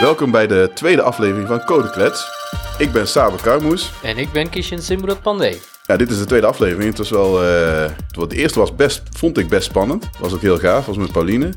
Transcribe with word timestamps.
Welkom 0.00 0.30
bij 0.30 0.46
de 0.46 0.70
tweede 0.74 1.02
aflevering 1.02 1.48
van 1.48 1.64
Codeklets. 1.64 2.30
Ik 2.78 2.92
ben 2.92 3.08
Saber 3.08 3.42
Karmoes. 3.42 3.92
En 4.02 4.18
ik 4.18 4.32
ben 4.32 4.50
Kishin 4.50 4.82
Simrad 4.82 5.22
Pandey. 5.22 5.60
Ja, 5.86 5.96
dit 5.96 6.10
is 6.10 6.18
de 6.18 6.24
tweede 6.24 6.46
aflevering. 6.46 6.88
Het 6.88 6.98
was 6.98 7.10
wel, 7.10 7.42
eh, 7.42 7.90
de 8.28 8.36
eerste 8.36 8.58
was 8.58 8.74
best, 8.74 9.02
vond 9.10 9.38
ik 9.38 9.48
best 9.48 9.64
spannend. 9.64 10.08
Was 10.18 10.34
ook 10.34 10.40
heel 10.40 10.58
gaaf, 10.58 10.86
was 10.86 10.96
met 10.96 11.12
Pauline. 11.12 11.52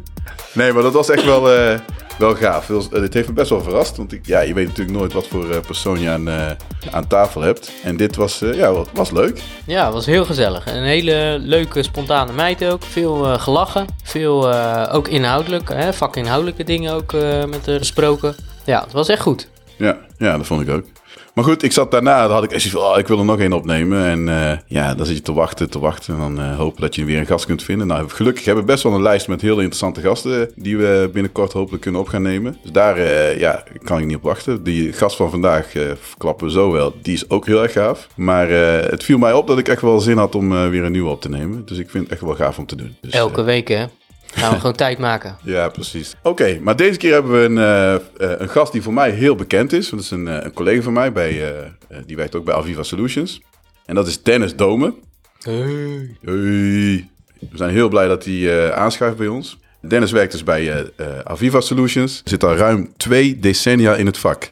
Nee, 0.54 0.73
maar 0.73 0.84
dat 0.84 0.94
was 0.94 1.10
echt 1.10 1.25
wel, 1.25 1.52
eh, 1.52 1.80
wel 2.20 2.36
gaaf. 2.36 2.68
Was- 2.68 2.88
het 2.92 3.14
heeft 3.14 3.28
me 3.28 3.34
best 3.34 3.50
wel 3.50 3.62
verrast. 3.62 3.98
Want 3.98 4.14
ik, 4.14 4.26
ja, 4.26 4.40
je 4.40 4.54
weet 4.54 4.68
natuurlijk 4.68 4.98
nooit 4.98 5.14
wat 5.14 5.28
voor 5.28 5.50
eh, 5.52 5.60
persoon 5.60 6.00
je 6.00 6.10
aan, 6.10 6.28
eh, 6.30 6.52
aan 6.92 7.08
tafel 7.08 7.42
hebt. 7.42 7.72
En 7.84 7.98
dit 7.98 8.16
was, 8.16 8.42
eh, 8.42 8.54
ja, 8.54 8.84
was, 8.94 9.12
leuk. 9.12 9.42
Ja, 9.66 9.86
het 9.86 9.94
was 9.94 10.06
heel 10.06 10.26
gezellig. 10.26 10.66
Een 10.66 10.84
hele 10.84 11.38
leuke, 11.42 11.84
spontane 11.84 12.32
meid 12.34 12.66
ook. 12.66 12.84
Veel 12.84 13.26
eh, 13.26 13.40
gelachen. 13.42 13.86
Veel 14.04 14.50
eh, 14.52 14.90
ook 14.96 15.08
inhoudelijk, 15.08 15.70
hè, 15.70 15.94
vakinhoudelijke 15.94 16.63
dingen 16.63 16.94
ook 16.94 17.13
eh, 17.13 17.46
met 17.46 17.66
haar 17.66 17.77
gesproken. 17.77 18.36
Ja, 18.63 18.82
het 18.84 18.91
was 18.91 19.08
echt 19.10 19.22
goed. 19.22 19.48
Ja, 19.76 19.98
ja, 20.18 20.38
dat 20.38 20.46
vond 20.46 20.62
ik 20.62 20.70
ook. 20.70 20.86
Maar 21.34 21.44
goed, 21.44 21.64
ik 21.64 21.72
zat 21.72 21.92
daarna, 21.92 22.22
dan 22.22 22.32
had 22.32 22.44
ik 22.44 22.52
echt 22.52 22.62
zoiets 22.62 22.80
van, 22.80 22.92
oh, 22.92 23.00
ik 23.00 23.08
wil 23.08 23.20
er 23.20 23.26
nog 23.26 23.40
één 23.40 23.54
opnemen. 23.54 24.06
En 24.06 24.30
eh, 24.30 24.58
ja, 24.68 24.96
dan 24.96 25.06
zit 25.06 25.16
je 25.16 25.22
te 25.22 25.34
wachten, 25.34 25.70
te 25.70 25.80
wachten. 25.80 26.14
En 26.14 26.20
dan 26.20 26.40
eh, 26.40 26.58
hopen 26.58 26.82
dat 26.82 26.96
je 26.96 27.05
weer 27.05 27.20
een 27.20 27.26
gast 27.26 27.46
kunt 27.46 27.64
vinden. 27.64 27.88
Nou, 27.88 28.10
gelukkig 28.10 28.46
hebben 28.46 28.64
we 28.64 28.72
best 28.72 28.84
wel 28.84 28.94
een 28.94 29.02
lijst 29.02 29.28
met 29.28 29.42
heel 29.42 29.58
interessante 29.58 30.02
gasten... 30.02 30.52
die 30.55 30.78
we 30.78 31.10
binnenkort 31.14 31.54
hopelijk 31.54 31.82
kunnen 31.82 32.02
op 32.02 32.08
gaan 32.08 32.22
nemen. 32.22 32.58
Dus 32.62 32.72
daar 32.72 32.98
eh, 32.98 33.40
ja, 33.40 33.64
kan 33.84 34.00
ik 34.00 34.05
niet 34.05 34.16
op 34.16 34.24
wachten. 34.24 34.64
Die 34.64 34.94
gast 34.94 35.16
van 35.16 35.30
vandaag, 35.30 35.72
verklappen 36.00 36.46
we 36.46 36.52
zo 36.52 36.72
wel, 36.72 36.94
die 37.02 37.14
is 37.14 37.30
ook 37.30 37.46
heel 37.46 37.64
erg 37.64 37.72
gaaf. 37.72 38.08
Maar 38.16 38.50
het 38.90 39.04
viel 39.04 39.18
mij 39.18 39.34
op 39.34 39.48
dat 39.48 39.58
ik 39.58 39.68
echt 39.68 39.82
wel 39.82 40.00
zin 40.00 40.18
had 40.18 40.36
om 40.36 40.70
weer 40.70 40.84
een 40.84 40.91
nieuwe 40.91 41.10
op 41.10 41.22
te 41.22 41.30
nemen. 41.30 41.66
Dus 41.66 41.77
ik 41.77 41.90
vind 41.90 42.04
het 42.04 42.14
echt 42.14 42.22
wel 42.22 42.36
gaaf 42.36 42.58
om 42.58 42.66
te 42.66 42.76
doen. 42.76 42.96
Dus, 43.02 43.14
Elke 43.14 43.41
week, 43.41 43.68
hè. 43.68 43.86
Gaan 44.34 44.52
we 44.52 44.58
gewoon 44.60 44.76
tijd 44.76 44.98
maken. 44.98 45.38
ja, 45.44 45.70
precies. 45.70 46.16
Oké, 46.24 46.60
maar 46.62 46.76
deze 46.76 46.98
keer 46.98 47.14
hebben 47.14 47.32
we 47.32 47.38
een, 47.40 47.58
eh, 47.58 47.94
eh, 47.96 48.40
een 48.40 48.49
gast 48.49 48.71
die 48.71 48.82
voor 48.82 48.94
mij 48.94 49.10
heel 49.12 49.36
bekend 49.36 49.74
is. 49.74 49.90
Dat 49.90 49.99
is 49.99 50.12
een, 50.12 50.27
eh, 50.27 50.44
een 50.44 50.54
collega 50.54 50.82
van 50.82 50.94
mij, 50.94 51.12
bij, 51.12 51.30
eh, 51.30 51.60
eh, 51.60 51.98
die 52.05 52.16
werkt 52.16 52.36
ook 52.36 52.46
bij 52.46 52.55
Aviva 52.55 52.84
Solutions. 52.84 53.41
En 53.86 53.96
dat 53.96 54.08
is 54.08 54.24
Dennis 54.24 54.55
Domen. 54.55 54.96
Hey. 55.40 56.16
Hey. 56.21 57.10
We 57.52 57.58
zijn 57.58 57.70
heel 57.70 57.90
blij 57.90 58.08
dat 58.08 58.26
hij 58.26 58.68
eh, 58.68 58.77
aanschuift 58.77 59.18
bij 59.18 59.27
ons. 59.27 59.58
Dennis 59.82 60.12
werkt 60.12 60.32
dus 60.32 60.43
bij 60.43 60.71
eh, 60.71 60.80
eh, 60.80 61.20
Aviva 61.24 61.62
Solutions. 61.62 62.21
Zit 62.24 62.43
al 62.43 62.55
ruim 62.55 62.93
twee 62.98 63.40
decennia 63.40 63.96
in 63.96 64.06
het 64.06 64.18
vak. 64.18 64.50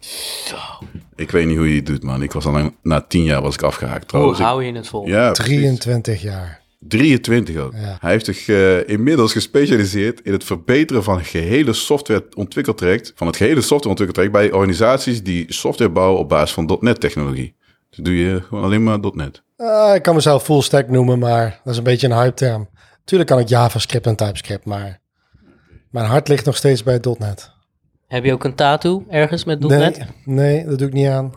Ik 1.16 1.32
weet 1.32 1.48
niet 1.48 1.58
hoe 1.58 1.70
je 1.70 1.76
het 1.76 1.86
doet, 1.86 2.04
man. 2.04 2.22
Ik 2.22 2.32
was 2.32 2.46
al 2.46 2.52
lang, 2.52 2.76
na 2.82 3.02
tien 3.02 3.24
jaar 3.24 3.42
was 3.42 3.54
ik 3.54 3.62
afgehaakt 3.62 4.00
Hoe 4.00 4.08
trouwens. 4.10 4.40
Hou 4.40 4.64
je 4.64 4.74
het 4.74 4.88
vol? 4.88 5.08
ja, 5.08 5.32
precies. 5.32 5.56
23 5.56 6.22
jaar. 6.22 6.62
23 6.80 7.58
ook. 7.58 7.74
Ja. 7.74 7.98
Hij 8.00 8.12
heeft 8.12 8.26
zich 8.26 8.48
eh, 8.48 8.90
inmiddels 8.90 9.32
gespecialiseerd 9.32 10.22
in 10.22 10.32
het 10.32 10.44
verbeteren 10.44 11.04
van 11.04 11.18
het 11.18 11.28
gehele 11.28 11.74
softwareontwikkeltraject, 11.74 13.12
van 13.16 13.28
het 13.28 13.36
gehele 13.36 13.62
softwareontwikkeltraject 13.62 14.34
bij 14.34 14.52
organisaties 14.52 15.24
die 15.24 15.54
software 15.54 15.92
bouwen 15.92 16.20
op 16.20 16.30
basis 16.30 16.52
van 16.54 16.78
.NET 16.80 17.00
technologie. 17.00 17.56
Dus 17.90 18.00
doe 18.00 18.18
je 18.18 18.42
gewoon 18.42 18.64
alleen 18.64 18.84
maar 18.84 19.00
.NET. 19.14 19.44
Ah, 19.58 19.96
ik 19.96 20.02
kan 20.02 20.16
mezelf 20.16 20.44
full 20.44 20.62
stack 20.62 20.90
noemen, 20.90 21.20
maar 21.20 21.60
dat 21.64 21.72
is 21.74 21.78
een 21.78 21.84
beetje 21.84 22.08
een 22.08 22.18
hype 22.18 22.34
term. 22.34 22.70
Tuurlijk 23.04 23.30
kan 23.30 23.40
ik 23.40 23.48
JavaScript 23.48 24.06
en 24.06 24.16
TypeScript, 24.16 24.66
maar 24.66 25.00
mijn 25.92 26.06
hart 26.06 26.28
ligt 26.28 26.46
nog 26.46 26.56
steeds 26.56 26.84
bij 26.84 27.00
.NET. 27.18 27.52
Heb 28.08 28.24
je 28.24 28.34
ook 28.34 28.44
een 28.44 28.56
tattoo 28.56 29.06
ergens 29.10 29.44
met 29.44 29.60
Nee, 29.60 29.80
.NET? 29.80 30.00
nee, 30.26 30.66
dat 30.66 30.78
doe 30.78 30.88
ik 30.88 30.94
niet 30.94 31.08
aan. 31.08 31.34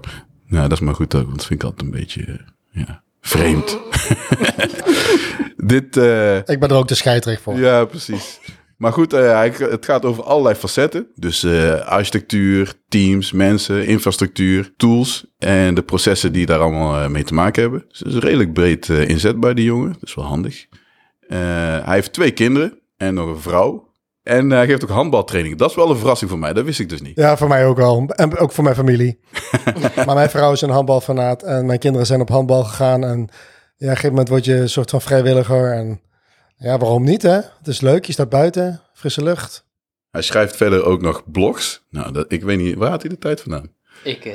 Nou, 0.47 0.63
dat 0.69 0.73
is 0.79 0.85
maar 0.85 0.95
goed 0.95 1.15
ook, 1.15 1.25
want 1.25 1.37
dat 1.37 1.47
vind 1.47 1.63
ik 1.63 1.69
altijd 1.69 1.83
een 1.83 1.99
beetje 2.01 2.23
eh, 2.23 2.85
ja, 2.87 3.03
vreemd. 3.21 3.79
Dit, 5.57 5.97
eh, 5.97 6.37
Ik 6.37 6.61
ben 6.61 6.69
er 6.69 6.77
ook 6.77 6.89
de 6.89 6.95
scheidrecht 6.95 7.43
voor. 7.43 7.59
ja, 7.59 7.85
precies. 7.85 8.41
Maar 8.77 8.93
goed, 8.93 9.13
eh, 9.13 9.43
het 9.59 9.85
gaat 9.85 10.05
over 10.05 10.23
allerlei 10.25 10.55
facetten. 10.55 11.07
Dus 11.15 11.45
eh, 11.45 11.81
architectuur, 11.81 12.73
teams, 12.89 13.33
mensen, 13.33 13.87
infrastructuur, 13.87 14.73
tools 14.77 15.27
en 15.39 15.75
de 15.75 15.83
processen 15.83 16.33
die 16.33 16.47
daar 16.47 16.61
allemaal 16.61 17.09
mee 17.09 17.25
te 17.25 17.35
maken 17.35 17.63
hebben. 17.63 17.85
Dus 17.89 18.03
is 18.03 18.15
redelijk 18.15 18.53
breed 18.53 18.89
inzetbaar, 18.89 19.55
die 19.55 19.65
jongen. 19.65 19.93
Dat 19.93 20.09
is 20.09 20.15
wel 20.15 20.25
handig. 20.25 20.67
Hij 21.27 21.95
heeft 21.95 22.13
twee 22.13 22.31
kinderen 22.31 22.79
en 22.97 23.15
nog 23.15 23.29
een 23.29 23.41
vrouw. 23.41 23.91
En 24.23 24.51
hij 24.51 24.67
geeft 24.67 24.83
ook 24.83 24.91
handbaltraining. 24.91 25.57
Dat 25.57 25.71
is 25.71 25.77
wel 25.77 25.91
een 25.91 25.97
verrassing 25.97 26.31
voor 26.31 26.39
mij. 26.39 26.53
Dat 26.53 26.65
wist 26.65 26.81
ik 26.81 26.89
dus 26.89 27.01
niet. 27.01 27.17
Ja, 27.17 27.37
voor 27.37 27.49
mij 27.49 27.67
ook 27.67 27.77
wel. 27.77 28.05
En 28.07 28.39
ook 28.39 28.53
voor 28.53 28.65
mijn 28.65 28.77
familie. 28.77 29.21
maar 30.07 30.15
mijn 30.15 30.31
vrouw 30.31 30.53
is 30.53 30.61
een 30.61 30.71
handbalfanaat 30.71 31.43
en 31.43 31.67
mijn 31.67 31.79
kinderen 31.79 32.07
zijn 32.07 32.21
op 32.21 32.29
handbal 32.29 32.65
gegaan. 32.65 33.05
En 33.05 33.29
ja, 33.81 33.87
op 33.87 33.89
een 33.89 33.89
gegeven 33.89 34.09
moment 34.09 34.29
word 34.29 34.45
je 34.45 34.55
een 34.55 34.69
soort 34.69 34.91
van 34.91 35.01
vrijwilliger. 35.01 35.73
En 35.73 36.01
ja, 36.57 36.79
waarom 36.79 37.05
niet 37.05 37.23
hè? 37.23 37.41
Het 37.59 37.67
is 37.67 37.81
leuk, 37.81 38.05
je 38.05 38.13
staat 38.13 38.29
buiten, 38.29 38.81
frisse 38.95 39.23
lucht. 39.23 39.69
Hij 40.11 40.23
schrijft 40.23 40.57
verder 40.57 40.85
ook 40.85 41.01
nog 41.01 41.31
blogs. 41.31 41.87
Nou, 41.91 42.13
dat, 42.13 42.33
ik 42.33 42.43
weet 42.43 42.59
niet, 42.59 42.77
waar 42.77 42.91
had 42.91 43.01
hij 43.01 43.11
de 43.11 43.19
tijd 43.19 43.41
vandaan? 43.41 43.73
Ik, 44.05 44.25
eh, 44.25 44.35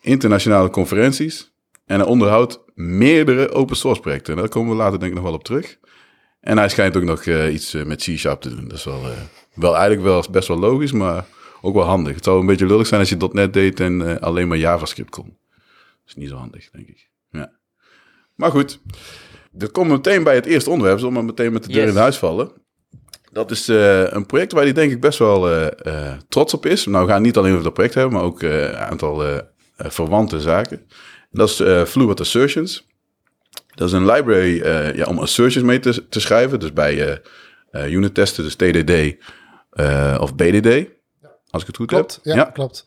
internationale 0.00 0.70
conferenties. 0.70 1.52
En 1.86 1.98
hij 1.98 2.08
onderhoudt 2.08 2.60
meerdere 2.74 3.50
open 3.50 3.76
source 3.76 4.00
projecten. 4.00 4.34
En 4.34 4.38
daar 4.38 4.48
komen 4.48 4.70
we 4.70 4.76
later 4.76 4.98
denk 4.98 5.10
ik 5.10 5.16
nog 5.16 5.26
wel 5.26 5.34
op 5.34 5.44
terug. 5.44 5.78
En 6.40 6.58
hij 6.58 6.68
schijnt 6.68 6.96
ook 6.96 7.02
nog 7.02 7.24
eh, 7.24 7.52
iets 7.52 7.74
eh, 7.74 7.84
met 7.84 8.02
C-Sharp 8.02 8.40
te 8.40 8.54
doen. 8.54 8.68
Dat 8.68 8.78
is 8.78 8.84
wel, 8.84 9.02
eh, 9.02 9.18
wel 9.54 9.72
eigenlijk 9.72 10.02
wel 10.02 10.24
best 10.30 10.48
wel 10.48 10.58
logisch, 10.58 10.92
maar 10.92 11.26
ook 11.60 11.74
wel 11.74 11.84
handig. 11.84 12.14
Het 12.14 12.24
zou 12.24 12.40
een 12.40 12.46
beetje 12.46 12.66
lullig 12.66 12.86
zijn 12.86 13.00
als 13.00 13.08
je 13.08 13.28
.NET 13.32 13.52
deed 13.52 13.80
en 13.80 14.08
eh, 14.08 14.16
alleen 14.22 14.48
maar 14.48 14.58
JavaScript 14.58 15.10
kon. 15.10 15.24
Dat 15.24 16.06
is 16.06 16.14
niet 16.14 16.28
zo 16.28 16.36
handig, 16.36 16.70
denk 16.70 16.88
ik. 16.88 17.07
Ja. 18.38 18.44
Maar 18.44 18.50
goed, 18.50 18.80
dat 19.50 19.70
komt 19.70 19.90
meteen 19.90 20.22
bij 20.22 20.34
het 20.34 20.46
eerste 20.46 20.70
onderwerp. 20.70 20.98
Zullen 20.98 21.14
we 21.14 21.18
maar 21.20 21.28
meteen 21.28 21.52
met 21.52 21.64
de 21.64 21.72
deur 21.72 21.82
Yes. 21.84 21.90
in 21.94 22.00
huis 22.00 22.16
vallen. 22.16 22.52
Dat 23.32 23.50
is 23.50 23.68
eh, 23.68 24.10
een 24.12 24.26
project 24.26 24.52
waar 24.52 24.62
hij 24.62 24.72
denk 24.72 24.92
ik 24.92 25.00
best 25.00 25.18
wel 25.18 25.50
eh, 25.50 25.66
eh, 26.12 26.18
trots 26.28 26.54
op 26.54 26.66
is. 26.66 26.86
Nou, 26.86 27.06
we 27.06 27.10
gaan 27.12 27.22
niet 27.22 27.36
alleen 27.36 27.52
over 27.52 27.64
dat 27.64 27.72
project 27.74 27.94
hebben, 27.94 28.12
maar 28.12 28.22
ook 28.22 28.42
eh, 28.42 28.62
een 28.62 28.76
aantal 28.76 29.24
verwante 29.76 30.40
zaken. 30.40 30.86
Dat 31.30 31.48
is 31.48 31.60
eh, 31.60 31.84
Fluid 31.84 32.20
Assertions. 32.20 32.86
Dat 33.74 33.88
is 33.88 33.94
een 33.94 34.06
library 34.06 34.60
eh, 34.60 34.94
ja, 34.94 35.04
om 35.04 35.18
assertions 35.18 35.64
mee 35.66 35.78
te, 35.78 36.08
te 36.08 36.20
schrijven. 36.20 36.60
Dus 36.60 36.72
bij 36.72 37.06
eh 37.10 37.16
eh, 37.70 37.92
unit 37.92 38.14
testen, 38.14 38.44
dus 38.44 38.54
TDD 38.54 39.16
eh, 39.70 40.16
of 40.20 40.34
BDD. 40.34 40.86
Als 41.50 41.62
ik 41.62 41.66
het 41.66 41.76
goed 41.76 41.86
Klopt, 41.86 42.20
heb. 42.22 42.34
ja, 42.36 42.44
klopt. 42.44 42.86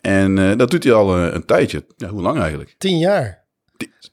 En 0.00 0.38
eh, 0.38 0.56
dat 0.56 0.70
doet 0.70 0.84
hij 0.84 0.92
al 0.92 1.16
een, 1.18 1.34
een 1.34 1.44
tijdje. 1.44 1.84
Ja, 1.96 2.08
hoe 2.08 2.22
lang 2.22 2.38
eigenlijk? 2.40 2.74
Tien 2.78 2.98
jaar. 2.98 3.43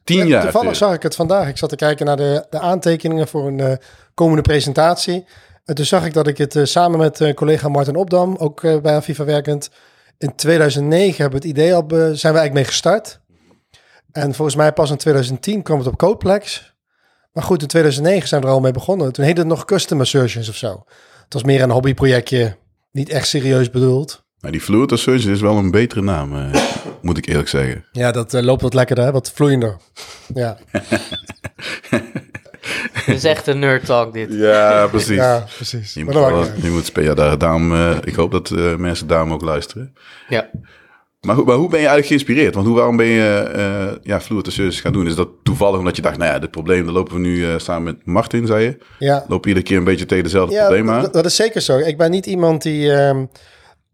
Tien 0.03 0.17
Ja, 0.17 0.25
jaar. 0.25 0.41
Toevallig 0.41 0.75
zag 0.75 0.93
ik 0.93 1.03
het 1.03 1.15
vandaag. 1.15 1.47
Ik 1.47 1.57
zat 1.57 1.69
te 1.69 1.75
kijken 1.75 2.05
naar 2.05 2.17
de, 2.17 2.45
de 2.49 2.59
aantekeningen 2.59 3.27
voor 3.27 3.47
een 3.47 3.59
eh, 3.59 3.77
komende 4.13 4.41
presentatie. 4.41 5.25
En 5.65 5.75
toen 5.75 5.85
zag 5.85 6.05
ik 6.05 6.13
dat 6.13 6.27
ik 6.27 6.37
het 6.37 6.55
eh, 6.55 6.63
samen 6.63 6.99
met 6.99 7.21
eh, 7.21 7.33
collega 7.33 7.69
Martin 7.69 7.95
Opdam, 7.95 8.35
ook 8.35 8.63
eh, 8.63 8.81
bij 8.81 8.95
Aviva 8.95 9.25
werkend, 9.25 9.71
in 10.17 10.35
2009 10.35 11.21
hebben 11.21 11.41
we 11.41 11.47
het 11.47 11.57
idee 11.57 11.73
al, 11.73 11.85
zijn 11.89 12.09
we 12.09 12.39
eigenlijk 12.39 12.53
mee 12.53 12.63
gestart. 12.63 13.19
En 14.11 14.33
volgens 14.33 14.57
mij 14.57 14.73
pas 14.73 14.91
in 14.91 14.97
2010 14.97 15.61
kwam 15.63 15.77
het 15.77 15.87
op 15.87 15.97
Codeplex. 15.97 16.73
Maar 17.31 17.43
goed, 17.43 17.61
in 17.61 17.67
2009 17.67 18.27
zijn 18.27 18.41
we 18.41 18.47
er 18.47 18.53
al 18.53 18.59
mee 18.59 18.71
begonnen. 18.71 19.11
Toen 19.11 19.25
heette 19.25 19.39
het 19.39 19.49
nog 19.49 19.65
Custom 19.65 19.99
Assertions 19.99 20.49
of 20.49 20.55
zo. 20.55 20.83
Het 21.23 21.33
was 21.33 21.43
meer 21.43 21.61
een 21.61 21.71
hobbyprojectje, 21.71 22.57
niet 22.91 23.09
echt 23.09 23.27
serieus 23.27 23.69
bedoeld. 23.69 24.23
Maar 24.39 24.51
die 24.51 24.61
Fluid 24.61 24.91
Assertions 24.91 25.35
is 25.35 25.41
wel 25.41 25.57
een 25.57 25.71
betere 25.71 26.01
naam, 26.01 26.35
eh, 26.35 26.53
moet 27.01 27.17
ik 27.17 27.27
eerlijk 27.27 27.47
zeggen. 27.49 27.85
Ja, 27.91 28.11
dat 28.11 28.33
eh, 28.33 28.41
loopt 28.41 28.61
wat 28.61 28.73
lekkerder, 28.73 29.05
hè? 29.05 29.11
wat 29.11 29.31
vloeiender. 29.35 29.77
Ja, 30.33 30.57
is 33.05 33.23
echt 33.23 33.47
een 33.47 33.59
nerd 33.59 33.85
talk 33.85 34.13
dit. 34.13 34.27
Ja, 34.33 34.87
precies. 34.87 35.15
ja 35.15 35.45
precies. 35.55 35.93
Je 35.93 36.05
Maar 36.05 36.13
moet, 36.13 36.23
wel- 36.23 36.45
je 36.63 36.69
moet 36.69 36.85
spelen. 36.85 37.09
Ja, 37.09 37.15
daar, 37.15 37.37
daarom, 37.37 37.73
eh, 37.73 37.97
ik 38.03 38.15
hoop 38.15 38.31
dat 38.31 38.51
eh, 38.51 38.75
mensen 38.75 39.07
daarom 39.07 39.33
ook 39.33 39.41
luisteren. 39.41 39.93
Ja. 40.27 40.49
Maar, 41.21 41.35
hoe- 41.35 41.45
maar 41.45 41.55
hoe 41.55 41.69
ben 41.69 41.79
je 41.79 41.87
eigenlijk 41.87 42.07
geïnspireerd? 42.07 42.53
Want 42.55 42.67
hoe, 42.67 42.75
waarom 42.75 42.97
ben 42.97 43.05
je 43.05 43.37
eh 43.37 43.97
ja, 44.03 44.21
Fluid 44.21 44.47
Assertions 44.47 44.81
gaan 44.81 44.93
doen? 44.93 45.07
Is 45.07 45.15
dat 45.15 45.29
toevallig 45.43 45.79
omdat 45.79 45.95
je 45.95 46.01
dacht, 46.01 46.17
nou 46.17 46.31
ja, 46.33 46.39
dit 46.39 46.51
probleem, 46.51 46.83
daar 46.85 46.93
lopen 46.93 47.13
we 47.13 47.19
nu 47.19 47.45
eh, 47.45 47.53
samen 47.57 47.83
met 47.83 48.05
Martin, 48.05 48.45
zei 48.47 48.63
je. 48.63 48.77
ja. 48.99 49.25
Lopen 49.27 49.47
iedere 49.47 49.65
keer 49.65 49.77
een 49.77 49.83
beetje 49.83 50.05
tegen 50.05 50.23
dezelfde 50.23 50.55
Ja, 50.55 50.65
probleem 50.65 50.89
aan. 50.89 51.01
dat, 51.01 51.13
dat 51.13 51.25
is 51.25 51.35
zeker 51.35 51.61
zo. 51.61 51.77
Ik 51.77 51.97
ben 51.97 52.11
niet 52.11 52.25
iemand 52.25 52.61
die 52.61 52.91
ehm, 52.93 53.25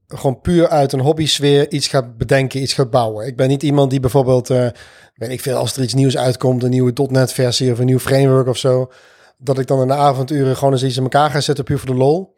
gewoon 0.07 0.41
puur 0.41 0.67
uit 0.67 0.91
een 0.91 0.99
hobby-sfeer 0.99 1.71
iets 1.71 1.87
gaat 1.87 2.17
bedenken, 2.17 2.61
iets 2.61 2.73
gaat 2.73 2.89
bouwen. 2.89 3.27
Ik 3.27 3.35
ben 3.35 3.47
niet 3.47 3.63
iemand 3.63 3.89
die 3.89 3.99
bijvoorbeeld, 3.99 4.49
eh, 4.49 4.67
weet 5.15 5.29
ik 5.29 5.41
veel, 5.41 5.57
als 5.57 5.75
er 5.75 5.83
iets 5.83 5.93
nieuws 5.93 6.17
uitkomt, 6.17 6.63
een 6.63 6.69
nieuwe 6.69 7.07
.NET-versie 7.09 7.71
of 7.71 7.79
een 7.79 7.85
nieuw 7.85 7.99
framework 7.99 8.47
of 8.47 8.57
zo, 8.57 8.91
dat 9.37 9.59
ik 9.59 9.67
dan 9.67 9.81
in 9.81 9.87
de 9.87 9.93
avonduren 9.93 10.55
gewoon 10.57 10.73
eens 10.73 10.83
iets 10.83 10.97
in 10.97 11.03
elkaar 11.03 11.29
ga 11.29 11.41
zetten 11.41 11.63
puur 11.63 11.77
voor 11.77 11.89
de 11.89 11.95
lol. 11.95 12.35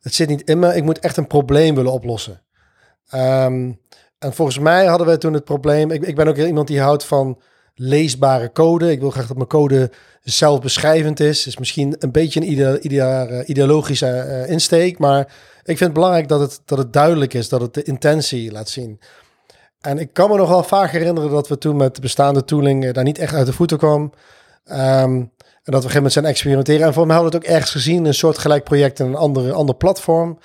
Het 0.00 0.14
zit 0.14 0.28
niet 0.28 0.42
in 0.42 0.58
me. 0.58 0.76
Ik 0.76 0.84
moet 0.84 0.98
echt 0.98 1.16
een 1.16 1.26
probleem 1.26 1.74
willen 1.74 1.92
oplossen. 1.92 2.42
Ehm, 3.08 3.72
en 4.18 4.32
volgens 4.32 4.58
mij 4.58 4.86
hadden 4.86 5.06
we 5.06 5.18
toen 5.18 5.32
het 5.32 5.44
probleem. 5.44 5.90
Ik, 5.90 6.02
ik 6.02 6.14
ben 6.14 6.28
ook 6.28 6.36
iemand 6.36 6.68
die 6.68 6.80
houdt 6.80 7.04
van 7.04 7.38
leesbare 7.78 8.52
code. 8.52 8.90
Ik 8.90 9.00
wil 9.00 9.10
graag 9.10 9.26
dat 9.26 9.36
mijn 9.36 9.48
code 9.48 9.90
zelfbeschrijvend 10.22 11.20
is. 11.20 11.46
Is 11.46 11.58
misschien 11.58 11.96
een 11.98 12.12
beetje 12.12 12.40
een 12.40 12.50
idea, 12.50 12.78
idea- 12.78 13.26
eh, 13.26 13.48
ideologische 13.48 14.06
eh, 14.06 14.50
insteek. 14.50 14.98
Maar 14.98 15.20
ik 15.58 15.76
vind 15.76 15.80
het 15.80 15.92
belangrijk 15.92 16.28
dat 16.28 16.40
het, 16.40 16.60
dat 16.64 16.78
het 16.78 16.92
duidelijk 16.92 17.34
is. 17.34 17.48
Dat 17.48 17.60
het 17.60 17.74
de 17.74 17.82
intentie 17.82 18.52
laat 18.52 18.68
zien. 18.68 19.00
En 19.80 19.98
ik 19.98 20.12
kan 20.12 20.30
me 20.30 20.36
nog 20.36 20.48
wel 20.48 20.62
vaak 20.62 20.90
herinneren 20.90 21.30
dat 21.30 21.48
we 21.48 21.58
toen 21.58 21.76
met 21.76 21.94
de 21.94 22.00
bestaande 22.00 22.44
tooling 22.44 22.84
eh, 22.84 22.92
daar 22.92 23.04
niet 23.04 23.18
echt 23.18 23.34
uit 23.34 23.46
de 23.46 23.52
voeten 23.52 23.78
kwam. 23.78 24.12
Ehm, 24.64 25.12
en 25.12 25.30
dat 25.38 25.62
we 25.62 25.62
op 25.62 25.74
een 25.74 25.74
gegeven 25.74 25.94
moment 25.94 26.12
zijn 26.12 26.24
experimenteren. 26.24 26.86
En 26.86 26.92
voor 26.92 27.06
mij 27.06 27.14
hadden 27.14 27.32
we 27.32 27.38
het 27.38 27.46
ook 27.46 27.54
ergens 27.54 27.72
gezien, 27.72 28.04
een 28.04 28.14
soort 28.14 28.38
gelijk 28.38 28.64
project 28.64 28.98
in 28.98 29.06
een 29.06 29.16
andere, 29.16 29.52
ander 29.52 29.74
platform. 29.74 30.38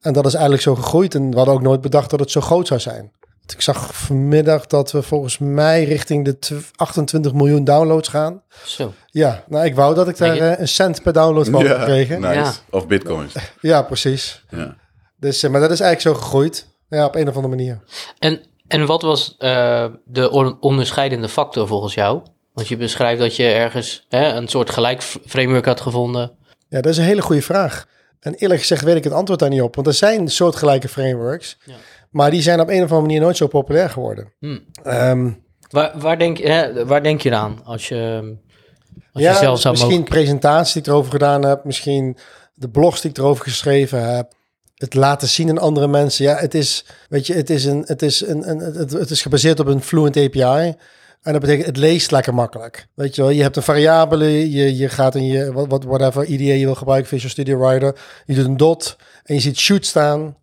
En 0.00 0.12
dat 0.12 0.26
is 0.26 0.32
eigenlijk 0.32 0.62
zo 0.62 0.74
gegroeid. 0.74 1.14
En 1.14 1.30
we 1.30 1.36
hadden 1.36 1.54
ook 1.54 1.62
nooit 1.62 1.80
bedacht 1.80 2.10
dat 2.10 2.20
het 2.20 2.30
zo 2.30 2.40
groot 2.40 2.66
zou 2.66 2.80
zijn. 2.80 3.12
Ik 3.52 3.60
zag 3.60 3.94
vanmiddag 3.94 4.66
dat 4.66 4.92
we 4.92 5.02
volgens 5.02 5.38
mij 5.38 5.84
richting 5.84 6.24
de 6.24 6.38
tw- 6.38 6.52
28 6.76 7.32
miljoen 7.32 7.64
downloads 7.64 8.08
gaan. 8.08 8.42
Zo. 8.64 8.92
Ja, 9.06 9.44
nou 9.48 9.64
ik 9.64 9.74
wou 9.74 9.94
dat 9.94 10.08
ik 10.08 10.16
daar 10.16 10.36
eh, 10.36 10.58
een 10.60 10.68
cent 10.68 11.02
per 11.02 11.12
download 11.12 11.48
van 11.48 11.62
nice. 11.62 12.16
Ja. 12.20 12.52
Of 12.70 12.86
bitcoins. 12.86 13.34
Ja, 13.60 13.82
precies. 13.82 14.44
Ja. 14.50 14.76
Dus, 15.16 15.42
eh, 15.42 15.50
maar 15.50 15.60
dat 15.60 15.70
is 15.70 15.80
eigenlijk 15.80 16.16
zo 16.16 16.22
gegroeid. 16.24 16.66
Ja, 16.88 17.04
op 17.04 17.14
een 17.14 17.28
of 17.28 17.34
andere 17.36 17.54
manier. 17.56 17.80
En, 18.18 18.40
en 18.68 18.86
wat 18.86 19.02
was 19.02 19.34
eh, 19.38 19.84
de 20.04 20.30
on- 20.30 20.56
onderscheidende 20.60 21.28
factor 21.28 21.66
volgens 21.66 21.94
jou? 21.94 22.22
Want 22.52 22.68
je 22.68 22.76
beschrijft 22.76 23.20
dat 23.20 23.36
je 23.36 23.44
ergens 23.48 24.06
hè, 24.08 24.32
een 24.32 24.48
soort 24.48 24.70
gelijk 24.70 25.02
framework 25.02 25.64
had 25.64 25.80
gevonden. 25.80 26.32
Ja, 26.68 26.80
dat 26.80 26.92
is 26.92 26.98
een 26.98 27.04
hele 27.04 27.22
goede 27.22 27.42
vraag. 27.42 27.86
En 28.20 28.34
eerlijk 28.34 28.60
gezegd 28.60 28.82
weet 28.84 28.96
ik 28.96 29.04
het 29.04 29.12
antwoord 29.12 29.40
daar 29.40 29.48
niet 29.48 29.60
op. 29.62 29.74
Want 29.74 29.86
er 29.86 29.94
zijn 29.94 30.28
soortgelijke 30.28 30.88
frameworks. 30.88 31.58
Ja. 31.64 31.74
Maar 32.18 32.30
die 32.30 32.42
zijn 32.42 32.60
op 32.60 32.68
een 32.68 32.74
of 32.76 32.82
andere 32.82 33.00
manier 33.00 33.20
nooit 33.20 33.36
zo 33.36 33.46
populair 33.46 33.90
geworden. 33.90 34.32
Hmm. 34.38 34.64
Ehm, 34.82 35.30
Waar, 35.70 35.92
waar, 35.98 36.18
denk, 36.18 36.36
je- 36.36 36.48
hè, 36.48 36.86
waar 36.86 37.02
denk 37.02 37.20
je 37.20 37.34
aan 37.34 37.60
als 37.64 37.88
je, 37.88 38.34
als 39.12 39.22
je 39.24 39.34
zelf 39.34 39.60
zou 39.60 39.74
misschien 39.74 39.98
mogen? 39.98 40.12
presentaties 40.12 40.72
die 40.72 40.82
ik 40.82 40.88
erover 40.88 41.10
gedaan 41.10 41.44
heb. 41.44 41.64
Misschien 41.64 42.16
de 42.54 42.68
blogs 42.68 43.00
die 43.00 43.10
ik 43.10 43.18
erover 43.18 43.44
geschreven 43.44 44.14
heb. 44.16 44.32
Het 44.74 44.94
laten 44.94 45.28
zien 45.28 45.48
aan 45.50 45.58
andere 45.58 45.88
mensen. 45.88 46.24
Ja, 46.24 46.36
het 46.36 46.54
is, 46.54 46.84
weet 47.08 47.26
je, 47.26 47.34
het 47.34 47.50
is, 47.50 47.64
een, 47.64 47.82
het 47.86 48.02
is, 48.02 48.26
een, 48.26 48.50
een, 48.50 48.58
het, 48.58 48.92
het 48.92 49.10
is 49.10 49.22
gebaseerd 49.22 49.60
op 49.60 49.66
een 49.66 49.82
Fluent 49.82 50.16
API. 50.16 50.74
En 51.22 51.32
dat 51.32 51.40
betekent, 51.40 51.66
het 51.66 51.76
leest 51.76 52.10
lekker 52.10 52.34
makkelijk. 52.34 52.86
Weet 52.94 53.14
je 53.14 53.22
wel, 53.22 53.30
je 53.30 53.42
hebt 53.42 53.56
een 53.56 53.62
variabele, 53.62 54.50
je, 54.50 54.76
je 54.76 54.88
gaat 54.88 55.14
in 55.14 55.24
je, 55.26 55.52
wat, 55.52 55.66
wat, 55.68 55.84
whatever 55.84 56.24
IDE 56.24 56.58
je 56.58 56.64
wil 56.64 56.74
gebruiken, 56.74 57.08
Visual 57.08 57.30
Studio 57.30 57.58
Writer. 57.58 57.98
Je 58.26 58.34
doet 58.34 58.44
een 58.44 58.56
dot 58.56 58.96
en 59.24 59.34
je 59.34 59.40
ziet 59.40 59.58
shoot 59.58 59.86
staan. 59.86 60.36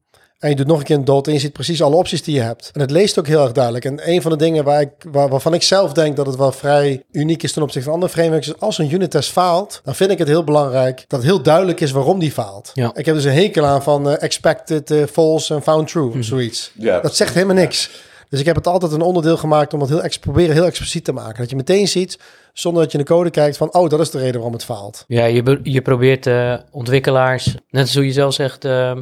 En 0.45 0.51
je 0.51 0.57
doet 0.57 0.67
nog 0.67 0.79
een 0.79 0.83
keer 0.83 0.95
een 0.95 1.05
dot 1.05 1.27
en 1.27 1.33
je 1.33 1.39
ziet 1.39 1.53
precies 1.53 1.81
alle 1.81 1.95
opties 1.95 2.23
die 2.23 2.35
je 2.35 2.41
hebt. 2.41 2.69
En 2.73 2.81
het 2.81 2.91
leest 2.91 3.19
ook 3.19 3.27
heel 3.27 3.41
erg 3.41 3.51
duidelijk. 3.51 3.85
En 3.85 4.09
een 4.09 4.21
van 4.21 4.31
de 4.31 4.37
dingen 4.37 4.63
waar 4.63 4.81
ik, 4.81 4.89
waar, 5.11 5.29
waarvan 5.29 5.53
ik 5.53 5.63
zelf 5.63 5.93
denk 5.93 6.15
dat 6.15 6.25
het 6.25 6.35
wel 6.35 6.51
vrij 6.51 7.03
uniek 7.11 7.43
is 7.43 7.51
ten 7.51 7.61
opzichte 7.61 7.85
van 7.85 7.93
andere 7.93 8.13
frameworks, 8.13 8.47
is 8.47 8.59
als 8.59 8.77
een 8.77 8.93
unit 8.93 9.11
test 9.11 9.31
faalt, 9.31 9.81
dan 9.83 9.95
vind 9.95 10.11
ik 10.11 10.17
het 10.17 10.27
heel 10.27 10.43
belangrijk 10.43 11.05
dat 11.07 11.19
het 11.19 11.29
heel 11.29 11.41
duidelijk 11.41 11.79
is 11.81 11.91
waarom 11.91 12.19
die 12.19 12.31
faalt. 12.31 12.71
Ja. 12.73 12.91
Ik 12.95 13.05
heb 13.05 13.15
dus 13.15 13.23
een 13.23 13.33
hekel 13.33 13.65
aan 13.65 13.83
van 13.83 14.09
eh, 14.09 14.23
expected 14.23 14.91
eh, 14.91 15.03
false 15.11 15.53
en 15.53 15.61
found 15.61 15.87
true, 15.87 16.17
of 16.17 16.25
zoiets. 16.25 16.71
Ja. 16.73 16.99
Dat 16.99 17.15
zegt 17.15 17.33
helemaal 17.33 17.55
niks. 17.55 17.89
Dus 18.29 18.39
ik 18.39 18.45
heb 18.45 18.55
het 18.55 18.67
altijd 18.67 18.91
een 18.91 19.01
onderdeel 19.01 19.37
gemaakt 19.37 19.73
om 19.73 19.81
het 19.81 19.89
heel 19.89 20.03
proberen 20.19 20.55
heel 20.55 20.65
expliciet 20.65 21.03
te 21.03 21.11
maken. 21.11 21.37
Dat 21.37 21.49
je 21.49 21.55
meteen 21.55 21.87
ziet, 21.87 22.19
zonder 22.53 22.81
dat 22.81 22.91
je 22.91 22.97
in 22.97 23.03
de 23.03 23.11
code 23.11 23.29
kijkt, 23.29 23.57
van 23.57 23.73
oh, 23.73 23.89
dat 23.89 23.99
is 23.99 24.09
de 24.09 24.17
reden 24.17 24.33
waarom 24.33 24.53
het 24.53 24.63
faalt. 24.63 25.03
Ja, 25.07 25.25
je, 25.25 25.59
je 25.63 25.81
probeert 25.81 26.27
eh, 26.27 26.55
ontwikkelaars, 26.71 27.55
net 27.69 27.81
als 27.81 27.95
hoe 27.95 28.05
je 28.05 28.11
zelf 28.11 28.33
zegt, 28.33 28.65
eh, 28.65 28.97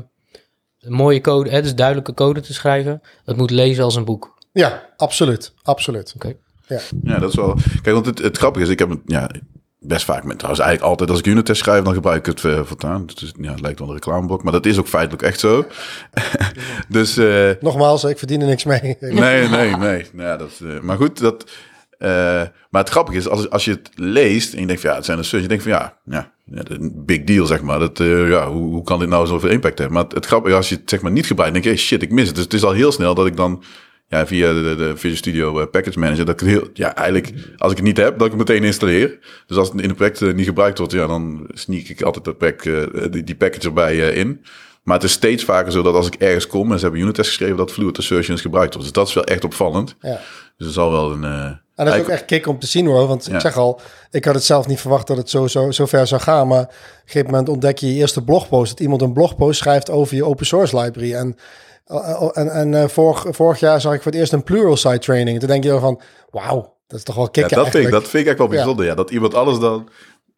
een 0.83 0.94
mooie 0.94 1.21
code, 1.21 1.50
hè, 1.50 1.62
dus 1.62 1.75
duidelijke 1.75 2.13
code 2.13 2.41
te 2.41 2.53
schrijven. 2.53 3.01
Het 3.25 3.38
moet 3.38 3.51
lezen 3.51 3.83
als 3.83 3.95
een 3.95 4.06
boek. 4.06 4.33
Ja, 4.51 4.89
absoluut. 4.97 5.53
Absoluut. 5.63 6.13
Oké. 6.15 6.33
Ja, 7.03 7.19
dat 7.19 7.30
is 7.30 7.35
wel. 7.35 7.57
Kijk, 7.81 7.95
want 7.95 8.06
het, 8.06 8.19
het 8.19 8.38
grappige 8.38 8.65
is, 8.65 8.71
ik 8.71 8.80
heb 8.80 8.89
het 8.89 9.00
ja, 9.06 9.30
best 9.80 10.06
vaak 10.06 10.24
met 10.24 10.38
trouwens 10.38 10.63
eigenlijk 10.63 10.89
altijd 10.91 11.09
als 11.09 11.19
ik 11.19 11.25
unit 11.25 11.45
test 11.45 11.62
schrijf, 11.62 11.83
dan 11.83 11.94
gebruik 11.94 12.19
ik 12.19 12.25
het 12.25 12.44
uh, 12.44 12.63
voortaan. 12.63 13.01
Het, 13.07 13.21
is, 13.21 13.33
ja, 13.41 13.51
het 13.51 13.62
lijkt 13.62 13.80
wel 13.80 13.88
een 13.88 13.94
reclameblok, 13.94 14.44
maar 14.44 14.51
dat 14.51 14.65
is 14.65 14.80
ook 14.80 14.88
feitelijk 14.88 15.21
echt 15.24 15.39
zo. 15.39 15.65
dus. 16.88 17.18
eh, 17.18 17.50
Nogmaals, 17.59 18.03
ik 18.03 18.18
verdien 18.18 18.41
er 18.41 18.47
niks 18.47 18.63
mee. 18.63 18.97
nee, 19.00 19.47
nee, 19.47 19.75
nee. 19.75 20.06
Ja, 20.18 20.38
dat, 20.38 20.51
eh, 20.63 20.80
maar 20.80 20.97
goed, 20.97 21.19
dat. 21.19 21.45
Eh, 22.04 22.48
maar 22.70 22.82
het 22.82 22.90
grappige 22.90 23.18
is, 23.18 23.28
als, 23.28 23.50
als 23.50 23.66
je 23.66 23.72
het 23.72 23.90
leest 23.96 24.54
en 24.54 24.60
je 24.60 24.68
denkt 24.68 24.82
van 24.82 24.90
ja, 24.90 24.96
het 24.96 25.06
zijn 25.06 25.18
een 25.18 25.24
sus, 25.24 25.42
je 25.42 25.48
denkt 25.48 25.64
van 25.64 25.72
ja, 25.72 25.98
ja, 26.06 26.32
een 26.52 27.04
big 27.06 27.24
deal 27.24 27.46
zeg 27.46 27.62
maar. 27.62 27.80
Dat, 27.80 28.00
eh, 28.00 28.30
ja, 28.30 28.50
hoe, 28.50 28.74
hoe 28.74 28.84
kan 28.84 29.00
dit 29.00 29.10
nou 29.10 29.28
zoveel 29.28 29.50
impact 29.50 29.78
hebben? 29.78 29.96
Maar 29.96 30.04
het, 30.04 30.14
het 30.14 30.26
grappige 30.26 30.52
is, 30.52 30.58
als 30.58 30.70
je 30.70 30.76
het 30.76 30.90
zeg 30.90 31.02
maar 31.02 31.12
niet 31.12 31.26
gebruikt, 31.26 31.54
denk 31.54 31.66
je, 31.66 31.72
hey, 31.72 31.80
shit, 31.80 32.02
ik 32.02 32.12
mis 32.12 32.28
het. 32.28 32.36
Dus 32.36 32.44
het 32.44 32.54
is 32.54 32.64
al 32.64 32.72
heel 32.72 32.92
snel 32.92 33.16
dat 33.16 33.26
ik 33.26 33.36
dan 33.36 33.64
ja, 34.08 34.28
via 34.28 34.54
de, 34.54 34.62
de, 34.62 34.76
de 34.76 34.98
Visual 34.98 35.16
Studio 35.16 35.60
uh, 35.60 35.66
Package 35.72 36.00
Manager, 36.00 36.26
dat 36.26 36.42
ik 36.42 36.48
het 36.48 36.50
heel, 36.50 36.68
ja, 36.74 36.96
eigenlijk, 36.96 37.34
als 37.58 37.72
ik 37.72 37.78
het 37.78 37.86
niet 37.86 37.98
heb, 37.98 38.18
dat 38.18 38.32
ik 38.32 38.38
het 38.38 38.48
meteen 38.48 38.64
installeer. 38.64 39.20
Dus 39.48 39.58
als 39.58 39.70
het 39.70 39.82
in 39.82 39.88
het 39.88 39.98
project 39.98 40.36
niet 40.36 40.46
gebruikt 40.46 40.78
wordt, 40.78 40.94
ja, 40.94 41.08
dan 41.08 41.48
sneak 41.54 41.86
ik 41.86 42.02
altijd 42.02 42.26
dat 42.26 42.38
pack, 42.38 42.66
uh, 42.66 42.84
die, 43.12 43.24
die 43.24 43.36
package 43.36 43.68
erbij 43.68 43.98
in. 43.98 44.46
Maar 44.84 44.96
het 44.96 45.04
is 45.04 45.12
steeds 45.12 45.44
vaker 45.44 45.72
zo 45.72 45.82
dat 45.82 45.96
als 45.96 46.08
ik 46.08 46.16
ergens 46.16 46.48
kom 46.48 46.72
en 46.72 46.78
ze 46.78 46.84
hebben 46.84 47.02
unit 47.02 47.16
test 47.16 47.28
geschreven, 47.28 47.58
dat 47.58 47.72
Fluid 47.72 47.98
Assertions 47.98 48.42
gebruikt 48.42 48.74
wordt. 48.74 48.88
Dus 48.88 48.98
dat 48.98 49.08
is 49.08 49.14
wel 49.14 49.24
echt 49.24 49.44
opvallend. 49.44 49.96
Ja. 50.00 50.20
Dus 50.58 50.66
het 50.66 50.76
zal 50.76 50.92
wel 50.92 51.12
een... 51.12 51.62
En 51.75 51.86
dat 51.86 51.94
is 51.96 52.02
ook 52.02 52.08
echt 52.08 52.25
kick 52.25 52.48
om 52.48 52.60
te 52.60 52.68
zien 52.68 52.86
hoor. 52.86 53.08
Want 53.08 53.25
Ja. 53.25 53.34
ik 53.34 53.40
zeg 53.40 53.58
al, 53.58 53.80
ik 54.12 54.25
had 54.25 54.36
het 54.36 54.44
zelf 54.44 54.68
niet 54.68 54.80
verwacht 54.80 55.08
dat 55.08 55.18
het 55.18 55.30
zo, 55.30 55.48
zo, 55.48 55.72
zo 55.72 55.86
ver 55.86 56.08
zou 56.08 56.22
gaan. 56.22 56.48
Maar 56.48 56.62
op 56.62 56.70
een 56.70 57.02
gegeven 57.06 57.30
moment 57.30 57.50
ontdek 57.50 57.78
je 57.78 57.88
je 57.88 58.00
eerste 58.00 58.24
blogpost. 58.24 58.70
Dat 58.70 58.80
iemand 58.80 59.02
een 59.02 59.14
blogpost 59.14 59.60
schrijft 59.60 59.90
over 59.90 60.16
je 60.16 60.25
open 60.25 60.46
source 60.46 60.80
library. 60.80 61.14
En, 61.14 61.38
uh, 61.88 62.30
en, 62.34 62.50
en 62.50 62.72
uh, 62.72 62.88
vorig, 62.88 63.25
vorig 63.30 63.60
jaar 63.60 63.81
zag 63.81 63.94
ik 63.94 64.02
voor 64.02 64.12
het 64.12 64.20
eerst 64.20 64.34
een 64.34 64.44
plural 64.44 64.78
site 64.78 65.00
training. 65.00 65.40
Toen 65.40 65.48
denk 65.48 65.64
je 65.64 65.70
dan 65.70 65.80
van, 65.80 66.02
wauw, 66.30 66.75
dat 66.88 66.98
is 66.98 67.04
toch 67.04 67.16
wel 67.16 67.30
kicken 67.30 67.58
ja, 67.58 67.64
dat, 67.64 67.64
vind 67.64 67.68
ik, 67.68 67.74
eigenlijk. 67.74 68.04
dat 68.04 68.12
vind 68.12 68.24
ik 68.24 68.30
echt 68.30 68.40
wel 68.40 68.48
bijzonder. 68.48 68.86
Ja. 68.86 68.92
ja. 68.92 68.98
dat 68.98 69.12
iemand 69.12 69.34
alles 69.34 69.60
dan 69.60 69.90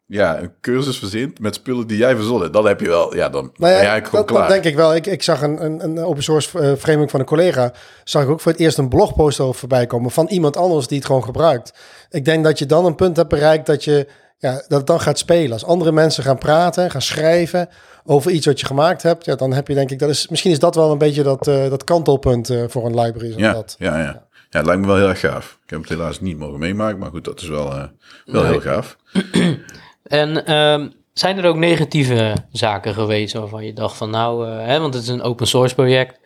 ja, 0.06 0.40
een 0.40 0.52
cursus 0.60 0.98
verzint 0.98 1.38
met 1.38 1.54
spullen 1.54 1.86
die 1.86 1.96
jij 1.96 2.16
verzonnen. 2.16 2.52
Dan 2.52 2.66
heb 2.66 2.80
je 2.80 2.88
wel, 2.88 3.14
ja, 3.14 3.28
dan 3.28 3.42
Nou 3.42 3.54
ben 3.56 3.70
ja, 3.70 3.74
je 3.74 3.78
eigenlijk 3.78 4.06
gewoon 4.06 4.26
dat, 4.26 4.34
klaar. 4.34 4.48
dat 4.48 4.62
denk 4.62 4.64
ik 4.64 4.76
wel. 4.76 4.94
Ik, 4.94 5.06
ik 5.06 5.22
zag 5.22 5.42
een, 5.42 5.64
een, 5.64 5.84
een 5.84 5.98
open 5.98 6.22
source 6.22 6.58
uh, 6.58 6.72
framework 6.74 7.10
van 7.10 7.20
een 7.20 7.26
collega. 7.26 7.72
Zag 8.04 8.22
ik 8.22 8.28
ook 8.28 8.40
voor 8.40 8.52
het 8.52 8.60
eerst 8.60 8.78
een 8.78 8.88
blogpost 8.88 9.40
over 9.40 9.58
voorbij 9.58 9.86
komen 9.86 10.10
van 10.10 10.26
iemand 10.26 10.56
anders 10.56 10.86
die 10.86 10.96
het 10.96 11.06
gewoon 11.06 11.24
gebruikt. 11.24 11.72
Ik 12.10 12.24
denk 12.24 12.44
dat 12.44 12.58
je 12.58 12.66
dan 12.66 12.84
een 12.84 12.94
punt 12.94 13.16
hebt 13.16 13.28
bereikt 13.28 13.66
dat 13.66 13.84
je 13.84 14.06
ja, 14.38 14.52
dat 14.52 14.78
het 14.78 14.86
dan 14.86 15.00
gaat 15.00 15.18
spelen. 15.18 15.52
Als 15.52 15.64
andere 15.64 15.92
mensen 15.92 16.24
gaan 16.24 16.38
praten, 16.38 16.90
gaan 16.90 17.02
schrijven 17.02 17.68
over 18.04 18.30
iets 18.30 18.46
wat 18.46 18.60
je 18.60 18.66
gemaakt 18.66 19.02
hebt, 19.02 19.24
ja, 19.24 19.34
dan 19.34 19.52
heb 19.52 19.68
je 19.68 19.74
denk 19.74 19.90
ik 19.90 19.98
dat 19.98 20.08
is 20.08 20.28
misschien 20.28 20.50
is 20.50 20.58
dat 20.58 20.74
wel 20.74 20.92
een 20.92 20.98
beetje 20.98 21.22
dat, 21.22 21.46
uh, 21.46 21.68
dat 21.68 21.84
kantelpunt 21.84 22.50
uh, 22.50 22.64
voor 22.68 22.86
een 22.86 23.00
library. 23.00 23.34
Ja, 23.36 23.52
dat. 23.52 23.76
ja, 23.78 23.98
ja, 23.98 24.02
ja. 24.02 24.24
Ja, 24.50 24.58
het 24.58 24.66
lijkt 24.66 24.80
me 24.80 24.86
wel 24.86 24.96
heel 24.96 25.08
erg 25.08 25.20
gaaf. 25.20 25.58
Ik 25.64 25.70
heb 25.70 25.80
het 25.80 25.88
helaas 25.88 26.20
niet 26.20 26.38
mogen 26.38 26.58
meemaken, 26.58 26.98
maar 26.98 27.10
goed, 27.10 27.24
dat 27.24 27.40
is 27.40 27.48
wel, 27.48 27.66
uh, 27.66 27.84
wel 28.24 28.42
nee. 28.42 28.50
heel 28.50 28.60
gaaf. 28.60 28.96
En 30.06 30.54
um, 30.54 30.92
zijn 31.12 31.38
er 31.38 31.46
ook 31.46 31.56
negatieve 31.56 32.34
zaken 32.52 32.94
geweest 32.94 33.34
waarvan 33.34 33.64
je 33.64 33.72
dacht 33.72 33.96
van 33.96 34.10
nou, 34.10 34.48
uh, 34.48 34.66
hè, 34.66 34.80
want 34.80 34.94
het 34.94 35.02
is 35.02 35.08
een 35.08 35.22
open 35.22 35.46
source 35.46 35.74
project. 35.74 36.18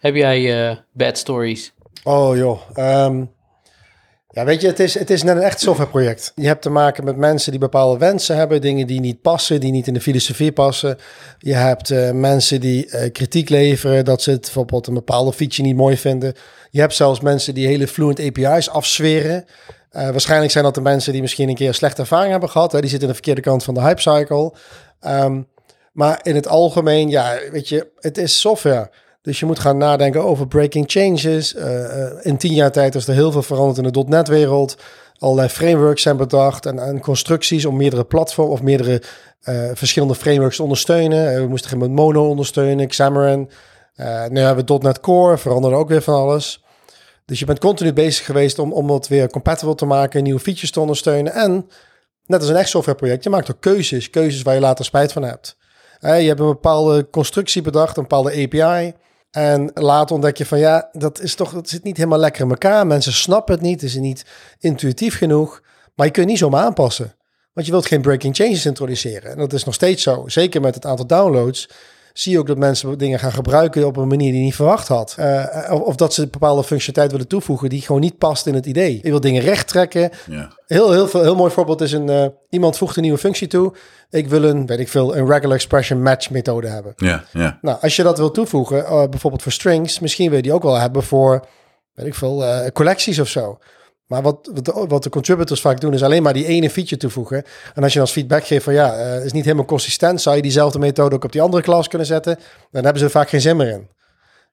Heb 0.00 0.14
jij 0.14 0.70
uh, 0.70 0.76
bad 0.92 1.18
stories? 1.18 1.72
Oh 2.04 2.36
joh. 2.36 2.60
Um, 2.76 3.30
ja, 4.28 4.44
weet 4.44 4.60
je, 4.60 4.66
het 4.66 4.80
is, 4.80 4.98
het 4.98 5.10
is 5.10 5.22
net 5.22 5.36
een 5.36 5.42
echt 5.42 5.60
softwareproject. 5.60 6.32
Je 6.34 6.46
hebt 6.46 6.62
te 6.62 6.70
maken 6.70 7.04
met 7.04 7.16
mensen 7.16 7.50
die 7.50 7.60
bepaalde 7.60 7.98
wensen 7.98 8.36
hebben, 8.36 8.60
dingen 8.60 8.86
die 8.86 9.00
niet 9.00 9.22
passen, 9.22 9.60
die 9.60 9.72
niet 9.72 9.86
in 9.86 9.94
de 9.94 10.00
filosofie 10.00 10.52
passen. 10.52 10.98
Je 11.38 11.54
hebt 11.54 11.90
uh, 11.90 12.10
mensen 12.10 12.60
die 12.60 13.10
kritiek 13.10 13.48
leveren, 13.48 14.04
dat 14.04 14.22
ze 14.22 14.30
het 14.30 14.40
bijvoorbeeld 14.40 14.86
een 14.86 14.94
bepaalde 14.94 15.32
feature 15.32 15.62
niet 15.62 15.76
mooi 15.76 15.96
vinden. 15.96 16.34
Je 16.70 16.80
hebt 16.80 16.94
zelfs 16.94 17.20
mensen 17.20 17.54
die 17.54 17.66
hele 17.66 17.86
fluent 17.86 18.20
API's 18.20 18.68
afzweren. 18.68 19.44
Uh, 19.96 20.10
waarschijnlijk 20.10 20.52
zijn 20.52 20.64
dat 20.64 20.74
de 20.74 20.80
mensen 20.80 21.12
die 21.12 21.20
misschien 21.20 21.48
een 21.48 21.54
keer 21.54 21.74
slechte 21.74 22.00
ervaring 22.00 22.30
hebben 22.30 22.50
gehad. 22.50 22.70
Die 22.70 22.80
zitten 22.80 23.00
aan 23.00 23.06
de 23.06 23.14
verkeerde 23.14 23.40
kant 23.40 23.64
van 23.64 23.74
de 23.74 23.80
hype 23.80 24.00
cycle. 24.00 24.52
Um, 25.06 25.48
maar 25.92 26.20
in 26.22 26.34
het 26.34 26.48
algemeen, 26.48 27.08
ja, 27.08 27.38
weet 27.52 27.68
je, 27.68 27.90
het 28.00 28.18
is 28.18 28.40
software. 28.40 28.90
Dus 29.22 29.40
je 29.40 29.46
moet 29.46 29.58
gaan 29.58 29.76
nadenken 29.76 30.24
over 30.24 30.46
breaking 30.46 30.84
changes. 30.88 31.54
Uh, 31.54 31.64
in 32.22 32.36
tien 32.36 32.54
jaar 32.54 32.72
tijd 32.72 32.94
is 32.94 33.08
er 33.08 33.14
heel 33.14 33.32
veel 33.32 33.42
veranderd 33.42 33.78
in 33.78 33.92
de 33.92 34.04
.NET-wereld. 34.08 34.76
Allerlei 35.18 35.48
frameworks 35.48 36.02
zijn 36.02 36.16
bedacht 36.16 36.66
en, 36.66 36.78
en, 36.78 37.00
constructies 37.00 37.64
om 37.64 37.76
meerdere 37.76 38.04
platforms 38.04 38.50
of 38.50 38.62
meerdere 38.62 39.02
verschillende 39.74 40.14
frameworks 40.14 40.56
te 40.56 40.62
ondersteunen. 40.62 41.42
We 41.42 41.48
moesten 41.48 41.78
met 41.78 41.90
Mono 41.90 42.28
ondersteunen, 42.28 42.88
Xamarin. 42.88 43.50
nu 44.28 44.40
hebben 44.40 44.66
we 44.66 44.78
.NET 44.82 45.00
Core, 45.00 45.38
veranderde 45.38 45.76
ook 45.76 45.88
weer 45.88 46.02
van 46.02 46.14
alles. 46.14 46.62
Dus 47.30 47.38
je 47.38 47.44
bent 47.44 47.58
continu 47.58 47.92
bezig 47.92 48.24
geweest 48.24 48.58
om, 48.58 48.72
om 48.72 48.90
het 48.90 49.08
weer 49.08 49.30
compatible 49.30 49.74
te 49.74 49.84
maken, 49.84 50.22
nieuwe 50.22 50.40
features 50.40 50.70
te 50.70 50.80
ondersteunen. 50.80 51.32
En 51.32 51.68
net 52.26 52.40
als 52.40 52.48
een 52.48 52.56
echt 52.56 52.68
softwareproject, 52.68 53.24
je 53.24 53.30
maakt 53.30 53.50
ook 53.50 53.60
keuzes. 53.60 54.10
Keuzes 54.10 54.42
waar 54.42 54.54
je 54.54 54.60
later 54.60 54.84
spijt 54.84 55.12
van 55.12 55.22
hebt. 55.22 55.56
je 56.00 56.08
hebt 56.08 56.40
een 56.40 56.46
bepaalde 56.46 57.10
constructie 57.10 57.62
bedacht, 57.62 57.96
een 57.96 58.02
bepaalde 58.02 58.42
API. 58.42 58.92
En 59.30 59.70
later 59.74 60.14
ontdek 60.14 60.36
je 60.36 60.46
van 60.46 60.58
ja, 60.58 60.88
dat 60.92 61.20
is 61.20 61.34
toch, 61.34 61.52
dat 61.52 61.68
zit 61.68 61.82
niet 61.82 61.96
helemaal 61.96 62.18
lekker 62.18 62.42
in 62.44 62.50
elkaar. 62.50 62.86
Mensen 62.86 63.12
snappen 63.12 63.54
het 63.54 63.62
niet, 63.62 63.80
het 63.80 63.90
is 63.90 63.96
niet 63.96 64.24
intuïtief 64.58 65.16
genoeg. 65.16 65.62
Maar 65.94 66.06
je 66.06 66.12
kunt 66.12 66.26
niet 66.26 66.38
zomaar 66.38 66.64
aanpassen. 66.64 67.14
Want 67.52 67.66
je 67.66 67.72
wilt 67.72 67.86
geen 67.86 68.02
breaking 68.02 68.36
changes 68.36 68.66
introduceren. 68.66 69.30
En 69.30 69.38
dat 69.38 69.52
is 69.52 69.64
nog 69.64 69.74
steeds 69.74 70.02
zo. 70.02 70.24
Zeker 70.26 70.60
met 70.60 70.74
het 70.74 70.86
aantal 70.86 71.06
downloads 71.06 71.68
zie 72.12 72.32
je 72.32 72.38
ook 72.38 72.46
dat 72.46 72.58
mensen 72.58 72.98
dingen 72.98 73.18
gaan 73.18 73.32
gebruiken 73.32 73.86
op 73.86 73.96
een 73.96 74.08
manier 74.08 74.30
die 74.30 74.38
je 74.38 74.44
niet 74.44 74.54
verwacht 74.54 74.88
had. 74.88 75.16
Uh, 75.18 75.44
of, 75.70 75.80
of, 75.80 75.94
dat 75.94 76.14
ze 76.14 76.22
een 76.22 76.30
bepaalde 76.30 76.64
functionaliteit 76.64 77.10
willen 77.10 77.28
toevoegen 77.28 77.68
die 77.68 77.80
gewoon 77.80 78.00
niet 78.00 78.18
past 78.18 78.46
in 78.46 78.54
het 78.54 78.66
idee. 78.66 79.00
Je 79.02 79.10
wil 79.10 79.20
dingen 79.20 79.42
recht 79.42 79.68
trekken. 79.68 80.10
Ja. 80.26 80.52
Heel, 80.66 80.92
heel, 80.92 81.08
veel, 81.08 81.22
heel 81.22 81.34
mooi 81.34 81.50
voorbeeld 81.50 81.80
is 81.80 81.92
een, 81.92 82.10
uh, 82.10 82.26
iemand 82.48 82.76
voegt 82.76 82.96
een 82.96 83.02
nieuwe 83.02 83.18
functie 83.18 83.46
toe. 83.46 83.72
Ik 84.10 84.28
wil 84.28 84.42
een, 84.42 84.66
weet 84.66 84.78
ik 84.78 84.88
veel, 84.88 85.16
een 85.16 85.26
regular 85.26 85.56
expression 85.56 86.02
match 86.02 86.30
methode 86.30 86.68
hebben. 86.68 86.92
Ja, 86.96 87.24
ja. 87.32 87.58
Nou, 87.60 87.78
als 87.80 87.96
je 87.96 88.02
dat 88.02 88.18
wil 88.18 88.30
toevoegen, 88.30 88.78
uh, 88.78 89.04
bijvoorbeeld 89.08 89.42
voor 89.42 89.52
strings, 89.52 89.98
misschien 89.98 90.28
wil 90.28 90.36
je 90.36 90.42
die 90.42 90.52
ook 90.52 90.62
wel 90.62 90.78
hebben 90.78 91.02
voor, 91.02 91.46
weet 91.94 92.06
ik 92.06 92.14
veel, 92.14 92.44
collecties 92.72 93.20
of 93.20 93.28
zo. 93.28 93.58
Maar 94.10 94.22
wat, 94.22 94.50
wat, 94.54 94.64
de, 94.64 94.84
wat 94.88 95.02
de 95.02 95.10
contributors 95.10 95.60
vaak 95.60 95.80
doen, 95.80 95.92
is 95.92 96.02
alleen 96.02 96.22
maar 96.22 96.32
die 96.32 96.46
ene 96.46 96.70
feature 96.70 96.96
toevoegen. 96.96 97.44
En 97.74 97.82
als 97.82 97.92
je 97.92 97.98
dan 97.98 98.00
als 98.00 98.12
feedback 98.12 98.44
geeft 98.44 98.64
van 98.64 98.72
ja, 98.72 98.98
uh, 98.98 99.24
is 99.24 99.32
niet 99.32 99.44
helemaal 99.44 99.64
consistent, 99.64 100.20
zou 100.20 100.36
je 100.36 100.42
diezelfde 100.42 100.78
methode 100.78 101.14
ook 101.14 101.24
op 101.24 101.32
die 101.32 101.42
andere 101.42 101.62
klas 101.62 101.88
kunnen 101.88 102.06
zetten. 102.06 102.38
Dan 102.70 102.82
hebben 102.82 102.98
ze 102.98 103.04
er 103.04 103.10
vaak 103.10 103.28
geen 103.28 103.40
zin 103.40 103.56
meer 103.56 103.68
in. 103.68 103.88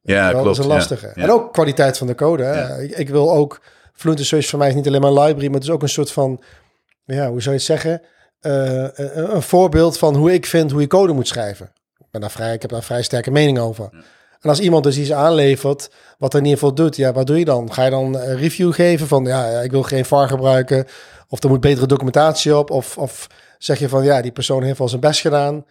Ja, 0.01 0.31
dat 0.31 0.41
klopt. 0.41 0.57
is 0.57 0.63
een 0.63 0.69
lastige. 0.69 1.05
Ja, 1.05 1.11
ja. 1.15 1.21
En 1.23 1.31
ook 1.31 1.53
kwaliteit 1.53 1.97
van 1.97 2.07
de 2.07 2.15
code. 2.15 2.43
Ik, 2.81 2.97
ik, 2.97 3.09
wil 3.09 3.31
ook, 3.31 3.61
Fluent 3.93 4.25
Search 4.25 4.47
voor 4.47 4.59
mij 4.59 4.67
is 4.67 4.75
niet 4.75 4.87
alleen 4.87 5.01
maar 5.01 5.09
een 5.09 5.19
library, 5.19 5.45
maar 5.45 5.55
het 5.55 5.63
is 5.63 5.69
ook 5.69 5.81
een 5.81 5.89
soort 5.89 6.11
van, 6.11 6.41
ja, 7.05 7.29
hoe 7.29 7.41
zou 7.41 7.55
je 7.55 7.61
het 7.61 7.61
zeggen? 7.61 8.01
Uh, 8.41 8.53
een, 8.93 9.35
een, 9.35 9.41
voorbeeld 9.41 9.97
van 9.97 10.15
hoe 10.15 10.33
ik 10.33 10.45
vind 10.45 10.71
hoe 10.71 10.81
je 10.81 10.87
code 10.87 11.13
moet 11.13 11.27
schrijven. 11.27 11.71
Ik, 11.97 12.05
ben 12.11 12.21
daar 12.21 12.31
vrij, 12.31 12.53
ik 12.53 12.61
heb 12.61 12.71
daar 12.71 12.83
vrij 12.83 13.01
sterke 13.01 13.31
mening 13.31 13.59
over. 13.59 13.89
Ja. 14.39 14.49
En 14.49 14.49
als 14.49 14.59
iemand 14.59 14.83
dus 14.83 14.97
iets 14.97 15.11
aanlevert, 15.11 15.91
wat 16.17 16.33
er 16.33 16.39
in 16.39 16.45
ieder 16.45 16.59
geval 16.59 16.75
doet, 16.75 16.95
ja, 16.95 17.11
wat 17.13 17.27
doe 17.27 17.39
je 17.39 17.45
dan? 17.45 17.73
Ga 17.73 17.83
je 17.83 17.89
dan 17.89 18.15
een 18.15 18.37
review 18.37 18.73
geven 18.73 19.07
van, 19.07 19.25
ja, 19.25 19.45
ik 19.45 19.71
wil 19.71 19.83
geen 19.83 20.05
VAR 20.05 20.27
gebruiken, 20.27 20.85
of 21.27 21.43
er 21.43 21.49
moet 21.49 21.61
betere 21.61 21.87
documentatie 21.87 22.57
op, 22.57 22.71
of, 22.71 22.97
of 22.97 23.27
zeg 23.57 23.79
je 23.79 23.89
van, 23.89 24.03
ja, 24.03 24.21
die 24.21 24.31
persoon 24.31 24.63
heeft 24.63 24.77
wel 24.77 24.89
zijn 24.89 25.01
best 25.01 25.21
gedaan, 25.21 25.65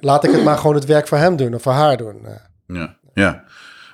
laat 0.00 0.24
ik 0.24 0.30
het 0.30 0.44
maar 0.44 0.58
gewoon 0.58 0.74
het 0.74 0.86
werk 0.86 1.08
voor 1.08 1.18
hem 1.18 1.36
doen 1.36 1.54
of 1.54 1.62
voor 1.62 1.72
haar 1.72 1.96
doen. 1.96 2.26
Ja, 2.66 2.96
ja. 3.14 3.44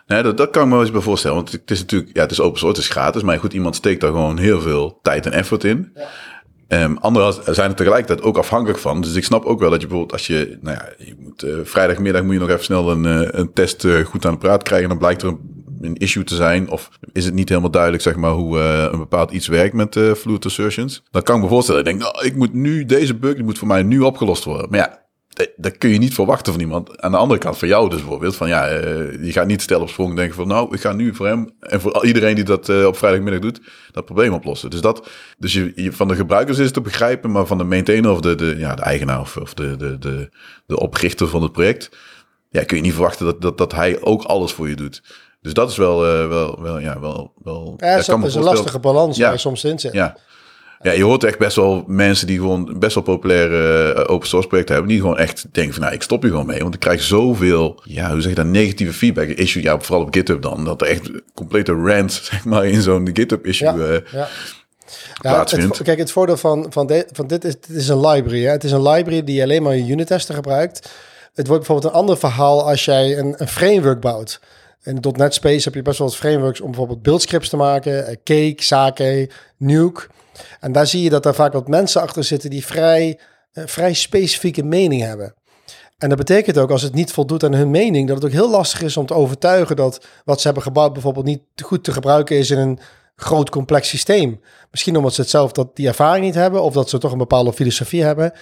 Nee, 0.06 0.22
dat, 0.22 0.36
dat 0.36 0.50
kan 0.50 0.62
ik 0.62 0.68
me 0.68 0.74
wel 0.74 0.82
eens 0.82 0.92
bij 0.92 1.00
voorstellen. 1.00 1.36
Want 1.36 1.52
het 1.52 1.70
is 1.70 1.80
natuurlijk, 1.80 2.10
ja, 2.16 2.22
het 2.22 2.30
is 2.30 2.40
open 2.40 2.58
source, 2.58 2.76
het 2.76 2.86
is 2.86 2.92
gratis. 2.92 3.22
Maar 3.22 3.38
goed, 3.38 3.52
iemand 3.52 3.76
steekt 3.76 4.00
daar 4.00 4.10
gewoon 4.10 4.38
heel 4.38 4.60
veel 4.60 4.98
tijd 5.02 5.26
en 5.26 5.32
effort 5.32 5.64
in. 5.64 5.90
Ja. 5.94 6.08
Um, 6.68 6.96
anderen 6.96 7.54
zijn 7.54 7.70
er 7.70 7.76
tegelijkertijd 7.76 8.22
ook 8.22 8.36
afhankelijk 8.36 8.78
van. 8.78 9.00
Dus 9.00 9.14
ik 9.14 9.24
snap 9.24 9.44
ook 9.44 9.60
wel 9.60 9.70
dat 9.70 9.80
je 9.80 9.86
bijvoorbeeld 9.86 10.18
als 10.18 10.26
je, 10.26 10.58
nou 10.60 10.76
ja, 10.76 11.04
je 11.04 11.14
moet, 11.18 11.44
uh, 11.44 11.58
vrijdagmiddag 11.62 12.22
moet 12.22 12.32
je 12.32 12.38
nog 12.38 12.48
even 12.48 12.64
snel 12.64 12.90
een, 12.90 13.04
uh, 13.04 13.28
een 13.30 13.52
test 13.52 13.84
uh, 13.84 14.04
goed 14.04 14.26
aan 14.26 14.32
de 14.32 14.38
praat 14.38 14.62
krijgen. 14.62 14.88
Dan 14.88 14.98
blijkt 14.98 15.22
er 15.22 15.28
een, 15.28 15.38
een, 15.80 15.96
issue 15.96 16.24
te 16.24 16.34
zijn. 16.34 16.70
Of 16.70 16.90
is 17.12 17.24
het 17.24 17.34
niet 17.34 17.48
helemaal 17.48 17.70
duidelijk, 17.70 18.02
zeg 18.02 18.16
maar, 18.16 18.30
hoe 18.30 18.58
een 18.58 18.98
bepaald 18.98 19.30
iets 19.30 19.46
werkt 19.46 19.74
met 19.74 20.00
fluid 20.16 20.44
assertions. 20.44 21.02
Dan 21.10 21.22
kan 21.22 21.36
ik 21.36 21.42
me 21.42 21.48
voorstellen, 21.48 21.80
ik 21.80 21.86
denk, 21.86 22.00
nou, 22.00 22.26
ik 22.26 22.36
moet 22.36 22.52
nu 22.52 22.84
deze 22.84 23.14
bug, 23.14 23.34
die 23.34 23.44
moet 23.44 23.58
voor 23.58 23.68
mij 23.68 23.82
nu 23.82 24.00
opgelost 24.00 24.44
worden. 24.44 24.70
Maar 24.70 24.78
ja, 24.78 25.07
dat 25.56 25.78
kun 25.78 25.90
je 25.90 25.98
niet 25.98 26.14
verwachten 26.14 26.52
van 26.52 26.62
iemand. 26.62 27.00
Aan 27.00 27.10
de 27.10 27.16
andere 27.16 27.40
kant, 27.40 27.58
van 27.58 27.68
jou 27.68 27.88
dus 27.88 27.98
bijvoorbeeld, 27.98 28.36
van 28.36 28.48
ja, 28.48 28.70
uh, 28.70 29.24
je 29.24 29.32
gaat 29.32 29.46
niet 29.46 29.62
stel 29.62 29.80
op 29.80 29.88
sprong 29.88 30.16
denken 30.16 30.34
van 30.34 30.48
nou, 30.48 30.74
ik 30.74 30.80
ga 30.80 30.92
nu 30.92 31.14
voor 31.14 31.26
hem 31.26 31.50
en 31.60 31.80
voor 31.80 32.06
iedereen 32.06 32.34
die 32.34 32.44
dat 32.44 32.68
uh, 32.68 32.86
op 32.86 32.96
vrijdagmiddag 32.96 33.40
doet, 33.40 33.60
dat 33.92 34.04
probleem 34.04 34.32
oplossen. 34.32 34.70
Dus 34.70 34.80
dat, 34.80 35.08
dus 35.38 35.52
je, 35.52 35.72
je, 35.74 35.92
van 35.92 36.08
de 36.08 36.14
gebruikers 36.14 36.58
is 36.58 36.64
het 36.64 36.74
te 36.74 36.80
begrijpen, 36.80 37.30
maar 37.30 37.46
van 37.46 37.58
de 37.58 37.64
maintainer 37.64 38.10
of 38.10 38.20
de, 38.20 38.34
de, 38.34 38.54
ja, 38.58 38.74
de 38.74 38.82
eigenaar 38.82 39.20
of, 39.20 39.36
of 39.36 39.54
de, 39.54 39.76
de, 39.76 39.98
de, 39.98 40.30
de 40.66 40.78
oprichter 40.78 41.28
van 41.28 41.42
het 41.42 41.52
project, 41.52 41.90
ja, 42.50 42.64
kun 42.64 42.76
je 42.76 42.82
niet 42.82 42.92
verwachten 42.92 43.26
dat, 43.26 43.40
dat, 43.40 43.58
dat 43.58 43.72
hij 43.72 44.00
ook 44.00 44.22
alles 44.22 44.52
voor 44.52 44.68
je 44.68 44.76
doet. 44.76 45.02
Dus 45.40 45.52
dat 45.52 45.70
is 45.70 45.76
wel, 45.76 46.06
uh, 46.06 46.28
wel, 46.28 46.62
wel, 46.62 46.78
ja, 46.78 47.00
wel, 47.00 47.32
wel. 47.42 47.74
Ja, 47.76 47.94
dat 47.96 48.24
is 48.24 48.34
een 48.34 48.42
lastige 48.42 48.78
balans 48.78 49.16
ja. 49.16 49.22
waar 49.22 49.32
je 49.32 49.38
soms 49.38 49.64
in 49.64 49.78
zit. 49.78 49.92
Ja. 49.92 50.16
Ja, 50.82 50.92
je 50.92 51.02
hoort 51.02 51.24
echt 51.24 51.38
best 51.38 51.56
wel 51.56 51.84
mensen 51.86 52.26
die 52.26 52.38
gewoon 52.38 52.78
best 52.78 52.94
wel 52.94 53.04
populaire 53.04 53.94
uh, 53.94 54.10
open 54.10 54.28
source 54.28 54.48
projecten 54.48 54.74
hebben, 54.74 54.92
die 54.92 55.00
gewoon 55.00 55.18
echt 55.18 55.46
denken 55.52 55.74
van, 55.74 55.82
nou, 55.82 55.94
ik 55.94 56.02
stop 56.02 56.22
hier 56.22 56.30
gewoon 56.30 56.46
mee, 56.46 56.62
want 56.62 56.74
ik 56.74 56.80
krijg 56.80 57.02
zoveel, 57.02 57.80
ja, 57.84 58.10
hoe 58.10 58.20
zeg 58.20 58.30
je 58.30 58.36
dat, 58.36 58.46
negatieve 58.46 58.92
feedback, 58.92 59.28
issue, 59.28 59.62
ja, 59.62 59.80
vooral 59.80 60.04
op 60.04 60.14
GitHub 60.14 60.42
dan, 60.42 60.64
dat 60.64 60.80
er 60.80 60.86
echt 60.86 61.10
complete 61.34 61.72
rant, 61.72 62.12
zeg 62.30 62.44
maar, 62.44 62.66
in 62.66 62.82
zo'n 62.82 63.10
GitHub 63.12 63.46
issue 63.46 63.68
ja, 63.68 63.76
uh, 63.76 63.98
ja. 64.12 64.28
Ja, 65.20 65.38
het, 65.38 65.82
kijk, 65.82 65.98
het 65.98 66.12
voordeel 66.12 66.36
van, 66.36 66.66
van, 66.70 66.86
de, 66.86 67.06
van 67.12 67.26
dit 67.26 67.44
is, 67.44 67.60
dit 67.60 67.76
is 67.76 67.88
een 67.88 68.06
library. 68.06 68.42
Hè? 68.44 68.50
Het 68.50 68.64
is 68.64 68.72
een 68.72 68.88
library 68.88 69.24
die 69.24 69.42
alleen 69.42 69.62
maar 69.62 69.76
je 69.76 69.92
unit 69.92 70.06
testen 70.06 70.34
gebruikt. 70.34 70.90
Het 71.34 71.46
wordt 71.46 71.66
bijvoorbeeld 71.66 71.92
een 71.92 72.00
ander 72.00 72.18
verhaal 72.18 72.68
als 72.68 72.84
jij 72.84 73.18
een, 73.18 73.34
een 73.36 73.48
framework 73.48 74.00
bouwt. 74.00 74.40
In 74.82 75.04
.NET 75.16 75.34
Space 75.34 75.64
heb 75.64 75.74
je 75.74 75.82
best 75.82 75.98
wel 75.98 76.08
wat 76.08 76.16
frameworks 76.16 76.60
om 76.60 76.66
bijvoorbeeld 76.66 77.02
buildscripts 77.02 77.48
te 77.48 77.56
maken. 77.56 78.18
Cake, 78.24 78.54
Sake, 78.56 79.30
Nuke. 79.56 80.06
En 80.60 80.72
daar 80.72 80.86
zie 80.86 81.02
je 81.02 81.10
dat 81.10 81.26
er 81.26 81.34
vaak 81.34 81.52
wat 81.52 81.68
mensen 81.68 82.02
achter 82.02 82.24
zitten 82.24 82.50
die 82.50 82.66
vrij, 82.66 83.18
uh, 83.52 83.64
vrij 83.66 83.92
specifieke 83.92 84.62
mening 84.62 85.02
hebben. 85.02 85.34
En 85.98 86.08
dat 86.08 86.18
betekent 86.18 86.58
ook 86.58 86.70
als 86.70 86.82
het 86.82 86.94
niet 86.94 87.12
voldoet 87.12 87.44
aan 87.44 87.54
hun 87.54 87.70
mening, 87.70 88.06
dat 88.08 88.16
het 88.16 88.24
ook 88.24 88.38
heel 88.38 88.50
lastig 88.50 88.82
is 88.82 88.96
om 88.96 89.06
te 89.06 89.14
overtuigen 89.14 89.76
dat 89.76 90.06
wat 90.24 90.38
ze 90.38 90.46
hebben 90.46 90.62
gebouwd 90.62 90.92
bijvoorbeeld 90.92 91.24
niet 91.24 91.42
goed 91.64 91.84
te 91.84 91.92
gebruiken 91.92 92.36
is 92.36 92.50
in 92.50 92.58
een 92.58 92.78
groot 93.16 93.50
complex 93.50 93.88
systeem. 93.88 94.40
Misschien 94.70 94.96
omdat 94.96 95.14
ze 95.14 95.20
het 95.20 95.30
zelf 95.30 95.52
dat 95.52 95.76
die 95.76 95.86
ervaring 95.86 96.24
niet 96.24 96.34
hebben 96.34 96.62
of 96.62 96.72
dat 96.72 96.88
ze 96.88 96.98
toch 96.98 97.12
een 97.12 97.18
bepaalde 97.18 97.52
filosofie 97.52 98.02
hebben. 98.02 98.32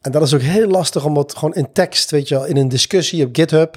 En 0.00 0.12
dat 0.12 0.22
is 0.22 0.34
ook 0.34 0.40
heel 0.40 0.68
lastig 0.68 1.04
om 1.04 1.16
het 1.16 1.34
gewoon 1.34 1.54
in 1.54 1.72
tekst, 1.72 2.10
weet 2.10 2.28
je 2.28 2.34
wel, 2.34 2.44
in 2.44 2.56
een 2.56 2.68
discussie 2.68 3.26
op 3.26 3.36
GitHub 3.36 3.76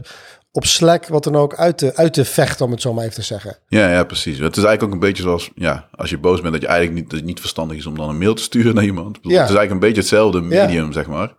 op 0.56 0.66
Slack, 0.66 1.08
wat 1.08 1.24
dan 1.24 1.36
ook, 1.36 1.56
uit 1.56 1.78
te, 1.78 1.96
uit 1.96 2.14
te 2.14 2.26
vechten, 2.26 2.66
om 2.66 2.72
het 2.72 2.82
zo 2.82 2.94
maar 2.94 3.04
even 3.04 3.16
te 3.16 3.22
zeggen. 3.22 3.58
Ja, 3.68 3.92
ja, 3.92 4.04
precies. 4.04 4.38
Het 4.38 4.58
is 4.58 4.64
eigenlijk 4.64 4.84
ook 4.84 4.92
een 4.92 5.08
beetje 5.08 5.24
zoals, 5.24 5.52
ja, 5.56 5.88
als 5.96 6.10
je 6.10 6.18
boos 6.18 6.42
bent, 6.42 6.54
dat 6.54 6.62
je 6.62 6.68
eigenlijk 6.68 7.00
niet, 7.00 7.10
dat 7.10 7.20
het 7.20 7.28
niet 7.28 7.40
verstandig 7.40 7.78
is 7.78 7.86
om 7.86 7.98
dan 7.98 8.10
een 8.10 8.18
mail 8.18 8.34
te 8.34 8.42
sturen 8.42 8.76
naar 8.76 8.84
iemand. 8.84 9.18
Ja. 9.22 9.22
Het 9.22 9.50
is 9.50 9.56
eigenlijk 9.56 9.72
een 9.72 9.80
beetje 9.80 10.02
hetzelfde 10.02 10.42
medium, 10.42 10.86
ja. 10.86 10.92
zeg 10.92 11.08
maar. 11.08 11.34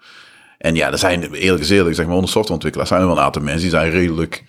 En 0.58 0.75
ja, 0.75 0.90
er 0.90 0.99
zijn 0.99 1.32
eerlijk 1.32 1.62
is 1.62 1.70
eerlijk, 1.70 1.96
zeg 1.96 2.06
maar, 2.06 2.14
onder 2.14 2.30
softwareontwikkelaars 2.30 2.90
zijn 2.90 3.00
er 3.00 3.06
wel 3.06 3.16
een 3.16 3.23
aantal 3.23 3.42
mensen 3.42 3.61
die 3.61 3.70
zijn 3.70 3.90
redelijk, 3.90 4.44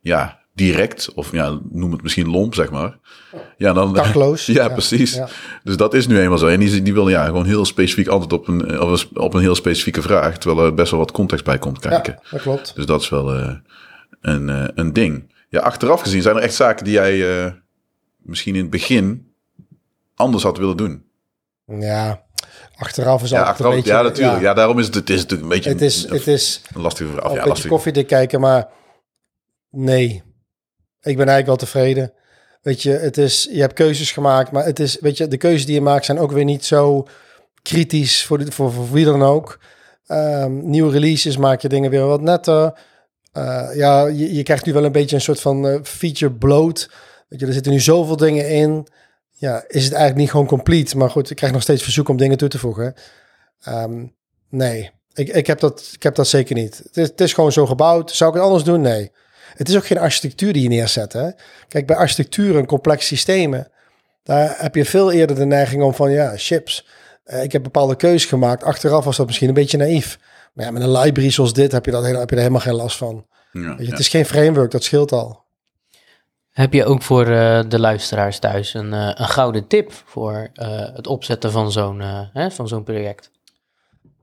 ja, 0.00 0.38
direct, 0.54 1.12
of 1.14 1.32
ja, 1.32 1.58
noem 1.70 1.92
het 1.92 2.02
misschien 2.02 2.30
lomp, 2.30 2.54
zeg 2.54 2.70
maar. 2.70 2.98
Ja, 3.58 3.72
dan, 3.72 3.94
Dakloos. 3.94 4.46
ja, 4.46 4.52
ja, 4.62 4.68
precies. 4.68 5.14
Ja. 5.14 5.28
Dus 5.64 5.76
dat 5.76 5.94
is 5.94 6.06
nu 6.06 6.20
eenmaal 6.20 6.38
zo. 6.38 6.46
En 6.46 6.60
die, 6.60 6.82
die 6.82 6.94
willen 6.94 7.10
ja, 7.10 7.24
gewoon 7.24 7.46
heel 7.46 7.64
specifiek 7.64 8.08
antwoord 8.08 8.32
op 8.32 8.48
een, 8.48 8.80
op 8.80 8.88
een, 8.88 9.20
op 9.20 9.34
een 9.34 9.40
heel 9.40 9.54
specifieke 9.54 10.02
vraag, 10.02 10.38
terwijl 10.38 10.66
er 10.66 10.74
best 10.74 10.90
wel 10.90 11.00
wat 11.00 11.12
context 11.12 11.44
bij 11.44 11.58
komt 11.58 11.78
kijken. 11.78 12.18
Ja, 12.22 12.28
dat 12.30 12.40
klopt. 12.40 12.72
Dus 12.74 12.86
dat 12.86 13.00
is 13.00 13.08
wel... 13.08 13.36
Uh, 13.36 13.50
een, 14.26 14.48
uh, 14.48 14.64
een 14.74 14.92
ding. 14.92 15.34
Ja, 15.48 15.60
achteraf 15.60 16.00
gezien 16.00 16.22
zijn 16.22 16.36
er 16.36 16.42
echt 16.42 16.54
zaken 16.54 16.84
die 16.84 16.94
jij 16.94 17.44
uh, 17.44 17.52
misschien 18.16 18.54
in 18.54 18.60
het 18.60 18.70
begin 18.70 19.34
anders 20.14 20.42
had 20.42 20.58
willen 20.58 20.76
doen. 20.76 21.04
Ja, 21.66 22.22
achteraf 22.76 23.22
is 23.22 23.30
ja, 23.30 23.36
altijd 23.36 23.52
achteraf, 23.52 23.72
een 23.72 23.78
beetje... 23.78 23.96
Ja, 23.96 24.02
natuurlijk. 24.02 24.36
Ja. 24.36 24.42
ja, 24.42 24.54
daarom 24.54 24.78
is 24.78 24.86
het, 24.86 24.94
het 24.94 25.10
is 25.10 25.16
natuurlijk 25.16 25.42
een 25.42 25.48
beetje 25.48 25.70
het 25.70 25.80
is, 25.80 26.04
een, 26.04 26.16
het 26.16 26.26
is 26.26 26.62
een 26.74 26.80
lastige 26.80 27.10
vraag. 27.10 27.22
Ja, 27.22 27.28
een 27.28 27.34
beetje 27.34 27.48
lastig. 27.48 27.70
koffiedik 27.70 28.06
kijken, 28.06 28.40
maar 28.40 28.68
nee. 29.70 30.22
Ik 31.00 31.16
ben 31.16 31.28
eigenlijk 31.28 31.46
wel 31.46 31.56
tevreden. 31.56 32.12
Weet 32.62 32.82
je, 32.82 32.90
het 32.90 33.18
is, 33.18 33.48
je 33.52 33.60
hebt 33.60 33.72
keuzes 33.72 34.12
gemaakt, 34.12 34.50
maar 34.50 34.64
het 34.64 34.80
is, 34.80 34.98
weet 35.00 35.16
je, 35.16 35.28
de 35.28 35.36
keuzes 35.36 35.66
die 35.66 35.74
je 35.74 35.80
maakt 35.80 36.04
zijn 36.04 36.18
ook 36.18 36.32
weer 36.32 36.44
niet 36.44 36.64
zo 36.64 37.06
kritisch 37.62 38.24
voor, 38.24 38.38
de, 38.38 38.52
voor, 38.52 38.72
voor 38.72 38.90
wie 38.90 39.04
dan 39.04 39.22
ook. 39.22 39.60
Um, 40.08 40.70
nieuwe 40.70 40.92
releases 40.92 41.36
maak 41.36 41.60
je 41.60 41.68
dingen 41.68 41.90
weer 41.90 42.06
wat 42.06 42.20
netter. 42.20 42.78
Uh, 43.36 43.68
ja, 43.74 44.06
je, 44.06 44.34
je, 44.34 44.42
krijgt 44.42 44.64
nu 44.64 44.72
wel 44.72 44.84
een 44.84 44.92
beetje 44.92 45.16
een 45.16 45.22
soort 45.22 45.40
van 45.40 45.66
uh, 45.66 45.78
feature 45.82 46.32
bloat. 46.32 46.90
Weet 47.28 47.40
je, 47.40 47.46
er 47.46 47.52
zitten 47.52 47.72
nu 47.72 47.80
zoveel 47.80 48.16
dingen 48.16 48.48
in. 48.48 48.86
Ja, 49.30 49.64
is 49.68 49.84
het 49.84 49.92
eigenlijk 49.92 50.16
niet 50.16 50.30
gewoon 50.30 50.46
complete. 50.46 50.96
Maar 50.96 51.10
goed, 51.10 51.30
ik 51.30 51.36
krijg 51.36 51.52
nog 51.52 51.62
steeds 51.62 51.82
verzoek 51.82 52.08
om 52.08 52.16
dingen 52.16 52.38
toe 52.38 52.48
te 52.48 52.58
voegen. 52.58 52.94
Um, 53.68 54.14
nee, 54.50 54.90
ik, 55.12 55.28
ik, 55.28 55.46
heb 55.46 55.60
dat, 55.60 55.90
ik 55.92 56.02
heb 56.02 56.14
dat 56.14 56.28
zeker 56.28 56.54
niet. 56.54 56.78
Het 56.78 56.96
is, 56.96 57.08
het 57.08 57.20
is 57.20 57.32
gewoon 57.32 57.52
zo 57.52 57.66
gebouwd. 57.66 58.10
Zou 58.10 58.30
ik 58.30 58.36
het 58.36 58.44
anders 58.44 58.64
doen? 58.64 58.80
Nee. 58.80 59.12
Het 59.54 59.68
is 59.68 59.76
ook 59.76 59.86
geen 59.86 59.98
architectuur 59.98 60.52
die 60.52 60.62
je 60.62 60.68
neerzet. 60.68 61.12
Hè? 61.12 61.30
Kijk, 61.68 61.86
bij 61.86 61.96
architectuur 61.96 62.56
en 62.56 62.66
complexe 62.66 63.06
systemen... 63.06 63.70
daar 64.22 64.54
heb 64.58 64.74
je 64.74 64.84
veel 64.84 65.12
eerder 65.12 65.36
de 65.36 65.44
neiging 65.44 65.82
om 65.82 65.94
van... 65.94 66.10
ja, 66.10 66.32
chips. 66.36 66.86
Uh, 67.26 67.42
ik 67.42 67.52
heb 67.52 67.62
bepaalde 67.62 67.96
keuzes 67.96 68.28
gemaakt. 68.28 68.62
Achteraf 68.62 69.04
was 69.04 69.16
dat 69.16 69.26
misschien 69.26 69.48
een 69.48 69.54
beetje 69.54 69.76
naïef. 69.76 70.18
Maar 70.56 70.64
ja, 70.64 70.70
met 70.70 70.82
een 70.82 70.92
library 70.92 71.30
zoals 71.30 71.52
dit 71.52 71.72
heb 71.72 71.84
je, 71.84 71.90
dat, 71.90 72.04
heb 72.04 72.30
je 72.30 72.34
er 72.34 72.42
helemaal 72.42 72.60
geen 72.60 72.74
last 72.74 72.96
van. 72.96 73.26
Ja, 73.52 73.60
Weet 73.60 73.78
je, 73.78 73.84
ja. 73.84 73.90
Het 73.90 73.98
is 73.98 74.08
geen 74.08 74.24
framework, 74.24 74.70
dat 74.70 74.82
scheelt 74.82 75.12
al. 75.12 75.44
Heb 76.50 76.72
je 76.72 76.84
ook 76.84 77.02
voor 77.02 77.28
uh, 77.28 77.60
de 77.68 77.78
luisteraars 77.78 78.38
thuis 78.38 78.74
een, 78.74 78.92
uh, 78.92 79.10
een 79.14 79.28
gouden 79.28 79.66
tip 79.66 79.92
voor 79.92 80.50
uh, 80.54 80.94
het 80.94 81.06
opzetten 81.06 81.50
van 81.52 81.72
zo'n 81.72 82.02
van 82.32 82.68
zo'n 82.68 82.82
project? 82.82 83.30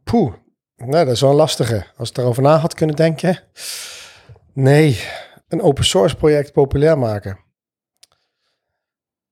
Poeh, 0.04 0.34
nou, 0.76 1.06
dat 1.06 1.14
is 1.14 1.22
wel 1.22 1.30
een 1.30 1.36
lastige. 1.36 1.86
Als 1.98 2.10
ik 2.10 2.16
daarover 2.16 2.44
na 2.44 2.58
had 2.58 2.74
kunnen 2.74 2.96
denken. 2.96 3.40
Nee, 4.54 5.02
een 5.48 5.62
open 5.62 5.86
source 5.86 6.16
project 6.16 6.52
populair 6.52 6.98
maken. 6.98 7.40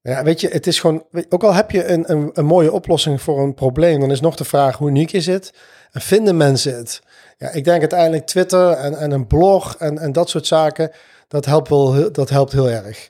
Ja, 0.01 0.23
weet 0.23 0.41
je, 0.41 0.47
het 0.47 0.67
is 0.67 0.79
gewoon, 0.79 1.05
ook 1.29 1.43
al 1.43 1.53
heb 1.53 1.71
je 1.71 1.85
een, 1.85 2.11
een, 2.11 2.29
een 2.33 2.45
mooie 2.45 2.71
oplossing 2.71 3.21
voor 3.21 3.39
een 3.39 3.53
probleem, 3.53 3.99
dan 3.99 4.11
is 4.11 4.21
nog 4.21 4.35
de 4.35 4.43
vraag 4.43 4.77
hoe 4.77 4.89
uniek 4.89 5.11
is 5.11 5.25
het 5.25 5.53
en 5.91 6.01
vinden 6.01 6.37
mensen 6.37 6.75
het? 6.75 7.01
Ja, 7.37 7.51
ik 7.51 7.63
denk 7.63 7.79
uiteindelijk 7.79 8.25
Twitter 8.25 8.71
en, 8.71 8.97
en 8.97 9.11
een 9.11 9.27
blog 9.27 9.75
en, 9.75 9.97
en 9.97 10.11
dat 10.11 10.29
soort 10.29 10.47
zaken, 10.47 10.91
dat 11.27 11.45
helpt, 11.45 11.69
wel, 11.69 12.11
dat 12.11 12.29
helpt 12.29 12.51
heel 12.51 12.69
erg. 12.69 13.09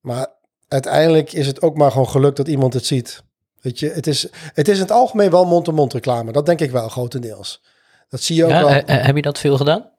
Maar 0.00 0.26
uiteindelijk 0.68 1.32
is 1.32 1.46
het 1.46 1.62
ook 1.62 1.76
maar 1.76 1.90
gewoon 1.90 2.08
geluk 2.08 2.36
dat 2.36 2.48
iemand 2.48 2.74
het 2.74 2.86
ziet. 2.86 3.22
Weet 3.60 3.78
je, 3.78 3.90
het 3.90 4.06
is, 4.06 4.28
het 4.54 4.68
is 4.68 4.74
in 4.74 4.82
het 4.82 4.90
algemeen 4.90 5.30
wel 5.30 5.44
mond-to-mond 5.44 5.92
reclame. 5.92 6.32
Dat 6.32 6.46
denk 6.46 6.60
ik 6.60 6.70
wel 6.70 6.88
grotendeels. 6.88 7.62
Dat 8.08 8.20
zie 8.20 8.36
je 8.36 8.44
ook 8.44 8.50
ja, 8.50 8.60
wel. 8.60 8.68
he- 8.68 8.82
heb 8.86 9.16
je 9.16 9.22
dat 9.22 9.38
veel 9.38 9.56
gedaan? 9.56 9.90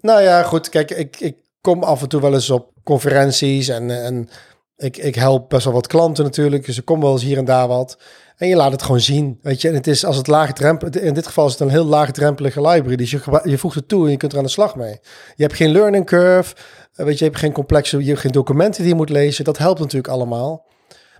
Nou 0.00 0.20
ja, 0.22 0.42
goed. 0.42 0.68
Kijk, 0.68 0.90
ik, 0.90 1.20
ik 1.20 1.36
kom 1.60 1.82
af 1.82 2.02
en 2.02 2.08
toe 2.08 2.20
wel 2.20 2.34
eens 2.34 2.50
op 2.50 2.70
conferenties 2.84 3.68
en, 3.68 4.04
en 4.04 4.28
ik, 4.76 4.96
ik 4.96 5.14
help 5.14 5.48
best 5.48 5.64
wel 5.64 5.74
wat 5.74 5.86
klanten 5.86 6.24
natuurlijk. 6.24 6.66
Dus 6.66 6.78
ik 6.78 6.84
kom 6.84 7.00
wel 7.00 7.12
eens 7.12 7.22
hier 7.22 7.38
en 7.38 7.44
daar 7.44 7.68
wat. 7.68 7.98
En 8.36 8.48
je 8.48 8.56
laat 8.56 8.72
het 8.72 8.82
gewoon 8.82 9.00
zien, 9.00 9.38
weet 9.42 9.60
je. 9.60 9.68
En 9.68 9.74
het 9.74 9.86
is 9.86 10.04
als 10.04 10.16
het 10.16 10.26
laagdrempelig... 10.26 11.02
In 11.02 11.14
dit 11.14 11.26
geval 11.26 11.46
is 11.46 11.52
het 11.52 11.60
een 11.60 11.68
heel 11.68 11.84
laagdrempelige 11.84 12.60
library. 12.60 12.96
Dus 12.96 13.10
je, 13.10 13.40
je 13.44 13.58
voegt 13.58 13.74
het 13.74 13.88
toe 13.88 14.04
en 14.04 14.10
je 14.10 14.16
kunt 14.16 14.32
er 14.32 14.38
aan 14.38 14.44
de 14.44 14.50
slag 14.50 14.76
mee. 14.76 14.98
Je 15.34 15.42
hebt 15.42 15.54
geen 15.54 15.72
learning 15.72 16.06
curve. 16.06 16.54
Weet 16.92 17.18
je, 17.18 17.24
je 17.24 17.30
hebt 17.30 17.42
geen 17.42 17.52
complexe... 17.52 17.98
Je 17.98 18.08
hebt 18.08 18.20
geen 18.20 18.32
documenten 18.32 18.80
die 18.80 18.90
je 18.90 18.96
moet 18.96 19.08
lezen. 19.08 19.44
Dat 19.44 19.58
helpt 19.58 19.80
natuurlijk 19.80 20.08
allemaal. 20.08 20.64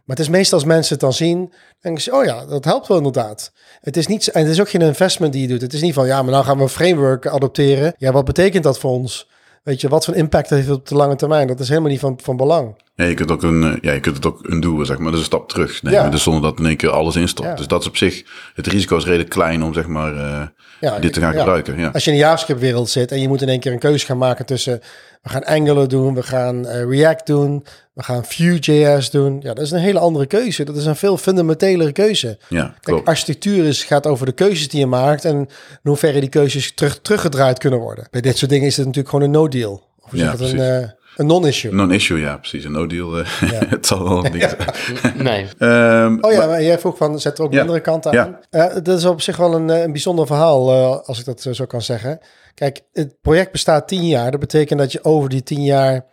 Maar 0.05 0.17
het 0.17 0.25
is 0.27 0.29
meestal 0.29 0.59
als 0.59 0.67
mensen 0.67 0.93
het 0.93 1.01
dan 1.01 1.13
zien, 1.13 1.53
denken 1.81 2.03
ze, 2.03 2.15
oh 2.15 2.25
ja, 2.25 2.47
dat 2.47 2.65
helpt 2.65 2.87
wel 2.87 2.97
inderdaad. 2.97 3.53
Het 3.81 3.97
is 3.97 4.07
niet, 4.07 4.29
en 4.29 4.43
het 4.43 4.51
is 4.51 4.61
ook 4.61 4.69
geen 4.69 4.81
investment 4.81 5.33
die 5.33 5.43
je 5.43 5.49
doet. 5.49 5.61
Het 5.61 5.73
is 5.73 5.81
niet 5.81 5.95
van, 5.95 6.07
ja, 6.07 6.23
maar 6.23 6.33
nou 6.33 6.45
gaan 6.45 6.57
we 6.57 6.63
een 6.63 6.69
framework 6.69 7.27
adopteren. 7.27 7.95
Ja, 7.99 8.13
wat 8.13 8.25
betekent 8.25 8.65
dat 8.65 8.79
voor 8.79 8.91
ons? 8.91 9.31
Weet 9.63 9.81
je, 9.81 9.89
wat 9.89 10.05
voor 10.05 10.15
impact 10.15 10.51
heeft 10.51 10.69
het 10.69 10.77
op 10.77 10.89
de 10.89 10.95
lange 10.95 11.17
termijn? 11.17 11.47
Dat 11.47 11.61
is 11.61 11.69
helemaal 11.69 11.91
niet 11.91 12.01
van, 12.01 12.19
van 12.23 12.37
belang. 12.37 12.77
Ja, 12.97 13.05
je 13.05 13.15
kunt, 13.15 13.31
ook 13.31 13.43
een, 13.43 13.63
eh, 13.63 13.73
ja, 13.81 13.93
je 13.93 14.01
kunt 14.01 14.17
het 14.17 14.27
ook 14.27 14.39
een 14.43 14.61
doen, 14.61 14.87
zeg 14.87 14.99
maar. 14.99 15.11
Dus 15.11 15.21
een 15.21 15.27
stap 15.27 15.49
terug 15.49 15.83
nemen. 15.83 16.03
Ja. 16.03 16.09
Dus 16.09 16.23
zonder 16.23 16.43
dat 16.43 16.59
in 16.59 16.67
één 16.67 16.77
keer 16.77 16.91
alles 16.91 17.17
instort. 17.17 17.49
Ja. 17.49 17.55
Dus 17.55 17.67
dat 17.67 17.81
is 17.81 17.87
op 17.87 17.97
zich, 17.97 18.23
het 18.55 18.67
risico 18.67 18.97
is 18.97 19.05
redelijk 19.05 19.31
klein 19.31 19.63
om 19.63 19.75
zeg 19.75 19.87
maar 19.87 20.17
eh, 20.17 20.47
Ja, 20.81 20.99
dit 20.99 21.13
te 21.13 21.21
gaan 21.21 21.35
gebruiken. 21.35 21.79
Ja. 21.79 21.91
Als 21.93 22.05
je 22.05 22.11
in 22.11 22.17
de 22.17 22.23
JavaScript-wereld 22.23 22.91
zit 22.91 23.13
en 23.13 23.21
je 23.21 23.29
moet 23.29 23.43
in 23.43 23.49
één 23.49 23.61
keer 23.61 23.73
een 23.73 23.79
keuze 23.79 24.07
gaan 24.07 24.19
maken 24.19 24.47
tussen... 24.47 24.81
we 25.23 25.29
gaan 25.29 25.45
Angular 25.45 25.89
doen, 25.89 26.15
we 26.15 26.23
gaan 26.23 26.67
eh, 26.67 26.85
React 26.89 27.27
doen, 27.27 27.65
we 27.95 28.03
gaan 28.03 28.25
Vue.js 28.25 29.11
doen. 29.11 29.41
Ja, 29.41 29.55
dat 29.55 29.65
is 29.65 29.71
een 29.71 29.79
hele 29.79 29.99
andere 29.99 30.27
keuze. 30.27 30.65
Dat 30.65 30.77
is 30.77 30.87
een 30.87 30.97
veel 30.97 31.17
fundamentelere 31.17 31.93
keuze. 31.93 32.39
ja, 32.49 32.75
Kijk, 32.81 33.07
architectuur 33.07 33.65
is, 33.65 33.85
gaat 33.85 34.07
over 34.07 34.27
de 34.27 34.33
keuzes 34.33 34.69
die 34.69 34.81
je 34.81 34.87
maakt... 34.87 35.25
en 35.25 35.37
in 35.37 35.49
hoeverre 35.83 36.21
die 36.21 36.29
keuzes 36.29 36.75
terug, 36.75 36.99
teruggedraaid 37.03 37.59
kunnen 37.59 37.79
worden. 37.79 38.07
Bij 38.11 38.21
dit 38.21 38.39
soort 38.39 38.51
dingen 38.51 38.67
is 38.67 38.77
het 38.77 38.87
natuurlijk 38.87 39.15
gewoon 39.15 39.25
een 39.25 39.35
no-deal. 39.35 39.83
Of 40.01 40.13
Ja, 40.13 40.35
je 40.39 40.45
het? 40.45 40.53
een, 40.53 40.95
een 41.17 41.27
non-issue. 41.27 41.73
Non-issue, 41.75 42.21
ja, 42.21 42.37
precies. 42.37 42.65
Een 42.65 42.73
no-deal. 42.73 43.19
Ja. 43.19 43.25
het 43.69 43.87
zal 43.87 44.09
wel 44.09 44.23
niet 44.23 44.57
zijn. 44.97 45.23
Nee. 45.23 45.47
Ehm, 45.59 46.19
Oh 46.21 46.33
ja, 46.33 46.47
maar 46.47 46.63
jij 46.63 46.79
vroeg 46.79 46.97
van, 46.97 47.21
zet 47.21 47.39
er 47.39 47.45
ook 47.45 47.53
Ja. 47.53 47.59
mindere 47.59 47.81
kanten 47.81 48.13
Ja. 48.13 48.25
aan. 48.25 48.39
Eh, 48.51 48.75
dat 48.83 48.99
is 48.99 49.05
op 49.05 49.21
zich 49.21 49.37
wel 49.37 49.55
een, 49.55 49.71
eh, 49.71 49.83
een 49.83 49.93
bijzonder 49.93 50.27
verhaal, 50.27 50.71
eh, 50.71 51.09
als 51.09 51.19
ik 51.19 51.25
dat 51.25 51.47
zo 51.51 51.65
kan 51.65 51.83
zeggen. 51.83 52.19
Kijk, 52.55 52.81
het 52.93 53.21
project 53.21 53.53
bestaat 53.53 53.89
tien 53.89 54.07
jaar. 54.07 54.31
Dat 54.31 54.41
betekent 54.41 54.79
dat 54.79 54.93
je 54.93 55.05
over 55.05 55.29
die 55.29 55.43
tien 55.43 55.63
jaar 55.63 56.05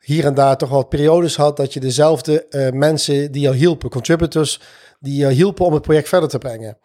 hier 0.00 0.24
en 0.24 0.34
daar 0.34 0.56
toch 0.56 0.68
wel 0.68 0.84
periodes 0.86 1.36
had... 1.36 1.56
dat 1.56 1.72
je 1.72 1.80
dezelfde 1.80 2.46
eh, 2.48 2.70
mensen 2.72 3.32
die 3.32 3.42
jou 3.42 3.56
hielpen, 3.56 3.90
contributors... 3.90 4.60
die 5.00 5.16
jou 5.16 5.32
hielpen 5.32 5.64
om 5.64 5.72
het 5.72 5.82
project 5.82 6.08
verder 6.08 6.28
te 6.28 6.38
brengen. 6.38 6.78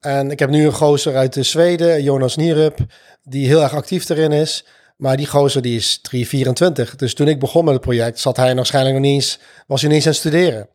En 0.00 0.30
ik 0.30 0.38
heb 0.38 0.50
nu 0.50 0.64
een 0.66 0.72
gozer 0.72 1.16
uit 1.16 1.32
de 1.32 1.42
Zweden, 1.42 2.02
Jonas 2.02 2.36
Nierup... 2.36 2.78
die 3.22 3.46
heel 3.46 3.62
erg 3.62 3.74
actief 3.74 4.08
erin 4.08 4.32
is... 4.32 4.66
Maar 5.02 5.16
die 5.16 5.26
gozer 5.26 5.62
die 5.62 5.76
is 5.76 5.98
324. 6.00 6.96
Dus 6.96 7.14
toen 7.14 7.28
ik 7.28 7.38
begon 7.38 7.64
met 7.64 7.74
het 7.74 7.82
project, 7.82 8.18
zat 8.18 8.36
hij 8.36 8.54
waarschijnlijk 8.54 8.94
nog 8.94 9.04
niet 9.04 9.14
eens, 9.14 9.38
was 9.66 9.80
hij 9.80 9.90
niet 9.90 9.98
eens 9.98 10.06
aan 10.06 10.12
het 10.12 10.20
studeren. 10.20 10.68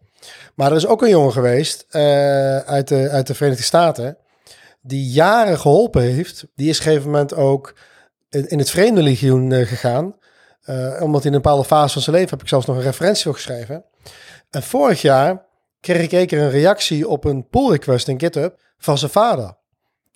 Maar 0.56 0.72
er 0.72 0.78
is 0.78 0.88
ook 0.88 1.02
een 1.02 1.10
jongen 1.10 1.32
geweest 1.32 1.86
eh, 1.90 2.58
uit, 2.58 2.88
de, 2.88 3.10
uit 3.10 3.28
de 3.28 3.34
Verenigde 3.34 3.64
Staten. 3.64 4.18
die 4.82 5.10
jaren 5.10 5.60
geholpen 5.60 6.02
heeft. 6.02 6.46
Die 6.56 6.70
is 6.70 6.80
op 6.80 6.86
een 6.86 6.92
gegeven 6.92 7.12
moment 7.12 7.34
ook 7.34 7.76
in, 8.30 8.60
het 8.60 8.70
Vreemdelegioen 8.70 9.52
eh, 9.52 9.68
gegaan. 9.68 10.16
Eh, 10.62 11.02
omdat 11.02 11.26
in 11.26 11.34
een 11.34 11.42
bepaalde 11.42 11.66
fase 11.66 11.94
van 11.94 12.02
zijn 12.02 12.16
leven. 12.16 12.32
heb 12.32 12.42
ik 12.42 12.48
zelfs 12.48 12.66
nog 12.66 12.76
een 12.76 12.82
referentie 12.82 13.24
voor 13.24 13.34
geschreven. 13.34 13.84
En 14.50 14.64
vorig 14.64 15.02
jaar 15.02 15.46
kreeg 15.80 16.12
ik 16.12 16.32
een 16.32 16.50
reactie 16.50 17.08
op 17.08 17.26
een 17.26 17.48
pull 17.48 17.70
request 17.70 18.08
in 18.08 18.20
GitHub. 18.20 18.60
van 18.78 18.98
zijn 18.98 19.12
vader. 19.12 19.58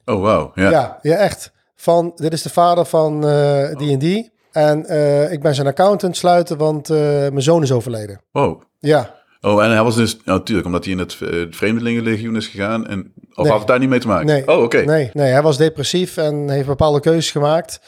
oh, 0.06 0.22
wauw. 0.22 0.51
Ja. 0.56 0.70
Ja, 0.70 1.00
ja, 1.01 1.15
echt. 1.15 1.51
Van, 1.82 2.12
dit 2.16 2.34
is 2.34 2.42
de 2.42 2.50
vader 2.50 2.86
van 2.86 3.28
eh, 3.28 3.76
die 3.76 3.92
en 3.92 4.00
die. 4.00 4.32
En 4.52 4.86
eh, 4.86 5.32
ik 5.32 5.42
ben 5.42 5.56
zijn 5.56 5.68
accountant 5.68 6.18
sluiten, 6.18 6.58
want 6.58 6.90
eh, 6.90 6.98
mijn 6.98 7.42
zoon 7.42 7.62
is 7.64 7.72
overleden. 7.72 8.22
Wow. 8.32 8.62
Ja, 8.80 9.20
Oh, 9.44 9.64
en 9.64 9.72
hij 9.72 9.84
was 9.84 9.96
dus, 9.96 10.12
ja, 10.12 10.34
natuurlijk, 10.34 10.68
omdat 10.68 10.84
hij 10.84 10.94
in 10.94 11.00
het 11.00 11.18
Vreemdelingenlegioen 11.50 12.36
is 12.36 12.48
gegaan. 12.48 12.88
En, 12.88 13.14
of 13.34 13.44
Nee. 13.44 13.48
had 13.52 13.60
het 13.60 13.68
daar 13.68 13.80
niet 13.80 13.90
mee 13.90 14.00
te 14.00 14.08
maken? 14.08 14.26
nee. 14.26 14.48
Oh, 14.48 14.64
oké. 14.64 14.78
Nee, 14.82 15.10
nee, 15.14 15.32
hij 15.32 15.42
was 15.42 15.58
depressief 15.58 16.18
en 16.18 16.50
heeft 16.50 16.68
bepaalde 16.68 17.00
keuzes 17.00 17.32
gemaakt. 17.32 17.82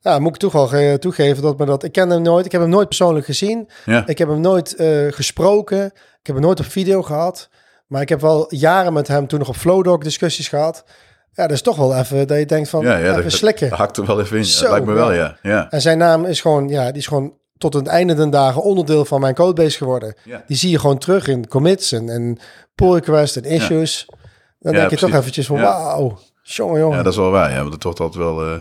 Ja, 0.00 0.18
moet 0.18 0.34
ik 0.34 0.40
toch 0.40 0.52
wel 0.52 0.66
ge- 0.66 0.96
toegeven 1.00 1.42
dat 1.42 1.58
me 1.58 1.64
dat... 1.64 1.84
Ik 1.84 1.92
ken 1.92 2.10
hem 2.10 2.22
nooit, 2.22 2.46
ik 2.46 2.52
heb 2.52 2.60
hem 2.60 2.70
nooit 2.70 2.86
persoonlijk 2.88 3.26
gezien. 3.26 3.68
Ja. 3.84 4.06
Ik 4.06 4.18
heb 4.18 4.28
hem 4.28 4.40
nooit 4.40 4.74
gesproken. 5.10 5.84
Ik 6.20 6.26
heb 6.26 6.36
hem 6.36 6.44
nooit 6.44 6.60
op 6.60 6.66
video 6.66 7.02
gehad. 7.02 7.48
Maar 7.86 8.02
ik 8.02 8.08
heb 8.08 8.20
wel 8.20 8.46
jaren 8.54 8.92
met 8.92 9.08
hem 9.08 9.26
toen 9.26 9.38
nog 9.38 9.48
op 9.48 9.56
Flowdog 9.56 9.98
discussies 9.98 10.48
gehad. 10.48 10.84
Ja, 11.34 11.42
dat 11.42 11.50
is 11.50 11.62
toch 11.62 11.76
wel 11.76 11.96
even 11.96 12.26
dat 12.26 12.38
je 12.38 12.46
denkt 12.46 12.68
van, 12.68 12.84
Ja, 12.84 12.96
ja, 12.96 13.10
even 13.10 13.22
dat, 13.22 13.32
slikken. 13.32 13.68
dat 13.68 13.78
hakt 13.78 13.96
er 13.96 14.06
wel 14.06 14.20
even 14.20 14.36
in. 14.36 14.42
Ja, 14.42 14.48
Zo, 14.48 14.62
dat 14.62 14.70
lijkt 14.70 14.86
me 14.86 14.92
wel, 14.92 15.12
ja. 15.12 15.36
ja. 15.42 15.70
En 15.70 15.80
zijn 15.80 15.98
naam 15.98 16.24
is 16.24 16.40
gewoon, 16.40 16.68
ja, 16.68 16.84
die 16.86 17.00
is 17.00 17.06
gewoon 17.06 17.34
tot 17.58 17.74
het 17.74 17.86
einde 17.86 18.14
den 18.14 18.30
dagen 18.30 18.62
onderdeel 18.62 19.04
van 19.04 19.20
mijn 19.20 19.34
codebase 19.34 19.76
geworden. 19.76 20.14
Die 20.46 20.56
zie 20.56 20.70
je 20.70 20.78
gewoon 20.78 20.98
terug 20.98 21.26
in 21.26 21.48
commits 21.48 21.92
en, 21.92 22.08
en 22.08 22.38
pull 22.74 22.92
requests 22.92 23.36
en 23.36 23.44
issues. 23.44 24.08
Dan 24.58 24.72
denk 24.72 24.90
je 24.90 24.96
toch 24.96 25.12
eventjes 25.14 25.46
van, 25.46 25.60
wauw, 25.60 26.18
jongen, 26.42 26.80
jongen. 26.80 26.96
Ja, 26.96 27.02
dat 27.02 27.12
is 27.12 27.18
wel 27.18 27.30
waar. 27.30 27.50
Ja, 27.50 27.60
want 27.60 27.72
het 27.74 27.82
wordt 27.82 28.00
altijd 28.00 28.24
wel, 28.24 28.42
eh, 28.46 28.60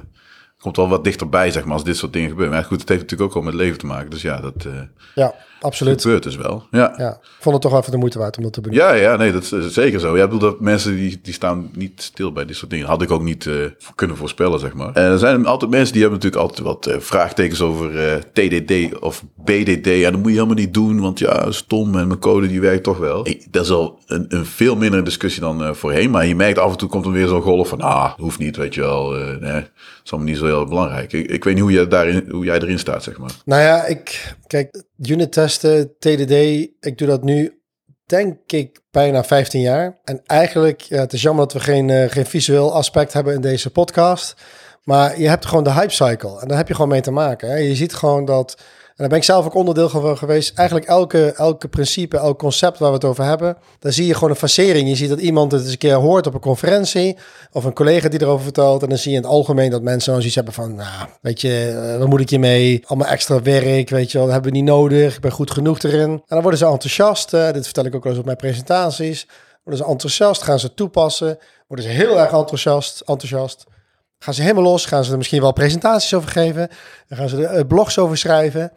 komt 0.58 0.76
wel 0.76 0.90
wat 0.90 1.04
dichterbij, 1.04 1.52
zeg 1.52 1.64
maar, 1.64 1.74
als 1.74 1.84
dit 1.84 1.98
soort 1.98 2.14
dingen 2.14 2.30
gebeuren. 2.30 2.54
Maar 2.54 2.64
goed, 2.64 2.80
het 2.80 2.90
heeft 2.90 3.02
natuurlijk 3.02 3.30
ook 3.30 3.36
wel 3.36 3.52
met 3.52 3.62
leven 3.62 3.78
te 3.78 3.86
maken. 3.86 4.10
Dus 4.10 4.22
ja, 4.22 4.38
dat 4.42 4.66
eh 4.66 4.72
Ja, 5.16 5.34
absoluut. 5.64 6.02
gebeurt 6.02 6.24
dus 6.24 6.36
wel. 6.36 6.64
Ja. 6.72 6.94
Ja, 6.98 7.10
ik 7.10 7.30
vond 7.40 7.56
het 7.56 7.64
toch 7.72 7.80
even 7.80 7.92
de 7.92 7.98
moeite 7.98 8.20
waard 8.20 8.38
om 8.38 8.44
dat 8.44 8.54
te 8.54 8.62
benoemen. 8.62 8.88
Ja, 8.88 8.94
ja, 8.94 9.16
nee, 9.16 9.32
dat 9.32 9.52
is 9.52 9.74
zeker 9.74 10.00
zo. 10.00 10.18
Ja, 10.18 10.24
ik 10.24 10.30
bedoel 10.30 10.50
dat 10.50 10.60
mensen 10.60 10.96
die, 10.96 11.20
die 11.24 11.34
staan 11.34 11.70
niet 11.74 12.02
stil 12.02 12.32
bij 12.32 12.46
dit 12.46 12.56
soort 12.56 12.72
dingen. 12.72 12.88
Had 12.88 13.02
ik 13.02 13.12
ook 13.12 13.24
niet 13.24 13.46
eh, 13.46 13.56
kunnen 13.96 14.18
voorspellen, 14.18 14.60
zeg 14.60 14.74
maar. 14.74 14.94
En 14.94 15.04
er 15.12 15.20
zijn 15.20 15.46
altijd 15.46 15.72
mensen 15.72 15.94
die 15.94 16.02
hebben 16.02 16.20
natuurlijk 16.20 16.50
altijd 16.50 16.68
wat 16.68 16.86
eh, 16.86 17.00
vraagtekens 17.00 17.62
over 17.62 18.08
eh, 18.08 18.16
TDD 18.34 19.00
of 19.00 19.24
BDD. 19.44 19.86
Ja, 19.86 20.12
dat 20.12 20.20
moet 20.20 20.30
je 20.30 20.34
helemaal 20.36 20.56
niet 20.56 20.74
doen, 20.74 21.00
want 21.02 21.20
ja, 21.20 21.52
stom 21.52 21.98
en 21.98 22.08
mijn 22.08 22.20
code 22.20 22.48
die 22.48 22.62
werkt 22.62 22.84
toch 22.84 22.98
wel. 22.98 23.28
Dat 23.50 23.64
is 23.64 23.72
al 23.72 24.00
een, 24.08 24.26
een 24.28 24.46
veel 24.46 24.76
mindere 24.76 25.04
discussie 25.04 25.42
dan 25.42 25.64
eh, 25.64 25.74
voorheen. 25.74 26.12
Maar 26.12 26.26
je 26.26 26.36
merkt 26.36 26.58
af 26.60 26.72
en 26.72 26.78
toe 26.78 26.90
komt 26.90 27.06
er 27.06 27.12
weer 27.12 27.28
zo'n 27.28 27.42
golf 27.42 27.68
van, 27.68 27.82
ah, 27.82 28.14
hoeft 28.14 28.40
niet, 28.40 28.56
weet 28.56 28.74
je 28.74 28.82
wel. 28.82 29.18
eh 29.18 29.28
nee, 29.28 29.62
dat 29.62 29.70
is 30.04 30.12
allemaal 30.12 30.30
niet 30.30 30.40
zo 30.40 30.46
heel 30.46 30.66
belangrijk. 30.66 31.14
Ik, 31.14 31.30
ik 31.30 31.44
weet 31.44 31.54
niet 31.54 31.64
hoe, 31.64 31.72
je 31.72 31.88
daarin, 31.88 32.28
hoe 32.32 32.46
jij 32.46 32.60
erin 32.60 32.80
staat, 32.80 33.04
zeg 33.04 33.18
maar. 33.18 33.32
Nou 33.46 33.62
ja, 33.62 33.86
ik, 33.86 34.36
kijk, 34.48 34.84
unit 35.10 35.32
testen, 35.32 35.94
TDD, 36.00 36.32
ik 36.80 36.98
doe 36.98 37.08
dat 37.08 37.24
nu 37.24 37.62
denk 38.06 38.52
ik 38.52 38.80
bijna 38.92 39.24
15 39.24 39.62
jaar. 39.62 40.00
En 40.04 40.22
eigenlijk, 40.26 40.82
ja, 40.82 41.00
het 41.00 41.14
is 41.14 41.22
jammer 41.22 41.44
dat 41.44 41.54
we 41.54 41.60
geen, 41.60 41.90
eh, 41.90 42.10
geen 42.10 42.26
visueel 42.26 42.74
aspect 42.74 43.14
hebben 43.14 43.34
in 43.34 43.42
deze 43.42 43.70
podcast. 43.70 44.36
Maar 44.84 45.20
je 45.20 45.28
hebt 45.28 45.46
gewoon 45.46 45.64
de 45.64 45.74
hype 45.74 45.94
cycle. 45.94 46.40
En 46.42 46.48
daar 46.48 46.58
heb 46.58 46.68
je 46.68 46.74
gewoon 46.74 46.90
mee 46.90 47.02
te 47.02 47.12
maken. 47.12 47.50
Hè. 47.50 47.56
Je 47.56 47.76
ziet 47.76 47.94
gewoon 47.94 48.26
dat, 48.26 48.58
en 48.94 49.00
daar 49.00 49.08
ben 49.08 49.18
ik 49.18 49.24
zelf 49.24 49.46
ook 49.46 49.54
onderdeel 49.54 49.90
van 49.90 50.18
geweest. 50.18 50.58
Eigenlijk 50.58 50.88
elke, 50.88 51.32
elke 51.32 51.68
principe, 51.68 52.18
elk 52.18 52.40
concept 52.40 52.80
waar 52.80 52.90
we 52.90 52.96
het 52.96 53.06
over 53.06 53.24
hebben. 53.24 53.58
Daar 53.80 53.92
zie 53.92 54.06
je 54.06 54.14
gewoon 54.14 54.30
een 54.30 54.36
facering. 54.36 54.90
Je 54.90 54.96
ziet 54.96 55.10
dat 55.10 55.20
iemand 55.20 55.52
het 55.52 55.62
eens 55.62 55.72
een 55.72 55.78
keer 55.78 55.94
hoort 55.94 56.28
op 56.28 56.34
een 56.34 56.40
conferentie. 56.40 57.18
Of 57.52 57.64
een 57.64 57.74
collega 57.74 58.10
die 58.10 58.22
erover 58.22 58.44
vertelt. 58.44 58.84
En 58.84 58.90
dan 58.90 58.98
zie 58.98 59.12
je 59.12 59.18
in 59.18 59.24
het 59.24 59.32
algemeen 59.32 59.70
dat 59.70 59.82
mensen 59.82 60.14
zoiets 60.14 60.36
hebben 60.36 60.54
van... 60.54 60.76
Nou, 60.76 61.08
weet 61.22 61.42
je, 61.42 61.82
eh, 61.94 62.00
wat 62.00 62.08
moet 62.08 62.20
ik 62.20 62.30
hiermee? 62.30 62.84
Allemaal 62.86 63.08
extra 63.08 63.42
werk, 63.42 63.90
weet 63.90 64.12
je 64.12 64.18
wel. 64.18 64.26
Dat 64.26 64.34
hebben 64.34 64.52
we 64.52 64.58
niet 64.58 64.68
nodig. 64.68 65.16
Ik 65.16 65.22
ben 65.22 65.32
goed 65.32 65.52
genoeg 65.52 65.80
erin. 65.80 66.10
En 66.10 66.22
dan 66.28 66.42
worden 66.42 66.60
ze 66.60 66.66
enthousiast. 66.66 67.32
dit 67.32 67.64
vertel 67.64 67.86
ik 67.86 67.96
ook 67.96 68.04
wel 68.04 68.12
eens 68.12 68.22
op 68.22 68.26
mijn 68.26 68.38
presentaties. 68.38 69.28
Worden 69.64 69.86
ze 69.86 69.92
enthousiast, 69.92 70.42
gaan 70.42 70.60
ze 70.60 70.74
toepassen. 70.74 71.38
Worden 71.68 71.86
ze 71.86 71.92
heel 71.92 72.20
erg 72.20 72.32
enthousiast. 72.32 73.00
enthousiast. 73.00 73.66
Gaan 74.24 74.34
ze 74.34 74.42
helemaal 74.42 74.64
los, 74.64 74.86
gaan 74.86 75.04
ze 75.04 75.12
er 75.12 75.18
misschien 75.18 75.42
wel 75.42 75.52
presentaties 75.54 76.14
over 76.14 76.30
geven. 76.30 76.70
Dan 77.08 77.18
gaan 77.18 77.30
ze 77.30 77.48
er 77.48 77.58
eh, 77.58 77.68
blogs 77.68 77.98
over 77.98 78.18
schrijven. 78.18 78.72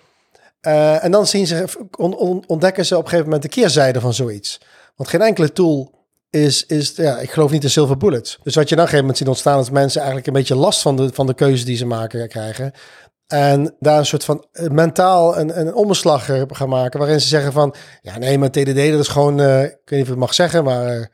Eh, 0.61 1.05
en 1.05 1.11
dan 1.11 1.27
zien 1.27 1.47
ze, 1.47 1.65
on- 1.97 2.17
on- 2.17 2.45
ontdekken 2.47 2.87
ze 2.87 2.95
op 2.95 3.03
een 3.03 3.09
gegeven 3.09 3.31
moment 3.31 3.43
de 3.43 3.61
keerzijde 3.61 4.01
van 4.01 4.15
zoiets. 4.15 4.61
Want 4.97 5.09
geen 5.11 5.23
enkele 5.23 5.53
tool 5.53 5.91
is, 6.31 6.67
is 6.67 6.93
ja, 6.97 7.19
ik 7.19 7.31
geloof 7.31 7.51
niet 7.51 7.63
in 7.63 7.71
silver 7.71 7.97
bullets. 7.97 8.39
Dus 8.43 8.55
wat 8.55 8.69
je 8.69 8.75
dan 8.75 8.85
op 8.85 8.91
een 8.93 8.99
gegeven 8.99 9.01
moment 9.01 9.19
ziet 9.19 9.29
ontstaan, 9.29 9.61
is 9.61 9.71
mensen 9.71 9.99
eigenlijk 9.99 10.29
een 10.29 10.35
beetje 10.35 10.55
last 10.55 10.83
van 10.83 10.97
de, 10.97 11.11
van 11.13 11.27
de 11.27 11.35
keuzes 11.35 11.65
die 11.65 11.77
ze 11.77 11.87
maken 11.87 12.29
krijgen. 12.29 12.73
En 13.27 13.75
daar 13.81 13.99
een 13.99 14.07
soort 14.07 14.25
van 14.25 14.47
eh, 14.53 14.69
mentaal 14.69 15.39
een, 15.39 15.61
een 15.61 15.75
omslag 15.75 16.29
gaan 16.49 16.69
maken, 16.69 16.99
waarin 16.99 17.21
ze 17.21 17.29
zeggen 17.29 17.53
van, 17.53 17.75
ja 18.03 18.19
nee, 18.19 18.39
maar 18.39 18.51
TDD 18.51 18.91
dat 18.91 19.01
is 19.01 19.09
gewoon, 19.09 19.41
eh, 19.41 19.63
ik 19.63 19.71
weet 19.85 19.91
niet 19.91 20.01
of 20.01 20.07
ik 20.07 20.09
het 20.09 20.19
mag 20.19 20.35
zeggen, 20.35 20.65
maar 20.65 21.11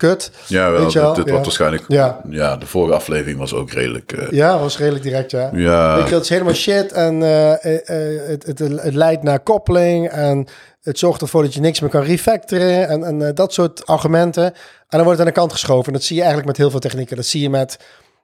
kut. 0.00 0.30
Ja, 0.46 0.70
wel, 0.70 0.84
dit, 0.84 0.92
dit 0.92 0.94
ja. 0.94 1.12
wordt 1.12 1.30
waarschijnlijk... 1.30 1.84
Ja. 1.88 2.20
Ja. 2.28 2.56
de 2.56 2.66
vorige 2.66 2.94
aflevering 2.94 3.38
was 3.38 3.54
ook 3.54 3.70
redelijk... 3.70 4.12
eh, 4.12 4.30
Ja, 4.30 4.58
was 4.58 4.78
redelijk 4.78 5.04
direct, 5.04 5.30
ja. 5.30 5.50
ja. 5.54 5.96
Weet 5.96 6.08
je, 6.08 6.14
het 6.14 6.22
is 6.22 6.28
helemaal 6.28 6.54
shit 6.54 6.92
en 6.92 7.22
eh, 7.22 7.52
eh, 7.52 8.28
het, 8.28 8.46
het, 8.46 8.58
het 8.58 8.94
leidt 8.94 9.22
naar 9.22 9.40
koppeling 9.40 10.08
en 10.08 10.46
het 10.80 10.98
zorgt 10.98 11.20
ervoor 11.20 11.42
dat 11.42 11.54
je 11.54 11.60
niks 11.60 11.80
meer 11.80 11.90
kan 11.90 12.02
refactoren 12.02 12.88
en, 12.88 13.04
en 13.04 13.34
dat 13.34 13.52
soort 13.52 13.86
argumenten. 13.86 14.44
En 14.44 14.54
dan 14.88 15.02
wordt 15.02 15.18
het 15.18 15.20
aan 15.28 15.34
de 15.34 15.40
kant 15.40 15.52
geschoven. 15.52 15.86
En 15.86 15.92
dat 15.92 16.02
zie 16.02 16.16
je 16.16 16.22
eigenlijk 16.22 16.50
met 16.50 16.58
heel 16.58 16.70
veel 16.70 16.80
technieken. 16.80 17.16
Dat 17.16 17.26
zie 17.26 17.40
je 17.42 17.50
met 17.50 17.78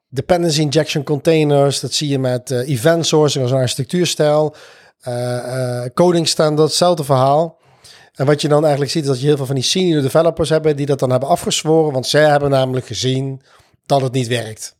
dependency 0.09 0.61
injection 0.61 1.03
containers, 1.03 1.79
dat 1.79 1.93
zie 1.93 2.09
je 2.09 2.19
met 2.19 2.51
event 2.51 3.05
sourcing 3.07 3.43
als 3.43 3.53
een 3.53 3.59
architectuurstijl, 3.59 4.55
coding 5.93 6.27
standards, 6.27 6.71
hetzelfde 6.71 7.03
verhaal. 7.03 7.57
En 8.17 8.25
wat 8.25 8.41
je 8.41 8.47
dan 8.47 8.61
eigenlijk 8.61 8.91
ziet, 8.91 9.03
is 9.03 9.09
dat 9.09 9.19
je 9.19 9.25
heel 9.27 9.37
veel 9.37 9.45
van 9.45 9.55
die 9.55 9.63
senior 9.63 10.01
developers 10.01 10.49
hebben 10.49 10.75
die 10.75 10.85
dat 10.85 10.99
dan 10.99 11.09
hebben 11.09 11.29
afgezworen, 11.29 11.93
want 11.93 12.07
zij 12.07 12.29
hebben 12.29 12.49
namelijk 12.49 12.85
gezien 12.85 13.41
dat 13.85 14.01
het 14.01 14.11
niet 14.11 14.27
werkt. 14.27 14.75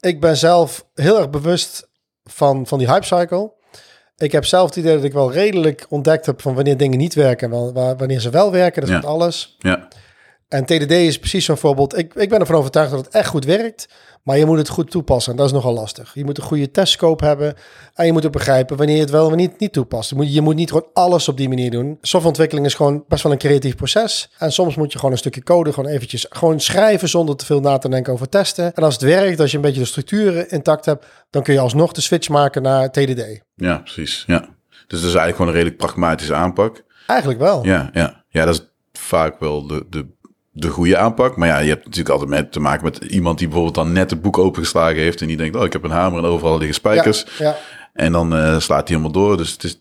Ik 0.00 0.20
ben 0.20 0.36
zelf 0.36 0.86
heel 0.94 1.18
erg 1.18 1.30
bewust 1.30 1.88
van, 2.24 2.66
van 2.66 2.78
die 2.78 2.88
hype 2.90 3.04
cycle. 3.06 3.52
Ik 4.16 4.32
heb 4.32 4.44
zelf 4.44 4.68
het 4.68 4.76
idee 4.76 4.94
dat 4.94 5.04
ik 5.04 5.12
wel 5.12 5.32
redelijk 5.32 5.86
ontdekt 5.88 6.26
heb 6.26 6.42
van 6.42 6.54
wanneer 6.54 6.76
dingen 6.76 6.98
niet 6.98 7.14
werken 7.14 7.52
en 7.52 7.72
wanneer 7.96 8.20
ze 8.20 8.30
wel 8.30 8.50
werken. 8.52 8.80
Dat 8.80 8.90
is 8.90 8.96
Ja. 8.96 9.00
met 9.00 9.10
alles. 9.10 9.56
ja. 9.58 9.88
En 10.48 10.64
TDD 10.64 10.90
is 10.90 11.18
precies 11.18 11.44
zo'n 11.44 11.56
voorbeeld. 11.56 11.98
Ik, 11.98 12.14
ik 12.14 12.28
ben 12.28 12.40
ervan 12.40 12.56
overtuigd 12.56 12.90
dat 12.90 13.04
het 13.04 13.14
echt 13.14 13.28
goed 13.28 13.44
werkt. 13.44 13.88
Maar 14.26 14.38
je 14.38 14.46
moet 14.46 14.58
het 14.58 14.68
goed 14.68 14.90
toepassen. 14.90 15.32
En 15.32 15.38
dat 15.38 15.46
is 15.46 15.52
nogal 15.52 15.72
lastig. 15.72 16.14
Je 16.14 16.24
moet 16.24 16.38
een 16.38 16.44
goede 16.44 16.70
testscope 16.70 17.24
hebben. 17.24 17.54
En 17.94 18.06
je 18.06 18.12
moet 18.12 18.26
ook 18.26 18.32
begrijpen 18.32 18.76
wanneer 18.76 18.94
je 18.94 19.00
het 19.00 19.10
wel 19.10 19.26
of 19.26 19.34
niet, 19.34 19.58
niet 19.58 19.72
toepast. 19.72 20.10
Je 20.10 20.16
moet, 20.16 20.34
je 20.34 20.40
moet 20.40 20.54
niet 20.54 20.68
gewoon 20.68 20.88
alles 20.92 21.28
op 21.28 21.36
die 21.36 21.48
manier 21.48 21.70
doen. 21.70 21.98
Softwareontwikkeling 22.00 22.66
is 22.66 22.74
gewoon 22.74 23.04
best 23.08 23.22
wel 23.22 23.32
een 23.32 23.38
creatief 23.38 23.76
proces. 23.76 24.30
En 24.38 24.52
soms 24.52 24.76
moet 24.76 24.92
je 24.92 24.98
gewoon 24.98 25.12
een 25.12 25.18
stukje 25.18 25.42
code 25.42 25.72
gewoon 25.72 25.90
eventjes 25.90 26.26
gewoon 26.30 26.60
schrijven 26.60 27.08
zonder 27.08 27.36
te 27.36 27.44
veel 27.44 27.60
na 27.60 27.78
te 27.78 27.88
denken 27.88 28.12
over 28.12 28.28
testen. 28.28 28.74
En 28.74 28.82
als 28.82 28.94
het 28.94 29.02
werkt, 29.02 29.40
als 29.40 29.50
je 29.50 29.56
een 29.56 29.62
beetje 29.62 29.80
de 29.80 29.86
structuren 29.86 30.50
intact 30.50 30.84
hebt, 30.84 31.06
dan 31.30 31.42
kun 31.42 31.54
je 31.54 31.60
alsnog 31.60 31.92
de 31.92 32.00
switch 32.00 32.28
maken 32.28 32.62
naar 32.62 32.90
TDD. 32.90 33.40
Ja, 33.54 33.78
precies. 33.78 34.24
Ja. 34.26 34.40
Dus 34.68 35.00
dat 35.00 35.10
is 35.10 35.14
eigenlijk 35.14 35.36
gewoon 35.36 35.48
een 35.48 35.56
redelijk 35.56 35.78
pragmatische 35.78 36.34
aanpak. 36.34 36.84
Eigenlijk 37.06 37.40
wel. 37.40 37.64
Ja, 37.64 37.90
ja. 37.92 38.24
ja 38.28 38.44
dat 38.44 38.54
is 38.54 38.70
vaak 38.92 39.40
wel 39.40 39.66
de, 39.66 39.86
de, 39.90 40.06
de 40.58 40.68
goede 40.68 40.96
aanpak. 40.96 41.36
Maar 41.36 41.48
ja, 41.48 41.58
je 41.58 41.68
hebt 41.68 41.84
natuurlijk 41.84 42.10
altijd 42.10 42.30
met 42.30 42.52
te 42.52 42.60
maken 42.60 42.84
met 42.84 42.96
iemand 42.96 43.38
die 43.38 43.46
bijvoorbeeld 43.46 43.76
dan 43.76 43.92
net 43.92 44.10
het 44.10 44.22
boek 44.22 44.38
opengeslagen 44.38 45.02
heeft. 45.02 45.20
En 45.20 45.26
die 45.26 45.36
denkt, 45.36 45.56
oh, 45.56 45.64
ik 45.64 45.72
heb 45.72 45.84
een 45.84 45.90
hamer 45.90 46.18
en 46.18 46.24
overal 46.24 46.58
liggen 46.58 46.74
spijkers. 46.74 47.24
Ja, 47.38 47.44
ja. 47.44 47.56
En 47.92 48.12
dan 48.12 48.36
eh, 48.36 48.58
slaat 48.58 48.88
hij 48.88 48.96
helemaal 48.96 49.22
door. 49.22 49.36
Dus 49.36 49.52
het 49.52 49.64
is, 49.64 49.78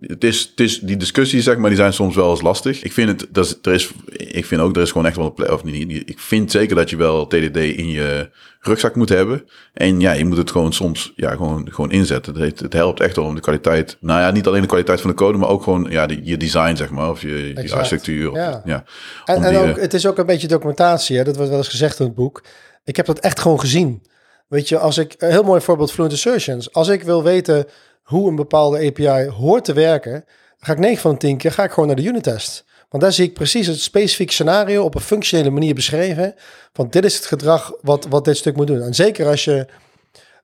het 0.00 0.24
is, 0.24 0.40
het 0.50 0.60
is, 0.60 0.80
die 0.80 0.96
discussies, 0.96 1.44
zeg 1.44 1.56
maar, 1.56 1.68
die 1.68 1.78
zijn 1.78 1.92
soms 1.92 2.14
wel 2.16 2.30
eens 2.30 2.42
lastig. 2.42 2.82
Ik 2.82 2.92
vind 2.92 3.08
het, 3.08 3.28
dat 3.34 3.44
is, 3.44 3.58
er 3.62 3.72
is, 3.72 3.90
ik 4.16 4.44
vind 4.44 4.60
ook, 4.60 4.76
er 4.76 4.82
is 4.82 4.90
gewoon 4.90 5.06
echt 5.06 5.16
wel 5.16 5.24
een 5.24 5.34
plek, 5.34 5.50
of 5.50 5.64
niet, 5.64 6.08
ik 6.08 6.18
vind 6.18 6.50
zeker 6.50 6.76
dat 6.76 6.90
je 6.90 6.96
wel 6.96 7.26
TDD 7.26 7.56
in 7.56 7.88
je 7.88 8.30
rugzak 8.60 8.94
moet 8.94 9.08
hebben. 9.08 9.44
En 9.72 10.00
ja, 10.00 10.12
je 10.12 10.24
moet 10.24 10.36
het 10.36 10.50
gewoon 10.50 10.72
soms, 10.72 11.12
ja, 11.16 11.30
gewoon, 11.30 11.68
gewoon 11.70 11.90
inzetten. 11.90 12.36
Het, 12.36 12.60
het 12.60 12.72
helpt 12.72 13.00
echt 13.00 13.16
wel 13.16 13.24
om 13.24 13.34
de 13.34 13.40
kwaliteit, 13.40 13.96
nou 14.00 14.20
ja, 14.20 14.30
niet 14.30 14.46
alleen 14.46 14.60
de 14.60 14.66
kwaliteit 14.66 15.00
van 15.00 15.10
de 15.10 15.16
code, 15.16 15.38
maar 15.38 15.48
ook 15.48 15.62
gewoon, 15.62 15.86
ja, 15.90 16.06
die, 16.06 16.20
je 16.22 16.36
design, 16.36 16.76
zeg 16.76 16.90
maar, 16.90 17.10
of 17.10 17.22
je, 17.22 17.52
architectuur. 17.74 18.30
Of, 18.30 18.36
Ja. 18.36 18.62
ja. 18.64 18.84
En, 19.24 19.36
Om 19.36 19.42
en 19.42 19.50
die, 19.50 19.58
ook, 19.58 19.76
eh, 19.76 19.82
het 19.82 19.94
is 19.94 20.06
ook 20.06 20.18
een 20.18 20.26
beetje 20.26 20.48
documentatie. 20.48 21.16
Hè? 21.16 21.24
Dat 21.24 21.34
wordt 21.34 21.50
wel 21.50 21.58
eens 21.58 21.68
gezegd 21.68 21.98
in 21.98 22.06
het 22.06 22.14
boek. 22.14 22.44
Ik 22.84 22.96
heb 22.96 23.06
dat 23.06 23.18
echt 23.18 23.40
gewoon 23.40 23.60
gezien. 23.60 24.02
Weet 24.48 24.68
je, 24.68 24.78
als 24.78 24.98
ik 24.98 25.14
een 25.18 25.30
heel 25.30 25.42
mooi 25.42 25.60
voorbeeld 25.60 25.92
Fluent 25.92 26.12
Assertions. 26.12 26.72
Als 26.72 26.88
ik 26.88 27.02
wil 27.02 27.22
weten 27.22 27.66
hoe 28.04 28.28
een 28.28 28.36
bepaalde 28.36 28.86
API 28.86 29.28
hoort 29.28 29.64
te 29.64 29.72
werken, 29.72 30.24
ga 30.58 30.72
ik 30.72 30.78
9 30.78 31.00
van 31.00 31.12
de 31.12 31.18
10 31.18 31.36
keer 31.36 31.52
ga 31.52 31.64
ik 31.64 31.70
gewoon 31.70 31.86
naar 31.86 31.96
de 31.96 32.04
unit 32.04 32.22
test. 32.22 32.64
Want 32.88 33.02
daar 33.02 33.12
zie 33.12 33.24
ik 33.24 33.34
precies 33.34 33.66
het 33.66 33.80
specifieke 33.80 34.32
scenario 34.32 34.84
op 34.84 34.94
een 34.94 35.00
functionele 35.00 35.50
manier 35.50 35.74
beschreven. 35.74 36.34
Van 36.72 36.86
dit 36.90 37.04
is 37.04 37.16
het 37.16 37.26
gedrag 37.26 37.72
wat, 37.80 38.06
wat 38.08 38.24
dit 38.24 38.36
stuk 38.36 38.56
moet 38.56 38.66
doen. 38.66 38.82
En 38.82 38.94
zeker 38.94 39.26
als 39.26 39.44
je 39.44 39.66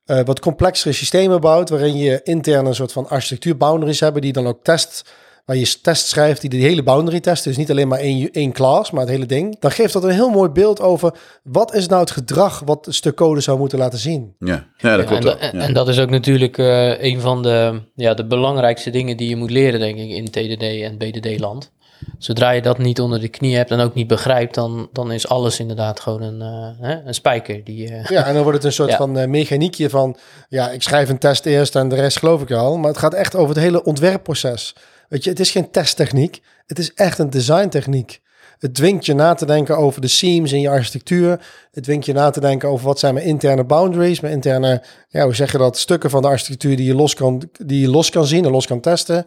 eh, 0.05 0.20
wat 0.25 0.40
complexere 0.40 0.92
systemen 0.94 1.40
bouwt, 1.40 1.68
waarin 1.68 1.96
je 1.96 2.20
intern 2.23 2.66
een 2.66 2.75
soort 2.75 2.92
van 2.92 3.09
architectuur 3.09 3.57
boundaries 3.57 4.01
hebben, 4.01 4.23
die 4.23 4.33
dan 4.33 4.46
ook 4.46 4.62
test, 4.62 5.11
waar 5.51 5.59
je 5.59 5.77
test 5.83 6.07
schrijft 6.07 6.41
die 6.41 6.51
de 6.51 6.57
hele 6.57 6.83
boundary 6.83 7.21
test, 7.21 7.45
dus 7.45 7.57
niet 7.57 7.71
alleen 7.71 7.89
maar 7.89 7.99
één, 7.99 8.31
één 8.33 8.53
class, 8.53 8.91
maar 8.91 9.01
het 9.01 9.11
hele 9.11 9.27
ding, 9.27 9.57
dan 9.61 9.71
geeft 9.71 9.93
dat 9.93 10.05
een 10.05 10.11
heel 10.11 10.29
mooi 10.31 10.51
beeld 10.51 10.81
over 10.81 11.13
wat 11.43 11.75
is 11.75 11.87
nou 11.89 12.01
het 12.01 12.11
gedrag 12.11 12.63
wat 12.65 12.87
een 12.87 12.95
stuk 12.95 13.15
code 13.17 13.41
zou 13.41 13.59
moeten 13.59 13.79
laten 13.79 13.99
zien. 13.99 14.35
ja. 14.39 14.67
ja, 14.77 14.97
dat 14.97 15.07
klopt 15.07 15.25
en, 15.25 15.57
Ja. 15.59 15.65
en 15.67 15.73
dat 15.75 15.89
is 15.89 15.99
ook 15.99 16.11
natuurlijk 16.11 16.59
eh, 16.59 17.03
een 17.03 17.21
van 17.21 17.43
de, 17.43 17.81
ja, 17.95 18.15
de 18.15 18.27
belangrijkste 18.27 18.91
dingen 18.91 19.17
die 19.17 19.29
je 19.29 19.37
moet 19.37 19.51
leren, 19.51 19.81
denk 19.81 19.99
ik, 19.99 20.09
in 20.11 20.25
TDD 20.31 20.63
en 20.63 20.99
BDD-land. 20.99 21.71
Zodra 22.19 22.51
je 22.51 22.63
dat 22.63 22.79
niet 22.79 23.01
onder 23.01 23.21
de 23.21 23.29
knie 23.29 23.57
hebt 23.57 23.71
en 23.71 23.81
ook 23.81 23.95
niet 23.95 24.07
begrijpt, 24.07 24.55
dan, 24.55 24.89
dan 24.93 25.13
is 25.13 25.29
alles 25.29 25.61
inderdaad 25.61 26.01
gewoon 26.01 26.23
een, 26.23 26.41
eh, 26.41 26.89
hè, 26.89 27.07
een 27.07 27.15
spijker. 27.15 27.65
Die, 27.65 27.89
eh, 27.89 28.05
Ja, 28.05 28.27
en 28.27 28.35
dan 28.35 28.43
wordt 28.43 28.57
het 28.59 28.67
een 28.67 28.73
soort 28.73 28.91
Ja. 28.91 28.97
van 28.97 29.19
eh, 29.19 29.29
mechaniekje 29.29 29.91
van, 29.91 30.17
ja, 30.49 30.71
ik 30.71 30.83
schrijf 30.83 31.09
een 31.09 31.19
test 31.19 31.47
eerst 31.47 31.77
en 31.77 31.89
de 31.89 31.95
rest 31.95 32.19
geloof 32.19 32.43
ik 32.43 32.49
wel. 32.49 32.77
Maar 32.79 32.89
het 32.91 32.99
gaat 32.99 33.15
echt 33.15 33.37
over 33.37 33.55
het 33.55 33.65
hele 33.65 33.85
ontwerpproces. 33.85 34.75
Weet 35.11 35.25
je, 35.25 35.31
het 35.31 35.40
is 35.40 35.51
geen 35.51 35.70
testtechniek, 35.70 36.42
het 36.66 36.79
is 36.79 36.94
echt 36.94 37.18
een 37.18 37.31
designtechniek. 37.31 38.20
Het 38.59 38.75
dwingt 38.75 39.07
je 39.07 39.14
na 39.14 39.35
te 39.35 39.46
denken 39.46 39.77
over 39.77 40.01
de 40.01 40.09
seams 40.09 40.53
in 40.53 40.61
je 40.61 40.68
architectuur. 40.68 41.46
Het 41.70 41.85
dwingt 41.85 42.07
je 42.07 42.12
na 42.12 42.31
te 42.31 42.40
denken 42.40 42.68
over 42.68 42.87
wat 42.87 42.99
zijn 42.99 43.14
mijn 43.14 43.27
interne 43.27 43.64
boundaries, 43.64 44.20
mijn 44.20 44.35
interne, 44.35 44.83
ja, 45.09 45.25
hoe 45.25 45.35
zeg 45.35 45.53
je 45.53 45.59
dat, 45.59 45.79
stukken 45.79 46.11
van 46.11 46.23
de 46.23 46.29
architectuur 46.29 46.77
die 46.77 46.87
je 46.87 46.94
los 46.94 47.14
kan, 47.14 47.42
die 47.66 47.81
je 47.81 47.88
los 47.88 48.11
kan 48.11 48.27
zien 48.27 48.44
en 48.44 48.51
los 48.51 48.66
kan 48.66 48.81
testen. 48.81 49.27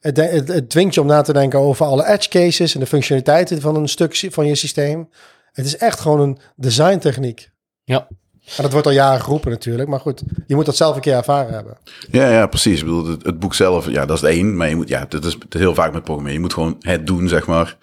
Het, 0.00 0.70
dwingt 0.70 0.94
je 0.94 1.00
om 1.00 1.06
na 1.06 1.22
te 1.22 1.32
denken 1.32 1.58
over 1.58 1.86
alle 1.86 2.06
edge 2.06 2.28
cases 2.28 2.74
en 2.74 2.80
de 2.80 2.86
functionaliteiten 2.86 3.60
van 3.60 3.76
een 3.76 3.88
stuk 3.88 4.28
van 4.30 4.46
je 4.46 4.54
systeem. 4.54 5.08
Het 5.52 5.66
is 5.66 5.76
echt 5.76 6.00
gewoon 6.00 6.20
een 6.20 6.38
designtechniek. 6.56 7.50
ja. 7.84 8.08
En 8.56 8.62
dat 8.62 8.72
wordt 8.72 8.86
al 8.86 8.92
jaren 8.92 9.20
geroepen 9.20 9.50
natuurlijk. 9.50 9.88
Maar 9.88 10.00
goed, 10.00 10.22
je 10.46 10.54
moet 10.54 10.66
dat 10.66 10.76
zelf 10.76 10.94
een 10.94 11.00
keer 11.00 11.14
ervaren 11.14 11.52
hebben. 11.52 11.76
Ja, 12.10 12.30
ja, 12.30 12.46
precies. 12.46 12.78
Ik 12.78 12.84
bedoel, 12.84 13.06
het, 13.06 13.24
het 13.24 13.38
boek 13.38 13.54
zelf, 13.54 13.90
ja, 13.90 14.06
dat 14.06 14.16
is 14.16 14.22
het 14.22 14.30
één. 14.30 14.56
Maar 14.56 14.68
je 14.68 14.76
moet, 14.76 14.88
ja, 14.88 15.06
dat 15.08 15.24
is 15.24 15.38
heel 15.48 15.74
vaak 15.74 15.92
met 15.92 16.02
programmeren. 16.02 16.34
Je 16.34 16.40
moet 16.44 16.52
gewoon 16.52 16.76
het 16.80 17.06
doen, 17.06 17.28
zeg 17.28 17.46
maar. 17.46 17.76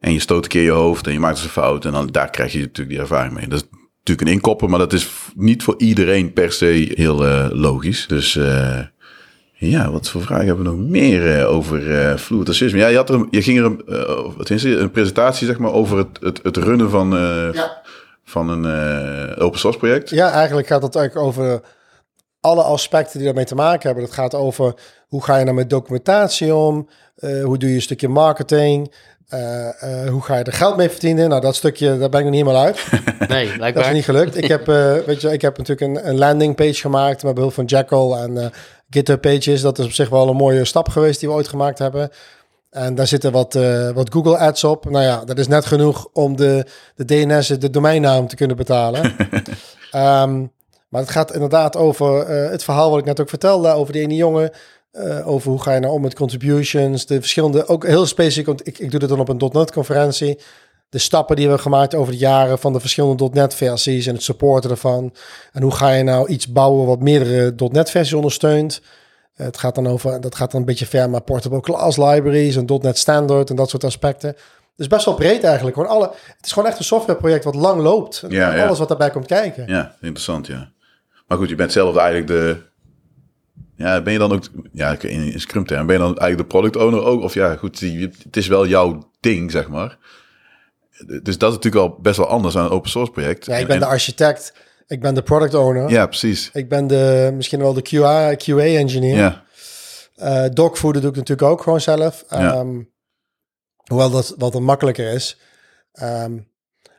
En 0.00 0.12
je 0.12 0.20
stoot 0.20 0.44
een 0.44 0.50
keer 0.50 0.62
je 0.62 0.70
hoofd 0.70 1.06
en 1.06 1.12
je 1.12 1.20
maakt 1.20 1.34
dus 1.34 1.44
een 1.44 1.50
fout. 1.50 1.84
En 1.84 1.92
dan 1.92 2.06
daar 2.06 2.30
krijg 2.30 2.52
je 2.52 2.58
natuurlijk 2.58 2.88
die 2.88 2.98
ervaring 2.98 3.34
mee. 3.34 3.48
Dat 3.48 3.58
is 3.60 3.68
natuurlijk 3.98 4.28
een 4.28 4.34
inkoppen, 4.34 4.70
maar 4.70 4.78
dat 4.78 4.92
is 4.92 5.10
niet 5.34 5.62
voor 5.62 5.74
iedereen 5.78 6.32
per 6.32 6.52
se 6.52 6.92
heel 6.94 7.26
eh, 7.26 7.46
logisch. 7.50 8.06
Dus 8.06 8.36
eh, 8.36 8.78
ja, 9.58 9.90
wat 9.90 10.10
voor 10.10 10.22
vragen 10.22 10.46
hebben 10.46 10.64
we 10.64 10.70
nog 10.70 10.88
meer 10.88 11.38
eh, 11.38 11.50
over 11.50 11.98
eh 11.98 12.16
fluid 12.16 12.48
assisme? 12.48 12.78
Ja, 12.78 12.86
je, 12.86 12.96
had 12.96 13.10
er, 13.10 13.26
je 13.30 13.42
ging 13.42 13.58
er 13.58 13.64
een, 13.64 13.82
wat 14.36 14.50
is 14.50 14.62
het, 14.62 14.78
een 14.78 14.90
presentatie 14.90 15.46
zeg 15.46 15.58
maar, 15.58 15.72
over 15.72 15.98
het, 15.98 16.08
het, 16.20 16.40
het 16.42 16.56
runnen 16.56 16.90
van, 16.90 17.16
eh, 17.16 17.52
Ja. 17.52 17.84
Van 18.28 18.48
een 18.48 18.64
eh, 19.36 19.44
open 19.44 19.58
source 19.58 19.78
project. 19.78 20.10
Ja, 20.10 20.30
eigenlijk 20.30 20.66
gaat 20.66 20.82
het 20.82 20.96
eigenlijk 20.96 21.26
over 21.26 21.60
alle 22.40 22.62
aspecten 22.62 23.16
die 23.16 23.26
daarmee 23.26 23.44
te 23.44 23.54
maken 23.54 23.86
hebben. 23.86 24.04
Het 24.04 24.12
gaat 24.12 24.34
over 24.34 24.74
hoe 25.08 25.24
ga 25.24 25.36
je 25.36 25.44
nou 25.44 25.56
met 25.56 25.70
documentatie 25.70 26.54
om? 26.54 26.88
Eh, 27.16 27.44
hoe 27.44 27.58
doe 27.58 27.68
je 27.68 27.74
een 27.74 27.82
stukje 27.82 28.08
marketing? 28.08 28.94
Eh, 29.28 29.82
eh, 30.04 30.10
hoe 30.10 30.22
ga 30.22 30.36
je 30.36 30.44
er 30.44 30.52
geld 30.52 30.76
mee 30.76 30.88
verdienen? 30.90 31.28
Nou, 31.28 31.40
dat 31.40 31.56
stukje, 31.56 31.98
daar 31.98 32.08
ben 32.08 32.20
ik 32.20 32.26
nog 32.26 32.34
niet 32.34 32.44
helemaal 32.46 32.64
uit. 32.64 32.84
Nee, 33.28 33.44
Dat 33.44 33.50
is 33.50 33.56
blijkbaar. 33.56 33.92
niet 33.92 34.04
gelukt. 34.04 34.36
Ik 34.36 34.48
heb, 34.48 34.68
eh, 34.68 34.94
weet 35.06 35.20
je, 35.20 35.32
ik 35.32 35.42
heb 35.42 35.58
natuurlijk 35.58 35.98
een, 35.98 36.08
een 36.08 36.18
landing 36.18 36.54
page 36.54 36.74
gemaakt 36.74 37.22
met 37.22 37.34
behulp 37.34 37.52
van 37.52 37.64
Jackal 37.64 38.16
en 38.16 38.38
eh, 38.42 38.46
GitHub 38.90 39.20
Pages. 39.20 39.60
Dat 39.60 39.78
is 39.78 39.84
op 39.84 39.92
zich 39.92 40.08
wel 40.08 40.28
een 40.28 40.36
mooie 40.36 40.64
stap 40.64 40.88
geweest 40.88 41.20
die 41.20 41.28
we 41.28 41.34
ooit 41.34 41.48
gemaakt 41.48 41.78
hebben. 41.78 42.10
En 42.76 42.94
daar 42.94 43.06
zitten 43.06 43.32
wat, 43.32 43.54
eh, 43.54 43.90
wat 43.90 44.12
Google 44.12 44.38
ads 44.38 44.64
op. 44.64 44.90
Nou 44.90 45.04
ja, 45.04 45.24
dat 45.24 45.38
is 45.38 45.48
net 45.48 45.66
genoeg 45.66 46.08
om 46.12 46.36
de, 46.36 46.66
de 46.94 47.04
DNS, 47.04 47.46
de 47.46 47.70
domeinnaam 47.70 48.28
te 48.28 48.36
kunnen 48.36 48.56
betalen. 48.56 49.02
Ehm, 49.90 50.46
maar 50.88 51.00
het 51.00 51.10
gaat 51.10 51.34
inderdaad 51.34 51.76
over 51.76 52.20
eh, 52.20 52.50
het 52.50 52.64
verhaal 52.64 52.90
wat 52.90 52.98
ik 52.98 53.04
net 53.04 53.20
ook 53.20 53.28
vertelde, 53.28 53.68
over 53.68 53.92
die 53.92 54.02
ene 54.02 54.14
jongen. 54.14 54.50
eh, 54.90 55.28
over 55.28 55.50
hoe 55.50 55.62
ga 55.62 55.74
je 55.74 55.80
nou 55.80 55.92
om 55.92 56.00
met 56.02 56.14
contributions, 56.14 57.06
de 57.06 57.20
verschillende, 57.20 57.66
ook 57.66 57.86
heel 57.86 58.06
specifiek, 58.06 58.46
want 58.46 58.66
ik, 58.66 58.78
ik 58.78 58.90
doe 58.90 59.00
dit 59.00 59.08
dan 59.08 59.20
op 59.20 59.28
een 59.28 59.50
.NET 59.52 59.72
conferentie. 59.72 60.38
De 60.88 60.98
stappen 60.98 61.36
die 61.36 61.44
we 61.44 61.50
hebben 61.50 61.72
gemaakt 61.72 61.94
over 61.94 62.12
de 62.12 62.18
jaren 62.18 62.58
van 62.58 62.72
de 62.72 62.80
verschillende 62.80 63.30
.NET 63.32 63.54
versies 63.54 64.06
en 64.06 64.14
het 64.14 64.22
supporten 64.22 64.70
ervan. 64.70 65.12
En 65.52 65.62
hoe 65.62 65.74
ga 65.74 65.90
je 65.90 66.02
nou 66.02 66.28
iets 66.28 66.52
bouwen 66.52 66.86
wat 66.86 67.00
meerdere 67.00 67.54
.NET 67.70 67.90
versies 67.90 68.12
ondersteunt. 68.12 68.80
Eh, 69.36 69.46
Het 69.46 69.58
gaat 69.58 69.74
dan 69.74 69.86
over, 69.86 70.20
dat 70.20 70.34
gaat 70.34 70.50
dan 70.50 70.60
een 70.60 70.66
beetje 70.66 70.86
ver, 70.86 71.10
maar 71.10 71.20
portable 71.22 71.60
class 71.60 71.96
libraries 71.96 72.56
en 72.56 72.64
.NET 72.82 72.98
standard 72.98 73.50
en 73.50 73.56
dat 73.56 73.70
soort 73.70 73.84
aspecten. 73.84 74.36
Dus 74.76 74.86
best 74.86 75.04
wel 75.04 75.14
breed 75.14 75.44
eigenlijk. 75.44 75.76
Gewoon 75.76 75.90
alle, 75.90 76.10
het 76.36 76.46
is 76.46 76.52
gewoon 76.52 76.68
echt 76.68 76.78
een 76.78 76.84
softwareproject 76.84 77.44
wat 77.44 77.54
lang 77.54 77.80
loopt. 77.80 78.24
Ja, 78.28 78.54
ja. 78.54 78.66
Alles 78.66 78.78
wat 78.78 78.88
daarbij 78.88 79.10
komt 79.10 79.26
kijken. 79.26 79.66
Ja, 79.66 79.94
interessant, 80.00 80.46
ja. 80.46 80.70
Maar 81.26 81.38
goed, 81.38 81.48
je 81.48 81.54
bent 81.54 81.72
zelf 81.72 81.96
eigenlijk 81.96 82.26
de... 82.26 82.62
Ja, 83.76 84.00
ben 84.02 84.12
je 84.12 84.18
dan 84.18 84.32
ook... 84.32 84.42
Ja, 84.72 84.96
in, 85.00 85.32
in 85.32 85.40
Scrum 85.40 85.66
term, 85.66 85.86
ben 85.86 85.94
je 85.96 86.02
dan 86.02 86.18
eigenlijk 86.18 86.50
de 86.50 86.56
product 86.58 86.76
owner 86.76 87.02
ook? 87.04 87.22
Of 87.22 87.34
ja, 87.34 87.56
goed, 87.56 87.78
die- 87.78 88.10
het 88.22 88.36
is 88.36 88.46
wel 88.46 88.66
jouw 88.66 89.10
ding, 89.20 89.50
zeg 89.50 89.68
maar. 89.68 89.98
Dus 91.22 91.38
dat 91.38 91.50
is 91.50 91.56
natuurlijk 91.56 91.84
al 91.84 91.98
best 92.00 92.16
wel 92.16 92.26
anders 92.26 92.56
aan 92.56 92.64
een 92.64 92.70
open 92.70 92.90
source 92.90 93.12
project. 93.12 93.46
Ja, 93.46 93.54
ik 93.54 93.60
En- 93.60 93.66
ben 93.66 93.78
de 93.78 93.84
en- 93.84 93.90
architect. 93.90 94.52
Ik 94.86 95.00
ben 95.00 95.14
de 95.14 95.22
product 95.22 95.54
owner. 95.54 95.90
Ja, 95.90 96.06
precies. 96.06 96.50
Ik 96.52 96.68
ben 96.68 96.86
de, 96.86 97.32
misschien 97.34 97.60
wel 97.60 97.72
de 97.72 97.82
QA, 97.82 98.34
QA-engineer. 98.34 99.44
Ja, 100.14 100.48
dogfood 100.48 100.94
doe 100.94 101.10
ik 101.10 101.16
natuurlijk 101.16 101.48
ook 101.48 101.62
gewoon 101.62 101.80
zelf. 101.80 102.24
Ja. 102.28 102.52
Ehm, 102.52 102.82
hoewel 103.86 104.10
dat 104.10 104.34
wat 104.38 104.54
een 104.54 104.64
makkelijker 104.64 105.12
is. 105.12 105.38
Ehm, 105.92 106.38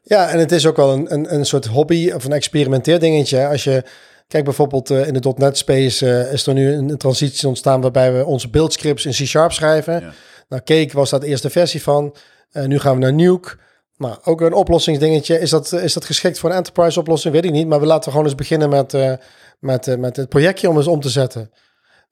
ja, 0.04 0.30
en 0.30 0.40
het 0.40 0.52
is 0.52 0.66
ook 0.66 0.76
wel 0.76 0.94
een, 0.94 1.14
een, 1.14 1.34
een 1.34 1.46
soort 1.46 1.66
hobby 1.66 2.12
of 2.12 2.26
een 2.26 2.32
experimenteer 2.32 3.00
dingetje. 3.00 3.48
Als 3.48 3.64
je 3.64 3.84
kijkt 4.28 4.46
bijvoorbeeld 4.46 4.90
eh, 4.90 5.08
in 5.08 5.14
de 5.14 5.34
.NET 5.38 5.58
space 5.58 6.10
eh, 6.10 6.34
is 6.34 6.48
er 6.48 6.54
nu 6.54 6.74
een, 6.74 6.90
een 6.90 6.98
transitie 6.98 7.48
ontstaan 7.48 7.82
waarbij 7.82 8.14
we 8.14 8.26
onze 8.26 8.50
buildscripts 8.50 9.06
in 9.06 9.12
C-sharp 9.12 9.52
schrijven. 9.52 10.00
Ja. 10.00 10.14
Nou, 10.50 10.62
Cake 10.64 10.90
was 10.92 11.10
dat 11.10 11.22
de 11.22 11.28
eerste 11.28 11.50
versie 11.50 11.82
van. 11.82 12.16
Eh, 12.52 12.66
nu 12.66 12.80
gaan 12.80 12.94
we 12.94 13.00
naar 13.00 13.14
Nuke. 13.14 13.58
Maar 13.98 14.18
ook 14.24 14.42
een 14.42 14.54
oplossingsdingetje. 14.54 15.40
Is 15.40 15.50
dat, 15.50 15.72
is 15.72 15.94
dat 15.94 16.06
geschikt 16.06 16.40
voor 16.40 16.50
een 16.50 16.56
enterprise 16.56 17.00
oplossing? 17.00 17.34
Weet 17.34 17.46
ik 17.46 17.52
niet. 17.52 17.68
Maar 17.68 17.80
we 17.80 17.86
laten 17.86 18.12
gewoon 18.12 18.26
eens 18.26 18.36
beginnen 18.36 18.70
met, 18.70 18.94
eh, 18.94 19.14
met, 19.60 19.88
eh, 19.88 19.98
met 19.98 20.16
het 20.16 20.30
projectje 20.30 20.70
om 20.70 20.78
eens 20.78 20.88
om 20.88 21.00
te 21.00 21.10
zetten. 21.10 21.52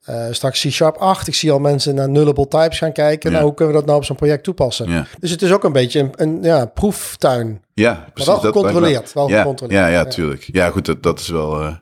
Eh, 0.02 0.26
straks 0.30 0.60
C-sharp 0.60 0.96
8. 0.96 1.26
Ik 1.26 1.34
zie 1.34 1.52
al 1.52 1.58
mensen 1.58 1.94
naar 1.94 2.08
nullable 2.08 2.48
types 2.48 2.78
gaan 2.78 2.92
kijken. 2.92 3.30
Ja. 3.30 3.36
Nou, 3.36 3.48
hoe 3.48 3.56
kunnen 3.56 3.74
we 3.74 3.80
dat 3.80 3.88
nou 3.88 3.98
op 3.98 4.06
zo'n 4.06 4.16
project 4.16 4.44
toepassen? 4.44 4.90
ja. 4.90 5.06
Dus 5.20 5.30
het 5.30 5.42
is 5.42 5.52
ook 5.52 5.64
een 5.64 5.72
beetje 5.72 6.00
een, 6.00 6.12
een 6.16 6.42
ja, 6.42 6.66
proeftuin. 6.66 7.62
Ja, 7.74 7.92
Maar 7.92 8.10
precies. 8.12 8.32
wel 8.32 8.40
dat 8.40 8.52
gecontroleerd. 8.52 9.12
Wel 9.12 9.28
ja, 9.28 9.38
gecontroleerd. 9.38 9.80
Ja, 9.80 9.86
ja, 9.86 10.04
tuurlijk. 10.04 10.48
Ja, 10.52 10.70
goed, 10.70 10.86
dat, 10.86 11.02
dat 11.02 11.20
is 11.20 11.28
wel... 11.28 11.76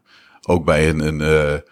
ook 0.46 0.64
bij 0.64 0.88
een, 0.88 1.00
een, 1.00 1.62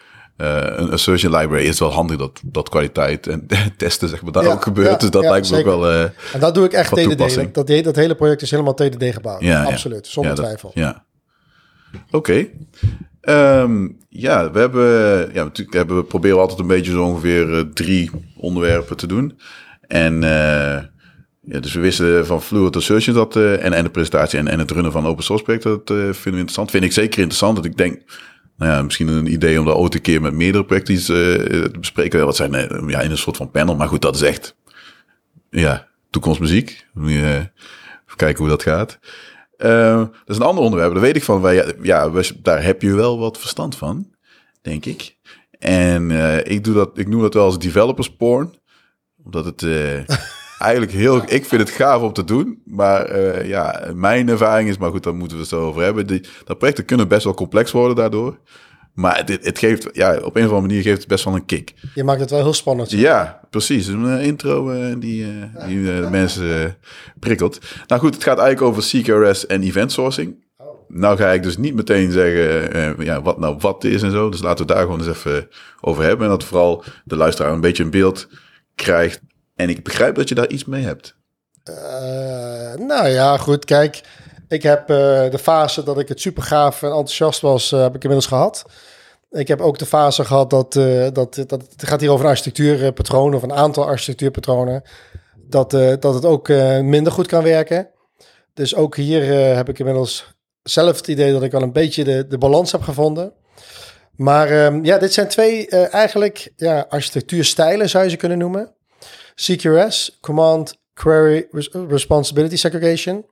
een 0.80 0.90
assertion 0.90 1.36
library 1.36 1.66
is 1.66 1.78
wel 1.78 1.92
handig 1.92 2.16
dat, 2.16 2.40
dat 2.44 2.68
kwaliteit 2.68 3.26
en 3.26 3.46
testen 3.76 4.08
zeg 4.08 4.22
maar 4.22 4.32
daar 4.32 4.44
Ja, 4.44 4.52
ook 4.52 4.62
gebeurt. 4.62 4.88
ja, 4.90 4.96
dus 4.96 5.10
dat 5.10 5.22
ja, 5.22 5.30
lijkt 5.30 5.50
me 5.50 5.56
zeker. 5.56 5.72
ook 5.72 5.80
wel... 5.80 5.90
eh, 5.92 6.02
En 6.34 6.40
dat 6.40 6.54
doe 6.54 6.64
ik 6.64 6.72
echt 6.72 6.92
TDD. 6.94 7.18
Dat, 7.54 7.66
dat, 7.66 7.84
dat 7.84 7.96
hele 7.96 8.14
project 8.14 8.42
is 8.42 8.50
helemaal 8.50 8.74
TDD 8.74 9.04
gebouwd. 9.14 9.44
Absoluut, 9.44 10.06
zonder 10.06 10.34
dat- 10.34 10.44
twijfel. 10.44 10.70
ja. 10.74 11.04
Oké. 12.10 12.46
Ehm, 13.20 13.88
ja, 14.08 14.50
we 14.50 14.58
hebben, 14.58 14.88
ja, 15.34 15.42
natuurlijk 15.44 15.76
hebben 15.76 15.96
we 15.96 16.04
proberen 16.04 16.38
altijd 16.38 16.58
een 16.58 16.66
beetje 16.66 16.92
zo 16.92 17.02
ongeveer 17.04 17.54
eh, 17.58 17.60
drie 17.74 18.10
onderwerpen 18.36 18.96
te 18.96 19.06
doen. 19.06 19.38
En 19.86 20.14
eh, 20.24 20.82
ja, 21.40 21.60
dus 21.60 21.72
we 21.74 21.80
wisten 21.80 22.26
van 22.26 22.42
Fluid 22.42 22.76
Assertion 22.76 23.14
dat, 23.14 23.36
eh, 23.36 23.64
en, 23.64 23.72
en 23.72 23.84
de 23.84 23.90
presentatie 23.90 24.38
en, 24.38 24.48
en 24.48 24.58
het 24.58 24.70
runnen 24.70 24.92
van 24.92 25.06
open 25.06 25.24
source 25.24 25.44
projecten, 25.44 25.70
dat 25.70 25.90
eh, 25.90 25.96
vinden 25.96 26.22
we 26.22 26.28
interessant. 26.30 26.70
Vind 26.70 26.84
ik 26.84 26.92
zeker 26.92 27.18
interessant. 27.18 27.56
Dat 27.56 27.64
ik 27.64 27.76
denk, 27.76 28.02
nou 28.56 28.72
ja, 28.72 28.82
misschien 28.82 29.08
een 29.08 29.32
idee 29.32 29.58
om 29.58 29.66
daar 29.66 29.74
ooit 29.74 29.94
een 29.94 30.00
keer 30.00 30.20
met 30.20 30.34
meerdere 30.34 30.64
projecten 30.64 30.94
iets, 30.94 31.08
eh, 31.08 31.16
te 31.16 31.78
bespreken. 31.78 32.24
Wat 32.24 32.36
zijn 32.36 32.54
eh, 32.54 32.88
ja, 32.88 33.00
in 33.00 33.10
een 33.10 33.18
soort 33.18 33.36
van 33.36 33.50
panel. 33.50 33.76
Maar 33.76 33.88
goed, 33.88 34.02
dat 34.02 34.14
is 34.14 34.22
echt 34.22 34.56
ja, 35.50 35.88
toekomstmuziek. 36.10 36.86
Eh, 36.96 37.36
even 37.36 38.16
kijken 38.16 38.38
hoe 38.38 38.48
dat 38.48 38.62
gaat. 38.62 38.98
Eh, 39.56 39.96
dat 39.98 40.10
is 40.26 40.36
een 40.36 40.42
ander 40.42 40.64
onderwerp. 40.64 40.92
Daar 40.92 41.02
weet 41.02 41.16
ik 41.16 41.24
van. 41.24 41.40
Wij, 41.40 41.74
ja, 41.82 42.10
daar 42.42 42.62
heb 42.62 42.82
je 42.82 42.94
wel 42.94 43.18
wat 43.18 43.38
verstand 43.38 43.76
van, 43.76 44.14
denk 44.62 44.84
ik. 44.84 45.16
En 45.58 46.10
eh, 46.10 46.52
ik, 46.52 46.64
doe 46.64 46.74
dat, 46.74 46.98
ik 46.98 47.08
noem 47.08 47.20
dat 47.20 47.34
wel 47.34 47.44
als 47.44 47.58
developers 47.58 48.16
porn. 48.16 48.54
Omdat 49.24 49.44
het 49.44 49.62
eh, 49.62 49.98
eigenlijk 50.62 50.92
heel... 50.92 51.22
Ik 51.26 51.44
vind 51.44 51.60
het 51.60 51.70
gaaf 51.70 52.02
om 52.02 52.12
te 52.12 52.24
doen. 52.24 52.62
Maar 52.64 53.04
eh, 53.04 53.48
ja, 53.48 53.90
mijn 53.94 54.28
ervaring 54.28 54.68
is... 54.68 54.78
Maar 54.78 54.90
goed, 54.90 55.02
daar 55.02 55.14
moeten 55.14 55.36
we 55.36 55.42
het 55.42 55.52
zo 55.52 55.60
over 55.60 55.82
hebben. 55.82 56.06
Die, 56.06 56.24
dat 56.44 56.58
projecten 56.58 56.84
kunnen 56.84 57.08
best 57.08 57.24
wel 57.24 57.34
complex 57.34 57.70
worden 57.70 57.96
daardoor. 57.96 58.38
Maar 58.94 59.26
dit, 59.26 59.44
het 59.44 59.58
geeft... 59.58 59.88
Ja, 59.92 60.14
op 60.14 60.36
een 60.36 60.44
of 60.44 60.50
andere 60.50 60.60
manier 60.60 60.82
geeft 60.82 60.98
het 60.98 61.08
best 61.08 61.24
wel 61.24 61.34
een 61.34 61.44
kick. 61.44 61.74
Je 61.94 62.04
maakt 62.04 62.20
het 62.20 62.30
wel 62.30 62.42
heel 62.42 62.54
spannend. 62.54 62.90
Ja, 62.90 63.40
precies. 63.50 63.86
Een 63.86 64.18
eh, 64.18 64.26
intro 64.26 64.70
eh, 64.70 64.94
die, 64.98 65.24
eh, 65.24 65.66
die 65.66 65.78
mensen 66.10 66.76
prikkelt. 67.18 67.58
Nou 67.86 68.00
goed, 68.00 68.14
het 68.14 68.24
gaat 68.24 68.38
eigenlijk 68.38 68.76
over 68.76 68.82
CQRS 68.82 69.46
en 69.46 69.62
event 69.62 69.92
sourcing. 69.92 70.36
Nou 70.94 71.16
ga 71.16 71.30
ik 71.30 71.42
dus 71.42 71.56
niet 71.56 71.74
meteen 71.74 72.10
zeggen 72.10 72.72
eh, 72.72 73.06
ja, 73.06 73.22
wat 73.22 73.38
nou 73.38 73.56
wat 73.58 73.84
is 73.84 74.02
en 74.02 74.10
zo. 74.10 74.30
Dus 74.30 74.42
laten 74.42 74.66
we 74.66 74.72
daar 74.72 74.82
gewoon 74.82 74.98
eens 74.98 75.08
even 75.08 75.48
over 75.80 76.04
hebben. 76.04 76.26
En 76.26 76.32
dat 76.32 76.44
vooral 76.44 76.84
de 77.04 77.16
luisteraar 77.16 77.52
een 77.52 77.60
beetje 77.60 77.82
een 77.82 77.90
beeld 77.90 78.28
krijgt. 78.74 79.20
En 79.62 79.68
ik 79.68 79.82
begrijp 79.82 80.14
dat 80.14 80.28
je 80.28 80.34
daar 80.34 80.48
iets 80.48 80.64
mee 80.64 80.84
hebt. 80.84 81.14
Eh, 81.64 82.74
nou 82.74 83.08
ja, 83.08 83.36
goed. 83.36 83.64
Kijk, 83.64 84.00
ik 84.48 84.62
heb 84.62 84.80
eh, 84.80 84.96
de 85.30 85.38
fase 85.38 85.82
dat 85.82 85.98
ik 85.98 86.08
het 86.08 86.20
super 86.20 86.42
gaaf 86.42 86.82
en 86.82 86.88
enthousiast 86.88 87.40
was, 87.40 87.72
eh, 87.72 87.80
heb 87.80 87.94
ik 87.94 88.02
inmiddels 88.02 88.26
gehad. 88.26 88.64
Ik 89.30 89.48
heb 89.48 89.60
ook 89.60 89.78
de 89.78 89.86
fase 89.86 90.24
gehad 90.24 90.50
dat, 90.50 90.72
dat, 91.12 91.34
dat 91.34 91.50
het 91.50 91.86
gaat 91.86 92.00
hier 92.00 92.10
over 92.10 92.24
een 92.24 92.30
architectuurpatroon 92.30 93.34
of 93.34 93.42
een 93.42 93.52
aantal 93.52 93.86
architectuurpatronen. 93.86 94.82
Dat, 95.36 95.70
dat 96.00 96.14
het 96.14 96.24
ook 96.24 96.48
minder 96.82 97.12
goed 97.12 97.26
kan 97.26 97.42
werken. 97.42 97.88
Dus 98.54 98.74
ook 98.74 98.96
hier 98.96 99.24
heb 99.56 99.68
ik 99.68 99.78
inmiddels 99.78 100.34
zelf 100.62 100.96
het 100.96 101.08
idee 101.08 101.32
dat 101.32 101.42
ik 101.42 101.54
al 101.54 101.62
een 101.62 101.72
beetje 101.72 102.04
de, 102.04 102.26
de 102.26 102.38
balans 102.38 102.72
heb 102.72 102.82
gevonden. 102.82 103.32
Maar 104.16 104.48
ehm, 104.50 104.84
ja, 104.84 104.98
dit 104.98 105.12
zijn 105.12 105.28
twee 105.28 105.68
eigenlijk 105.68 106.52
ja, 106.56 106.86
architectuurstijlen 106.88 107.88
zou 107.88 108.04
je 108.04 108.10
ze 108.10 108.16
kunnen 108.16 108.38
noemen. 108.38 108.74
CQRS, 109.34 110.18
Command 110.20 110.80
Query 110.94 111.46
Res- 111.50 111.70
Responsibility 111.88 112.56
Segregation, 112.56 113.26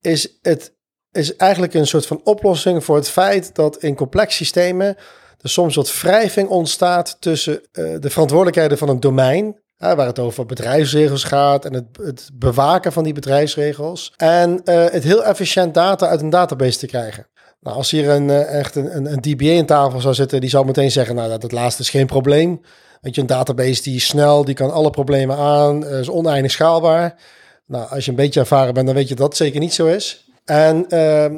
is, 0.00 0.38
het, 0.42 0.74
is 1.12 1.36
eigenlijk 1.36 1.74
een 1.74 1.86
soort 1.86 2.06
van 2.06 2.20
oplossing 2.24 2.84
voor 2.84 2.96
het 2.96 3.08
feit 3.08 3.54
dat 3.54 3.76
in 3.76 3.94
complex 3.94 4.36
systemen 4.36 4.96
er 5.40 5.50
soms 5.50 5.74
wat 5.74 6.00
wrijving 6.00 6.48
ontstaat 6.48 7.16
tussen 7.20 7.60
eh, 7.72 7.94
de 8.00 8.10
verantwoordelijkheden 8.10 8.78
van 8.78 8.88
een 8.88 9.00
domein, 9.00 9.62
waar 9.76 10.06
het 10.06 10.18
over 10.18 10.46
bedrijfsregels 10.46 11.24
gaat 11.24 11.64
en 11.64 11.74
het, 11.74 11.84
het 12.02 12.30
bewaken 12.34 12.92
van 12.92 13.04
die 13.04 13.12
bedrijfsregels, 13.12 14.12
en 14.16 14.60
eh, 14.64 14.84
het 14.90 15.04
heel 15.04 15.24
efficiënt 15.24 15.74
data 15.74 16.06
uit 16.06 16.20
een 16.20 16.30
database 16.30 16.78
te 16.78 16.86
krijgen. 16.86 17.26
Nou, 17.60 17.76
als 17.76 17.90
hier 17.90 18.08
een, 18.08 18.30
eh, 18.30 18.58
echt 18.58 18.74
een, 18.74 18.96
een, 18.96 19.12
een 19.12 19.20
DBA 19.20 19.58
aan 19.58 19.66
tafel 19.66 20.00
zou 20.00 20.14
zitten, 20.14 20.40
die 20.40 20.50
zou 20.50 20.66
meteen 20.66 20.90
zeggen, 20.90 21.14
nou, 21.14 21.28
dat, 21.28 21.40
dat 21.40 21.52
laatste 21.52 21.82
is 21.82 21.90
geen 21.90 22.06
probleem. 22.06 22.60
Weet 23.04 23.14
je, 23.14 23.20
een 23.20 23.26
database 23.26 23.82
die 23.82 23.96
is 23.96 24.06
snel, 24.06 24.44
die 24.44 24.54
kan 24.54 24.70
alle 24.70 24.90
problemen 24.90 25.36
aan, 25.36 25.86
eh, 25.86 25.98
is 25.98 26.08
oneindig 26.08 26.50
schaalbaar. 26.50 27.14
Nou, 27.66 27.88
als 27.90 28.04
je 28.04 28.10
een 28.10 28.16
beetje 28.16 28.40
ervaren 28.40 28.74
bent, 28.74 28.86
dan 28.86 28.94
weet 28.94 29.08
je 29.08 29.14
dat 29.14 29.36
zeker 29.36 29.60
niet 29.60 29.74
zo 29.74 29.86
is. 29.86 30.28
En 30.44 30.88
ehm, 30.88 31.34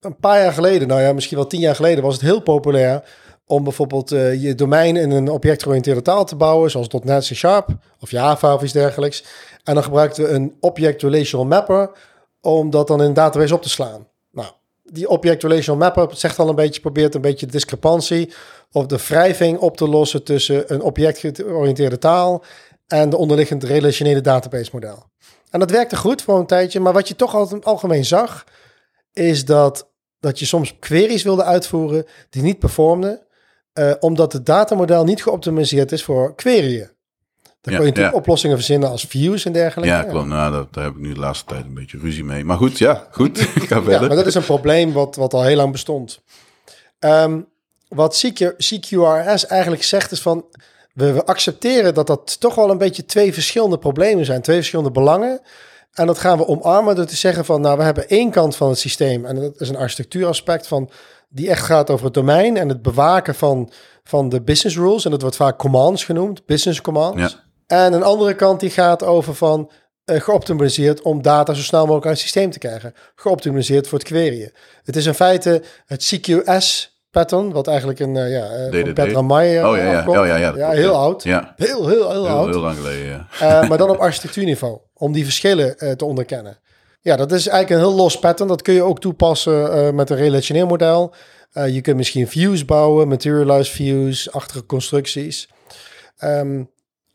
een 0.00 0.16
paar 0.20 0.42
jaar 0.42 0.52
geleden, 0.52 0.88
nou 0.88 1.00
ja, 1.00 1.12
misschien 1.12 1.36
wel 1.36 1.46
tien 1.46 1.60
jaar 1.60 1.74
geleden, 1.74 2.04
was 2.04 2.14
het 2.14 2.22
heel 2.22 2.40
populair 2.40 3.02
om 3.46 3.64
bijvoorbeeld 3.64 4.12
eh, 4.12 4.42
je 4.42 4.54
domein 4.54 4.96
in 4.96 5.10
een 5.10 5.30
objectgeoriënteerde 5.30 6.02
taal 6.02 6.24
te 6.24 6.36
bouwen, 6.36 6.70
zoals 6.70 6.88
.NET 6.88 7.32
C 7.40 7.44
of 8.00 8.10
Java 8.10 8.54
of 8.54 8.62
iets 8.62 8.72
dergelijks. 8.72 9.24
En 9.64 9.74
dan 9.74 9.82
gebruikten 9.82 10.24
we 10.24 10.30
een 10.30 10.56
Object 10.60 11.02
Relational 11.02 11.46
Mapper 11.46 11.90
om 12.40 12.70
dat 12.70 12.86
dan 12.86 13.00
in 13.00 13.06
een 13.06 13.14
database 13.14 13.54
op 13.54 13.62
te 13.62 13.68
slaan. 13.68 14.06
Die 14.92 15.08
Object 15.08 15.42
Relational 15.42 15.80
Mapper 15.80 16.16
zegt 16.16 16.38
al 16.38 16.48
een 16.48 16.54
beetje, 16.54 16.80
probeert 16.80 17.14
een 17.14 17.20
beetje 17.20 17.46
de 17.46 17.52
discrepantie 17.52 18.32
of 18.72 18.86
de 18.86 18.98
wrijving 19.08 19.58
op 19.58 19.76
te 19.76 19.88
lossen 19.88 20.24
tussen 20.24 20.72
een 20.72 20.82
objectgeoriënteerde 20.82 21.98
taal 21.98 22.44
en 22.86 23.10
de 23.10 23.16
onderliggend 23.16 23.64
relationele 23.64 24.20
database 24.20 24.70
model. 24.72 25.06
En 25.50 25.60
dat 25.60 25.70
werkte 25.70 25.96
goed 25.96 26.22
voor 26.22 26.38
een 26.38 26.46
tijdje, 26.46 26.80
maar 26.80 26.92
wat 26.92 27.08
je 27.08 27.16
toch 27.16 27.34
altijd 27.34 27.64
algemeen 27.64 28.04
zag, 28.04 28.44
is 29.12 29.44
dat, 29.44 29.90
dat 30.20 30.38
je 30.38 30.46
soms 30.46 30.78
queries 30.78 31.22
wilde 31.22 31.44
uitvoeren 31.44 32.06
die 32.30 32.42
niet 32.42 32.58
performden, 32.58 33.26
eh, 33.72 33.92
omdat 34.00 34.32
het 34.32 34.46
datamodel 34.46 35.04
niet 35.04 35.22
geoptimaliseerd 35.22 35.92
is 35.92 36.04
voor 36.04 36.34
queryen. 36.34 36.97
Dan 37.60 37.72
Ja, 37.72 37.78
kon 37.78 37.86
je 37.88 37.92
natuurlijk 37.92 38.14
ja. 38.14 38.20
oplossingen 38.20 38.56
verzinnen 38.56 38.90
als 38.90 39.04
views 39.04 39.44
en 39.44 39.52
dergelijke. 39.52 39.94
Ja, 39.94 40.02
klopt. 40.02 40.26
Nou, 40.26 40.52
dat, 40.52 40.74
daar 40.74 40.84
heb 40.84 40.92
ik 40.92 41.00
nu 41.00 41.12
de 41.12 41.20
laatste 41.20 41.44
tijd 41.44 41.64
een 41.64 41.74
beetje 41.74 41.98
ruzie 41.98 42.24
mee. 42.24 42.44
Maar 42.44 42.56
goed, 42.56 42.78
ja, 42.78 43.06
goed. 43.10 43.40
Ik 43.40 43.46
ga 43.68 43.76
Ja, 43.76 43.82
verder. 43.82 44.08
maar 44.08 44.16
dat 44.16 44.26
is 44.26 44.34
een 44.34 44.44
probleem 44.44 44.92
wat, 44.92 45.16
wat 45.16 45.34
al 45.34 45.42
heel 45.42 45.56
lang 45.56 45.72
bestond. 45.72 46.20
Ehm, 46.98 47.40
wat 47.88 48.24
CQ, 48.26 48.56
CQRS 48.56 49.46
eigenlijk 49.46 49.82
zegt 49.82 50.10
is 50.10 50.20
van... 50.20 50.44
We, 50.94 51.12
we 51.12 51.24
accepteren 51.26 51.94
dat 51.94 52.06
dat 52.06 52.40
toch 52.40 52.54
wel 52.54 52.70
een 52.70 52.78
beetje 52.78 53.04
twee 53.04 53.32
verschillende 53.32 53.78
problemen 53.78 54.24
zijn. 54.24 54.42
Twee 54.42 54.56
verschillende 54.56 54.90
belangen. 54.90 55.40
En 55.92 56.06
dat 56.06 56.18
gaan 56.18 56.38
we 56.38 56.46
omarmen 56.46 56.96
door 56.96 57.04
te 57.06 57.16
zeggen 57.16 57.44
van... 57.44 57.60
Nou, 57.60 57.78
we 57.78 57.82
hebben 57.84 58.08
één 58.08 58.30
kant 58.30 58.56
van 58.56 58.68
het 58.68 58.78
systeem. 58.78 59.24
En 59.24 59.34
dat 59.40 59.60
is 59.60 59.68
een 59.68 59.76
architectuuraspect 59.76 60.66
van... 60.66 60.90
Die 61.30 61.50
echt 61.50 61.62
gaat 61.64 61.90
over 61.90 62.04
het 62.04 62.14
domein 62.14 62.56
en 62.56 62.68
het 62.68 62.82
bewaken 62.82 63.34
van, 63.34 63.70
van 64.04 64.28
de 64.28 64.40
business 64.42 64.76
rules. 64.76 65.04
En 65.04 65.10
dat 65.10 65.20
wordt 65.20 65.36
vaak 65.36 65.58
commands 65.58 66.04
genoemd. 66.04 66.46
Business 66.46 66.80
commands. 66.80 67.20
Ja. 67.32 67.46
En 67.68 67.92
een 67.92 68.02
andere 68.02 68.34
kant 68.34 68.60
die 68.60 68.70
gaat 68.70 69.02
over 69.02 69.34
van 69.34 69.70
eh, 70.04 70.20
geoptimaliseerd 70.20 71.02
om 71.02 71.22
data 71.22 71.52
zo 71.54 71.62
snel 71.62 71.80
mogelijk 71.80 72.06
uit 72.06 72.14
het 72.14 72.22
systeem 72.22 72.50
te 72.50 72.58
krijgen. 72.58 72.94
Geoptimaliseerd 73.14 73.88
voor 73.88 73.98
het 73.98 74.06
queryen. 74.06 74.52
Het 74.82 74.96
is 74.96 75.06
in 75.06 75.14
feite 75.14 75.62
het 75.86 76.04
CQS 76.04 76.96
pattern, 77.10 77.52
wat 77.52 77.66
eigenlijk 77.66 77.98
een 77.98 78.14
uh, 78.14 78.30
ja, 78.30 78.44
uh, 78.44 78.62
van 78.62 78.70
DDD. 78.70 78.94
Petra 78.94 79.22
Meyer 79.22 79.68
Oh 79.68 79.76
ja, 79.76 79.82
ja, 79.82 80.04
oh, 80.06 80.26
ja, 80.26 80.36
ja, 80.36 80.52
ja 80.56 80.70
heel 80.70 80.94
oud. 80.94 81.22
Ja, 81.22 81.54
Heel, 81.56 81.88
heel, 81.88 82.10
heel, 82.10 82.12
heel, 82.12 82.28
oud. 82.28 82.48
heel 82.48 82.60
lang 82.60 82.76
geleden, 82.76 83.06
ja. 83.06 83.26
Eh, 83.40 83.68
maar 83.68 83.78
dan 83.78 83.90
op 83.90 83.96
architectuurniveau, 83.96 84.78
om 84.94 85.12
die 85.12 85.24
verschillen 85.24 85.78
eh, 85.78 85.90
te 85.90 86.04
onderkennen. 86.04 86.58
Ja, 87.00 87.16
dat 87.16 87.32
is 87.32 87.46
eigenlijk 87.46 87.82
een 87.82 87.88
heel 87.88 87.96
los 87.96 88.18
pattern. 88.18 88.48
Dat 88.48 88.62
kun 88.62 88.74
je 88.74 88.82
ook 88.82 89.00
toepassen 89.00 89.72
eh, 89.72 89.90
met 89.92 90.10
een 90.10 90.16
relationeel 90.16 90.66
model. 90.66 91.14
Eh, 91.52 91.74
je 91.74 91.80
kunt 91.80 91.96
misschien 91.96 92.28
views 92.28 92.64
bouwen, 92.64 93.08
materialized 93.08 93.74
views, 93.74 94.32
achtige 94.32 94.66
constructies. 94.66 95.48
Ehm, 96.16 96.62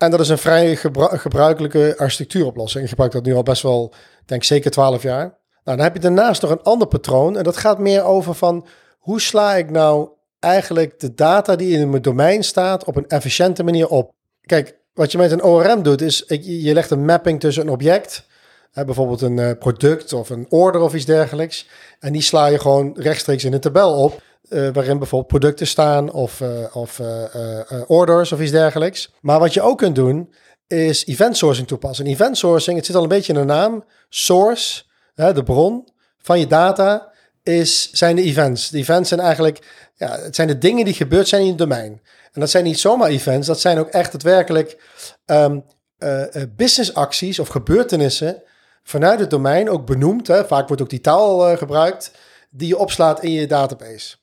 en 0.04 0.12
dat 0.12 0.20
is 0.20 0.30
een 0.30 0.38
vrij 0.38 0.76
gebru- 0.76 1.18
gebruikelijke 1.18 1.94
architectuuroplossing. 1.98 2.84
Ik 2.84 2.90
gebruik 2.90 3.12
dat 3.12 3.24
nu 3.24 3.36
al 3.36 3.44
best 3.44 3.62
wel, 3.62 3.94
denk 4.26 4.44
zeker 4.44 4.72
12 4.72 5.04
jaar. 5.04 5.42
Nou, 5.64 5.78
dan 5.78 5.80
heb 5.80 5.94
je 5.94 6.00
daarnaast 6.00 6.42
nog 6.42 6.52
een 6.52 6.62
ander 6.62 6.88
patroon. 6.88 7.38
En 7.38 7.44
dat 7.44 7.58
gaat 7.58 7.80
meer 7.80 8.04
over 8.04 8.34
van 8.34 8.66
hoe 9.00 9.22
sla 9.22 9.56
ik 9.56 9.72
nou 9.72 10.10
eigenlijk 10.40 11.00
de 11.00 11.14
data 11.14 11.56
die 11.56 11.78
in 11.78 11.90
mijn 11.90 12.02
domein 12.02 12.44
staat 12.44 12.84
op 12.84 12.96
een 12.96 13.08
efficiënte 13.08 13.64
manier 13.64 13.88
op. 13.88 14.12
Kijk, 14.42 14.78
wat 14.94 15.12
je 15.12 15.18
met 15.18 15.32
een 15.32 15.44
ORM 15.44 15.84
doet, 15.84 16.02
is 16.02 16.24
je 16.42 16.74
legt 16.74 16.92
een 16.92 17.06
mapping 17.06 17.40
tussen 17.40 17.64
een 17.64 17.74
object, 17.74 18.26
bijvoorbeeld 18.74 19.22
een 19.22 19.40
eh, 19.40 19.58
product 19.60 20.14
of 20.14 20.30
een 20.30 20.46
order 20.50 20.82
of 20.82 20.94
iets 20.94 21.06
dergelijks. 21.06 21.68
En 22.00 22.14
die 22.14 22.22
sla 22.22 22.46
je 22.46 22.60
gewoon 22.60 22.94
rechtstreeks 22.96 23.44
in 23.44 23.54
een 23.54 23.60
tabel 23.60 23.94
op, 23.94 24.22
eh, 24.50 24.70
waarin 24.74 24.98
bijvoorbeeld 24.98 25.32
producten 25.32 25.68
staan 25.68 26.12
of, 26.12 26.42
eh, 26.42 26.76
of 26.76 27.00
eh, 27.00 27.82
orders 27.88 28.32
of 28.32 28.40
iets 28.40 28.52
dergelijks. 28.52 29.14
Maar 29.22 29.40
wat 29.40 29.54
je 29.54 29.62
ook 29.62 29.78
kunt 29.78 29.96
doen, 29.96 30.34
is 30.68 31.06
event 31.06 31.38
sourcing 31.38 31.68
toepassen. 31.68 32.06
En 32.06 32.12
event 32.12 32.38
sourcing, 32.38 32.78
het 32.78 32.86
zit 32.86 32.96
al 32.96 33.04
een 33.04 33.10
beetje 33.10 33.34
in 33.34 33.40
de 33.40 33.46
naam, 33.46 33.86
source, 34.10 34.84
hè, 35.16 35.34
de 35.34 35.44
bron 35.44 35.88
van 36.18 36.40
je 36.40 36.48
data, 36.48 37.12
is, 37.44 37.92
zijn 37.92 38.16
de 38.16 38.22
events. 38.22 38.70
De 38.70 38.78
events 38.78 39.10
zijn 39.10 39.20
eigenlijk, 39.20 39.90
ja, 39.96 40.20
het 40.20 40.36
zijn 40.36 40.48
de 40.48 40.58
dingen 40.58 40.86
die 40.86 40.94
gebeurd 40.94 41.28
zijn 41.28 41.42
in 41.42 41.48
het 41.48 41.58
domein. 41.58 42.02
En 42.32 42.40
dat 42.40 42.50
zijn 42.50 42.64
niet 42.64 42.80
zomaar 42.80 43.10
events, 43.10 43.48
dat 43.48 43.60
zijn 43.60 43.78
ook 43.78 43.90
echt 43.90 44.12
daadwerkelijk 44.12 44.78
ehm 45.26 45.60
eh, 46.04 46.36
eh, 46.36 46.50
businessacties 46.56 47.40
of 47.40 47.48
gebeurtenissen 47.48 48.44
vanuit 48.84 49.20
het 49.20 49.30
domein, 49.30 49.70
ook 49.70 49.86
benoemd. 49.86 50.28
Hè, 50.28 50.46
vaak 50.46 50.68
wordt 50.68 50.82
ook 50.82 50.90
die 50.90 51.02
taal 51.02 51.58
gebruikt, 51.58 52.12
die 52.50 52.68
je 52.68 52.78
opslaat 52.78 53.24
in 53.24 53.32
je 53.32 53.48
database. 53.48 54.16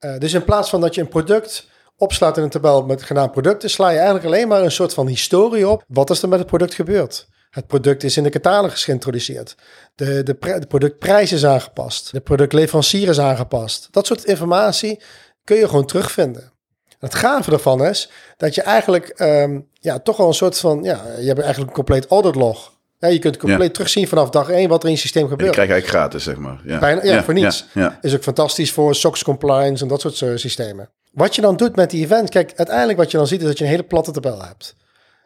Eh, 0.00 0.18
dus 0.18 0.32
in 0.32 0.44
plaats 0.44 0.70
van 0.70 0.80
dat 0.80 0.94
je 0.94 1.00
een 1.00 1.08
product 1.08 1.68
opslaat 1.96 2.36
in 2.36 2.42
een 2.42 2.50
tabel 2.50 2.84
met 2.84 3.02
genaamd 3.02 3.32
producten, 3.32 3.70
sla 3.70 3.88
je 3.88 3.96
eigenlijk 3.96 4.26
alleen 4.26 4.48
maar 4.48 4.62
een 4.62 4.70
soort 4.70 4.94
van 4.94 5.06
historie 5.06 5.68
op. 5.68 5.84
Wat 5.88 6.10
is 6.10 6.22
er 6.22 6.28
met 6.28 6.38
het 6.38 6.48
product 6.48 6.74
gebeurd? 6.74 7.28
Het 7.50 7.66
product 7.66 8.02
is 8.02 8.16
in 8.16 8.22
de 8.22 8.30
catalogus 8.30 8.84
geïntroduceerd. 8.84 9.54
De, 9.94 10.22
de, 10.22 10.66
productprijs 10.68 11.32
is 11.32 11.46
aangepast. 11.46 12.12
De 12.12 12.20
productleverancier 12.20 13.08
is 13.08 13.20
aangepast. 13.20 13.88
Dat 13.90 14.06
soort 14.06 14.24
informatie 14.24 15.02
kun 15.44 15.56
je 15.56 15.68
gewoon 15.68 15.86
terugvinden. 15.86 16.52
Het 16.98 17.14
gave 17.14 17.52
ervan 17.52 17.84
is 17.84 18.10
dat 18.36 18.54
je 18.54 18.62
eigenlijk 18.62 19.08
ehm, 19.08 19.60
ja, 19.72 19.98
toch 19.98 20.16
wel 20.16 20.26
een 20.26 20.34
soort 20.34 20.58
van... 20.58 20.82
Ja, 20.82 21.04
je 21.18 21.26
hebt 21.26 21.40
eigenlijk 21.40 21.70
een 21.70 21.76
compleet 21.76 22.06
audit 22.06 22.34
log. 22.34 22.78
Ja, 23.00 23.08
je 23.08 23.18
kunt 23.18 23.36
compleet 23.36 23.66
Ja. 23.66 23.72
terugzien 23.72 24.08
vanaf 24.08 24.30
dag 24.30 24.48
één 24.50 24.68
wat 24.68 24.82
er 24.82 24.88
in 24.88 24.94
je 24.94 25.00
systeem 25.00 25.22
En 25.22 25.28
gebeurt. 25.28 25.50
krijg 25.52 25.68
je 25.68 25.72
eigenlijk 25.74 26.02
gratis, 26.02 26.24
zeg 26.24 26.36
maar. 26.36 26.60
Ja, 26.64 26.78
Bijna, 26.78 27.04
ja, 27.04 27.24
voor 27.24 27.34
niets. 27.34 27.66
Ja, 27.74 27.82
ja. 27.82 27.98
Is 28.02 28.14
ook 28.14 28.22
fantastisch 28.22 28.72
voor 28.72 28.94
SOX 28.94 29.22
compliance 29.24 29.82
en 29.82 29.88
dat 29.88 30.00
soort 30.00 30.22
eh, 30.22 30.30
systemen. 30.34 30.88
Wat 31.12 31.34
je 31.34 31.40
dan 31.42 31.56
doet 31.56 31.76
met 31.76 31.90
die 31.90 32.04
event, 32.04 32.28
kijk, 32.30 32.52
uiteindelijk 32.56 32.98
wat 32.98 33.10
je 33.10 33.16
dan 33.16 33.26
ziet 33.26 33.40
is 33.40 33.46
dat 33.46 33.58
je 33.58 33.64
een 33.64 33.70
hele 33.70 33.82
platte 33.82 34.10
tabel 34.10 34.42
hebt. 34.42 34.74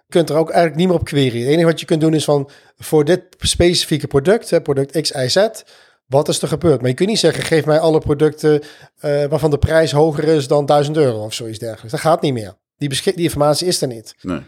Je 0.06 0.12
kunt 0.12 0.30
er 0.30 0.36
ook 0.36 0.48
eigenlijk 0.50 0.76
niet 0.78 0.88
meer 0.88 0.96
op 0.96 1.04
queryen. 1.04 1.40
Het 1.42 1.50
enige 1.50 1.66
wat 1.66 1.80
je 1.80 1.86
kunt 1.86 2.00
doen 2.00 2.14
is 2.14 2.24
van 2.24 2.50
voor 2.78 3.04
dit 3.04 3.22
specifieke 3.38 4.06
product, 4.06 4.62
product 4.62 5.00
X, 5.00 5.10
Y, 5.10 5.28
Z, 5.28 5.46
wat 6.06 6.28
is 6.28 6.42
er 6.42 6.48
gebeurd? 6.48 6.80
Maar 6.80 6.90
je 6.90 6.96
kunt 6.96 7.08
niet 7.08 7.18
zeggen, 7.18 7.44
geef 7.44 7.64
mij 7.64 7.78
alle 7.78 7.98
producten 7.98 8.60
eh, 8.98 9.24
waarvan 9.24 9.50
de 9.50 9.58
prijs 9.58 9.92
hoger 9.92 10.24
is 10.24 10.48
dan 10.48 10.66
1000 10.66 10.96
euro 10.96 11.24
of 11.24 11.34
zoiets 11.34 11.58
dergelijks. 11.58 11.90
Dat 11.90 12.00
gaat 12.00 12.20
niet 12.22 12.32
meer. 12.32 12.54
Die, 12.76 12.88
die 13.02 13.14
informatie 13.24 13.66
is 13.66 13.80
er 13.82 13.88
niet. 13.88 14.14
Nee. 14.20 14.40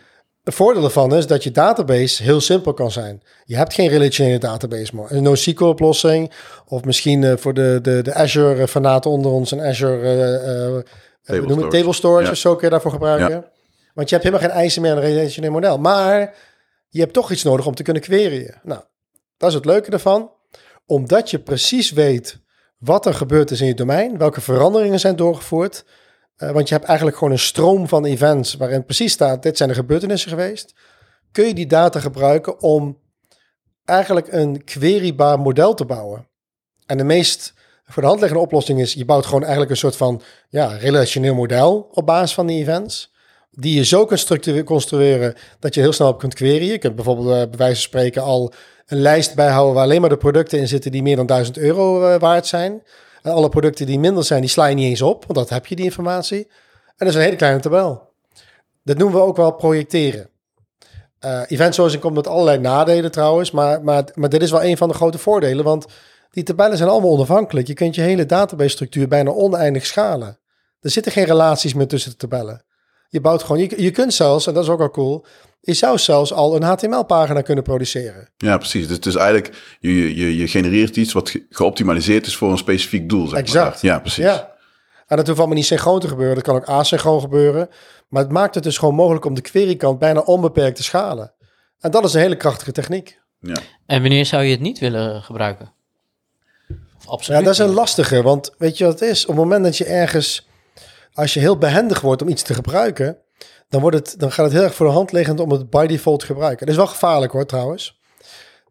Het 0.46 0.54
voordeel 0.54 0.85
ervan 0.85 1.14
is 1.14 1.26
dat 1.26 1.44
je 1.44 1.50
database 1.50 2.22
heel 2.22 2.40
simpel 2.40 2.74
kan 2.74 2.90
zijn. 2.90 3.22
Je 3.44 3.56
hebt 3.56 3.74
geen 3.74 3.88
relationele 3.88 4.38
database 4.38 4.96
meer. 4.96 5.06
Een 5.09 5.22
NoSQL-oplossing 5.22 6.32
of 6.66 6.85
misschien 6.85 7.24
eh, 7.24 7.37
voor 7.37 7.54
de, 7.54 7.78
de, 7.82 8.02
de 8.02 8.14
Azure-fanaten 8.14 9.11
onder 9.11 9.30
ons 9.30 9.50
een 9.50 9.61
Azure 9.61 10.02
eh, 10.02 10.76
eh, 10.76 10.82
Table 11.22 11.52
storage. 11.52 11.68
table 11.68 11.92
storage 11.92 12.24
Ja. 12.24 12.30
of 12.30 12.37
zo 12.37 12.54
kun 12.54 12.64
je 12.64 12.70
daarvoor 12.70 12.90
gebruiken. 12.90 13.44
Want 13.94 14.09
je 14.09 14.14
hebt 14.14 14.28
helemaal 14.28 14.48
geen 14.48 14.59
eisen 14.59 14.82
meer 14.82 14.90
aan 14.90 14.96
een 14.96 15.02
relationeel 15.02 15.50
model. 15.50 15.78
Maar 15.78 16.35
je 16.88 17.00
hebt 17.00 17.12
toch 17.12 17.30
iets 17.30 17.42
nodig 17.42 17.66
om 17.66 17.74
te 17.74 17.82
kunnen 17.82 18.02
queryen. 18.02 18.61
Nou, 18.62 18.80
dat 19.37 19.48
is 19.48 19.54
het 19.54 19.64
leuke 19.64 19.90
ervan. 19.90 20.30
Omdat 20.87 21.30
je 21.30 21.38
precies 21.38 21.90
weet 21.90 22.38
wat 22.78 23.06
er 23.06 23.14
gebeurd 23.14 23.50
is 23.50 23.61
in 23.61 23.66
je 23.66 23.74
domein, 23.74 24.18
welke 24.18 24.40
veranderingen 24.40 25.00
zijn 25.00 25.16
doorgevoerd. 25.16 25.85
Eh, 26.37 26.51
want 26.51 26.68
je 26.68 26.75
hebt 26.75 26.87
eigenlijk 26.87 27.18
gewoon 27.18 27.33
een 27.33 27.38
stroom 27.38 27.88
van 27.88 28.05
events 28.05 28.55
waarin 28.55 28.85
precies 28.85 29.12
staat, 29.12 29.42
dit 29.42 29.57
zijn 29.57 29.68
de 29.68 29.75
gebeurtenissen 29.75 30.31
geweest. 30.31 30.75
Kun 31.33 31.46
je 31.46 31.55
die 31.55 31.66
data 31.66 32.01
gebruiken 32.01 32.61
om 32.61 32.99
eigenlijk 33.85 34.33
een 34.33 34.64
querybaar 34.64 35.38
model 35.38 35.75
te 35.75 35.85
bouwen. 35.85 36.29
En 36.87 36.96
de 36.96 37.05
meest 37.05 37.55
voor 37.85 38.03
de 38.03 38.09
hand 38.09 38.20
liggende 38.20 38.44
oplossing 38.44 38.81
is, 38.81 38.92
je 38.92 39.05
bouwt 39.05 39.25
gewoon 39.25 39.40
eigenlijk 39.40 39.70
een 39.70 39.77
soort 39.77 39.96
van 39.96 40.22
ja, 40.49 40.66
relationeel 40.66 41.35
model 41.35 41.88
op 41.92 42.07
basis 42.07 42.35
van 42.35 42.46
die 42.46 42.61
events. 42.61 43.14
Die 43.51 43.75
je 43.75 43.85
zo 43.85 44.05
kunt 44.05 44.64
construeren 44.64 45.35
dat 45.59 45.75
je 45.75 45.81
heel 45.81 45.92
snel 45.92 46.09
op 46.09 46.18
kunt 46.18 46.35
queryen. 46.35 46.66
Je 46.66 46.79
kunt 46.79 46.94
bijvoorbeeld 46.94 47.29
eh, 47.29 47.35
bij 47.35 47.59
wijze 47.59 47.75
van 47.75 47.83
spreken 47.83 48.22
al 48.22 48.53
een 48.87 49.01
lijst 49.01 49.35
bijhouden 49.35 49.75
waar 49.75 49.85
alleen 49.85 50.01
maar 50.01 50.11
de 50.11 50.16
producten 50.16 50.59
in 50.59 50.68
zitten 50.68 50.90
die 50.90 51.03
meer 51.03 51.16
dan 51.16 51.27
1000 51.27 51.59
euro 51.59 52.07
eh, 52.09 52.20
waard 52.20 52.46
zijn. 52.46 52.83
Alle 53.32 53.48
producten 53.48 53.86
die 53.86 53.98
minder 53.98 54.24
zijn, 54.24 54.40
die 54.40 54.50
sla 54.50 54.66
je 54.66 54.74
niet 54.74 54.88
eens 54.88 55.02
op, 55.02 55.24
want 55.26 55.38
dat 55.38 55.48
heb 55.48 55.66
je 55.66 55.76
die 55.76 55.84
informatie. 55.84 56.46
En 56.86 56.94
dat 56.96 57.08
is 57.08 57.14
een 57.14 57.20
hele 57.20 57.36
kleine 57.36 57.60
tabel. 57.60 58.12
Dat 58.82 58.98
noemen 58.98 59.18
we 59.18 59.26
ook 59.26 59.36
wel 59.36 59.52
projecteren. 59.52 60.28
Eh 61.18 61.42
event 61.46 61.74
sourcing 61.74 62.02
komt 62.02 62.14
met 62.14 62.26
allerlei 62.26 62.58
nadelen 62.58 63.10
trouwens, 63.10 63.50
maar, 63.50 63.82
maar, 63.82 64.04
maar 64.14 64.28
dit 64.28 64.42
is 64.42 64.50
wel 64.50 64.64
een 64.64 64.76
van 64.76 64.88
de 64.88 64.94
grote 64.94 65.18
voordelen, 65.18 65.64
want 65.64 65.86
die 66.30 66.42
tabellen 66.44 66.76
zijn 66.76 66.88
allemaal 66.88 67.10
onafhankelijk. 67.10 67.66
Je 67.66 67.74
kunt 67.74 67.94
je 67.94 68.00
hele 68.00 68.26
database 68.26 68.68
structuur 68.68 69.08
bijna 69.08 69.30
oneindig 69.30 69.86
schalen. 69.86 70.38
Er 70.80 70.90
zitten 70.90 71.12
geen 71.12 71.24
relaties 71.24 71.74
meer 71.74 71.86
tussen 71.86 72.10
de 72.10 72.16
tabellen. 72.16 72.64
Je 73.08 73.20
bouwt 73.20 73.42
gewoon, 73.42 73.60
je, 73.60 73.82
je 73.82 73.90
kunt 73.90 74.14
zelfs, 74.14 74.46
en 74.46 74.54
dat 74.54 74.62
is 74.62 74.70
ook 74.70 74.80
al 74.80 74.90
cool, 74.90 75.24
je 75.66 75.74
zou 75.74 75.98
zelfs 75.98 76.33
al 76.33 76.57
een 76.57 76.62
HTML-pagina 76.62 77.40
kunnen 77.40 77.64
produceren. 77.64 78.29
Ja, 78.37 78.57
precies. 78.57 78.87
Dus 78.87 78.96
het 78.96 79.07
is 79.07 79.14
eigenlijk, 79.14 79.76
je, 79.81 80.16
je, 80.16 80.37
je 80.37 80.48
genereert 80.48 80.96
iets 80.96 81.12
wat 81.12 81.31
ge- 81.31 81.46
geoptimaliseerd 81.50 82.26
is 82.26 82.37
voor 82.37 82.50
een 82.50 82.59
specifiek 82.59 83.09
doel, 83.09 83.26
zeg 83.26 83.38
Exact. 83.38 83.83
maar. 83.83 83.92
Ja, 83.92 83.98
precies. 83.98 84.24
Ja. 84.24 84.55
En 85.07 85.16
dat 85.16 85.26
hoeft 85.26 85.38
allemaal 85.38 85.57
niet 85.57 85.66
synchroon 85.66 86.00
te 86.00 86.09
gebeuren. 86.09 86.35
Dat 86.35 86.44
kan 86.44 86.55
ook 86.57 86.64
asynchroon 86.64 87.20
gebeuren. 87.20 87.68
Maar 88.09 88.22
het 88.22 88.33
maakt 88.33 88.55
het 88.55 88.64
dus 88.64 88.79
gewoon 88.79 88.94
mogelijk 88.94 89.24
om 89.24 89.35
de 89.35 89.40
querykant 89.40 89.98
bijna 89.98 90.20
onbeperkt 90.20 90.76
te 90.76 90.83
schalen. 90.83 91.33
En 91.81 91.90
dat 91.90 92.05
is 92.05 92.14
een 92.14 92.20
hele 92.20 92.37
krachtige 92.37 92.72
techniek. 92.72 93.20
Ja. 93.40 93.57
En 93.87 94.00
wanneer 94.00 94.26
zou 94.26 94.42
je 94.42 94.50
het 94.50 94.61
niet 94.61 94.79
willen 94.79 95.22
gebruiken? 95.22 95.72
Of 96.98 97.07
Absoluut. 97.09 97.38
Ja, 97.40 97.44
dat 97.46 97.55
is 97.55 97.59
een 97.61 97.72
lastige. 97.74 98.22
Want 98.22 98.55
weet 98.59 98.79
je 98.79 98.85
wat 98.85 99.00
het 99.00 99.09
is? 99.11 99.22
Op 99.22 99.29
het 99.29 99.37
moment 99.37 99.64
dat 99.64 99.76
je 99.76 99.85
ergens, 99.85 100.48
als 101.14 101.35
je 101.35 101.40
heel 101.40 101.59
behendig 101.59 102.00
wordt 102.00 102.22
om 102.22 102.29
iets 102.29 102.42
te 102.42 102.55
gebruiken, 102.55 103.18
dan, 103.68 103.81
wordt 103.81 103.96
het, 103.96 104.14
dan 104.18 104.33
gaat 104.33 104.44
het 104.44 104.55
heel 104.55 104.62
erg 104.62 104.74
voor 104.74 104.87
de 104.87 104.92
hand 104.92 105.12
liggend 105.12 105.40
om 105.40 105.50
het 105.50 105.70
by 105.70 105.87
default 105.87 106.20
te 106.20 106.26
gebruiken. 106.26 106.66
Dat 106.66 106.74
is 106.74 106.81
wel 106.81 106.90
gevaarlijk 106.90 107.33
hoor, 107.33 107.46
trouwens. 107.46 108.00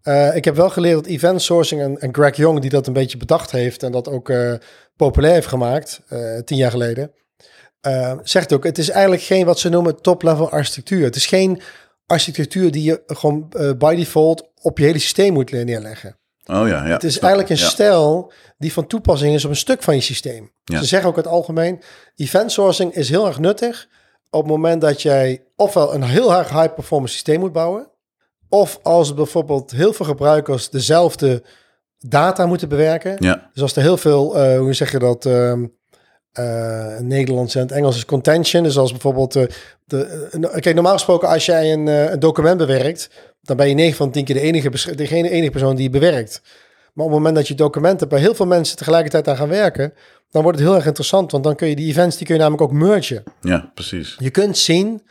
Eh, 0.05 0.35
ik 0.35 0.45
heb 0.45 0.55
wel 0.55 0.69
geleerd 0.69 0.95
dat 0.95 1.05
event 1.05 1.41
sourcing 1.41 1.81
en, 1.81 1.99
en 1.99 2.13
Greg 2.13 2.35
Young, 2.35 2.59
die 2.59 2.69
dat 2.69 2.87
een 2.87 2.93
beetje 2.93 3.17
bedacht 3.17 3.51
heeft 3.51 3.83
en 3.83 3.91
dat 3.91 4.09
ook 4.09 4.29
eh, 4.29 4.53
populair 4.95 5.33
heeft 5.33 5.47
gemaakt, 5.47 6.01
eh, 6.07 6.37
tien 6.37 6.57
jaar 6.57 6.71
geleden, 6.71 7.11
zegt 8.23 8.53
ook, 8.53 8.63
het 8.63 8.77
is 8.77 8.89
eigenlijk 8.89 9.23
geen 9.23 9.45
wat 9.45 9.59
ze 9.59 9.69
noemen 9.69 10.01
top-level 10.01 10.49
architectuur. 10.49 11.03
Het 11.03 11.15
is 11.15 11.25
geen 11.25 11.61
architectuur 12.05 12.71
die 12.71 12.83
je 12.83 13.03
gewoon 13.07 13.53
by 13.77 13.95
default 13.95 14.49
op 14.61 14.77
je 14.77 14.85
hele 14.85 14.99
systeem 14.99 15.33
moet 15.33 15.51
neerleggen. 15.51 16.17
Oh 16.45 16.67
ja, 16.67 16.85
ja. 16.85 16.93
Het 16.93 17.03
is 17.03 17.19
eigenlijk 17.19 17.49
een. 17.49 17.57
Ja. 17.57 17.69
stijl 17.69 18.31
die 18.57 18.73
van 18.73 18.87
toepassing 18.87 19.33
is 19.33 19.45
op 19.45 19.49
een 19.49 19.55
stuk 19.55 19.83
van 19.83 19.95
je 19.95 20.01
systeem. 20.01 20.51
Ja. 20.63 20.77
Ze 20.77 20.85
zeggen 20.85 21.09
ook 21.09 21.15
het 21.15 21.27
algemeen, 21.27 21.81
event 22.15 22.51
sourcing 22.51 22.93
is 22.93 23.09
heel 23.09 23.27
erg 23.27 23.39
nuttig 23.39 23.87
op 24.35 24.41
het 24.41 24.51
moment 24.51 24.81
dat 24.81 25.01
jij 25.01 25.43
ofwel 25.55 25.93
een 25.93 26.03
heel 26.03 26.33
erg 26.33 26.49
high 26.49 26.73
performance 26.73 27.13
systeem 27.13 27.39
moet 27.39 27.51
bouwen, 27.51 27.87
of 28.49 28.79
als 28.83 29.13
bijvoorbeeld 29.13 29.71
heel 29.71 29.93
veel 29.93 30.05
gebruikers 30.05 30.69
dezelfde 30.69 31.43
data 31.99 32.45
moeten 32.45 32.69
bewerken. 32.69 33.15
Ja, 33.19 33.49
Dus 33.53 33.61
als 33.61 33.75
er 33.75 33.81
heel 33.81 33.97
veel, 33.97 34.39
eh, 34.39 34.57
hoe 34.57 34.73
zeg 34.73 34.91
je 34.91 34.99
dat, 34.99 35.25
in 35.25 37.07
Nederlands 37.07 37.55
en 37.55 37.61
het 37.61 37.71
Engels 37.71 37.95
is 37.95 38.05
contention. 38.05 38.63
Dus 38.63 38.77
als 38.77 38.91
bijvoorbeeld, 38.91 39.35
eh, 39.35 39.43
de, 39.85 40.29
kijk, 40.59 40.73
normaal 40.73 40.93
gesproken 40.93 41.27
als 41.27 41.45
jij 41.45 41.73
een, 41.73 41.87
een 41.87 42.19
document 42.19 42.57
bewerkt, 42.57 43.09
dan 43.41 43.57
ben 43.57 43.67
je 43.67 43.73
9 43.73 43.95
van 43.95 44.11
10 44.11 44.25
keer 44.25 44.35
de 44.35 44.41
enige, 44.41 44.95
degene, 44.95 45.29
enige 45.29 45.51
persoon 45.51 45.75
die 45.75 45.89
bewerkt. 45.89 46.41
Maar 46.95 47.05
op 47.05 47.11
het 47.11 47.19
moment 47.19 47.35
dat 47.35 47.47
je 47.47 47.53
documenten 47.55 48.07
bij 48.09 48.19
heel 48.19 48.35
veel 48.35 48.45
mensen 48.45 48.77
tegelijkertijd 48.77 49.27
aan 49.27 49.37
gaan 49.37 49.47
werken, 49.49 49.93
dan 50.29 50.43
wordt 50.43 50.57
het 50.57 50.67
heel 50.67 50.75
erg 50.77 50.85
interessant, 50.85 51.31
want 51.31 51.43
dan 51.43 51.55
kun 51.55 51.67
je 51.67 51.75
die 51.75 51.87
events, 51.89 52.17
die 52.17 52.25
kun 52.25 52.35
je 52.35 52.41
namelijk 52.41 52.63
ook 52.63 52.77
mergen. 52.77 53.23
ja, 53.41 53.71
precies. 53.73 54.15
Je 54.19 54.29
kunt 54.29 54.57
zien 54.57 55.07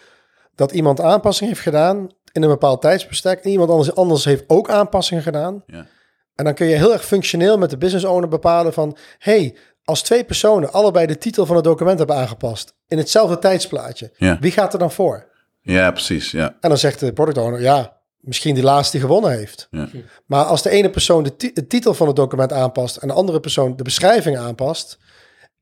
dat 0.54 0.72
iemand 0.72 1.00
aanpassing 1.00 1.48
heeft 1.48 1.62
gedaan 1.62 2.08
in 2.32 2.42
een 2.42 2.48
bepaald 2.48 2.80
tijdsbestek 2.80 3.40
en 3.44 3.50
iemand 3.50 3.70
anders, 3.70 3.94
anders 3.94 4.24
heeft 4.24 4.44
ook 4.46 4.70
aanpassingen 4.70 5.22
gedaan. 5.22 5.62
Ja. 5.66 5.86
En 6.34 6.44
dan 6.44 6.54
kun 6.54 6.66
je 6.66 6.76
heel 6.76 6.92
erg 6.92 7.04
functioneel 7.04 7.58
met 7.58 7.70
de 7.70 7.78
business 7.78 8.04
owner 8.06 8.28
bepalen 8.28 8.72
van... 8.72 8.96
hey, 9.18 9.56
als 9.84 10.02
twee 10.02 10.24
personen 10.24 10.72
allebei 10.72 11.06
de 11.06 11.18
titel 11.18 11.46
van 11.46 11.56
het 11.56 11.64
document 11.64 11.98
hebben 11.98 12.16
aangepast... 12.16 12.74
in 12.88 12.98
hetzelfde 12.98 13.38
tijdsplaatje, 13.38 14.12
Ja. 14.16 14.38
wie 14.40 14.50
gaat 14.50 14.72
er 14.72 14.78
dan 14.78 14.90
voor? 14.92 15.26
Ja, 15.60 15.90
precies. 15.90 16.30
Ja, 16.30 16.56
En 16.60 16.68
dan 16.68 16.78
zegt 16.78 17.00
de 17.00 17.12
product 17.12 17.38
owner, 17.38 17.60
ja, 17.60 17.96
misschien 18.24 18.54
die 18.54 18.64
laatste 18.64 18.96
die 18.98 19.06
gewonnen 19.06 19.30
heeft. 19.30 19.66
ja. 19.70 19.88
Maar 20.26 20.44
als 20.44 20.62
de 20.62 20.70
ene 20.70 20.90
persoon 20.90 21.22
de, 21.22 21.36
ti- 21.36 21.50
de 21.54 21.66
titel 21.66 21.94
van 21.94 22.06
het 22.06 22.16
document 22.16 22.52
aanpast... 22.52 22.96
en 22.96 23.08
de 23.08 23.14
andere 23.14 23.40
persoon 23.40 23.76
de 23.76 23.82
beschrijving 23.82 24.36
aanpast... 24.38 24.98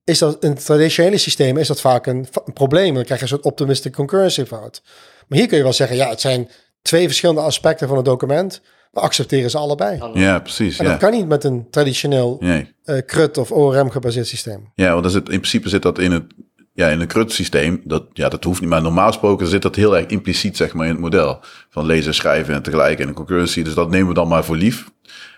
is 0.05 0.19
dat 0.19 0.45
in 0.45 0.55
traditionele 0.55 1.19
systemen 1.19 1.61
is 1.61 1.69
dat 1.69 1.81
vaak 1.81 2.07
een, 2.07 2.27
een 2.45 2.53
probleem. 2.53 2.95
Dan 2.95 3.05
krijg 3.05 3.21
je 3.21 3.27
een 3.27 3.33
soort 3.33 3.45
optimistic 3.45 3.93
concurrency 3.93 4.45
fout. 4.45 4.83
Maar 5.29 5.39
hier 5.39 5.47
kun 5.49 5.57
je 5.57 5.63
wel 5.63 5.73
zeggen, 5.73 5.97
ja, 5.97 6.09
het 6.09 6.21
zijn 6.21 6.49
twee 6.83 7.07
verschillende 7.07 7.41
aspecten 7.41 7.89
van 7.89 7.97
het 7.97 8.07
document... 8.07 8.61
we 8.91 9.01
accepteren 9.01 9.51
ze 9.51 9.59
allebei. 9.59 10.01
ja 10.15 10.39
precies. 10.39 10.79
En 10.79 10.85
Ja. 10.85 10.91
dat 10.91 11.01
kan 11.01 11.11
niet 11.13 11.29
met 11.29 11.45
een 11.45 11.67
traditioneel 11.71 12.37
Nee. 12.41 12.75
eh 12.85 12.99
CRUD 13.07 13.39
of 13.39 13.51
ORM 13.53 13.91
gebaseerd 13.91 14.27
systeem. 14.27 14.71
Ja, 14.75 14.91
want 14.91 15.03
dan 15.03 15.13
zit, 15.13 15.23
in 15.29 15.39
principe 15.39 15.69
zit 15.69 15.83
dat 15.83 15.99
in 15.99 16.13
het 16.13 16.25
ja, 16.73 16.89
in 16.89 17.01
een 17.01 17.07
CRUD-systeem. 17.07 17.81
Dat, 17.85 18.05
ja, 18.13 18.29
dat 18.29 18.45
hoeft 18.45 18.61
niet, 18.61 18.71
maar 18.71 18.83
normaal 18.83 19.07
gesproken 19.07 19.47
zit 19.47 19.63
dat 19.63 19.77
heel 19.77 19.97
erg 19.97 20.07
impliciet 20.07 20.57
zeg 20.57 20.75
maar, 20.75 20.87
in 20.87 20.93
het 20.93 21.01
model. 21.01 21.41
Van 21.71 21.87
lezen, 21.87 22.15
schrijven 22.15 22.55
en 22.55 22.63
tegelijk 22.63 22.99
en 22.99 23.09
een 23.09 23.15
concurrency. 23.15 23.63
Dus 23.63 23.75
dat 23.75 23.91
nemen 23.91 24.09
we 24.09 24.15
dan 24.15 24.29
maar 24.29 24.45
voor 24.45 24.57
lief. 24.57 24.91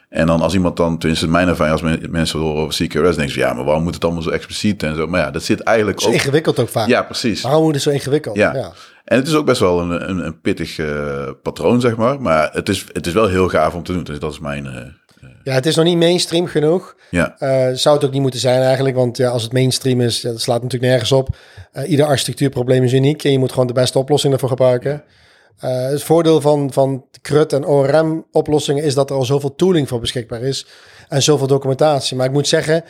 En 0.08 0.26
dan 0.26 0.40
als 0.40 0.54
iemand 0.54 0.76
dan, 0.76 0.98
tenminste 0.98 1.28
mijn 1.28 1.48
ervaring, 1.48 1.72
als 1.72 1.82
men- 1.90 2.10
mensen 2.10 2.38
horen 2.38 2.62
over 2.62 2.74
CQRS, 2.84 3.16
denken 3.16 3.34
ze, 3.34 3.38
ja, 3.38 3.52
maar 3.52 3.64
waarom 3.64 3.82
moet 3.82 3.94
het 3.94 4.04
allemaal 4.04 4.22
zo 4.22 4.30
expliciet 4.30 4.82
en 4.82 4.96
zo? 4.96 5.06
Maar 5.06 5.20
ja, 5.20 5.30
dat 5.30 5.42
zit 5.42 5.60
eigenlijk 5.60 5.98
Het 5.98 6.08
is 6.08 6.14
ook... 6.14 6.20
ingewikkeld 6.20 6.58
ook 6.58 6.68
vaak. 6.68 6.88
Ja, 6.88 7.02
precies. 7.02 7.42
Waarom 7.42 7.62
moet 7.62 7.74
het 7.74 7.82
zo 7.82 7.90
ingewikkeld? 7.90 8.36
Ja. 8.36 8.54
ja. 8.54 8.72
En 9.04 9.16
het 9.18 9.26
is 9.28 9.34
ook 9.34 9.46
best 9.46 9.60
wel 9.60 9.80
een, 9.80 10.10
een, 10.10 10.26
een 10.26 10.40
pittig 10.40 10.78
eh, 10.78 11.28
patroon, 11.42 11.80
zeg 11.80 11.96
maar. 11.96 12.20
Maar 12.20 12.50
het 12.52 12.68
is, 12.68 12.84
het 12.92 13.06
is 13.06 13.12
wel 13.12 13.28
heel 13.28 13.48
gaaf 13.48 13.74
om 13.74 13.82
te 13.82 13.92
doen. 13.92 14.04
Dus 14.04 14.18
dat 14.18 14.32
is 14.32 14.38
mijn... 14.40 14.66
eh, 14.66 14.82
Ja, 15.42 15.52
het 15.52 15.66
is 15.66 15.74
nog 15.76 15.84
niet 15.84 15.96
mainstream 15.98 16.46
genoeg. 16.46 16.96
ja, 17.10 17.36
Eh, 17.38 17.68
zou 17.74 17.96
het 17.96 18.04
ook 18.04 18.12
niet 18.12 18.20
moeten 18.22 18.40
zijn 18.40 18.62
eigenlijk, 18.62 18.96
want 18.96 19.16
ja, 19.16 19.28
als 19.30 19.42
het 19.42 19.52
mainstream 19.52 20.00
is, 20.00 20.20
ja, 20.22 20.30
dat 20.30 20.40
slaat 20.40 20.62
natuurlijk 20.62 20.90
nergens 20.90 21.12
op. 21.12 21.28
Eh, 21.72 21.90
ieder 21.90 22.06
architectuurprobleem 22.06 22.82
is 22.82 22.92
uniek 22.92 23.24
en 23.24 23.32
je 23.32 23.38
moet 23.38 23.52
gewoon 23.52 23.66
de 23.66 23.72
beste 23.72 23.98
oplossing 23.98 24.32
ervoor 24.32 24.48
gebruiken. 24.48 25.04
Eh, 25.58 25.82
het 25.86 26.02
voordeel 26.02 26.40
van, 26.40 26.72
van 26.72 27.04
CRUD 27.22 27.52
en 27.52 27.66
ORM 27.66 28.26
oplossingen 28.32 28.84
is 28.84 28.94
dat 28.94 29.10
er 29.10 29.16
al 29.16 29.24
zoveel 29.24 29.54
tooling 29.54 29.88
voor 29.88 30.00
beschikbaar 30.00 30.42
is 30.42 30.66
en 31.08 31.22
zoveel 31.22 31.46
documentatie. 31.46 32.16
Maar 32.16 32.26
ik 32.26 32.32
moet 32.32 32.48
zeggen, 32.48 32.84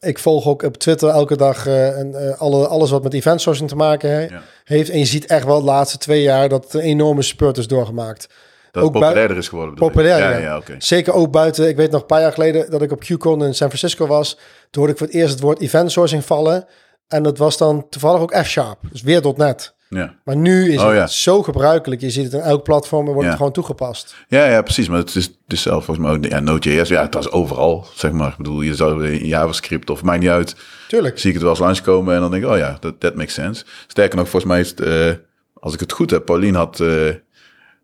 ik 0.00 0.18
volg 0.18 0.46
ook 0.46 0.62
op 0.62 0.76
Twitter 0.76 1.08
elke 1.08 1.36
dag 1.36 1.66
en, 1.66 2.36
alle, 2.38 2.66
alles 2.66 2.90
wat 2.90 3.02
met 3.02 3.14
event 3.14 3.40
sourcing 3.40 3.68
te 3.68 3.76
maken 3.76 4.10
he- 4.10 4.20
Ja. 4.20 4.42
heeft. 4.64 4.90
En 4.90 4.98
je 4.98 5.04
ziet 5.04 5.26
echt 5.26 5.44
wel 5.44 5.58
de 5.58 5.64
laatste 5.64 5.98
twee 5.98 6.22
jaar 6.22 6.48
dat 6.48 6.74
een 6.74 6.80
enorme 6.80 7.22
spurt 7.22 7.58
is 7.58 7.66
doorgemaakt. 7.66 8.28
Dat 8.72 8.82
Ook 8.82 8.92
populairder 8.92 9.36
is 9.36 9.48
geworden. 9.48 9.74
bedoel 9.74 9.88
je? 9.88 9.94
Populair, 9.94 10.30
ja. 10.30 10.36
ja. 10.38 10.56
Oké. 10.56 10.74
Zeker 10.78 11.12
ook 11.12 11.30
buiten, 11.30 11.68
ik 11.68 11.76
weet 11.76 11.90
nog 11.90 12.00
een 12.00 12.06
paar 12.06 12.20
jaar 12.20 12.32
geleden 12.32 12.70
dat 12.70 12.82
ik 12.82 12.92
op 12.92 13.00
QCon 13.04 13.44
in 13.44 13.54
San 13.54 13.68
Francisco 13.68 14.06
was. 14.06 14.34
Toen 14.70 14.82
hoorde 14.82 14.92
ik 14.92 14.98
voor 14.98 15.06
het 15.06 15.16
eerst 15.16 15.30
het 15.32 15.40
woord 15.40 15.60
event 15.60 15.92
sourcing 15.92 16.24
vallen. 16.24 16.66
En 17.08 17.22
dat 17.22 17.38
was 17.38 17.56
dan 17.58 17.86
toevallig 17.88 18.20
ook 18.20 18.34
F-Sharp, 18.36 18.78
dus 18.92 19.02
weer 19.02 19.22
.NET. 19.36 19.74
Ja. 19.88 20.14
Maar 20.24 20.36
nu 20.36 20.72
is 20.72 20.78
Oh, 20.80 20.86
het 20.86 20.94
ja. 20.96 21.06
zo 21.06 21.42
gebruikelijk. 21.42 22.00
Je 22.00 22.10
ziet 22.10 22.24
het 22.24 22.32
in 22.32 22.40
elk 22.40 22.62
platform 22.62 23.00
en 23.06 23.06
wordt 23.06 23.22
Ja. 23.22 23.28
het 23.28 23.36
gewoon 23.36 23.52
toegepast. 23.52 24.14
Ja, 24.28 24.46
ja, 24.46 24.62
precies. 24.62 24.88
Maar 24.88 24.98
het 24.98 25.14
is, 25.14 25.24
het 25.24 25.34
is 25.46 25.62
zelf 25.62 25.84
volgens 25.84 26.06
mij 26.06 26.16
ook... 26.16 26.24
Ja, 26.24 26.40
Node.js, 26.40 26.88
ja, 26.88 27.02
het 27.02 27.14
is 27.14 27.30
overal, 27.30 27.86
zeg 27.94 28.12
maar. 28.12 28.30
Ik 28.30 28.36
bedoel, 28.36 28.60
je 28.60 28.74
zou 28.74 29.08
in 29.08 29.26
JavaScript 29.26 29.90
of 29.90 30.02
maakt 30.02 30.20
niet 30.20 30.28
uit. 30.28 30.56
Tuurlijk. 30.88 31.18
Zie 31.18 31.26
ik 31.28 31.34
het 31.34 31.42
wel 31.42 31.52
eens 31.52 31.60
langskomen 31.60 32.14
en 32.14 32.20
dan 32.20 32.30
denk 32.30 32.44
ik, 32.44 32.50
oh 32.50 32.56
ja, 32.56 32.76
dat 32.80 33.00
that 33.00 33.14
makes 33.14 33.34
sense. 33.34 33.64
Sterker 33.86 34.16
nog, 34.16 34.28
volgens 34.28 34.52
mij 34.52 34.60
is 34.60 34.70
het, 34.70 34.80
eh, 34.80 35.10
als 35.54 35.74
ik 35.74 35.80
het 35.80 35.92
goed 35.92 36.10
heb, 36.10 36.24
Paulien 36.24 36.54
had 36.54 36.80
eh, 36.80 36.88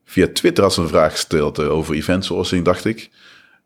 via 0.08 0.26
Twitter 0.32 0.64
had 0.64 0.72
ze 0.72 0.80
een 0.80 0.88
vraag 0.88 1.12
gesteld 1.12 1.58
over 1.58 1.94
event 1.94 2.24
sourcing, 2.24 2.64
dacht 2.64 2.84
ik. 2.84 3.10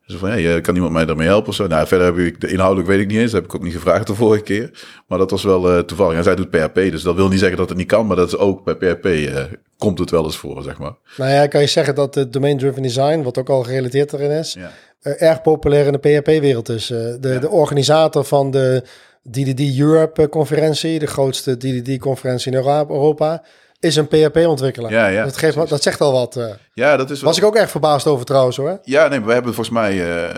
Zo 0.07 0.19
van, 0.19 0.41
ja, 0.41 0.61
kan 0.61 0.75
iemand 0.75 0.93
mij 0.93 1.05
daarmee 1.05 1.27
helpen 1.27 1.49
of 1.49 1.55
zo? 1.55 1.67
Nou, 1.67 1.87
verder 1.87 2.07
heb 2.07 2.19
ik, 2.19 2.41
de 2.41 2.49
inhoudelijk 2.53 2.89
weet 2.89 3.01
ik 3.01 3.07
niet 3.07 3.19
eens. 3.19 3.31
Dat 3.31 3.41
heb 3.41 3.51
ik 3.51 3.57
ook 3.57 3.63
niet 3.63 3.73
gevraagd 3.73 4.07
de 4.07 4.15
vorige 4.15 4.43
keer. 4.43 4.71
Maar 5.07 5.19
dat 5.19 5.31
was 5.31 5.43
wel 5.43 5.71
eh, 5.71 5.79
toevallig. 5.79 6.17
En 6.17 6.23
zij 6.23 6.35
doet 6.35 6.51
PHP, 6.51 6.75
dus 6.75 7.03
dat 7.03 7.15
wil 7.15 7.29
niet 7.29 7.39
zeggen 7.39 7.59
dat 7.59 7.69
het 7.69 7.79
niet 7.79 7.87
kan. 7.87 8.07
Maar 8.07 8.17
dat 8.17 8.27
is 8.29 8.37
ook 8.37 8.65
bij 8.65 8.75
PHP 8.75 9.05
eh, 9.07 9.43
komt 9.79 9.99
het 9.99 10.11
wel 10.11 10.25
eens 10.25 10.37
voor, 10.37 10.63
zeg 10.63 10.79
maar. 10.79 10.93
Nou 11.17 11.31
ja, 11.31 11.47
kan 11.47 11.61
je 11.61 11.67
zeggen 11.67 11.95
dat 11.95 12.15
de 12.15 12.29
domain-driven 12.29 12.83
design, 12.83 13.23
wat 13.23 13.39
ook 13.39 13.49
al 13.49 13.63
gerelateerd 13.63 14.13
erin 14.13 14.31
is, 14.31 14.53
Ja. 14.59 14.73
eh, 15.01 15.23
erg 15.29 15.43
populair 15.43 15.87
in 15.87 15.93
de 15.93 15.99
PHP-wereld 15.99 16.69
is. 16.69 16.87
De, 16.87 17.19
de 17.41 17.49
organisator 17.49 18.25
van 18.25 18.51
de 18.51 18.83
DDD 19.31 19.79
Europe-conferentie, 19.79 20.99
de 20.99 21.07
grootste 21.07 21.57
DDD-conferentie 21.57 22.53
in 22.53 22.59
Euro- 22.59 22.87
Europa, 22.89 23.43
is 23.85 23.97
een 23.97 24.09
PHP-ontwikkelaar. 24.09 24.91
Ja, 24.93 25.07
ja, 25.07 25.25
dat, 25.25 25.37
geeft, 25.37 25.55
wat- 25.55 25.69
dat 25.69 25.83
zegt 25.83 26.01
al 26.01 26.13
wat. 26.13 26.37
eh. 26.37 26.45
Ja, 26.75 26.97
dat 26.97 27.11
is 27.11 27.23
was 27.23 27.39
ik 27.39 27.45
ook 27.45 27.57
erg 27.57 27.71
verbaasd 27.71 28.07
over 28.07 28.25
trouwens 28.27 28.57
hoor. 28.57 28.79
Ja, 28.83 29.09
nee, 29.09 29.21
we 29.21 29.33
hebben 29.33 29.55
volgens 29.55 29.77
mij, 29.77 29.91
eh, 30.25 30.35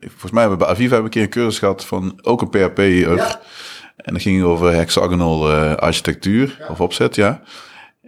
volgens 0.00 0.32
mij 0.32 0.40
hebben 0.40 0.58
we 0.58 0.64
bij 0.64 0.74
Aviva 0.74 0.96
een 0.96 1.08
keer 1.08 1.22
een 1.22 1.28
cursus 1.28 1.58
gehad 1.58 1.84
van 1.84 2.18
ook 2.22 2.40
een 2.42 2.48
PHP. 2.50 2.78
En 3.96 4.12
dat 4.12 4.22
ging 4.22 4.42
over 4.42 4.72
hexagonal 4.74 5.50
eh, 5.52 5.74
architectuur 5.74 6.66
of 6.70 6.80
opzet, 6.80 7.14
ja. 7.14 7.40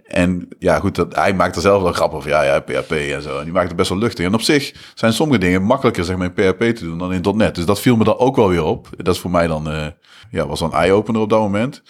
En 0.03 0.47
ja, 0.59 0.79
goed, 0.79 0.95
dat, 0.95 1.15
hij 1.15 1.33
maakt 1.33 1.55
er 1.55 1.61
zelf 1.61 1.81
wel 1.83 1.91
grap 1.91 2.13
over. 2.13 2.29
Ja, 2.29 2.43
ja, 2.43 2.59
PHP 2.59 2.91
en 2.91 3.21
zo. 3.21 3.37
En 3.37 3.43
die 3.43 3.53
maakt 3.53 3.67
het 3.67 3.75
best 3.75 3.89
wel 3.89 3.97
luchtig. 3.97 4.25
En 4.25 4.33
op 4.33 4.41
zich 4.41 4.73
zijn 4.93 5.13
sommige 5.13 5.39
dingen 5.39 5.61
makkelijker 5.63 6.03
zeg 6.03 6.15
maar, 6.17 6.31
in 6.35 6.51
PHP 6.53 6.59
te 6.75 6.83
doen 6.83 6.97
dan 6.97 7.13
in 7.13 7.25
.NET. 7.37 7.55
Dus 7.55 7.65
dat 7.65 7.79
viel 7.79 7.95
me 7.95 8.03
dan 8.03 8.17
ook 8.17 8.35
wel 8.35 8.49
weer 8.49 8.63
op. 8.63 8.87
Dat 8.97 9.13
is 9.15 9.21
voor 9.21 9.31
mij 9.31 9.47
dan, 9.47 9.69
eh, 9.71 9.85
ja, 10.31 10.47
was 10.47 10.59
dan 10.59 10.71
een 10.73 10.77
eye-opener 10.79 11.21
op 11.21 11.29
dat 11.29 11.39
moment. 11.39 11.81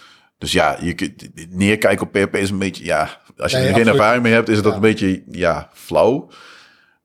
Dus 0.44 0.52
ja, 0.52 0.78
je 0.82 0.94
kunt, 0.94 1.30
neerkijken 1.50 2.06
op 2.08 2.12
PHP 2.12 2.36
is 2.36 2.50
een 2.50 2.58
beetje, 2.58 2.86
ja, 2.86 3.18
als 3.38 3.52
je 3.52 3.58
Nee, 3.58 3.66
er 3.68 3.72
geen 3.74 3.80
absoluut. 3.82 4.00
ervaring 4.00 4.24
mee 4.24 4.34
hebt, 4.34 4.50
is 4.50 4.56
het 4.56 4.64
dat 4.64 4.74
Ja. 4.74 4.80
een 4.80 4.86
beetje, 4.86 5.24
ja, 5.32 5.70
flauw. 5.74 6.30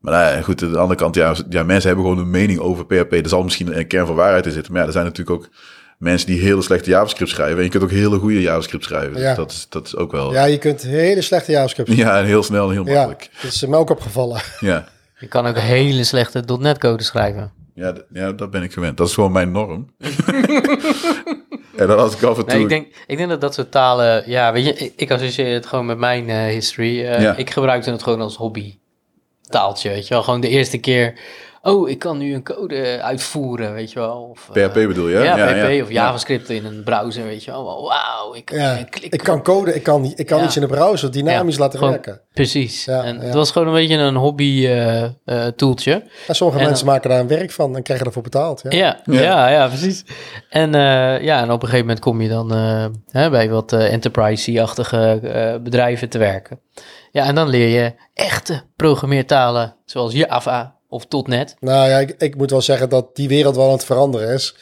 Maar 0.01 0.13
nou 0.13 0.37
ja, 0.37 0.43
goed, 0.43 0.63
aan 0.63 0.73
de 0.73 0.79
andere 0.79 0.99
kant, 1.01 1.15
ja, 1.15 1.35
ja, 1.49 1.63
mensen 1.63 1.89
hebben 1.91 2.07
gewoon 2.09 2.21
een 2.25 2.31
mening 2.31 2.59
over 2.59 2.87
PHP. 2.87 3.13
Er 3.13 3.29
zal 3.29 3.43
misschien 3.43 3.79
een 3.79 3.87
kern 3.87 4.07
van 4.07 4.15
waarheid 4.15 4.47
in 4.47 4.53
zitten. 4.53 4.73
Maar 4.73 4.81
ja, 4.81 4.87
er 4.87 4.93
zijn 4.93 5.05
natuurlijk 5.05 5.37
ook 5.37 5.49
mensen 5.99 6.27
die 6.27 6.41
hele 6.41 6.63
slechte 6.63 6.91
JavaScript 6.91 7.31
schrijven. 7.31 7.57
En 7.59 7.65
je 7.65 7.71
kunt 7.71 7.83
ook 7.83 7.91
hele 7.91 8.19
goede 8.19 8.41
JavaScript 8.41 8.85
schrijven. 8.85 9.13
Dus 9.13 9.23
Ja. 9.23 9.35
dat, 9.35 9.51
is, 9.51 9.67
dat 9.69 9.87
is 9.87 9.97
ook 9.97 10.13
wel... 10.13 10.33
Ja, 10.33 10.45
je 10.45 10.59
kunt 10.59 10.83
hele 10.83 11.23
slechte 11.23 11.53
JavaScript. 11.53 11.93
Ja, 11.93 12.19
en 12.19 12.25
heel 12.25 12.43
snel 12.43 12.67
en 12.67 12.73
heel 12.73 12.87
Ja, 12.87 12.93
makkelijk. 13.07 13.31
dat 13.43 13.53
is 13.53 13.67
me 13.67 13.77
ook 13.77 13.91
opgevallen. 13.91 14.41
Ja, 14.61 14.85
Je 15.19 15.27
kan 15.27 15.47
ook 15.47 15.59
hele 15.59 16.05
slechte 16.05 16.45
.NET-code 16.61 17.03
schrijven. 17.03 17.53
ja, 17.75 17.93
ja, 18.13 18.33
dat 18.33 18.51
ben 18.51 18.63
ik 18.63 18.73
gewend. 18.73 18.97
Dat 18.97 19.09
is 19.09 19.15
gewoon 19.15 19.33
mijn 19.33 19.51
norm. 19.53 19.91
en 21.79 21.87
dan 21.87 21.99
had 21.99 22.13
ik 22.13 22.23
af 22.23 22.39
en 22.39 22.45
toe... 22.45 22.55
Nee, 22.55 22.63
ik 22.63 22.69
denk, 22.69 22.87
ik 23.07 23.17
denk 23.17 23.29
dat 23.29 23.41
dat 23.41 23.55
soort 23.55 23.71
talen... 23.71 24.23
Ja, 24.27 24.53
weet 24.53 24.65
je, 24.65 24.73
ik, 24.73 24.93
ik 24.97 25.11
associeer 25.11 25.55
het 25.55 25.67
gewoon 25.67 25.87
met 25.87 25.99
mijn 25.99 26.29
eh, 26.29 26.45
history. 26.45 27.05
Eh, 27.07 27.21
Ja. 27.21 27.37
Ik 27.37 27.51
gebruikte 27.51 27.91
het 27.91 28.03
gewoon 28.03 28.21
als 28.21 28.37
hobby 28.37 28.79
taaltje, 29.49 29.89
weet 29.89 30.09
je 30.09 30.15
wel. 30.15 30.23
Gewoon 30.23 30.41
de 30.41 30.49
eerste 30.49 30.79
keer... 30.79 31.15
Oh, 31.71 31.89
ik 31.89 31.99
kan 31.99 32.19
nu 32.19 32.35
een 32.35 32.43
code 32.43 32.99
uitvoeren, 33.03 33.73
weet 33.73 33.93
je 33.93 33.99
wel. 33.99 34.23
Of, 34.31 34.51
eh, 34.53 34.67
PHP 34.67 34.75
bedoel 34.75 35.09
je? 35.09 35.19
Ja, 35.19 35.37
ja, 35.37 35.47
PHP 35.65 35.71
ja. 35.71 35.83
of 35.83 35.91
JavaScript 35.91 36.49
in 36.51 36.65
een 36.65 36.83
browser, 36.85 37.25
weet 37.25 37.45
je 37.45 37.51
wel. 37.51 37.65
Wauw, 37.65 38.35
ik, 38.35 38.51
Ja, 38.53 38.73
ik 38.73 38.91
klik 38.91 39.13
ik 39.13 39.23
kan 39.23 39.43
code, 39.43 39.75
ik 39.75 39.83
kan, 39.83 40.13
ik 40.17 40.27
kan 40.27 40.39
Ja. 40.39 40.45
iets 40.45 40.55
in 40.57 40.63
de 40.63 40.69
browser 40.69 41.13
dynamisch 41.13 41.55
Ja, 41.57 41.61
laten 41.61 41.79
gewoon- 41.79 41.93
werken. 41.95 42.21
Precies. 42.33 42.85
Ja, 42.85 43.03
en 43.05 43.15
ja. 43.17 43.21
het 43.23 43.35
was 43.35 43.51
gewoon 43.51 43.69
een 43.69 43.75
beetje 43.75 43.97
een 43.97 44.15
hobby 44.17 44.67
eh, 44.67 45.03
eh, 45.05 45.11
tooltje. 45.57 46.03
En 46.27 46.35
sommige 46.35 46.61
En 46.61 46.67
mensen 46.67 46.87
maken 46.87 47.11
daar 47.11 47.21
een 47.21 47.29
werk 47.29 47.51
van 47.51 47.77
en 47.77 47.83
krijgen 47.83 48.07
ervoor 48.07 48.23
betaald. 48.23 48.63
Ja. 48.63 48.71
Ja, 48.71 49.01
Ja. 49.05 49.21
ja. 49.23 49.49
ja, 49.49 49.67
precies. 49.69 50.05
En, 50.51 50.75
eh, 50.75 51.21
ja, 51.23 51.41
en 51.43 51.51
op 51.51 51.63
een 51.63 51.69
gegeven 51.69 51.79
moment 51.87 51.99
kom 52.01 52.21
je 52.21 52.29
dan 52.29 52.55
eh, 52.55 52.87
hè, 53.11 53.31
bij 53.31 53.51
wat 53.51 53.73
eh, 53.73 53.93
enterprise-achtige 53.93 55.21
eh, 55.23 55.63
bedrijven 55.63 56.09
te 56.09 56.19
werken. 56.19 56.61
Ja, 57.13 57.25
en 57.25 57.35
dan 57.35 57.49
leer 57.49 57.69
je 57.69 57.93
echte 58.15 58.63
programmeertalen 58.77 59.77
zoals 59.85 60.13
Java 60.13 60.77
of 60.89 61.07
.NET. 61.27 61.57
Nou 61.61 61.89
ja, 61.89 61.99
ik, 61.99 62.15
ik 62.19 62.37
moet 62.37 62.51
wel 62.51 62.61
zeggen 62.63 62.89
dat 62.89 63.17
die 63.17 63.29
wereld 63.29 63.57
wel 63.57 63.67
aan 63.67 63.73
het 63.73 63.85
veranderen 63.85 64.29
is. 64.35 64.57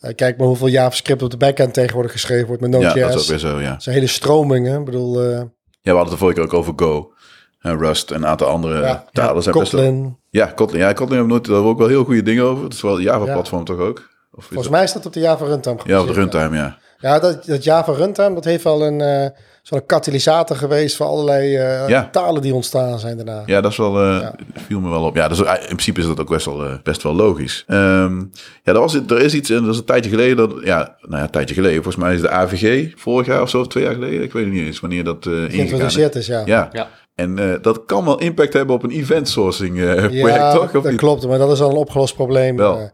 Eh, 0.00 0.14
kijk 0.14 0.38
maar 0.38 0.46
hoeveel 0.46 0.68
JavaScript 0.68 1.22
op 1.22 1.30
de 1.30 1.36
backend 1.36 1.74
tegenwoordig 1.74 2.12
geschreven 2.12 2.46
wordt 2.46 2.62
met 2.62 2.70
Ja, 2.72 2.78
Node.js. 2.78 3.00
dat 3.12 3.14
is 3.14 3.20
ook 3.22 3.28
weer 3.28 3.38
zo, 3.50 3.60
ja. 3.60 3.70
Dat 3.70 3.82
zijn 3.82 3.94
hele 3.94 4.06
stromingen. 4.06 4.78
Ik 4.78 4.84
bedoel, 4.84 5.20
eh, 5.22 5.26
Ja, 5.28 5.40
we 5.82 5.98
hadden 5.98 6.00
het 6.02 6.10
de 6.10 6.16
vorige 6.16 6.36
keer 6.40 6.46
ook 6.48 6.54
over 6.54 6.72
Go. 6.76 7.12
En 7.60 7.78
Rust 7.78 8.10
en 8.10 8.16
een 8.16 8.26
aantal 8.26 8.46
andere 8.46 8.80
ja, 8.82 9.04
talen. 9.12 9.42
zijn 9.42 9.56
best 9.58 9.72
wel- 9.72 9.82
Kotlin. 9.82 10.16
Ja, 10.30 10.46
Kotlin. 10.46 10.80
Ja, 10.80 10.92
Kotlin 10.92 11.08
hebben 11.18 11.26
we 11.26 11.32
nooit, 11.32 11.44
daar 11.44 11.54
hebben 11.54 11.72
we 11.72 11.78
ook 11.78 11.78
wel 11.88 11.96
heel 11.96 12.04
goede 12.04 12.22
dingen 12.22 12.44
over. 12.44 12.64
Het 12.64 12.72
is 12.72 12.80
wel 12.80 12.96
een 12.96 13.02
Java-platform 13.02 13.64
toch 13.64 13.78
ook? 13.78 13.98
Of 14.32 14.44
Volgens 14.44 14.62
dat- 14.62 14.70
mij 14.70 14.82
is 14.82 14.92
dat 14.92 15.06
op 15.06 15.12
de 15.12 15.20
Java 15.20 15.44
Runtime 15.44 15.78
Ja, 15.84 16.00
op 16.00 16.06
de 16.06 16.12
runtime, 16.12 16.56
ja. 16.56 16.78
Ja, 16.98 17.18
dat, 17.18 17.44
dat 17.44 17.64
Java 17.64 17.92
Runtime, 17.92 18.34
dat 18.34 18.44
heeft 18.44 18.64
wel 18.64 18.82
een 18.86 19.00
eh, 19.00 19.30
zo'n 19.62 19.86
katalysator 19.86 20.56
geweest 20.56 20.96
voor 20.96 21.06
allerlei 21.06 21.56
eh, 21.56 21.88
Ja. 21.88 22.08
talen 22.12 22.42
die 22.42 22.54
ontstaan 22.54 22.98
zijn 22.98 23.16
daarna. 23.16 23.42
Ja, 23.46 23.60
dat 23.60 23.70
is 23.70 23.76
wel, 23.76 24.00
eh, 24.02 24.28
viel 24.66 24.80
me 24.80 24.88
wel 24.90 25.02
op. 25.04 25.16
Ja, 25.16 25.28
dus 25.28 25.38
in 25.38 25.44
principe 25.66 26.00
is 26.00 26.06
dat 26.06 26.20
ook 26.20 26.28
best 26.28 26.46
wel, 26.46 26.78
best 26.82 27.02
wel 27.02 27.14
logisch. 27.14 27.64
Ehm, 27.66 28.18
ja, 28.62 28.72
er, 28.72 28.80
was, 28.80 28.94
er 28.94 29.20
is 29.20 29.34
iets, 29.34 29.50
en 29.50 29.62
dat 29.64 29.72
is 29.72 29.78
een 29.78 29.84
tijdje 29.84 30.10
geleden, 30.10 30.36
dat, 30.36 30.52
ja, 30.64 30.96
nou 31.00 31.16
ja, 31.16 31.22
een 31.22 31.30
tijdje 31.30 31.54
geleden. 31.54 31.82
Volgens 31.82 32.04
mij 32.04 32.14
is 32.14 32.20
de 32.20 32.30
AVG 32.30 32.92
vorig 32.96 33.26
jaar 33.26 33.42
of 33.42 33.48
zo, 33.50 33.60
of 33.60 33.66
twee 33.68 33.84
jaar 33.84 33.94
geleden. 33.94 34.22
Ik 34.22 34.32
weet 34.32 34.44
het 34.44 34.52
niet 34.54 34.66
eens 34.66 34.80
wanneer 34.80 35.04
dat 35.04 35.26
eh 35.26 35.32
ingegaan 35.32 35.48
is. 35.50 35.54
Geïntroduceerd 35.54 36.14
is, 36.14 36.26
ja. 36.26 36.42
Ja. 36.44 36.68
Ja. 36.72 36.88
En 37.14 37.38
eh, 37.38 37.54
dat 37.62 37.84
kan 37.84 38.04
wel 38.04 38.18
impact 38.18 38.52
hebben 38.52 38.74
op 38.74 38.82
een 38.82 38.90
event 38.90 39.28
sourcing 39.28 39.80
eh, 39.80 39.94
project, 39.94 40.12
Ja, 40.36 40.52
toch? 40.52 40.62
Of 40.64 40.70
dat 40.70 40.84
niet? 40.84 40.96
klopt, 41.00 41.26
maar 41.26 41.38
dat 41.38 41.50
is 41.52 41.60
al 41.60 41.70
een 41.70 41.76
opgelost 41.76 42.14
probleem. 42.14 42.56
Wel. 42.56 42.78
Eh, 42.78 42.84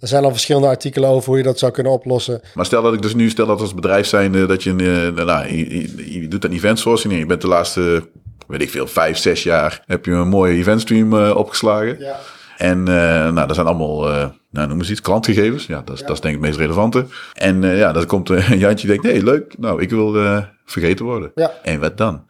er 0.00 0.08
zijn 0.08 0.24
al 0.24 0.30
verschillende 0.30 0.66
artikelen 0.68 1.08
over 1.08 1.28
hoe 1.28 1.36
je 1.38 1.42
dat 1.42 1.58
zou 1.58 1.72
kunnen 1.72 1.92
oplossen. 1.92 2.40
Maar 2.54 2.64
stel 2.66 2.82
dat 2.82 2.94
ik 2.94 3.02
dus 3.02 3.14
nu, 3.14 3.30
stel 3.30 3.46
dat 3.46 3.60
als 3.60 3.74
bedrijf 3.74 4.06
zijn, 4.06 4.34
eh, 4.34 4.48
dat 4.48 4.62
je, 4.62 4.70
een, 4.70 4.80
eh, 5.16 5.24
nou, 5.24 5.46
je, 5.56 5.78
je- 5.80 6.20
je 6.20 6.28
doet 6.28 6.44
een 6.44 6.52
event 6.52 6.78
sourcing 6.78 7.12
en 7.12 7.18
je 7.18 7.26
bent 7.26 7.40
de 7.40 7.48
laatste, 7.48 8.08
weet 8.46 8.62
ik 8.62 8.70
veel, 8.70 8.86
vijf, 8.86 9.16
zes 9.18 9.42
jaar, 9.42 9.82
heb 9.86 10.04
je 10.04 10.10
een 10.12 10.28
mooie 10.28 10.56
eventstream 10.56 11.12
eh, 11.18 11.36
opgeslagen. 11.36 11.98
Ja. 11.98 12.18
En 12.56 12.78
uh, 12.78 12.86
nou, 13.32 13.46
dat 13.46 13.54
zijn 13.54 13.66
allemaal, 13.66 14.08
uh, 14.10 14.26
nou, 14.50 14.68
noem 14.68 14.78
eens 14.78 14.90
iets, 14.90 15.00
klantgegevens. 15.00 15.66
Ja, 15.66 15.82
dat 15.84 15.94
is, 15.94 16.00
ja. 16.00 16.06
dat 16.06 16.16
is 16.16 16.22
denk 16.22 16.34
ik 16.34 16.40
het 16.40 16.48
meest 16.50 16.60
relevante. 16.60 17.06
En 17.34 17.62
uh, 17.62 17.78
ja, 17.78 17.92
dan 17.92 18.06
komt 18.06 18.28
een 18.30 18.58
Jantje 18.58 18.86
denkt, 18.86 19.02
nee, 19.02 19.22
leuk, 19.22 19.54
nou, 19.58 19.82
ik 19.82 19.90
wil 19.90 20.16
uh, 20.16 20.42
vergeten 20.64 21.04
worden. 21.04 21.30
Ja. 21.34 21.52
En 21.62 21.80
wat 21.80 21.96
dan? 21.96 22.24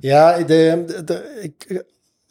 Ja, 0.00 0.38
de, 0.42 0.84
ik, 1.42 1.84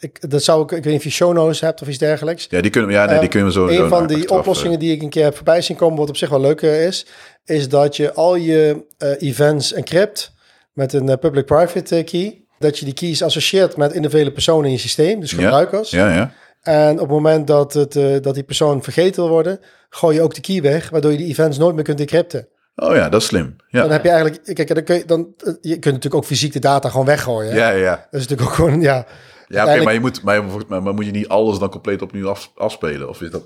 ik, 0.06 0.30
dat 0.32 0.44
zou 0.44 0.64
ik, 0.64 0.72
ik 0.72 0.84
weet 0.84 0.86
niet 0.86 0.96
of 0.96 1.04
je 1.04 1.10
show 1.10 1.34
notes 1.34 1.60
hebt 1.62 1.82
of 1.82 1.88
iets 1.88 1.98
dergelijks. 1.98 2.48
Ja, 2.50 2.62
die 2.62 2.72
kunnen, 2.72 2.92
ja, 2.92 3.06
nee, 3.06 3.20
die 3.20 3.30
kunnen 3.30 3.48
we 3.48 3.54
zo 3.54 3.68
Een 3.68 3.74
zo 3.76 3.88
van 3.88 4.08
die 4.08 4.30
oplossingen 4.30 4.80
die 4.80 4.94
ik 4.94 5.02
een 5.02 5.10
keer 5.10 5.24
heb 5.24 5.36
voorbij 5.36 5.62
zien 5.62 5.78
komen, 5.78 5.98
wat 5.98 6.10
op 6.10 6.18
zich 6.18 6.30
wel 6.30 6.42
leuk 6.42 6.62
is, 6.62 7.06
is 7.46 7.70
dat 7.70 7.96
je 7.96 8.14
al 8.14 8.36
je 8.36 8.86
events 9.20 9.74
encrypt 9.74 10.34
met 10.74 10.94
een 10.94 11.20
public-private 11.20 12.04
key. 12.04 12.44
Dat 12.60 12.80
je 12.80 12.86
die 12.86 12.94
keys 12.94 13.24
associeert 13.24 13.78
met 13.78 13.94
individuele 13.94 14.32
personen 14.32 14.66
in 14.66 14.72
je 14.72 14.78
systeem, 14.78 15.20
dus 15.20 15.34
gebruikers. 15.34 15.90
Ja, 15.90 16.14
ja. 16.14 16.34
En 16.62 16.94
op 16.94 17.00
het 17.00 17.10
moment 17.10 17.48
dat, 17.48 17.74
het, 17.74 17.96
uh, 17.96 18.16
dat 18.22 18.34
die 18.34 18.44
persoon 18.44 18.84
vergeten 18.84 19.24
wil 19.24 19.32
worden, 19.32 19.60
gooi 19.90 20.16
je 20.16 20.22
ook 20.22 20.34
de 20.34 20.42
key 20.42 20.62
weg, 20.62 20.90
waardoor 20.90 21.12
je 21.12 21.18
die 21.18 21.28
events 21.28 21.58
nooit 21.58 21.76
meer 21.76 21.84
kunt 21.84 21.98
decrypten. 21.98 22.48
Oh 22.76 22.96
ja, 22.96 23.10
dat 23.10 23.22
is 23.22 23.28
slim. 23.28 23.56
Ja. 23.68 23.82
Dan 23.82 23.92
heb 23.92 24.04
je 24.04 24.10
eigenlijk, 24.10 24.56
kijk, 24.56 24.74
dan 24.74 24.84
kun 24.84 24.96
je, 24.96 25.06
dan, 25.06 25.34
je 25.62 25.70
kunt 25.72 25.84
natuurlijk 25.86 26.16
ook 26.16 26.26
fysiek 26.26 26.54
de 26.54 26.60
data 26.60 26.90
gewoon 26.90 27.06
weggooien. 27.06 27.52
Hè? 27.52 27.58
Ja, 27.58 27.70
ja. 27.70 28.08
Dat 28.12 28.22
is 28.22 28.28
natuurlijk 28.28 28.50
ook 28.50 28.56
gewoon, 28.56 28.82
ja. 28.82 29.06
Ja, 29.48 29.74
oké, 29.74 29.84
maar, 29.84 29.94
je 29.94 30.00
moet, 30.00 30.24
maar, 30.24 30.44
maar, 30.68 30.84
maar 30.84 30.94
moet 30.94 31.06
je 31.06 31.12
niet 31.12 31.28
alles 31.28 31.60
dan 31.60 31.70
compleet 31.70 32.02
opnieuw 32.02 32.30
af, 32.30 32.52
afspelen? 32.56 33.10
Of 33.10 33.22
is 33.22 33.32
dat... 33.32 33.44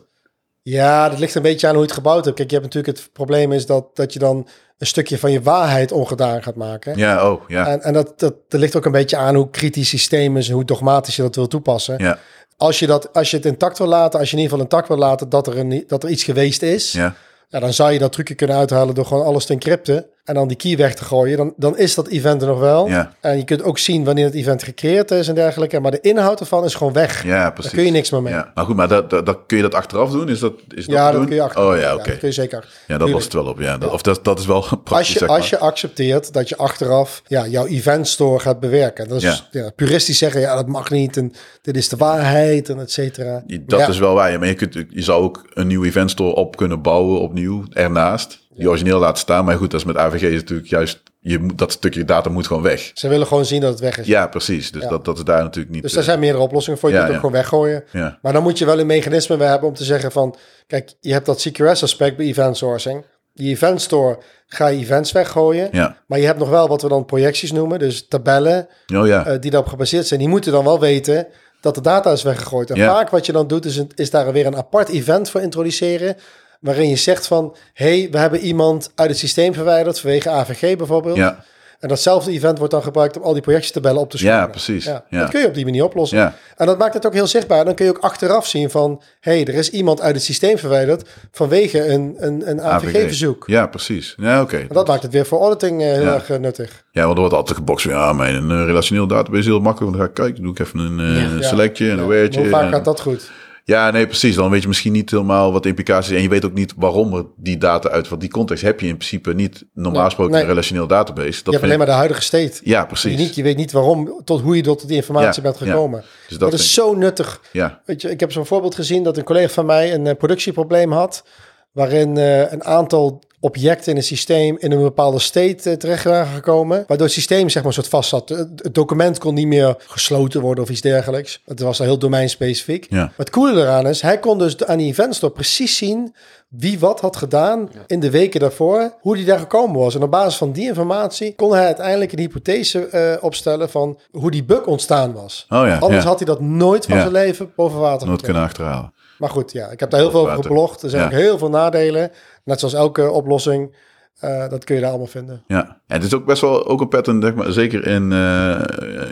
Ja, 0.62 1.10
dat 1.10 1.20
ligt 1.20 1.36
een 1.36 1.42
beetje 1.42 1.68
aan 1.68 1.74
hoe 1.74 1.82
je 1.82 1.88
het 1.88 1.98
gebouwd 1.98 2.26
hebt. 2.26 2.38
Kijk, 2.38 2.50
je 2.50 2.56
hebt 2.56 2.74
natuurlijk 2.74 2.98
het 2.98 3.14
probleem 3.14 3.52
is 3.52 3.66
dat, 3.66 3.96
dat 3.96 4.14
je 4.14 4.20
dan 4.20 4.48
een 4.78 4.88
stukje 4.88 5.18
van 5.18 5.32
je 5.32 5.42
waarheid 5.42 5.92
ongedaan 5.92 6.44
gaat 6.44 6.56
maken. 6.56 6.98
Ja, 6.98 7.32
oh, 7.32 7.42
ja. 7.48 7.68
En, 7.68 7.82
en 7.82 7.94
dat, 7.94 8.20
dat, 8.20 8.36
dat 8.48 8.60
ligt 8.60 8.76
ook 8.76 8.86
een 8.86 8.92
beetje 8.92 9.18
aan 9.18 9.36
hoe 9.36 9.50
kritisch 9.50 9.90
systeem 9.90 10.38
is 10.38 10.48
en 10.48 10.54
hoe 10.54 10.66
dogmatisch 10.66 11.16
je 11.16 11.22
dat 11.22 11.36
wil 11.36 11.48
toepassen. 11.48 11.96
Ja, 11.98 12.20
Als, 12.58 12.80
je 12.80 12.88
dat, 12.88 13.14
als 13.14 13.32
je 13.32 13.38
het 13.38 13.46
intact 13.46 13.78
wil 13.78 13.88
laten, 13.88 14.20
als 14.20 14.30
je 14.30 14.36
in 14.36 14.42
ieder 14.42 14.58
geval 14.58 14.72
intact 14.72 14.88
wil 14.88 15.08
laten 15.08 15.30
dat 15.30 15.48
er, 15.48 15.58
een, 15.58 15.84
dat 15.88 16.04
er 16.04 16.10
iets 16.10 16.24
geweest 16.24 16.62
is, 16.62 16.92
ja. 16.92 17.16
ja, 17.48 17.60
dan 17.60 17.74
zou 17.74 17.92
je 17.92 18.00
dat 18.00 18.12
trucje 18.12 18.36
kunnen 18.36 18.56
uithalen 18.56 18.96
door 18.96 19.06
gewoon 19.06 19.26
alles 19.26 19.46
te 19.46 19.54
encrypten. 19.54 20.06
En 20.24 20.34
dan 20.36 20.48
die 20.48 20.58
key 20.58 20.78
weg 20.78 20.94
te 20.96 21.04
gooien, 21.04 21.38
dan, 21.38 21.54
dan 21.58 21.78
is 21.78 21.96
dat 21.96 22.08
event 22.08 22.42
er 22.42 22.48
nog 22.48 22.60
wel. 22.60 22.88
Ja. 22.88 23.14
En 23.22 23.38
je 23.38 23.44
kunt 23.44 23.64
ook 23.64 23.78
zien 23.78 24.04
wanneer 24.04 24.26
het 24.26 24.34
event 24.34 24.64
gecreëerd 24.64 25.12
is 25.12 25.28
en 25.28 25.36
dergelijke. 25.36 25.80
Maar 25.80 25.92
de 25.92 26.00
inhoud 26.02 26.40
ervan 26.40 26.64
is 26.64 26.76
gewoon 26.76 26.94
weg. 26.94 27.24
Ja, 27.24 27.30
Daar 27.42 27.54
precies. 27.54 27.72
kun 27.72 27.84
je 27.86 27.92
niks 27.92 28.10
meer 28.10 28.22
mee. 28.22 28.34
Ja, 28.34 28.40
Ja. 28.40 28.52
Maar 28.56 28.66
goed, 28.66 28.76
maar 28.76 28.88
dat, 28.88 29.10
dat, 29.10 29.26
dat- 29.26 29.40
kun 29.48 29.58
je 29.58 29.64
dat 29.64 29.74
achteraf 29.74 30.12
doen? 30.12 30.30
Is 30.30 30.40
dat, 30.40 30.54
is 30.68 30.86
dat, 30.86 30.96
te 30.96 31.02
dat 31.02 31.12
doen? 31.12 31.26
kun 31.26 31.36
je 31.36 31.42
achter. 31.42 31.64
Oh 31.64 31.78
ja, 31.80 31.94
oké. 31.96 32.10
dat 32.10 32.18
kun 32.18 32.28
je 32.28 32.34
zeker. 32.34 32.68
Ja, 32.88 32.98
dat 32.98 33.10
was 33.10 33.24
het 33.24 33.34
wel 33.34 33.46
op. 33.46 33.60
Ja. 33.60 33.78
Dat, 33.78 33.92
Of 33.92 34.02
dat, 34.02 34.24
dat 34.24 34.40
is 34.40 34.46
wel 34.46 34.62
praktisch, 34.84 34.92
Als 34.92 35.08
je, 35.08 35.20
zeg 35.20 35.28
maar. 35.28 35.38
als 35.38 35.50
je 35.50 35.58
accepteert 35.58 36.34
dat 36.34 36.50
je 36.50 36.58
achteraf 36.58 37.22
ja, 37.28 37.48
jouw 37.48 37.66
event 37.66 38.08
store 38.08 38.40
gaat 38.40 38.60
bewerken. 38.60 39.08
Dat 39.08 39.18
is 39.18 39.24
Ja. 39.24 39.62
ja. 39.62 39.70
puristisch 39.76 40.18
zeggen, 40.18 40.42
ja, 40.42 40.56
dat 40.56 40.68
mag 40.68 40.90
niet 40.90 41.18
en 41.18 41.34
dit 41.62 41.78
is 41.78 41.90
de 41.90 41.98
waarheid 41.98 42.70
en 42.70 42.80
et 42.80 42.92
cetera. 42.92 43.44
Dat 43.66 43.80
Ja. 43.80 43.88
is 43.88 44.00
wel 44.00 44.14
waar. 44.14 44.32
ja, 44.32 44.38
Maar 44.38 44.48
je, 44.48 44.54
kunt, 44.54 44.74
je 44.90 45.02
zou 45.02 45.24
ook 45.24 45.50
een 45.54 45.68
nieuw 45.68 45.84
event 45.84 46.12
store 46.12 46.36
op 46.36 46.56
kunnen 46.58 46.82
bouwen 46.82 47.20
opnieuw 47.22 47.64
ernaast. 47.70 48.48
Die 48.60 48.70
origineel 48.70 49.00
laten 49.00 49.18
staan. 49.18 49.46
Maar 49.46 49.58
goed, 49.58 49.72
dat 49.72 49.80
is 49.80 49.86
met 49.86 49.98
AVG 49.98 50.22
is 50.22 50.40
natuurlijk 50.42 50.70
juist... 50.70 51.00
Je 51.22 51.46
dat 51.56 51.72
stukje 51.72 52.06
data 52.06 52.30
moet 52.30 52.48
gewoon 52.48 52.64
weg. 52.64 52.92
Ze 52.94 53.08
willen 53.08 53.28
gewoon 53.28 53.46
zien 53.46 53.62
dat 53.62 53.70
het 53.72 53.80
weg 53.80 53.98
is. 53.98 54.08
Ja, 54.08 54.28
precies. 54.28 54.72
Dus 54.72 54.84
Ja. 54.84 54.90
Dat, 54.90 55.06
dat 55.06 55.18
is 55.18 55.24
daar 55.24 55.44
natuurlijk 55.44 55.74
niet... 55.74 55.82
Dus 55.84 55.92
daar 55.92 56.02
eh, 56.02 56.08
zijn 56.08 56.20
meerdere 56.20 56.44
oplossingen 56.44 56.80
voor. 56.80 56.90
Je 56.90 56.96
Ja, 56.96 57.02
kunt 57.02 57.14
het 57.14 57.22
ja. 57.24 57.28
ook 57.30 57.38
gewoon 57.38 57.62
weggooien. 57.62 57.84
ja. 58.04 58.18
Maar 58.22 58.34
dan 58.34 58.44
moet 58.44 58.58
je 58.58 58.66
wel 58.66 58.80
een 58.80 58.86
mechanisme 58.86 59.44
hebben 59.44 59.70
om 59.70 59.76
te 59.76 59.84
zeggen 59.84 60.12
van... 60.12 60.36
Kijk, 60.68 60.94
je 61.00 61.12
hebt 61.14 61.26
dat 61.26 61.48
CQRS-aspect 61.50 62.18
bij 62.18 62.26
event 62.26 62.58
sourcing. 62.58 63.06
Die 63.34 63.50
event 63.50 63.82
store 63.82 64.20
ga 64.48 64.68
je 64.68 64.80
events 64.80 65.12
weggooien. 65.12 65.70
Ja. 65.72 65.98
Maar 66.08 66.20
je 66.20 66.26
hebt 66.26 66.40
nog 66.40 66.50
wel 66.50 66.68
wat 66.68 66.82
we 66.82 66.88
dan 66.88 67.06
projecties 67.06 67.52
noemen. 67.52 67.80
Dus 67.80 68.08
tabellen 68.08 68.68
Oh 68.96 69.08
ja. 69.08 69.26
eh, 69.26 69.40
die 69.40 69.52
daarop 69.52 69.70
gebaseerd 69.70 70.08
zijn. 70.08 70.20
Die 70.20 70.30
moeten 70.30 70.52
dan 70.52 70.64
wel 70.64 70.80
weten 70.80 71.28
dat 71.62 71.76
de 71.76 71.82
data 71.82 72.12
is 72.12 72.24
weggegooid. 72.24 72.70
En 72.70 72.76
Ja. 72.76 72.94
vaak 72.94 73.10
wat 73.10 73.26
je 73.26 73.32
dan 73.32 73.48
doet 73.48 73.66
is, 73.66 73.78
een- 73.78 73.92
is 73.96 74.10
daar 74.10 74.32
weer 74.32 74.46
een 74.46 74.56
apart 74.58 74.90
event 74.90 75.30
voor 75.30 75.42
introduceren. 75.42 76.16
Waarin 76.60 76.90
je 76.90 76.96
zegt 76.96 77.28
van... 77.28 77.56
hey, 77.74 78.08
we 78.12 78.18
hebben 78.18 78.40
iemand 78.40 78.92
uit 78.96 79.10
het 79.10 79.18
systeem 79.18 79.54
verwijderd 79.54 80.00
vanwege 80.00 80.30
AVG 80.30 80.76
bijvoorbeeld. 80.78 81.18
ja. 81.18 81.44
En 81.80 81.88
datzelfde 81.88 82.32
event 82.32 82.58
wordt 82.58 82.74
dan 82.74 82.84
gebruikt 82.84 83.18
om 83.18 83.24
al 83.24 83.34
die 83.34 83.42
projectietabellen 83.42 84.02
op 84.02 84.10
te 84.10 84.18
schonen. 84.18 84.36
Ja, 84.36 84.48
precies. 84.48 84.86
Ja, 84.86 85.06
Ja. 85.10 85.20
Dat 85.20 85.30
kun 85.30 85.42
je 85.42 85.48
op 85.48 85.54
die 85.54 85.66
manier 85.66 85.84
oplossen. 85.84 86.18
Ja. 86.18 86.36
En 86.58 86.66
dat 86.66 86.78
maakt 86.78 86.94
het 86.94 87.06
ook 87.06 87.14
heel 87.14 87.28
zichtbaar. 87.28 87.66
Dan 87.66 87.76
kun 87.76 87.86
je 87.86 87.92
ook 87.92 87.98
achteraf 88.04 88.48
zien 88.48 88.70
van... 88.70 89.02
hey, 89.20 89.46
er 89.46 89.54
is 89.54 89.70
iemand 89.70 90.02
uit 90.02 90.16
het 90.16 90.24
systeem 90.24 90.58
verwijderd... 90.58 91.10
vanwege 91.32 91.88
een, 91.88 92.16
een, 92.18 92.50
een 92.50 92.62
AVG-verzoek. 92.62 93.44
Ja, 93.48 93.68
precies. 93.68 94.14
Ja, 94.18 94.42
oké. 94.42 94.58
En 94.58 94.68
dat 94.70 94.88
maakt 94.88 95.04
het 95.04 95.12
weer 95.12 95.26
voor 95.26 95.40
auditing 95.40 95.82
eh, 95.82 95.88
heel 95.92 96.02
Ja. 96.04 96.14
erg 96.14 96.30
eh, 96.30 96.38
nuttig. 96.38 96.84
Ja, 96.92 97.02
want 97.02 97.14
er 97.14 97.20
wordt 97.20 97.36
altijd 97.36 97.58
gebokst. 97.58 97.86
van, 97.86 97.94
Ja, 97.96 98.14
mijn 98.14 98.52
eh, 98.52 98.66
relationeel 98.66 99.08
database 99.08 99.40
is 99.40 99.46
heel 99.46 99.60
makkelijk. 99.60 99.92
Dan 99.94 100.02
ga 100.02 100.08
ik 100.08 100.14
kijken, 100.14 100.44
doe 100.44 100.52
ik 100.52 100.60
even 100.60 100.80
een 100.80 101.44
selectje 101.44 101.90
en 101.92 102.00
een 102.00 102.08
weertje. 102.08 102.40
Hoe 102.40 102.50
vaak 102.50 102.64
en- 102.64 102.72
gaat 102.72 102.86
dat 102.86 103.00
goed? 103.02 103.32
Ja, 103.70 103.92
nee, 103.92 104.06
precies. 104.08 104.36
Dan 104.36 104.50
weet 104.50 104.62
je 104.62 104.68
misschien 104.68 104.92
niet 104.92 105.12
helemaal 105.12 105.52
wat 105.52 105.64
de 105.64 105.70
implicaties 105.70 106.06
zijn. 106.06 106.18
En 106.18 106.24
je 106.24 106.30
weet 106.30 106.46
ook 106.46 106.54
niet 106.54 106.74
waarom 106.78 107.34
die 107.36 107.58
data 107.58 107.90
uit... 107.90 108.08
Want 108.10 108.22
die 108.22 108.30
context 108.30 108.64
heb 108.64 108.80
je 108.80 108.88
in 108.88 108.98
principe 108.98 109.34
niet 109.34 109.66
normaal 109.74 110.04
gesproken 110.06 110.34
nee. 110.34 110.42
een 110.42 110.48
relationeel 110.48 110.88
database. 110.88 111.44
Dat 111.44 111.44
je 111.46 111.52
hebt 111.52 111.64
alleen 111.64 111.78
maar 111.78 111.86
de 111.88 111.92
huidige 111.94 112.22
state. 112.22 112.60
Ja, 112.64 112.80
Je, 112.80 112.86
precies. 112.88 113.18
niet, 113.18 113.36
je 113.36 113.44
weet 113.44 113.58
niet 113.58 113.72
waarom, 113.72 114.22
tot 114.24 114.42
hoe 114.42 114.56
je 114.56 114.62
tot 114.62 114.88
die 114.88 114.96
informatie 114.96 115.42
Ja, 115.44 115.50
bent 115.50 115.60
ja. 115.60 115.66
gekomen. 115.66 116.04
Dus 116.28 116.38
dat, 116.38 116.54
is 116.54 116.62
ik- 116.64 116.68
zo 116.70 116.94
nuttig. 116.96 117.42
Ja, 117.52 117.82
Weet 117.86 118.02
je, 118.02 118.10
ik 118.10 118.20
heb 118.20 118.32
zo'n 118.32 118.46
voorbeeld 118.46 118.76
gezien 118.76 119.04
dat 119.04 119.18
een 119.18 119.24
collega 119.24 119.54
van 119.54 119.66
mij 119.66 119.94
een 119.94 120.08
eh, 120.08 120.16
productieprobleem 120.18 120.92
had. 120.92 121.24
Waarin 121.72 122.18
eh, 122.18 122.52
een 122.52 122.64
aantal 122.64 123.24
objecten 123.40 123.92
in 123.92 123.98
het 123.98 124.06
systeem 124.06 124.56
in 124.60 124.72
een 124.72 124.82
bepaalde 124.82 125.20
state 125.20 125.70
eh, 125.70 125.76
terecht 125.76 126.04
waren 126.04 126.34
gekomen. 126.34 126.84
Waardoor 126.88 127.06
het 127.06 127.16
systeem 127.16 127.50
zeg 127.50 127.64
maar 127.64 127.74
soort 127.74 127.88
vast 127.88 128.10
zat. 128.10 128.30
Het, 128.30 128.74
document 128.76 129.18
kon 129.18 129.34
niet 129.34 129.48
meer 129.48 129.76
gesloten 129.88 130.42
worden 130.42 130.64
of 130.64 130.70
iets 130.70 130.82
dergelijks. 130.82 131.42
Het 131.46 131.60
was 131.60 131.80
al 131.80 131.86
heel 131.86 131.98
domeinspecifiek. 131.98 132.88
Ja. 132.90 132.98
Maar 132.98 133.14
het 133.16 133.30
coole 133.30 133.62
eraan 133.62 133.88
is, 133.88 134.02
hij 134.02 134.20
kon 134.20 134.38
dus 134.38 134.66
aan 134.66 134.78
die 134.78 134.88
event 134.88 135.16
store 135.16 135.34
precies 135.34 135.78
zien 135.78 136.16
wie 136.50 136.80
wat 136.80 137.00
had 137.00 137.16
gedaan 137.16 137.70
in 137.88 138.00
de 138.00 138.10
weken 138.10 138.40
daarvoor, 138.40 138.94
hoe 139.00 139.16
die 139.16 139.26
daar 139.26 139.40
gekomen 139.40 139.80
was. 139.80 139.96
En 139.96 140.04
op 140.04 140.12
basis 140.12 140.36
van 140.38 140.52
die 140.52 140.68
informatie 140.68 141.36
kon 141.36 141.54
hij 141.54 141.66
uiteindelijk 141.66 142.12
een 142.12 142.20
hypothese 142.20 142.88
eh, 142.88 143.24
opstellen 143.24 143.70
van 143.70 144.00
hoe 144.12 144.32
die 144.32 144.44
bug 144.44 144.66
ontstaan 144.66 145.14
was. 145.14 145.46
Oh 145.50 145.68
ja, 145.68 145.78
Anders 145.78 146.04
ja. 146.04 146.10
had 146.10 146.18
hij 146.20 146.28
dat 146.28 146.40
nooit 146.42 146.86
van 146.86 146.96
Ja. 146.96 147.02
zijn 147.02 147.14
leven 147.14 147.52
boven 147.56 147.80
water 147.80 148.08
nooit 148.08 148.22
kunnen 148.22 148.42
achterhalen. 148.44 148.94
Maar 149.20 149.30
goed, 149.30 149.52
ja, 149.52 149.68
ik 149.68 149.80
heb 149.80 149.90
daar 149.90 150.00
heel 150.00 150.12
veel 150.12 150.20
over 150.32 150.44
geblogd. 150.44 150.82
Er 150.84 150.90
zijn 150.90 151.02
Ja. 151.02 151.08
ook 151.08 151.14
heel 151.14 151.38
veel 151.38 151.50
nadelen. 151.50 152.12
Net 152.44 152.60
zoals 152.60 152.74
elke 152.74 153.12
oplossing. 153.12 153.76
Eh, 154.20 154.50
dat 154.50 154.64
kun 154.64 154.76
je 154.76 154.82
daar 154.82 154.90
allemaal 154.90 155.08
vinden. 155.08 155.44
Ja, 155.48 155.64
en 155.88 155.96
het 155.96 156.04
is 156.04 156.14
ook 156.14 156.26
best 156.26 156.42
wel 156.42 156.68
ook 156.68 156.82
een 156.82 156.88
pattern, 156.88 157.22
zeg 157.22 157.34
maar, 157.34 157.52
zeker 157.52 157.88
in, 157.88 158.12
eh, 158.12 158.62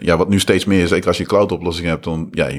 ja, 0.01 0.17
wat 0.17 0.29
nu 0.29 0.39
steeds 0.39 0.65
meer 0.65 0.83
is, 0.83 0.89
zeker 0.89 1.07
als 1.07 1.17
je 1.17 1.23
cloud-oplossingen 1.25 1.89
hebt, 1.91 2.03
dan, 2.03 2.27
ja, 2.31 2.49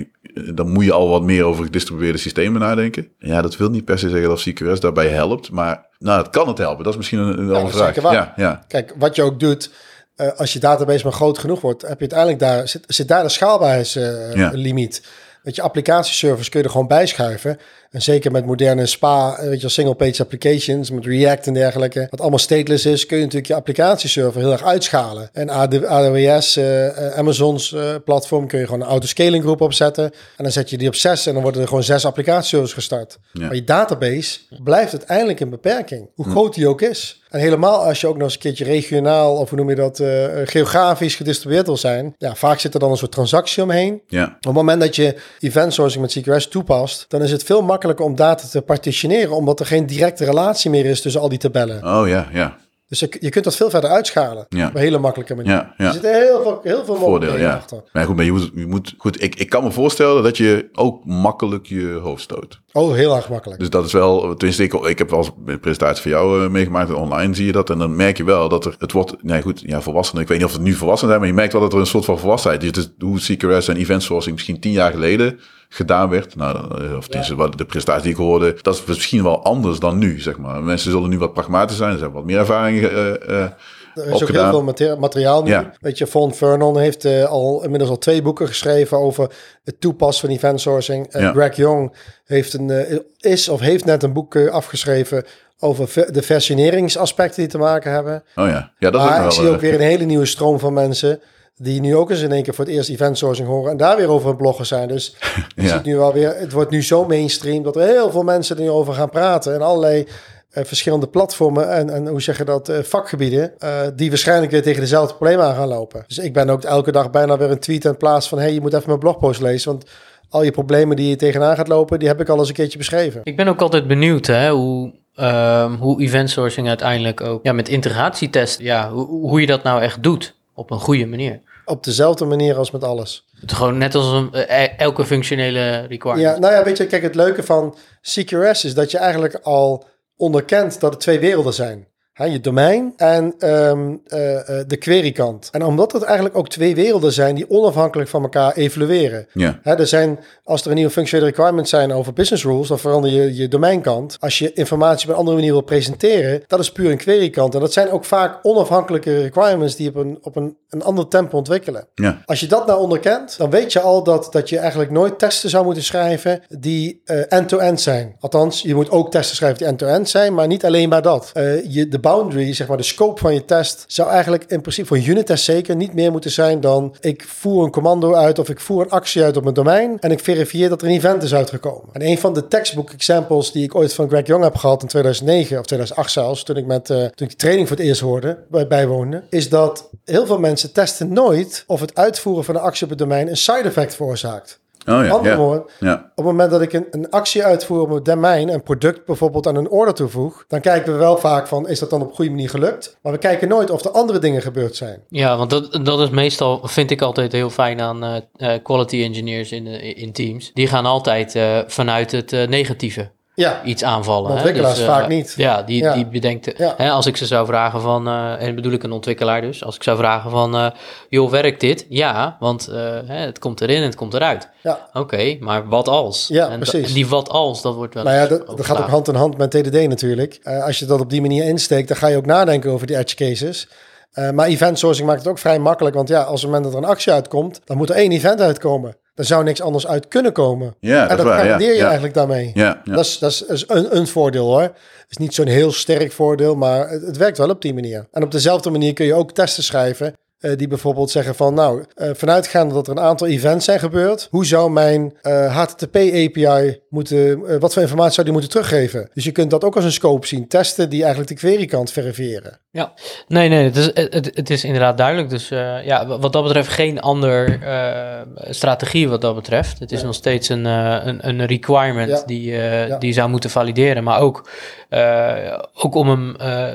dan 0.54 0.70
moet 0.70 0.84
je 0.84 0.92
al 0.92 1.08
wat 1.08 1.22
meer 1.22 1.44
over 1.44 1.64
gedistribueerde 1.64 2.18
systemen 2.18 2.60
nadenken. 2.60 3.08
Ja, 3.18 3.42
dat 3.42 3.56
wil 3.56 3.70
niet 3.70 3.84
per 3.84 3.98
se 3.98 4.08
zeggen 4.08 4.28
dat 4.28 4.40
CQRS 4.42 4.80
daarbij 4.80 5.08
helpt, 5.08 5.50
maar 5.50 5.86
nou, 5.98 6.18
het 6.22 6.30
kan 6.30 6.48
het 6.48 6.58
helpen. 6.58 6.84
Dat 6.84 6.92
is 6.92 6.98
misschien 6.98 7.18
een, 7.18 7.38
een 7.38 7.46
dat 7.46 7.56
andere 7.56 7.76
vraag. 7.76 8.00
waar. 8.00 8.12
Ja, 8.12 8.32
ja, 8.36 8.64
Kijk, 8.68 8.94
wat 8.98 9.16
je 9.16 9.22
ook 9.22 9.40
doet, 9.40 9.70
eh, 10.16 10.28
als 10.36 10.52
je 10.52 10.58
database 10.58 11.04
maar 11.04 11.12
groot 11.12 11.38
genoeg 11.38 11.60
wordt, 11.60 11.82
heb 11.82 12.00
je 12.00 12.10
uiteindelijk 12.10 12.38
daar, 12.38 12.68
zit, 12.68 12.84
zit 12.86 13.08
daar 13.08 13.22
de 13.22 13.28
schaalbaarheidslimiet. 13.28 15.00
Ja. 15.04 15.08
Weet 15.42 15.56
je, 15.56 15.62
applicatieservers 15.62 16.48
kun 16.48 16.60
je 16.60 16.66
er 16.66 16.72
gewoon 16.72 16.86
bijschuiven. 16.86 17.58
En 17.90 18.02
zeker 18.02 18.30
met 18.30 18.46
moderne 18.46 18.86
SPA, 18.86 19.36
eh, 19.36 19.48
weet 19.48 19.60
je, 19.60 19.68
single-page 19.68 20.22
applications, 20.22 20.90
met 20.90 21.06
React 21.06 21.46
en 21.46 21.54
dergelijke, 21.54 22.06
wat 22.10 22.20
allemaal 22.20 22.38
stateless 22.38 22.86
is, 22.86 23.06
kun 23.06 23.16
je 23.16 23.22
natuurlijk 23.22 23.50
je 23.50 23.56
applicatieserver 23.56 24.40
heel 24.40 24.52
erg 24.52 24.64
uitschalen. 24.64 25.30
En 25.32 25.50
AWS, 25.50 26.56
eh, 26.56 26.86
eh, 26.86 27.18
Amazon's 27.18 27.74
platform, 28.04 28.46
kun 28.46 28.58
je 28.58 28.64
gewoon 28.64 28.80
een 28.80 28.86
autoscaling 28.86 29.42
groep 29.42 29.60
opzetten. 29.60 30.04
En 30.04 30.42
dan 30.42 30.52
zet 30.52 30.70
je 30.70 30.78
die 30.78 30.88
op 30.88 30.94
zes 30.94 31.26
en 31.26 31.32
dan 31.32 31.42
worden 31.42 31.62
er 31.62 31.68
gewoon 31.68 31.82
zes 31.82 32.04
applicatieservers 32.04 32.72
gestart. 32.72 33.18
Ja. 33.32 33.46
Maar 33.46 33.54
je 33.54 33.64
database 33.64 34.38
blijft 34.62 34.92
uiteindelijk 34.92 35.40
in 35.40 35.50
beperking, 35.50 36.08
hoe 36.14 36.30
groot 36.30 36.54
die 36.54 36.68
ook 36.68 36.82
is. 36.82 37.22
En 37.28 37.40
helemaal 37.40 37.84
als 37.84 38.00
je 38.00 38.06
ook 38.06 38.14
nog 38.14 38.22
eens 38.22 38.34
een 38.34 38.40
keertje 38.40 38.64
regionaal, 38.64 39.36
of 39.36 39.48
hoe 39.48 39.58
noem 39.58 39.68
je 39.68 39.74
dat, 39.74 40.02
geografisch 40.48 41.14
gedistribueerd 41.14 41.66
wil 41.66 41.76
zijn. 41.76 42.14
Ja, 42.18 42.34
vaak 42.34 42.58
zit 42.58 42.74
er 42.74 42.80
dan 42.80 42.90
een 42.90 42.96
soort 42.96 43.12
transactie 43.12 43.62
omheen. 43.62 44.02
ja, 44.06 44.24
Op 44.24 44.44
het 44.44 44.52
moment 44.52 44.80
dat 44.80 44.96
je 44.96 45.16
event 45.40 45.74
sourcing 45.74 46.02
met 46.02 46.18
CQRS 46.18 46.48
toepast, 46.48 47.04
dan 47.08 47.22
is 47.22 47.30
het 47.30 47.42
veel 47.42 47.62
makkelijker 47.62 47.77
om 48.00 48.16
data 48.16 48.46
te 48.48 48.62
partitioneren, 48.62 49.36
omdat 49.36 49.60
er 49.60 49.66
geen 49.66 49.86
directe 49.86 50.24
relatie 50.24 50.70
meer 50.70 50.84
is 50.84 51.00
tussen 51.00 51.20
al 51.20 51.28
die 51.28 51.38
tabellen. 51.38 51.84
oh 51.84 52.08
ja, 52.08 52.28
ja, 52.32 52.56
Dus 52.88 53.00
je, 53.00 53.16
je 53.20 53.28
kunt 53.28 53.44
dat 53.44 53.56
veel 53.56 53.70
verder 53.70 53.90
uitschalen. 53.90 54.46
Ja. 54.48 54.68
Op 54.68 54.74
een 54.74 54.80
hele 54.80 54.98
makkelijke 54.98 55.34
manier. 55.34 55.52
Ja, 55.52 55.74
ja. 55.76 55.86
Er 55.86 55.92
zitten 55.92 56.14
heel 56.14 56.42
veel, 56.42 56.60
heel 56.62 56.84
veel 56.84 56.94
voordeel, 56.94 57.08
mogelijkheden 57.08 57.46
ja. 57.46 57.54
achter. 57.54 57.82
Maar 57.92 58.04
goed, 58.04 58.16
maar 58.16 58.24
je 58.24 58.32
moet, 58.32 58.50
je 58.54 58.66
moet 58.66 58.94
goed, 58.98 59.22
ik, 59.22 59.34
ik 59.34 59.48
kan 59.48 59.64
me 59.64 59.70
voorstellen 59.70 60.22
dat 60.22 60.36
je 60.36 60.68
ook 60.72 61.04
makkelijk 61.04 61.66
je 61.66 61.98
hoofd 62.02 62.22
stoot. 62.22 62.60
Oh, 62.72 62.94
heel 62.94 63.16
erg 63.16 63.28
makkelijk. 63.28 63.60
Dus 63.60 63.70
dat 63.70 63.84
is 63.84 63.92
wel, 63.92 64.34
tenminste, 64.34 64.62
ik, 64.62 64.72
ik 64.72 64.98
heb 64.98 65.10
wel 65.10 65.18
eens 65.18 65.30
een 65.46 65.60
presentatie 65.60 66.02
van 66.02 66.10
jou 66.10 66.44
eh, 66.44 66.50
meegemaakt. 66.50 66.92
Online 66.92 67.34
zie 67.34 67.46
je 67.46 67.52
dat. 67.52 67.70
En 67.70 67.78
dan 67.78 67.96
merk 67.96 68.16
je 68.16 68.24
wel 68.24 68.48
dat 68.48 68.64
er, 68.64 68.74
het 68.78 68.92
wordt, 68.92 69.22
nee 69.22 69.42
goed, 69.42 69.60
ja, 69.60 69.80
volwassenen. 69.80 70.22
Ik 70.22 70.28
weet 70.28 70.38
niet 70.38 70.46
of 70.46 70.52
het 70.52 70.62
nu 70.62 70.72
volwassenen 70.72 71.10
zijn, 71.10 71.20
maar 71.20 71.30
je 71.30 71.40
merkt 71.40 71.52
wel 71.52 71.62
dat 71.62 71.72
er 71.72 71.78
een 71.78 71.86
soort 71.86 72.04
van 72.04 72.18
volwassenheid 72.18 72.62
is. 72.62 72.72
Dus 72.72 72.90
hoe 72.98 73.18
CQRS 73.18 73.68
en 73.68 73.76
event 73.76 74.02
sourcing 74.02 74.34
misschien 74.34 74.60
tien 74.60 74.72
jaar 74.72 74.90
geleden 74.90 75.38
gedaan 75.68 76.08
werd. 76.08 76.36
Nou, 76.36 76.84
eh, 76.84 76.96
of 76.96 77.06
tenminste, 77.06 77.34
wat 77.34 77.58
de 77.58 77.64
presentatie 77.64 78.02
die 78.02 78.12
ik 78.12 78.16
hoorde, 78.18 78.56
dat 78.62 78.74
is 78.74 78.84
misschien 78.84 79.22
wel 79.22 79.42
anders 79.44 79.78
dan 79.78 79.98
nu, 79.98 80.20
zeg 80.20 80.38
maar. 80.38 80.62
Mensen 80.62 80.90
zullen 80.90 81.08
nu 81.08 81.18
wat 81.18 81.32
pragmatisch 81.32 81.76
zijn. 81.76 81.92
Ze 81.92 81.98
hebben 81.98 82.16
wat 82.16 82.24
meer 82.30 82.38
ervaring 82.38 82.82
eh, 82.82 83.08
eh, 83.14 83.50
Er 83.94 84.06
is 84.06 84.22
ook 84.22 84.28
heel 84.28 84.48
veel 84.48 84.62
mate- 84.62 84.96
materiaal 84.98 85.42
nu. 85.42 85.50
Ja. 85.50 85.72
Weet 85.80 85.98
je, 85.98 86.06
Von 86.06 86.34
Vernon 86.34 86.78
heeft 86.78 87.04
al 87.26 87.62
inmiddels 87.64 87.90
al 87.90 87.98
twee 87.98 88.22
boeken 88.22 88.46
geschreven 88.46 88.98
over 88.98 89.30
het 89.64 89.80
toepassen 89.80 90.26
van 90.28 90.36
event 90.36 90.60
sourcing. 90.60 91.06
En 91.06 91.22
Ja. 91.22 91.32
Greg 91.32 91.56
Young 91.56 91.94
heeft 92.24 92.54
een, 92.54 93.02
is 93.18 93.48
of 93.48 93.60
heeft 93.60 93.84
net 93.84 94.02
een 94.02 94.12
boek 94.12 94.36
afgeschreven 94.36 95.24
over 95.58 95.88
ve- 95.88 96.08
de 96.12 96.22
versioneringsaspecten 96.22 97.40
die 97.42 97.50
te 97.50 97.58
maken 97.58 97.92
hebben. 97.92 98.22
Oh 98.34 98.46
ja, 98.46 98.72
ja 98.78 98.90
dat 98.90 98.94
is 98.94 99.06
ook 99.06 99.12
maar 99.14 99.22
nog 99.22 99.32
ik 99.32 99.36
wel, 99.38 99.44
zie 99.46 99.54
ook 99.54 99.60
weer 99.60 99.74
een 99.74 99.80
hele 99.80 100.04
nieuwe 100.04 100.26
stroom 100.26 100.58
van 100.58 100.72
mensen 100.72 101.20
die 101.58 101.80
nu 101.80 101.96
ook 101.96 102.10
eens 102.10 102.20
in 102.20 102.32
één 102.32 102.42
keer 102.42 102.54
voor 102.54 102.64
het 102.64 102.74
eerst 102.74 102.90
event 102.90 103.18
sourcing 103.18 103.48
horen 103.48 103.70
en 103.70 103.76
daar 103.76 103.96
weer 103.96 104.08
over 104.08 104.36
bloggen 104.36 104.66
zijn. 104.66 104.88
Dus 104.88 105.16
je 105.56 105.62
Ja. 105.62 105.68
ziet 105.68 105.84
nu 105.84 105.96
wel 105.96 106.12
weer, 106.12 106.34
het 106.36 106.52
wordt 106.52 106.70
nu 106.70 106.82
zo 106.82 107.04
mainstream 107.06 107.62
dat 107.62 107.76
er 107.76 107.82
heel 107.82 108.10
veel 108.10 108.22
mensen 108.22 108.56
er 108.56 108.62
nu 108.62 108.70
over 108.70 108.94
gaan 108.94 109.10
praten 109.10 109.54
en 109.54 109.62
allerlei 109.62 110.06
eh, 110.50 110.64
verschillende 110.64 111.06
platformen 111.06 111.72
en, 111.72 111.90
en 111.90 112.06
hoe 112.08 112.22
zeg 112.22 112.38
je 112.38 112.44
dat, 112.44 112.68
eh, 112.68 112.78
vakgebieden, 112.82 113.52
eh, 113.58 113.80
die 113.94 114.08
waarschijnlijk 114.08 114.52
weer 114.52 114.62
tegen 114.62 114.80
dezelfde 114.80 115.14
problemen 115.14 115.44
aan 115.44 115.54
gaan 115.54 115.68
lopen. 115.68 116.04
Dus 116.06 116.18
ik 116.18 116.32
ben 116.32 116.50
ook 116.50 116.62
elke 116.62 116.92
dag 116.92 117.10
bijna 117.10 117.36
weer 117.38 117.50
een 117.50 117.58
tweet 117.58 117.84
aan 117.84 117.90
het 117.90 117.98
plaatsen 118.00 118.30
van, 118.30 118.38
hey, 118.38 118.52
je 118.54 118.60
moet 118.60 118.72
even 118.74 118.86
mijn 118.86 118.98
blogpost 118.98 119.40
lezen, 119.40 119.70
want 119.70 119.84
al 120.28 120.42
je 120.42 120.50
problemen 120.50 120.96
die 120.96 121.08
je 121.08 121.16
tegenaan 121.16 121.56
gaat 121.56 121.68
lopen, 121.68 121.98
die 121.98 122.08
heb 122.08 122.20
ik 122.20 122.28
al 122.28 122.38
eens 122.38 122.48
een 122.48 122.54
keertje 122.54 122.78
beschreven. 122.78 123.20
Ik 123.24 123.36
ben 123.36 123.48
ook 123.48 123.60
altijd 123.60 123.86
benieuwd 123.86 124.26
hè, 124.26 124.50
hoe, 124.50 124.92
ehm, 125.14 125.74
hoe 125.74 126.00
event 126.02 126.30
sourcing 126.30 126.68
uiteindelijk 126.68 127.20
ook 127.20 127.40
ja, 127.44 127.52
met 127.52 127.68
integratietest, 127.68 128.60
ja, 128.60 128.90
hoe, 128.90 129.06
hoe 129.06 129.40
je 129.40 129.46
dat 129.46 129.62
nou 129.62 129.82
echt 129.82 130.02
doet 130.02 130.34
op 130.54 130.70
een 130.70 130.80
goede 130.80 131.06
manier. 131.06 131.40
Op 131.68 131.84
dezelfde 131.84 132.24
manier 132.24 132.56
als 132.56 132.70
met 132.70 132.84
alles. 132.84 133.28
Het 133.40 133.52
gewoon 133.52 133.78
net 133.78 133.94
als 133.94 134.12
een, 134.12 134.32
eh, 134.32 134.78
elke 134.78 135.04
functionele 135.04 135.80
requirement. 135.80 136.20
Ja, 136.20 136.38
nou 136.38 136.54
ja, 136.54 136.64
weet 136.64 136.76
je, 136.76 136.86
kijk, 136.86 137.02
het 137.02 137.14
leuke 137.14 137.42
van 137.42 137.76
CQRS 138.02 138.64
is 138.64 138.74
dat 138.74 138.90
je 138.90 138.98
eigenlijk 138.98 139.34
al 139.42 139.84
onderkent 140.16 140.80
dat 140.80 140.92
het 140.92 141.00
twee 141.00 141.18
werelden 141.18 141.54
zijn. 141.54 141.87
Hè, 142.18 142.24
je 142.24 142.40
domein 142.40 142.92
en 142.96 143.34
ehm, 143.38 143.96
eh, 144.06 144.60
eh, 144.60 144.66
de 144.66 144.76
querykant. 144.76 145.48
En 145.52 145.64
omdat 145.64 145.92
het 145.92 146.02
eigenlijk 146.02 146.36
ook 146.36 146.48
twee 146.48 146.74
werelden 146.74 147.12
zijn 147.12 147.34
die 147.34 147.50
onafhankelijk 147.50 148.08
van 148.08 148.22
elkaar 148.22 148.52
evolueren. 148.52 149.26
Ja. 149.32 149.58
Hè, 149.62 149.74
er 149.74 149.86
zijn, 149.86 150.18
als 150.44 150.62
er 150.62 150.68
een 150.68 150.74
nieuwe 150.74 150.90
functionele 150.90 151.30
requirements 151.30 151.70
zijn 151.70 151.92
over 151.92 152.12
business 152.12 152.44
rules, 152.44 152.68
dan 152.68 152.78
verander 152.78 153.10
je 153.10 153.36
je 153.36 153.48
domeinkant. 153.48 154.16
Als 154.20 154.38
je 154.38 154.52
informatie 154.52 155.06
op 155.06 155.12
een 155.12 155.18
andere 155.18 155.36
manier 155.36 155.52
wil 155.52 155.62
presenteren, 155.62 156.42
dat 156.46 156.60
is 156.60 156.72
puur 156.72 156.90
een 156.90 156.96
querykant. 156.96 157.54
En 157.54 157.60
dat 157.60 157.72
zijn 157.72 157.90
ook 157.90 158.04
vaak 158.04 158.38
onafhankelijke 158.42 159.20
requirements 159.20 159.76
die 159.76 159.88
op 159.88 159.96
een, 159.96 160.18
op 160.22 160.36
een, 160.36 160.56
een 160.68 160.82
ander 160.82 161.08
tempo 161.08 161.36
ontwikkelen. 161.36 161.86
Ja. 161.94 162.22
Als 162.24 162.40
je 162.40 162.46
dat 162.46 162.66
nou 162.66 162.80
onderkent, 162.80 163.38
dan 163.38 163.50
weet 163.50 163.72
je 163.72 163.80
al 163.80 164.02
dat, 164.02 164.28
dat 164.30 164.48
je 164.48 164.58
eigenlijk 164.58 164.90
nooit 164.90 165.18
testen 165.18 165.50
zou 165.50 165.64
moeten 165.64 165.82
schrijven 165.82 166.42
die 166.48 167.02
eh, 167.04 167.32
end-to-end 167.32 167.80
zijn. 167.80 168.16
Althans, 168.20 168.62
je 168.62 168.74
moet 168.74 168.90
ook 168.90 169.10
testen 169.10 169.36
schrijven 169.36 169.58
die 169.58 169.66
end-to-end 169.66 170.08
zijn, 170.08 170.34
maar 170.34 170.46
niet 170.46 170.64
alleen 170.64 170.88
maar 170.88 171.02
dat. 171.02 171.30
Je, 171.68 171.86
de 171.88 172.00
boundary, 172.08 172.52
zeg 172.54 172.68
maar 172.68 172.76
de 172.76 172.82
scope 172.82 173.20
van 173.20 173.34
je 173.34 173.44
test, 173.44 173.84
zou 173.86 174.10
eigenlijk 174.10 174.44
in 174.48 174.60
principe 174.60 174.88
voor 174.88 174.98
unit 174.98 175.26
test 175.26 175.44
zeker 175.44 175.76
niet 175.76 175.94
meer 175.94 176.10
moeten 176.10 176.30
zijn 176.30 176.60
dan 176.60 176.94
ik 177.00 177.24
voer 177.26 177.64
een 177.64 177.70
commando 177.70 178.14
uit 178.14 178.38
of 178.38 178.48
ik 178.48 178.60
voer 178.60 178.82
een 178.82 178.90
actie 178.90 179.22
uit 179.22 179.36
op 179.36 179.42
mijn 179.42 179.54
domein 179.54 179.98
en 180.00 180.10
ik 180.10 180.20
verifieer 180.20 180.68
dat 180.68 180.82
er 180.82 180.88
een 180.88 180.94
event 180.94 181.22
is 181.22 181.34
uitgekomen. 181.34 181.88
En 181.92 182.02
een 182.02 182.18
van 182.18 182.34
de 182.34 182.48
textbook 182.48 182.90
examples 182.90 183.52
die 183.52 183.64
ik 183.64 183.74
ooit 183.74 183.94
van 183.94 184.08
Greg 184.08 184.26
Young 184.26 184.44
heb 184.44 184.56
gehad 184.56 184.82
in 184.82 184.88
2009 184.88 185.58
of 185.58 185.66
2008 185.66 186.12
zelfs, 186.12 186.42
toen 186.42 186.56
ik 186.56 186.66
met 186.66 186.90
uh, 186.90 186.96
toen 186.96 187.06
ik 187.06 187.28
die 187.28 187.36
training 187.36 187.68
voor 187.68 187.76
het 187.76 187.86
eerst 187.86 188.00
hoorde, 188.00 188.38
bij, 188.50 188.66
bijwoonde, 188.66 189.22
is 189.28 189.48
dat 189.48 189.88
heel 190.04 190.26
veel 190.26 190.38
mensen 190.38 190.72
testen 190.72 191.12
nooit 191.12 191.64
of 191.66 191.80
het 191.80 191.94
uitvoeren 191.94 192.44
van 192.44 192.54
een 192.54 192.60
actie 192.60 192.84
op 192.84 192.90
het 192.90 192.98
domein 192.98 193.28
een 193.28 193.36
side 193.36 193.62
effect 193.62 193.94
veroorzaakt. 193.94 194.60
Oh 194.88 195.04
ja. 195.04 195.10
Andere 195.10 195.34
ja. 195.34 195.36
woorden, 195.36 195.64
ja. 195.80 195.94
op 195.94 196.16
het 196.16 196.24
moment 196.24 196.50
dat 196.50 196.60
ik 196.60 196.72
een, 196.72 196.86
een 196.90 197.10
actie 197.10 197.44
uitvoer 197.44 197.80
op 197.80 197.90
een 197.90 198.02
domein, 198.02 198.48
een 198.48 198.62
product 198.62 199.06
bijvoorbeeld 199.06 199.46
aan 199.46 199.56
een 199.56 199.68
order 199.68 199.94
toevoeg, 199.94 200.44
dan 200.48 200.60
kijken 200.60 200.92
we 200.92 200.98
wel 200.98 201.18
vaak 201.18 201.46
van, 201.46 201.68
is 201.68 201.78
dat 201.78 201.90
dan 201.90 202.02
op 202.02 202.08
een 202.08 202.14
goede 202.14 202.30
manier 202.30 202.50
gelukt? 202.50 202.98
Maar 203.02 203.12
we 203.12 203.18
kijken 203.18 203.48
nooit 203.48 203.70
of 203.70 203.84
er 203.84 203.90
andere 203.90 204.18
dingen 204.18 204.42
gebeurd 204.42 204.76
zijn. 204.76 205.02
Ja, 205.08 205.36
want 205.36 205.50
dat, 205.50 205.80
dat 205.84 206.00
is 206.00 206.10
meestal, 206.10 206.60
vind 206.62 206.90
ik 206.90 207.02
altijd 207.02 207.32
heel 207.32 207.50
fijn 207.50 207.80
aan 207.80 208.04
uh, 208.04 208.16
uh, 208.36 208.52
quality 208.62 209.02
engineers 209.02 209.52
in, 209.52 209.66
in 209.96 210.12
teams. 210.12 210.50
Die 210.54 210.66
gaan 210.66 210.86
altijd 210.86 211.34
uh, 211.34 211.58
vanuit 211.66 212.12
het 212.12 212.32
uh, 212.32 212.46
negatieve 212.46 213.10
ja. 213.38 213.62
iets 213.64 213.84
aanvallen. 213.84 214.30
Ontwikkelaars 214.30 214.78
hè? 214.78 214.84
Dus, 214.86 214.94
vaak 214.94 215.08
niet. 215.08 215.34
Ja, 215.36 215.62
die, 215.62 215.82
Ja. 215.82 215.94
die 215.94 216.06
bedenkt... 216.06 216.52
Hè, 216.76 216.90
als 216.90 217.06
ik 217.06 217.16
ze 217.16 217.26
zou 217.26 217.46
vragen 217.46 217.80
van... 217.80 218.08
eh, 218.08 218.42
en 218.46 218.54
bedoel 218.54 218.72
ik 218.72 218.82
een 218.82 218.92
ontwikkelaar 218.92 219.40
dus. 219.40 219.64
Als 219.64 219.76
ik 219.76 219.82
zou 219.82 219.96
vragen 219.98 220.30
van... 220.30 220.54
eh, 220.56 220.66
joh, 221.08 221.30
werkt 221.30 221.60
dit? 221.60 221.86
Ja, 221.88 222.36
want 222.40 222.66
eh, 222.68 222.76
hè, 223.06 223.16
het 223.16 223.38
komt 223.38 223.60
erin 223.60 223.76
en 223.76 223.82
het 223.82 223.94
komt 223.94 224.14
eruit. 224.14 224.48
Ja. 224.62 224.88
Oké, 224.92 225.36
maar 225.40 225.68
wat 225.68 225.88
als? 225.88 226.28
Ja, 226.28 226.48
en, 226.48 226.58
precies. 226.58 226.88
En 226.88 226.94
die 226.94 227.06
wat 227.08 227.28
als, 227.28 227.62
dat 227.62 227.74
wordt 227.74 227.94
wel 227.94 228.04
Nou 228.04 228.16
ja, 228.16 228.26
dat, 228.26 228.46
dat 228.46 228.64
gaat 228.64 228.78
ook 228.78 228.88
hand 228.88 229.08
in 229.08 229.14
hand 229.14 229.36
met 229.36 229.50
TDD 229.50 229.88
natuurlijk. 229.88 230.38
Eh, 230.42 230.64
als 230.64 230.78
je 230.78 230.86
dat 230.86 231.00
op 231.00 231.10
die 231.10 231.20
manier 231.20 231.44
insteekt, 231.44 231.88
dan 231.88 231.96
ga 231.96 232.06
je 232.06 232.16
ook 232.16 232.26
nadenken 232.26 232.70
over 232.70 232.86
die 232.86 232.96
edge 232.96 233.16
cases. 233.16 233.68
Eh, 234.12 234.30
maar 234.30 234.46
event 234.46 234.78
sourcing 234.78 235.06
maakt 235.06 235.18
het 235.18 235.28
ook 235.28 235.38
vrij 235.38 235.58
makkelijk. 235.58 235.94
Want 235.94 236.08
ja, 236.08 236.18
als 236.22 236.28
op 236.28 236.34
het 236.34 236.42
moment 236.44 236.64
dat 236.64 236.72
er 236.72 236.78
een 236.78 236.94
actie 236.94 237.12
uitkomt, 237.12 237.60
dan 237.64 237.76
moet 237.76 237.90
er 237.90 237.96
één 237.96 238.12
event 238.12 238.40
uitkomen. 238.40 238.96
Er 239.18 239.24
zou 239.24 239.44
niks 239.44 239.60
anders 239.62 239.86
uit 239.86 240.08
kunnen 240.08 240.32
komen. 240.32 240.74
Ja, 240.80 241.02
en 241.02 241.08
dat 241.08 241.16
dat 241.16 241.26
waar, 241.26 241.36
ja. 241.36 241.42
garandeer 241.44 241.70
je 241.72 241.76
Ja. 241.76 241.84
eigenlijk 241.84 242.14
daarmee. 242.14 242.50
Ja, 242.54 242.80
ja. 242.84 242.94
Dat 242.94 243.04
is, 243.04 243.18
dat 243.18 243.30
is, 243.30 243.38
dat 243.38 243.50
is 243.56 243.64
een, 243.66 243.96
een 243.96 244.06
voordeel 244.06 244.46
hoor. 244.46 244.60
Het 244.62 245.06
is 245.08 245.16
niet 245.16 245.34
zo'n 245.34 245.46
heel 245.46 245.72
sterk 245.72 246.12
voordeel, 246.12 246.54
maar 246.54 246.88
het, 246.88 247.02
het 247.02 247.16
werkt 247.16 247.38
wel 247.38 247.48
op 247.48 247.62
die 247.62 247.74
manier. 247.74 248.06
En 248.12 248.22
op 248.22 248.30
dezelfde 248.30 248.70
manier 248.70 248.92
kun 248.92 249.06
je 249.06 249.14
ook 249.14 249.32
testen 249.32 249.62
schrijven. 249.62 250.12
Eh, 250.38 250.56
die 250.56 250.68
bijvoorbeeld 250.68 251.10
zeggen 251.10 251.34
van 251.34 251.54
nou, 251.54 251.84
eh, 251.94 252.10
vanuitgaande 252.14 252.74
dat 252.74 252.86
er 252.86 252.92
een 252.96 253.02
aantal 253.02 253.26
events 253.26 253.64
zijn 253.64 253.78
gebeurd, 253.78 254.28
hoe 254.30 254.46
zou 254.46 254.70
mijn 254.70 255.14
eh, 255.22 255.56
HTTP 255.56 255.96
API 255.96 256.80
moeten, 256.88 257.44
eh, 257.46 257.56
wat 257.60 257.72
voor 257.72 257.82
informatie 257.82 258.12
zou 258.14 258.26
die 258.26 258.34
moeten 258.36 258.50
teruggeven? 258.52 259.10
Dus 259.14 259.24
je 259.24 259.32
kunt 259.32 259.50
dat 259.50 259.64
ook 259.64 259.76
als 259.76 259.84
een 259.84 259.92
scope 259.92 260.26
zien, 260.26 260.48
testen 260.48 260.88
die 260.90 261.00
eigenlijk 261.02 261.30
de 261.30 261.36
query 261.46 261.66
kant 261.66 261.90
verifiëren. 261.92 262.60
Ja, 262.70 262.92
nee, 263.28 263.48
nee, 263.48 263.64
het 263.64 263.76
is, 263.76 263.86
het, 263.94 264.30
het 264.34 264.50
is 264.50 264.64
inderdaad 264.64 264.96
duidelijk. 264.98 265.30
Dus 265.30 265.50
eh, 265.50 265.84
ja, 265.84 266.06
wat 266.18 266.32
dat 266.32 266.42
betreft 266.42 266.68
geen 266.68 267.00
ander 267.00 267.62
eh, 267.62 268.20
strategie 268.50 269.08
wat 269.08 269.20
dat 269.20 269.34
betreft. 269.34 269.78
Het 269.78 269.92
is 269.92 270.00
Ja. 270.00 270.06
nog 270.06 270.14
steeds 270.14 270.48
een, 270.48 270.66
eh, 270.66 270.96
een, 271.04 271.28
een 271.28 271.46
requirement 271.46 272.08
Ja. 272.08 272.22
die, 272.26 272.52
eh, 272.52 272.88
Ja. 272.88 272.98
die 272.98 273.12
zou 273.12 273.28
moeten 273.28 273.50
valideren. 273.50 274.04
Maar 274.04 274.20
ook, 274.20 274.48
eh, 274.88 275.58
ook 275.74 275.94
om 275.94 276.08
hem 276.08 276.36
eh, 276.36 276.72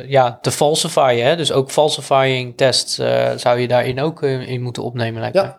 eh, 0.00 0.08
ja, 0.10 0.38
te 0.42 0.50
falsifyen. 0.50 1.26
Hè? 1.26 1.36
Dus 1.36 1.52
ook 1.52 1.70
falsifying 1.70 2.56
tests 2.56 2.98
eh, 2.98 3.01
zou 3.36 3.58
je 3.58 3.68
daarin 3.68 4.00
ook 4.00 4.22
eh, 4.22 4.48
in 4.48 4.62
moeten 4.62 4.82
opnemen. 4.82 5.20
lijkt 5.20 5.36
mij. 5.36 5.56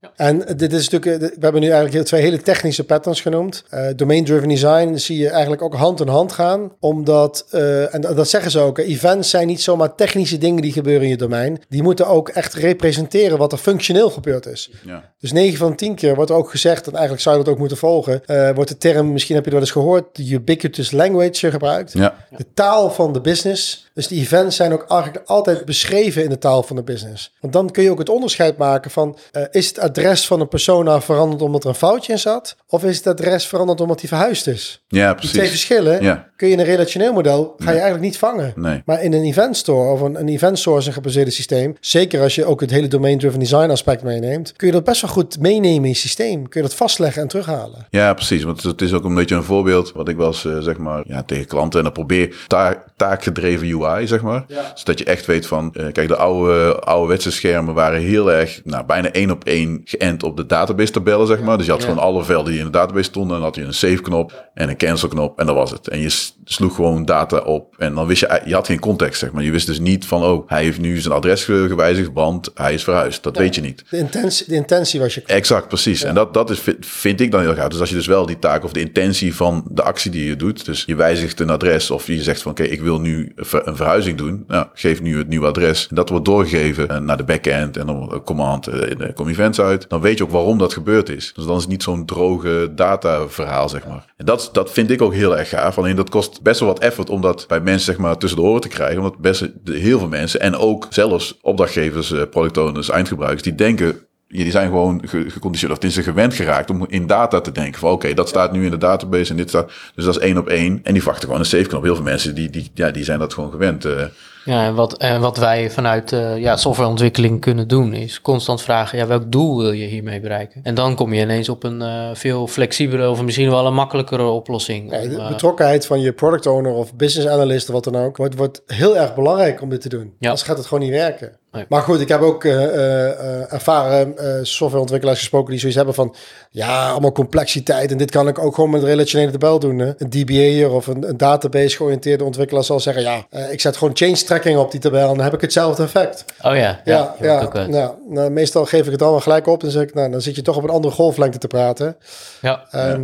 Ja. 0.00 0.12
En 0.16 0.44
dit 0.56 0.72
is 0.72 0.88
natuurlijk, 0.88 1.22
eh, 1.22 1.28
we 1.28 1.42
hebben 1.44 1.60
nu 1.60 1.68
eigenlijk 1.70 2.06
twee 2.06 2.22
hele 2.22 2.42
technische 2.42 2.84
patterns 2.84 3.20
genoemd. 3.20 3.64
Eh, 3.68 3.86
Domain-driven 3.96 4.48
design 4.48 4.96
zie 4.96 5.18
je 5.18 5.28
eigenlijk 5.28 5.62
ook 5.62 5.74
hand 5.74 6.00
in 6.00 6.08
hand 6.08 6.32
gaan. 6.32 6.72
Omdat, 6.78 7.46
eh, 7.50 7.94
en 7.94 8.00
dat 8.00 8.28
zeggen 8.28 8.50
ze 8.50 8.58
ook, 8.58 8.78
events 8.78 9.30
zijn 9.30 9.46
niet 9.46 9.60
zomaar 9.60 9.94
technische 9.94 10.38
dingen 10.38 10.62
die 10.62 10.72
gebeuren 10.72 11.02
in 11.02 11.08
je 11.08 11.16
domein. 11.16 11.62
Die 11.68 11.82
moeten 11.82 12.06
ook 12.06 12.28
echt 12.28 12.54
representeren 12.54 13.38
wat 13.38 13.52
er 13.52 13.58
functioneel 13.58 14.10
gebeurd 14.10 14.46
is. 14.46 14.70
Ja. 14.84 15.12
Dus 15.18 15.32
9 15.32 15.58
van 15.58 15.76
10 15.76 15.94
keer 15.94 16.14
wordt 16.14 16.30
er 16.30 16.36
ook 16.36 16.50
gezegd, 16.50 16.86
en 16.86 16.92
eigenlijk 16.92 17.22
zou 17.22 17.38
je 17.38 17.44
dat 17.44 17.52
ook 17.52 17.58
moeten 17.58 17.76
volgen, 17.76 18.22
wordt 18.54 18.70
de 18.70 18.76
term, 18.76 19.12
misschien 19.12 19.34
heb 19.34 19.44
je 19.44 19.50
dat 19.50 19.60
eens 19.60 19.70
gehoord, 19.70 20.16
de 20.16 20.30
ubiquitous 20.30 20.90
language 20.90 21.50
gebruikt. 21.50 21.92
Ja. 21.92 22.14
De 22.36 22.46
taal 22.54 22.90
van 22.90 23.12
de 23.12 23.20
business. 23.20 23.88
Dus 23.94 24.08
die 24.08 24.20
events 24.20 24.56
zijn 24.56 24.72
ook 24.72 24.84
eigenlijk 24.88 25.28
altijd 25.28 25.64
beschreven 25.64 26.22
in 26.24 26.30
de 26.30 26.38
taal 26.38 26.62
van 26.62 26.76
de 26.76 26.82
business. 26.82 27.34
Want 27.40 27.52
dan 27.52 27.70
kun 27.70 27.82
je 27.82 27.90
ook 27.90 27.98
het 27.98 28.08
onderscheid 28.08 28.56
maken 28.56 28.90
van... 28.90 29.18
is 29.50 29.66
het 29.66 29.78
adres 29.96 30.26
van 30.26 30.40
een 30.40 30.48
persona 30.48 31.00
veranderd 31.00 31.42
omdat 31.42 31.62
er 31.64 31.68
een 31.68 31.74
foutje 31.74 32.12
in 32.12 32.18
zat? 32.18 32.56
Of 32.68 32.84
is 32.84 32.96
het 32.96 33.06
adres 33.06 33.46
veranderd 33.46 33.80
omdat 33.80 34.00
hij 34.00 34.08
verhuisd 34.08 34.46
is? 34.46 34.82
ja, 34.88 35.08
Die 35.14 35.18
twee 35.28 35.32
precies. 35.32 35.50
verschillen 35.50 36.02
Ja. 36.02 36.28
kun 36.36 36.46
je 36.48 36.52
in 36.54 36.58
een 36.60 36.64
relationeel 36.66 37.12
model... 37.12 37.54
ga 37.58 37.64
je 37.70 37.70
eigenlijk 37.76 38.02
niet 38.04 38.18
vangen. 38.18 38.52
Nee. 38.56 38.82
Maar 38.84 39.02
in 39.02 39.12
een 39.12 39.24
event 39.24 39.56
store 39.56 39.92
of 39.92 40.00
een, 40.00 40.20
een 40.20 40.28
event 40.28 40.58
sourcing 40.58 40.94
gebaseerde 40.94 41.30
systeem... 41.30 41.76
zeker 41.80 42.20
als 42.22 42.34
je 42.34 42.44
ook 42.44 42.60
het 42.60 42.70
hele 42.70 42.88
domain-driven 42.88 43.38
design 43.38 43.70
aspect 43.70 44.02
meeneemt... 44.02 44.52
kun 44.56 44.66
je 44.66 44.72
dat 44.72 44.84
best 44.84 45.00
wel 45.00 45.10
goed 45.10 45.38
meenemen 45.40 45.82
in 45.82 45.88
je 45.88 45.94
systeem. 45.94 46.48
Kun 46.48 46.62
je 46.62 46.66
dat 46.68 46.76
vastleggen 46.76 47.22
en 47.22 47.28
terughalen. 47.28 47.86
Ja, 47.90 48.14
precies. 48.14 48.42
Want 48.42 48.62
het 48.62 48.82
is 48.82 48.92
ook 48.92 49.04
een 49.04 49.14
beetje 49.14 49.34
een 49.34 49.42
voorbeeld 49.44 49.92
wat 49.92 50.08
ik 50.08 50.16
wel 50.16 50.26
eens 50.26 50.44
eh, 50.44 50.58
zeg 50.58 50.76
maar 50.78 51.02
ja, 51.06 51.22
tegen 51.22 51.46
klanten 51.46 51.78
en 51.78 51.84
dan 51.84 51.92
probeer 51.94 52.36
taak, 52.46 52.84
taakgedreven 52.96 53.66
UI, 53.82 54.06
zeg 54.06 54.22
maar. 54.22 54.44
Ja. 54.48 54.72
Zodat 54.74 54.98
je 54.98 55.04
echt 55.04 55.26
weet 55.26 55.46
van, 55.46 55.74
eh, 55.74 55.92
kijk, 55.92 56.08
de 56.08 56.16
oude, 56.16 56.74
ouderwetse 56.80 57.30
schermen 57.30 57.74
waren 57.74 58.00
heel 58.00 58.32
erg, 58.32 58.60
nou, 58.64 58.84
bijna 58.86 59.10
één 59.10 59.30
op 59.30 59.44
één 59.44 59.79
geënt 59.84 60.22
op 60.22 60.36
de 60.36 60.46
database 60.46 60.92
tabellen, 60.92 61.26
zeg 61.26 61.40
maar. 61.40 61.56
Dus 61.56 61.66
je 61.66 61.72
had 61.72 61.82
gewoon 61.82 61.98
alle 61.98 62.24
velden 62.24 62.50
die 62.50 62.58
in 62.60 62.66
de 62.66 62.72
database 62.72 63.04
stonden. 63.04 63.30
En 63.36 63.42
dan 63.42 63.50
had 63.50 63.56
je 63.56 63.62
een 63.64 63.74
save 63.74 64.02
knop 64.02 64.48
en 64.54 64.68
een 64.68 64.76
cancel 64.76 65.08
knop 65.08 65.38
en 65.38 65.46
dat 65.46 65.54
was 65.54 65.70
het. 65.70 65.88
En 65.88 65.98
je 66.00 66.28
sloeg 66.44 66.74
gewoon 66.74 67.04
data 67.04 67.38
op 67.38 67.74
en 67.78 67.94
dan 67.94 68.06
wist 68.06 68.20
je, 68.20 68.40
je 68.44 68.54
had 68.54 68.66
geen 68.66 68.78
context, 68.80 69.20
zeg 69.20 69.32
maar. 69.32 69.42
Je 69.42 69.50
wist 69.50 69.66
dus 69.66 69.78
niet 69.80 70.06
van, 70.06 70.22
oh, 70.24 70.48
hij 70.48 70.62
heeft 70.62 70.80
nu 70.80 70.98
zijn 70.98 71.14
adres 71.14 71.44
ge- 71.44 71.64
gewijzigd, 71.68 72.10
want 72.14 72.50
hij 72.54 72.74
is 72.74 72.84
verhuisd. 72.84 73.22
Dat 73.22 73.36
weet 73.36 73.54
je 73.54 73.60
niet. 73.60 73.84
De 73.90 73.96
intentie, 73.98 74.46
de 74.48 74.54
intentie 74.54 75.00
was 75.00 75.14
je... 75.14 75.22
Exact, 75.26 75.68
precies. 75.68 76.02
En 76.02 76.14
dat, 76.14 76.34
dat 76.34 76.50
is, 76.50 76.60
vind- 76.80 77.20
ik 77.20 77.30
dan 77.30 77.40
heel 77.40 77.54
gaaf. 77.54 77.68
Dus 77.68 77.80
als 77.80 77.88
je 77.88 77.94
dus 77.94 78.06
wel 78.06 78.26
die 78.26 78.38
taak 78.38 78.64
of 78.64 78.72
de 78.72 78.80
intentie 78.80 79.34
van 79.34 79.64
de 79.70 79.82
actie 79.82 80.10
die 80.10 80.24
je 80.24 80.36
doet, 80.36 80.64
dus 80.64 80.82
je 80.86 80.94
wijzigt 80.94 81.40
een 81.40 81.50
adres 81.50 81.90
of 81.90 82.06
je 82.06 82.22
zegt 82.22 82.42
van 82.42 82.50
oké, 82.50 82.62
ik 82.62 82.80
wil 82.80 83.00
nu 83.00 83.32
een 83.36 83.44
ver- 83.44 83.66
een 83.68 83.76
verhuizing 83.76 84.18
doen, 84.18 84.44
nou, 84.46 84.66
geef 84.74 85.02
nu 85.02 85.18
het 85.18 85.28
nieuwe 85.28 85.46
adres. 85.46 85.86
En 85.90 85.96
dat 85.96 86.08
wordt 86.08 86.24
doorgegeven 86.24 86.88
eh, 86.88 86.98
naar 86.98 87.16
de 87.16 87.24
backend 87.24 87.76
en 87.76 87.86
dan 87.86 88.22
command 88.24 88.68
in 88.68 88.98
de 88.98 89.12
com 89.14 89.28
events 89.28 89.60
uit. 89.60 89.69
Dan 89.88 90.00
weet 90.00 90.18
je 90.18 90.24
ook 90.24 90.30
waarom 90.30 90.58
dat 90.58 90.72
gebeurd 90.72 91.08
is. 91.08 91.32
Dus 91.34 91.44
dan 91.44 91.54
is 91.56 91.60
het 91.62 91.70
niet 91.70 91.82
zo'n 91.82 92.06
droge 92.06 92.72
data 92.74 93.28
verhaal, 93.28 93.68
zeg 93.68 93.86
maar. 93.86 94.04
En 94.16 94.24
dat, 94.26 94.48
dat 94.52 94.70
vind 94.72 94.90
ik 94.90 95.02
ook 95.02 95.14
heel 95.14 95.38
erg 95.38 95.48
gaaf. 95.48 95.78
Alleen 95.78 95.96
dat 95.96 96.10
kost 96.10 96.42
best 96.42 96.60
wel 96.60 96.68
wat 96.68 96.78
effort 96.78 97.10
om 97.10 97.20
dat 97.20 97.44
bij 97.48 97.60
mensen 97.60 97.84
zeg 97.92 97.96
maar 97.96 98.16
tussen 98.18 98.38
de 98.38 98.44
oren 98.44 98.60
te 98.60 98.68
krijgen. 98.68 98.98
Omdat 98.98 99.18
best 99.18 99.48
heel 99.64 99.98
veel 99.98 100.08
mensen 100.08 100.40
en 100.40 100.56
ook 100.56 100.86
zelfs 100.90 101.38
opdrachtgevers, 101.42 102.12
eh, 102.12 102.22
product 102.30 102.58
owners, 102.58 102.90
eindgebruikers, 102.90 103.42
die 103.42 103.54
denken 103.54 103.98
die 104.28 104.50
zijn 104.50 104.68
gewoon 104.68 105.02
ge- 105.06 105.30
geconditioneerd, 105.30 105.84
of 105.84 105.96
er 105.96 106.02
gewend 106.02 106.34
geraakt 106.34 106.70
om 106.70 106.86
in 106.88 107.06
data 107.06 107.40
te 107.40 107.52
denken. 107.52 107.80
Van 107.80 107.90
oké, 107.90 108.14
dat 108.14 108.28
staat 108.28 108.52
nu 108.52 108.64
in 108.64 108.70
de 108.70 108.78
database 108.78 109.30
en 109.30 109.36
dit 109.36 109.48
staat. 109.48 109.72
Dus 109.94 110.04
dat 110.04 110.16
is 110.16 110.22
één 110.22 110.38
op 110.38 110.48
één. 110.48 110.80
En 110.82 110.92
die 110.92 111.02
wachten 111.02 111.24
gewoon 111.24 111.38
een 111.38 111.44
save 111.46 111.66
knop. 111.66 111.82
Heel 111.82 111.94
veel 111.94 112.04
mensen 112.04 112.34
die, 112.34 112.50
die, 112.50 112.70
ja, 112.74 112.90
die 112.90 113.04
zijn 113.04 113.18
dat 113.18 113.34
gewoon 113.34 113.50
gewend. 113.50 113.84
eh. 113.84 114.04
Ja, 114.44 114.66
en 114.66 114.74
wat, 114.74 114.98
en 114.98 115.20
wat 115.20 115.36
wij 115.36 115.70
vanuit 115.70 116.12
eh, 116.12 116.38
ja, 116.38 116.56
softwareontwikkeling 116.56 117.40
kunnen 117.40 117.68
doen, 117.68 117.94
is 117.94 118.20
constant 118.20 118.62
vragen: 118.62 118.98
ja, 118.98 119.06
welk 119.06 119.32
doel 119.32 119.58
wil 119.58 119.72
je 119.72 119.86
hiermee 119.86 120.20
bereiken? 120.20 120.60
En 120.62 120.74
dan 120.74 120.94
kom 120.94 121.12
je 121.12 121.22
ineens 121.22 121.48
op 121.48 121.64
een 121.64 121.82
eh, 121.82 122.10
veel 122.12 122.46
flexibele 122.46 123.08
of 123.08 123.22
misschien 123.22 123.50
wel 123.50 123.66
een 123.66 123.74
makkelijkere 123.74 124.24
oplossing. 124.24 124.92
Om, 124.92 125.08
de 125.08 125.16
eh, 125.16 125.28
betrokkenheid 125.28 125.86
van 125.86 126.00
je 126.00 126.12
product 126.12 126.46
owner 126.46 126.72
of 126.72 126.94
business 126.94 127.28
analyst 127.28 127.68
of 127.68 127.74
wat 127.74 127.84
dan 127.84 127.96
ook, 127.96 128.16
wordt, 128.16 128.34
wordt 128.34 128.62
heel 128.66 128.96
erg 128.96 129.14
belangrijk 129.14 129.62
om 129.62 129.68
dit 129.68 129.80
te 129.80 129.88
doen. 129.88 130.14
Ja. 130.18 130.28
Anders 130.28 130.42
gaat 130.46 130.56
het 130.56 130.66
gewoon 130.66 130.84
niet 130.84 130.92
werken. 130.92 131.38
Nee. 131.52 131.64
Maar 131.68 131.82
goed, 131.82 132.00
ik 132.00 132.08
heb 132.08 132.20
ook 132.20 132.44
ervaren 132.44 134.14
softwareontwikkelaars 134.46 135.18
gesproken 135.18 135.50
die 135.50 135.58
zoiets 135.58 135.76
hebben 135.76 135.94
van, 135.94 136.14
ja, 136.50 136.90
allemaal 136.90 137.12
complexiteit 137.12 137.90
en 137.90 137.98
dit 137.98 138.10
kan 138.10 138.28
ik 138.28 138.38
ook 138.38 138.54
gewoon 138.54 138.70
met 138.70 138.82
een 138.82 138.88
relationele 138.88 139.30
tabel 139.30 139.58
doen. 139.58 139.78
Hè? 139.78 139.92
Een 139.96 140.10
DBA'er 140.10 140.70
of 140.70 140.86
een, 140.86 141.08
een 141.08 141.16
database 141.16 141.76
georiënteerde 141.76 142.24
ontwikkelaar 142.24 142.64
zal 142.64 142.80
zeggen, 142.80 143.02
ja, 143.02 143.26
ik 143.50 143.60
zet 143.60 143.76
gewoon 143.76 143.96
change 143.96 144.16
leestrekkingen 144.30 144.64
op 144.66 144.70
die 144.70 144.80
tabel 144.80 145.00
en 145.10 145.14
dan 145.14 145.24
heb 145.24 145.34
ik 145.34 145.40
hetzelfde 145.40 145.82
effect. 145.82 146.24
Oh 146.42 146.54
ja, 146.54 146.54
ja, 146.54 146.80
Ja, 146.84 147.14
je 147.18 147.24
ja, 147.24 147.30
wordt 147.32 147.46
ook 147.46 147.56
uit. 147.56 147.68
nou, 147.68 147.94
nou, 148.08 148.30
meestal 148.30 148.64
geef 148.64 148.86
ik 148.86 148.92
het 148.92 149.02
allemaal 149.02 149.20
gelijk 149.20 149.46
op 149.46 149.62
en 149.62 149.70
zeg 149.70 149.82
ik, 149.82 149.94
nou, 149.94 150.10
dan 150.10 150.20
zit 150.20 150.36
je 150.36 150.42
toch 150.42 150.56
op 150.56 150.62
een 150.62 150.70
andere 150.70 150.94
golflengte 150.94 151.38
te 151.38 151.46
praten. 151.46 151.96
ja. 152.40 152.64
Ehm, 152.70 153.02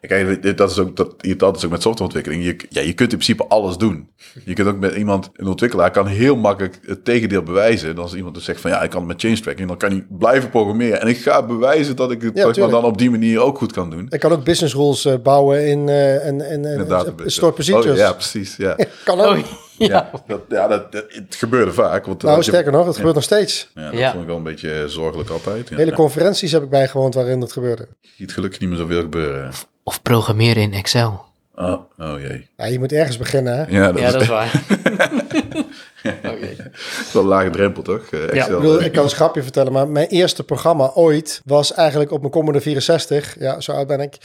Kijk, 0.00 0.42
dit- 0.42 0.58
dat 0.58 0.70
is 0.70 0.78
ook, 0.78 0.96
dat, 0.96 1.14
dat 1.36 1.56
is 1.56 1.64
ook 1.64 1.70
met 1.70 1.82
softwareontwikkeling. 1.82 2.44
Je, 2.44 2.56
ja, 2.68 2.80
je 2.80 2.92
kunt 2.92 3.12
in 3.12 3.18
principe 3.18 3.44
alles 3.48 3.76
doen. 3.76 4.08
Je 4.44 4.54
kunt 4.54 4.68
ook 4.68 4.78
met 4.78 4.94
iemand, 4.94 5.30
een 5.34 5.46
ontwikkelaar 5.46 5.90
kan 5.90 6.06
heel 6.06 6.36
makkelijk 6.36 6.78
het 6.86 7.04
tegendeel 7.04 7.42
bewijzen. 7.42 7.90
En 7.90 7.98
als 7.98 8.14
iemand 8.14 8.34
dus 8.34 8.44
zegt 8.44 8.60
van 8.60 8.70
ja, 8.70 8.82
ik 8.82 8.90
kan 8.90 8.98
het 8.98 9.08
met 9.08 9.20
change 9.20 9.40
tracking, 9.40 9.68
dan 9.68 9.76
kan 9.76 9.90
hij 9.90 10.06
blijven 10.08 10.50
programmeren. 10.50 11.00
En 11.00 11.08
ik 11.08 11.16
ga 11.18 11.42
bewijzen 11.42 11.96
dat 11.96 12.10
ik 12.10 12.22
het 12.22 12.36
Ja, 12.36 12.44
maar, 12.46 12.68
dan 12.70 12.84
op 12.84 12.98
die 12.98 13.10
manier 13.10 13.40
ook 13.40 13.58
goed 13.58 13.72
kan 13.72 13.90
doen. 13.90 14.06
ik 14.08 14.20
kan 14.20 14.32
ook 14.32 14.44
business 14.44 14.74
rules 14.74 15.04
eh, 15.04 15.14
bouwen 15.22 15.66
in 15.66 15.88
eh, 15.88 16.26
en, 16.26 16.40
en, 16.50 16.64
en 16.64 17.14
procedures. 17.54 17.88
Oh, 17.88 17.96
ja, 17.96 18.12
precies. 18.12 18.56
Ja. 18.56 18.76
Kan 19.04 19.20
ook. 19.20 19.36
Oh, 19.36 19.42
ja. 19.78 19.86
Ja, 19.86 20.10
dat, 20.26 20.40
ja 20.48 20.68
dat, 20.68 20.92
dat- 20.92 21.04
het 21.08 21.34
gebeurde 21.34 21.72
vaak. 21.72 22.06
Want, 22.06 22.22
nou, 22.22 22.36
je- 22.36 22.42
sterker 22.42 22.72
nog, 22.72 22.86
het 22.86 22.96
gebeurt 22.96 23.14
nog 23.14 23.24
steeds. 23.24 23.70
Ja, 23.74 23.90
dat 23.90 23.98
Ja. 24.00 24.10
vond 24.10 24.22
ik 24.22 24.28
wel 24.28 24.36
een 24.36 24.42
beetje 24.42 24.84
zorgelijk 24.88 25.30
altijd. 25.30 25.68
Ja. 25.68 25.76
Hele 25.76 25.92
conferenties 25.92 26.52
heb 26.52 26.62
ik 26.62 26.70
bijgewoond 26.70 27.14
waarin 27.14 27.40
dat 27.40 27.52
gebeurde. 27.52 27.88
Je 28.00 28.08
ziet 28.16 28.32
gelukkig 28.32 28.60
niet 28.60 28.68
meer 28.68 28.78
zoveel 28.78 29.00
gebeuren. 29.00 29.50
Of 29.84 30.02
programmeren 30.02 30.62
in 30.62 30.72
Excel. 30.72 31.24
Oh, 31.54 31.80
oh 31.98 32.20
jee. 32.20 32.48
Ja, 32.56 32.64
je 32.66 32.78
moet 32.78 32.92
ergens 32.92 33.16
beginnen, 33.16 33.56
hè? 33.56 33.64
Ja, 33.76 33.92
dat 33.92 34.00
ja, 34.00 34.06
is 34.06 34.12
dat 34.12 34.22
is 34.22 34.28
waar. 34.28 34.62
Oké. 36.24 36.70
wel 37.12 37.22
een 37.22 37.28
lage 37.28 37.50
drempel, 37.50 37.82
toch? 37.82 38.06
Eh, 38.10 38.22
Ik, 38.22 38.30
Excel. 38.30 38.60
bedoel, 38.60 38.82
ik 38.82 38.92
kan 38.92 39.04
een 39.04 39.10
grapje 39.10 39.42
vertellen, 39.42 39.72
maar 39.72 39.88
mijn 39.88 40.06
eerste 40.08 40.44
programma 40.44 40.90
ooit 40.94 41.40
was 41.44 41.72
eigenlijk 41.74 42.10
op 42.10 42.20
mijn 42.20 42.32
Commodore 42.32 42.62
64. 42.64 43.36
Ja, 43.38 43.60
zo 43.60 43.72
oud 43.72 43.86
ben 43.86 44.00
ik. 44.00 44.16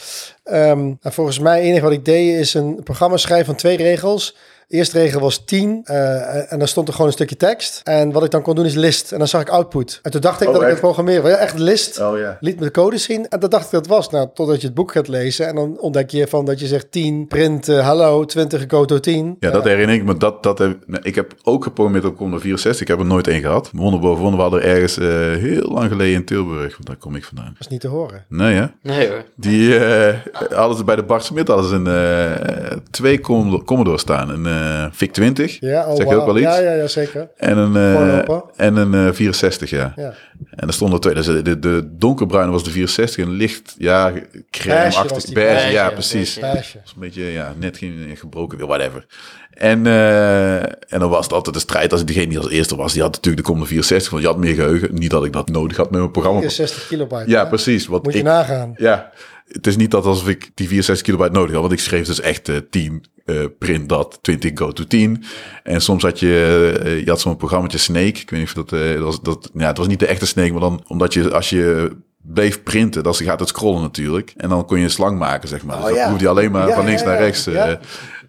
Ehm, 0.43 0.93
en 1.01 1.13
volgens 1.13 1.39
mij, 1.39 1.55
het 1.57 1.65
enige 1.65 1.81
wat 1.83 1.91
ik 1.91 2.05
deed 2.05 2.39
is 2.39 2.53
een 2.53 2.83
programma 2.83 3.17
schrijven 3.17 3.45
van 3.45 3.55
twee 3.55 3.77
regels. 3.77 4.35
De 4.71 4.77
eerste 4.77 4.99
regel 4.99 5.19
was 5.19 5.45
10 5.45 5.81
eh, 5.83 6.51
en 6.51 6.59
dan 6.59 6.67
stond 6.67 6.87
er 6.87 6.93
gewoon 6.93 7.07
een 7.07 7.13
stukje 7.13 7.37
tekst. 7.37 7.81
En 7.83 8.11
wat 8.11 8.23
ik 8.23 8.31
dan 8.31 8.41
kon 8.41 8.55
doen 8.55 8.65
is 8.65 8.73
list 8.73 9.11
en 9.11 9.17
dan 9.17 9.27
zag 9.27 9.41
ik 9.41 9.49
output. 9.49 9.99
En 10.01 10.11
toen 10.11 10.21
dacht 10.21 10.41
ik 10.41 10.47
Oh, 10.47 10.53
dat 10.53 10.63
ik 10.63 10.69
het 10.69 10.79
programmeren. 10.79 11.29
Ja, 11.29 11.35
echt 11.35 11.57
list. 11.57 11.99
Oh 12.01 12.17
ja. 12.17 12.37
Liet 12.39 12.59
me 12.59 12.65
de 12.65 12.71
code 12.71 12.97
zien 12.97 13.27
en 13.27 13.39
dat 13.39 13.51
dacht 13.51 13.65
ik 13.65 13.71
dat 13.71 13.81
het 13.81 13.89
was. 13.89 14.09
Nou, 14.09 14.29
totdat 14.33 14.61
je 14.61 14.67
het 14.67 14.75
boek 14.75 14.91
gaat 14.91 15.07
lezen 15.07 15.47
en 15.47 15.55
dan 15.55 15.79
ontdek 15.79 16.09
je 16.09 16.27
van 16.27 16.45
dat 16.45 16.59
je 16.59 16.67
zegt 16.67 16.91
10, 16.91 17.27
print, 17.27 17.67
eh, 17.69 17.87
hallo, 17.87 18.25
20 18.25 18.63
go 18.67 18.85
to 18.85 18.99
10. 18.99 19.35
Ja, 19.39 19.51
dat 19.51 19.63
herinner 19.63 19.95
ik 19.95 20.03
me. 20.03 20.17
Dat, 20.17 20.43
dat 20.43 20.57
heb, 20.57 20.77
nou, 20.85 21.03
ik 21.03 21.15
heb 21.15 21.33
ook 21.43 21.63
geprogrammeerd 21.63 22.05
op 22.05 22.15
Commodore 22.15 22.41
64. 22.41 22.81
Ik 22.81 22.87
heb 22.87 22.99
er 22.99 23.05
nooit 23.05 23.27
één 23.27 23.41
gehad. 23.41 23.69
Wonder 23.73 23.99
boven 23.99 24.21
wonder, 24.21 24.35
we 24.35 24.41
hadden 24.41 24.61
er 24.61 24.67
ergens 24.67 24.97
eh, 24.97 25.07
heel 25.41 25.71
lang 25.71 25.89
geleden 25.89 26.13
in 26.13 26.25
Tilburg. 26.25 26.73
Want 26.73 26.85
daar 26.85 26.97
kom 26.97 27.15
ik 27.15 27.23
vandaan. 27.23 27.49
Dat 27.51 27.59
is 27.59 27.67
niet 27.67 27.81
te 27.81 27.87
horen. 27.87 28.25
Nee, 28.29 28.53
hè? 28.53 28.65
Nee 28.81 29.09
hoor. 29.09 29.23
Die 29.35 29.77
eh, 29.77 30.17
hadden 30.49 30.77
ze 30.77 30.83
bij 30.83 30.95
de 30.95 31.03
Bart 31.03 31.23
Smit 31.23 31.47
hadden 31.47 31.69
ze 31.69 31.75
een, 31.75 32.81
twee 32.91 33.19
Commodore, 33.19 33.63
Commodore 33.63 33.97
staan. 33.97 34.29
Een 34.29 34.60
VIC 34.91 35.13
20 35.13 35.59
Ja, 35.59 35.87
oh, 35.87 35.95
Zeg 35.95 36.09
je 36.09 36.15
ook 36.15 36.25
wel 36.25 36.37
iets? 36.37 36.45
Ja, 36.45 36.59
ja, 36.59 36.73
ja, 36.73 36.87
zeker. 36.87 37.29
en 37.37 37.57
een, 37.57 37.75
eh, 37.75 38.39
en 38.55 38.75
een 38.75 39.07
eh, 39.07 39.13
64, 39.13 39.69
ja. 39.69 39.93
Ja. 39.95 40.13
En 40.55 40.67
er 40.67 40.73
stonden 40.73 40.95
er 40.95 41.01
twee. 41.01 41.13
Dus 41.13 41.43
de, 41.43 41.59
de, 41.59 41.89
donkerbruine 41.91 42.51
was 42.51 42.63
de 42.63 42.71
64 42.71 43.25
en 43.25 43.31
licht, 43.31 43.75
ja, 43.77 44.13
crème-achtig. 44.49 45.33
Beige, 45.33 45.71
ja, 45.71 45.89
precies. 45.89 46.39
beige, 46.39 46.55
Meisje. 46.55 46.73
Dat 46.77 46.85
is 46.85 46.93
een 46.93 46.99
beetje, 46.99 47.23
ja, 47.23 47.53
net 47.57 47.77
geen 47.77 48.11
gebroken 48.17 48.57
wil, 48.57 48.67
whatever. 48.67 49.05
En, 49.51 49.85
eh, 49.85 50.61
en 50.63 50.99
dan 50.99 51.09
was 51.09 51.23
het 51.23 51.33
altijd 51.33 51.55
de 51.55 51.61
strijd. 51.61 51.91
Als 51.91 52.05
diegene 52.05 52.27
die 52.27 52.37
als 52.37 52.49
eerste 52.49 52.75
was, 52.75 52.93
die 52.93 53.01
had 53.01 53.11
natuurlijk 53.11 53.45
de 53.45 53.51
Commodore 53.51 53.73
64, 53.73 54.11
want 54.11 54.23
die 54.23 54.31
had 54.31 54.41
meer 54.41 54.55
geheugen. 54.55 54.93
Niet 54.93 55.09
dat 55.11 55.25
ik 55.25 55.33
dat 55.33 55.49
nodig 55.49 55.77
had 55.77 55.91
met 55.91 55.99
mijn 55.99 56.11
programma. 56.11 56.39
64 56.39 56.87
kilobyte. 56.87 57.29
Ja, 57.29 57.43
hè? 57.43 57.47
precies. 57.47 57.87
Want 57.87 58.03
Moet 58.03 58.13
je 58.13 58.19
ik, 58.19 58.25
nagaan. 58.25 58.73
ja, 58.77 59.11
het 59.51 59.67
is 59.67 59.75
niet 59.75 59.91
dat 59.91 60.05
alsof 60.05 60.27
ik 60.29 60.51
die 60.53 60.67
64 60.67 61.05
kilobyte 61.05 61.31
nodig 61.31 61.51
had, 61.51 61.61
want 61.61 61.73
ik 61.73 61.79
schreef 61.79 62.05
dus 62.05 62.21
echt 62.21 62.49
eh 62.49 62.55
10 62.69 63.05
eh, 63.25 63.35
print 63.59 63.89
dat, 63.89 64.19
20 64.21 64.51
go 64.55 64.71
to 64.71 64.83
10. 64.83 65.23
En 65.63 65.81
soms 65.81 66.03
had 66.03 66.19
je, 66.19 66.79
eh, 66.83 66.99
je 67.03 67.09
had 67.09 67.21
zo'n 67.21 67.37
programmaatje 67.37 67.77
Snake. 67.77 68.19
Ik 68.19 68.29
weet 68.29 68.39
niet 68.39 68.47
of 68.47 68.53
dat, 68.53 68.69
dat, 68.69 68.97
was, 68.97 69.21
dat, 69.21 69.49
ja, 69.53 69.67
het 69.67 69.77
was 69.77 69.87
niet 69.87 69.99
de 69.99 70.07
echte 70.07 70.25
Snake, 70.25 70.51
maar 70.51 70.61
dan 70.61 70.83
omdat 70.87 71.13
je, 71.13 71.33
als 71.33 71.49
je 71.49 71.91
bleef 72.21 72.63
printen, 72.63 73.03
dan 73.03 73.13
gaat 73.15 73.39
het 73.39 73.49
scrollen 73.49 73.81
natuurlijk. 73.81 74.33
En 74.37 74.49
dan 74.49 74.65
kon 74.65 74.77
je 74.77 74.83
een 74.83 74.89
slang 74.89 75.19
maken, 75.19 75.47
zeg 75.49 75.63
maar. 75.63 75.75
Dus 75.75 75.85
Oh, 75.85 75.91
dat 75.91 75.99
ja. 75.99 76.09
hoefde 76.09 76.23
je 76.23 76.29
alleen 76.29 76.51
maar 76.51 76.67
Ja, 76.67 76.75
van 76.75 76.85
links 76.85 77.01
ja, 77.01 77.07
naar 77.07 77.17
rechts. 77.17 77.47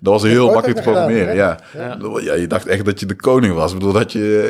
Dat 0.03 0.13
was 0.13 0.23
heel 0.23 0.47
makkelijk 0.47 0.77
te 0.77 0.83
programmeren, 0.83 1.35
ja. 1.35 1.59
ja. 1.75 1.99
Ja. 2.21 2.35
Je 2.35 2.47
dacht 2.47 2.67
echt 2.67 2.85
dat 2.85 3.01
je 3.01 3.07
de 3.07 3.15
koning 3.15 3.55
was. 3.55 3.73
Ik 3.73 3.79
bedoel, 3.79 3.93
dat 3.93 4.13
je 4.13 4.49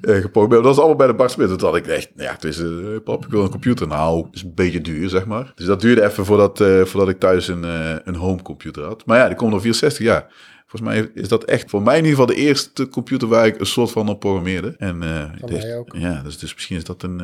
eh, 0.00 0.14
geprogrammeerd 0.14 0.62
Dat 0.62 0.74
was 0.74 0.78
allemaal 0.78 0.96
bij 0.96 1.06
de 1.06 1.14
Bart 1.14 1.30
Smit. 1.30 1.48
Toen 1.48 1.60
had 1.60 1.76
ik 1.76 1.86
echt, 1.86 2.10
ja, 2.16 2.32
het 2.32 2.44
is, 2.44 2.60
eh, 2.60 2.68
pap, 3.04 3.24
ik 3.24 3.30
wil 3.30 3.42
een 3.42 3.50
computer. 3.50 3.86
Nou, 3.86 4.26
is 4.32 4.42
een 4.42 4.54
beetje 4.54 4.80
duur, 4.80 5.08
zeg 5.08 5.26
maar. 5.26 5.52
Dus 5.54 5.66
dat 5.66 5.80
duurde 5.80 6.04
even 6.04 6.24
voordat, 6.24 6.64
voordat 6.88 7.08
ik 7.08 7.18
thuis 7.18 7.48
een, 7.48 7.62
een 8.04 8.14
home 8.14 8.42
computer 8.42 8.84
had. 8.84 9.06
Maar 9.06 9.18
ja, 9.18 9.26
die 9.26 9.36
Commodore 9.36 9.62
64, 9.62 10.06
ja. 10.06 10.26
Volgens 10.66 10.90
mij 10.90 11.10
is 11.14 11.28
dat 11.28 11.44
echt 11.44 11.70
voor 11.70 11.82
mij 11.82 11.98
in 11.98 12.04
ieder 12.04 12.18
geval 12.18 12.34
de 12.34 12.42
eerste 12.42 12.88
computer 12.88 13.28
waar 13.28 13.46
ik 13.46 13.60
een 13.60 13.66
soort 13.66 13.90
van 13.90 14.08
op 14.08 14.20
programmeerde. 14.20 14.74
En, 14.78 15.00
dus- 15.44 15.72
ook. 15.72 15.94
Ja, 15.96 16.22
dus, 16.22 16.38
dus 16.38 16.54
misschien 16.54 16.76
is 16.76 16.84
dat 16.84 17.02
een... 17.02 17.20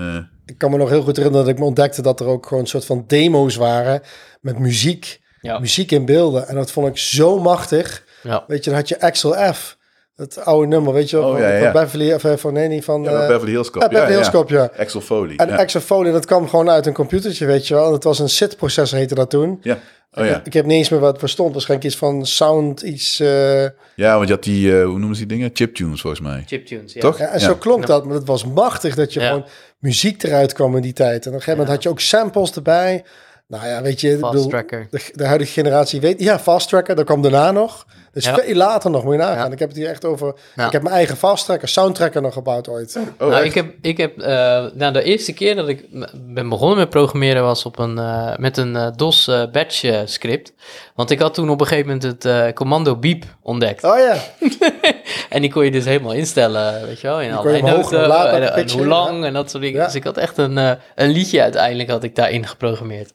Ik 0.46 0.58
kan 0.58 0.70
me 0.70 0.76
nog 0.76 0.88
heel 0.88 1.02
goed 1.02 1.16
herinneren 1.16 1.46
dat 1.46 1.54
ik 1.54 1.60
me 1.60 1.66
ontdekte 1.66 2.02
dat 2.02 2.20
er 2.20 2.26
ook 2.26 2.46
gewoon 2.46 2.62
een 2.62 2.68
soort 2.68 2.84
van 2.84 3.04
demo's 3.06 3.56
waren 3.56 4.00
met 4.40 4.58
muziek. 4.58 5.22
Ja. 5.44 5.58
Muziek 5.58 5.90
in 5.90 6.04
beelden. 6.04 6.48
En 6.48 6.54
dat 6.54 6.70
vond 6.70 6.86
ik 6.88 6.96
zo 6.98 7.38
machtig. 7.40 8.04
Ja. 8.22 8.44
Weet 8.46 8.64
je, 8.64 8.70
dan 8.70 8.78
had 8.78 8.88
je 8.88 9.00
Axel 9.00 9.52
F. 9.54 9.76
Het 10.16 10.44
oude 10.44 10.66
nummer, 10.66 10.92
weet 10.92 11.10
je 11.10 11.16
wel. 11.16 11.26
Oh, 11.26 11.32
van, 11.32 11.42
ja, 11.42 11.48
ja. 11.56 11.62
van 11.72 11.82
Beverly, 11.82 12.12
of 12.12 12.24
eh, 12.24 12.36
van, 12.36 12.52
nee, 12.52 12.68
niet 12.68 12.84
van... 12.84 13.02
ja, 13.02 13.20
eh, 13.22 13.26
Beverly 13.28 13.50
Hills 13.52 13.70
Cop. 13.70 13.82
ja, 13.82 13.88
Beverly 13.88 14.12
Hills 14.14 14.30
Cop, 14.30 14.50
ja. 14.50 14.70
Axel 14.76 15.00
Foley. 15.00 15.36
En 15.36 15.48
ja. 15.48 15.56
Axel 15.56 15.80
Foley, 15.80 16.12
dat 16.12 16.26
kwam 16.26 16.48
gewoon 16.48 16.70
uit 16.70 16.86
een 16.86 16.92
computertje, 16.92 17.46
weet 17.46 17.68
je 17.68 17.74
wel. 17.74 17.86
En 17.86 17.92
het 17.92 18.04
was 18.04 18.18
een 18.18 18.28
SID-processor, 18.28 18.98
heette 18.98 19.14
dat 19.14 19.30
toen. 19.30 19.58
ja. 19.62 19.78
Oh 20.16 20.24
ik, 20.24 20.30
ja. 20.30 20.40
ik 20.44 20.52
heb 20.52 20.64
niet 20.64 20.76
eens 20.76 20.88
meer 20.88 21.00
wat 21.00 21.18
verstond. 21.18 21.52
Waarschijnlijk 21.52 21.90
iets 21.90 21.98
van 21.98 22.26
sound, 22.26 22.82
iets... 22.82 23.20
eh, 23.20 23.62
Ja, 23.94 24.16
want 24.16 24.28
je 24.28 24.34
had 24.34 24.42
die, 24.42 24.72
hoe 24.82 24.98
noemen 24.98 25.16
ze 25.16 25.26
die 25.26 25.36
dingen? 25.36 25.50
Chiptunes 25.54 26.00
volgens 26.00 26.22
mij. 26.22 26.42
Chiptunes, 26.46 26.92
ja. 26.92 27.00
Toch? 27.00 27.18
Ja, 27.18 27.26
en 27.26 27.40
Ja. 27.40 27.46
zo 27.46 27.54
klonk 27.54 27.86
dat, 27.86 28.04
maar 28.04 28.14
het 28.14 28.26
was 28.26 28.44
machtig 28.44 28.94
dat 28.94 29.12
je 29.12 29.20
Ja. 29.20 29.26
gewoon 29.26 29.46
muziek 29.78 30.22
eruit 30.22 30.52
kwam 30.52 30.76
in 30.76 30.82
die 30.82 30.92
tijd. 30.92 31.22
En 31.24 31.28
op 31.30 31.34
een 31.36 31.42
gegeven 31.42 31.52
moment 31.52 31.68
had 31.68 31.82
je 31.82 31.88
ook 31.88 32.00
samples 32.00 32.52
erbij. 32.52 33.04
Nou 33.46 33.66
ja, 33.66 33.82
weet 33.82 34.00
je, 34.00 34.12
ik 34.12 34.18
Fast 34.18 34.32
bedoel, 34.32 34.48
Tracker. 34.48 34.86
de, 34.90 35.10
de 35.12 35.26
huidige 35.26 35.52
generatie 35.52 36.00
weet... 36.00 36.20
Ja, 36.20 36.38
Fast 36.38 36.68
Tracker, 36.68 36.96
dat 36.96 37.04
kwam 37.04 37.22
daarna 37.22 37.50
nog. 37.50 37.86
Dus 38.12 38.24
Ja. 38.24 38.34
veel 38.34 38.54
later 38.54 38.90
nog, 38.90 39.04
moet 39.04 39.12
je 39.12 39.18
nagaan. 39.18 39.46
Ja. 39.46 39.52
Ik 39.52 39.58
heb 39.58 39.68
het 39.68 39.78
hier 39.78 39.88
echt 39.88 40.04
over... 40.04 40.34
Ja. 40.56 40.66
Ik 40.66 40.72
heb 40.72 40.82
mijn 40.82 40.94
eigen 40.94 41.16
Fast 41.16 41.44
Tracker, 41.44 41.68
Soundtracker 41.68 42.22
nog 42.22 42.32
gebouwd 42.32 42.68
ooit. 42.68 42.98
Oh, 43.18 43.28
nou, 43.28 43.44
ik 43.44 43.54
heb, 43.54 43.74
ik 43.80 43.96
heb 43.96 44.18
eh, 44.18 44.64
nou, 44.74 44.92
de 44.92 45.02
eerste 45.02 45.32
keer 45.32 45.54
dat 45.56 45.68
ik 45.68 45.84
ben 46.14 46.48
begonnen 46.48 46.78
met 46.78 46.90
programmeren 46.90 47.42
was 47.42 47.64
op 47.64 47.78
een, 47.78 47.98
eh, 47.98 48.36
met 48.36 48.56
een 48.56 48.76
eh, 48.76 48.88
DOS 48.96 49.28
eh, 49.28 49.50
batch 49.52 50.02
script. 50.04 50.52
Want 50.94 51.10
ik 51.10 51.18
had 51.20 51.34
toen 51.34 51.50
op 51.50 51.60
een 51.60 51.66
gegeven 51.66 51.86
moment 51.92 52.04
het 52.12 52.24
eh, 52.24 52.52
commando 52.52 52.96
beep 52.96 53.24
ontdekt. 53.42 53.84
Oh 53.84 53.98
ja, 53.98 54.16
En 55.34 55.40
die 55.40 55.50
kon 55.50 55.64
je 55.64 55.70
dus 55.70 55.84
helemaal 55.84 56.12
instellen, 56.12 56.86
weet 56.86 57.00
je 57.00 57.06
wel. 57.06 57.20
In 57.20 57.28
hem 57.28 57.36
hoger, 57.36 57.62
noten 57.62 58.54
en, 58.54 58.70
hoe 58.70 58.86
lang 58.86 59.24
en 59.24 59.32
dat 59.32 59.50
soort 59.50 59.62
dingen. 59.62 59.78
Ja. 59.78 59.84
Dus 59.84 59.94
ik 59.94 60.04
had 60.04 60.16
echt 60.16 60.38
een, 60.38 60.58
eh, 60.58 60.70
een 60.94 61.10
liedje 61.10 61.42
uiteindelijk 61.42 61.90
had 61.90 62.02
ik 62.02 62.16
daarin 62.16 62.46
geprogrammeerd. 62.46 63.12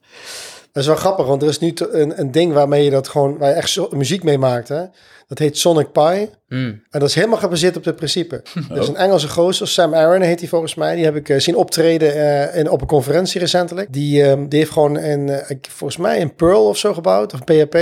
dat 0.71 0.83
is 0.83 0.87
wel 0.87 0.95
grappig, 0.95 1.25
want 1.25 1.41
er 1.41 1.47
is 1.47 1.59
nu 1.59 1.73
een, 1.91 2.19
een 2.19 2.31
ding 2.31 2.53
waarmee 2.53 2.83
je 2.83 2.89
dat 2.89 3.07
gewoon... 3.07 3.37
Waar 3.37 3.49
je 3.49 3.55
echt 3.55 3.69
zo- 3.69 3.89
muziek 3.91 4.23
mee 4.23 4.37
maakt, 4.37 4.67
hè. 4.67 4.83
Dat 5.29 5.37
heet 5.39 5.57
Sonic 5.57 5.91
Pi. 5.91 6.29
Hmm. 6.47 6.81
En 6.89 6.99
dat 6.99 7.09
is 7.09 7.15
helemaal 7.15 7.37
gebaseerd 7.37 7.77
op 7.77 7.83
dit 7.83 7.95
principe. 7.95 8.43
Er 8.71 8.77
is 8.81 8.87
een 8.87 8.95
Engelse 8.95 9.27
gozer, 9.29 9.67
Sam 9.67 9.93
Aaron 9.95 10.21
heet 10.21 10.39
hij 10.39 10.49
volgens 10.49 10.75
mij. 10.75 10.95
Die 10.95 11.03
heb 11.03 11.15
ik 11.15 11.29
eh, 11.29 11.39
zien 11.39 11.55
optreden 11.55 12.13
eh, 12.13 12.59
in, 12.59 12.69
op 12.69 12.81
een 12.81 12.87
conferentie 12.87 13.39
recentelijk. 13.39 13.93
Die, 13.93 14.23
ehm, 14.23 14.47
die 14.47 14.59
heeft 14.59 14.71
gewoon 14.71 14.97
in, 14.99 15.29
eh, 15.29 15.49
ik- 15.49 15.67
volgens 15.69 15.99
mij 15.99 16.17
in 16.19 16.35
Perl 16.35 16.67
of 16.67 16.77
zo 16.77 16.93
gebouwd, 16.93 17.33
of 17.33 17.43
PHP. 17.43 17.73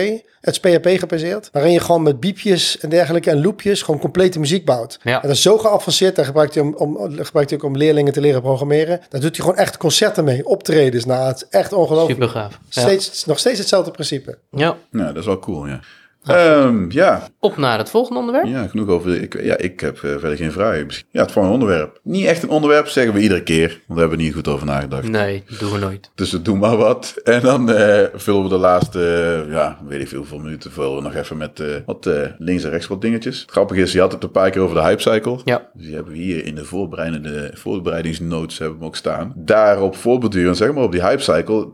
Het 0.41 0.54
is 0.56 0.60
PHP 0.60 0.88
gebaseerd. 1.00 1.50
Waarin 1.52 1.72
je 1.72 1.80
gewoon 1.80 2.04
met 2.04 2.20
biepjes 2.20 2.80
en 2.80 2.89
dergelijke 2.89 3.30
en 3.30 3.41
loopjes 3.41 3.82
gewoon 3.82 4.00
complete 4.00 4.39
muziek 4.39 4.66
bouwt. 4.66 5.00
Ja. 5.04 5.16
En 5.22 5.28
dat 5.28 5.36
is 5.38 5.41
zo 5.41 5.58
geavanceerd. 5.58 6.16
Daar 6.16 6.26
gebruikt 6.26 6.54
hij 6.54 6.64
om, 6.64 6.76
om, 6.76 6.98
gebruikt 7.24 7.50
hij 7.50 7.60
ook 7.60 7.66
om 7.66 7.78
leerlingen 7.78 8.14
te 8.14 8.22
leren 8.22 8.41
programmeren. 8.41 9.00
Daar 9.10 9.22
doet 9.22 9.36
hij 9.36 9.45
gewoon 9.45 9.60
echt 9.62 9.78
concerten 9.78 10.24
mee, 10.24 10.45
optredens. 10.45 11.06
Nou, 11.06 11.28
het 11.28 11.36
is 11.38 11.45
echt 11.50 11.74
ongelooflijk. 11.74 12.12
Super 12.22 12.30
gaaf. 12.41 12.60
Ja. 12.70 12.82
Steeds, 12.82 13.26
Nog 13.26 13.39
steeds 13.39 13.60
hetzelfde 13.60 13.91
principe. 13.91 14.38
ja. 14.52 14.78
Ja, 14.91 15.06
dat 15.08 15.18
is 15.18 15.26
wel 15.26 15.39
cool, 15.39 15.68
ja. 15.68 15.80
Ehm, 16.28 16.86
ja, 16.92 17.28
Op 17.40 17.58
naar 17.58 17.78
het 17.78 17.90
volgende 17.90 18.20
onderwerp. 18.20 18.46
ja, 18.48 18.68
genoeg 18.68 18.88
over. 18.88 19.22
Ik, 19.22 19.42
ja, 19.44 19.58
ik 19.58 19.80
heb 19.80 19.96
eh, 19.96 20.02
verder 20.12 20.38
geen 20.38 20.52
vragen. 20.52 20.86
Misschien- 20.86 21.08
Ja, 21.12 21.22
het 21.22 21.32
volgende 21.32 21.58
onderwerp. 21.60 22.00
Niet 22.04 22.26
echt 22.26 22.44
een 22.44 22.50
onderwerp, 22.50 22.88
zeggen 22.88 23.14
we 23.14 23.20
iedere 23.20 23.44
keer. 23.44 23.68
Want 23.68 23.80
daar 23.88 23.98
hebben 23.98 24.18
we 24.18 24.24
niet 24.24 24.34
goed 24.34 24.48
over 24.48 24.66
nagedacht. 24.66 25.08
Nee, 25.10 25.44
doen 25.60 25.72
we 25.72 25.78
nooit. 25.78 26.12
Dus 26.16 26.32
we 26.32 26.42
doen 26.42 26.58
maar 26.60 26.78
wat. 26.78 27.16
En 27.24 27.42
dan 27.42 27.72
eh, 27.72 28.04
vullen 28.14 28.44
we 28.44 28.50
de 28.50 28.58
laatste, 28.58 29.46
ja, 29.50 29.78
weet 29.88 30.02
ik 30.02 30.08
veel, 30.08 30.18
hoeveel 30.18 30.40
minuten 30.40 30.72
vullen 30.72 30.96
we 30.96 31.02
nog 31.02 31.16
even 31.16 31.38
met 31.38 31.60
eh, 31.60 31.68
wat 31.86 32.10
links 32.38 32.64
en 32.64 32.70
rechts 32.70 32.88
wat 32.88 33.02
dingetjes. 33.02 33.42
Het 33.42 33.52
grappige 33.52 33.82
is, 33.82 33.92
je 33.92 34.00
had 34.00 34.12
het 34.12 34.24
een 34.24 34.32
paar 34.32 34.50
keer 34.50 34.62
over 34.62 34.76
de 34.76 34.82
hypecycle. 34.84 35.40
Ja. 35.46 35.70
Dus 35.74 35.86
die 35.86 35.96
hebben 35.96 36.14
we 36.14 36.20
hier 36.20 36.46
in 36.46 36.56
de 36.56 36.66
voorbereidende 36.66 37.52
voorbereidingsnotes 37.54 38.58
hebben 38.58 38.80
we 38.80 38.86
ook 38.86 38.96
staan. 38.96 39.34
Daarop 39.36 39.96
voortbedurend, 39.96 40.58
zeg 40.58 40.74
maar, 40.74 40.84
op 40.84 40.92
die 40.92 41.04
hypecycle. 41.06 41.68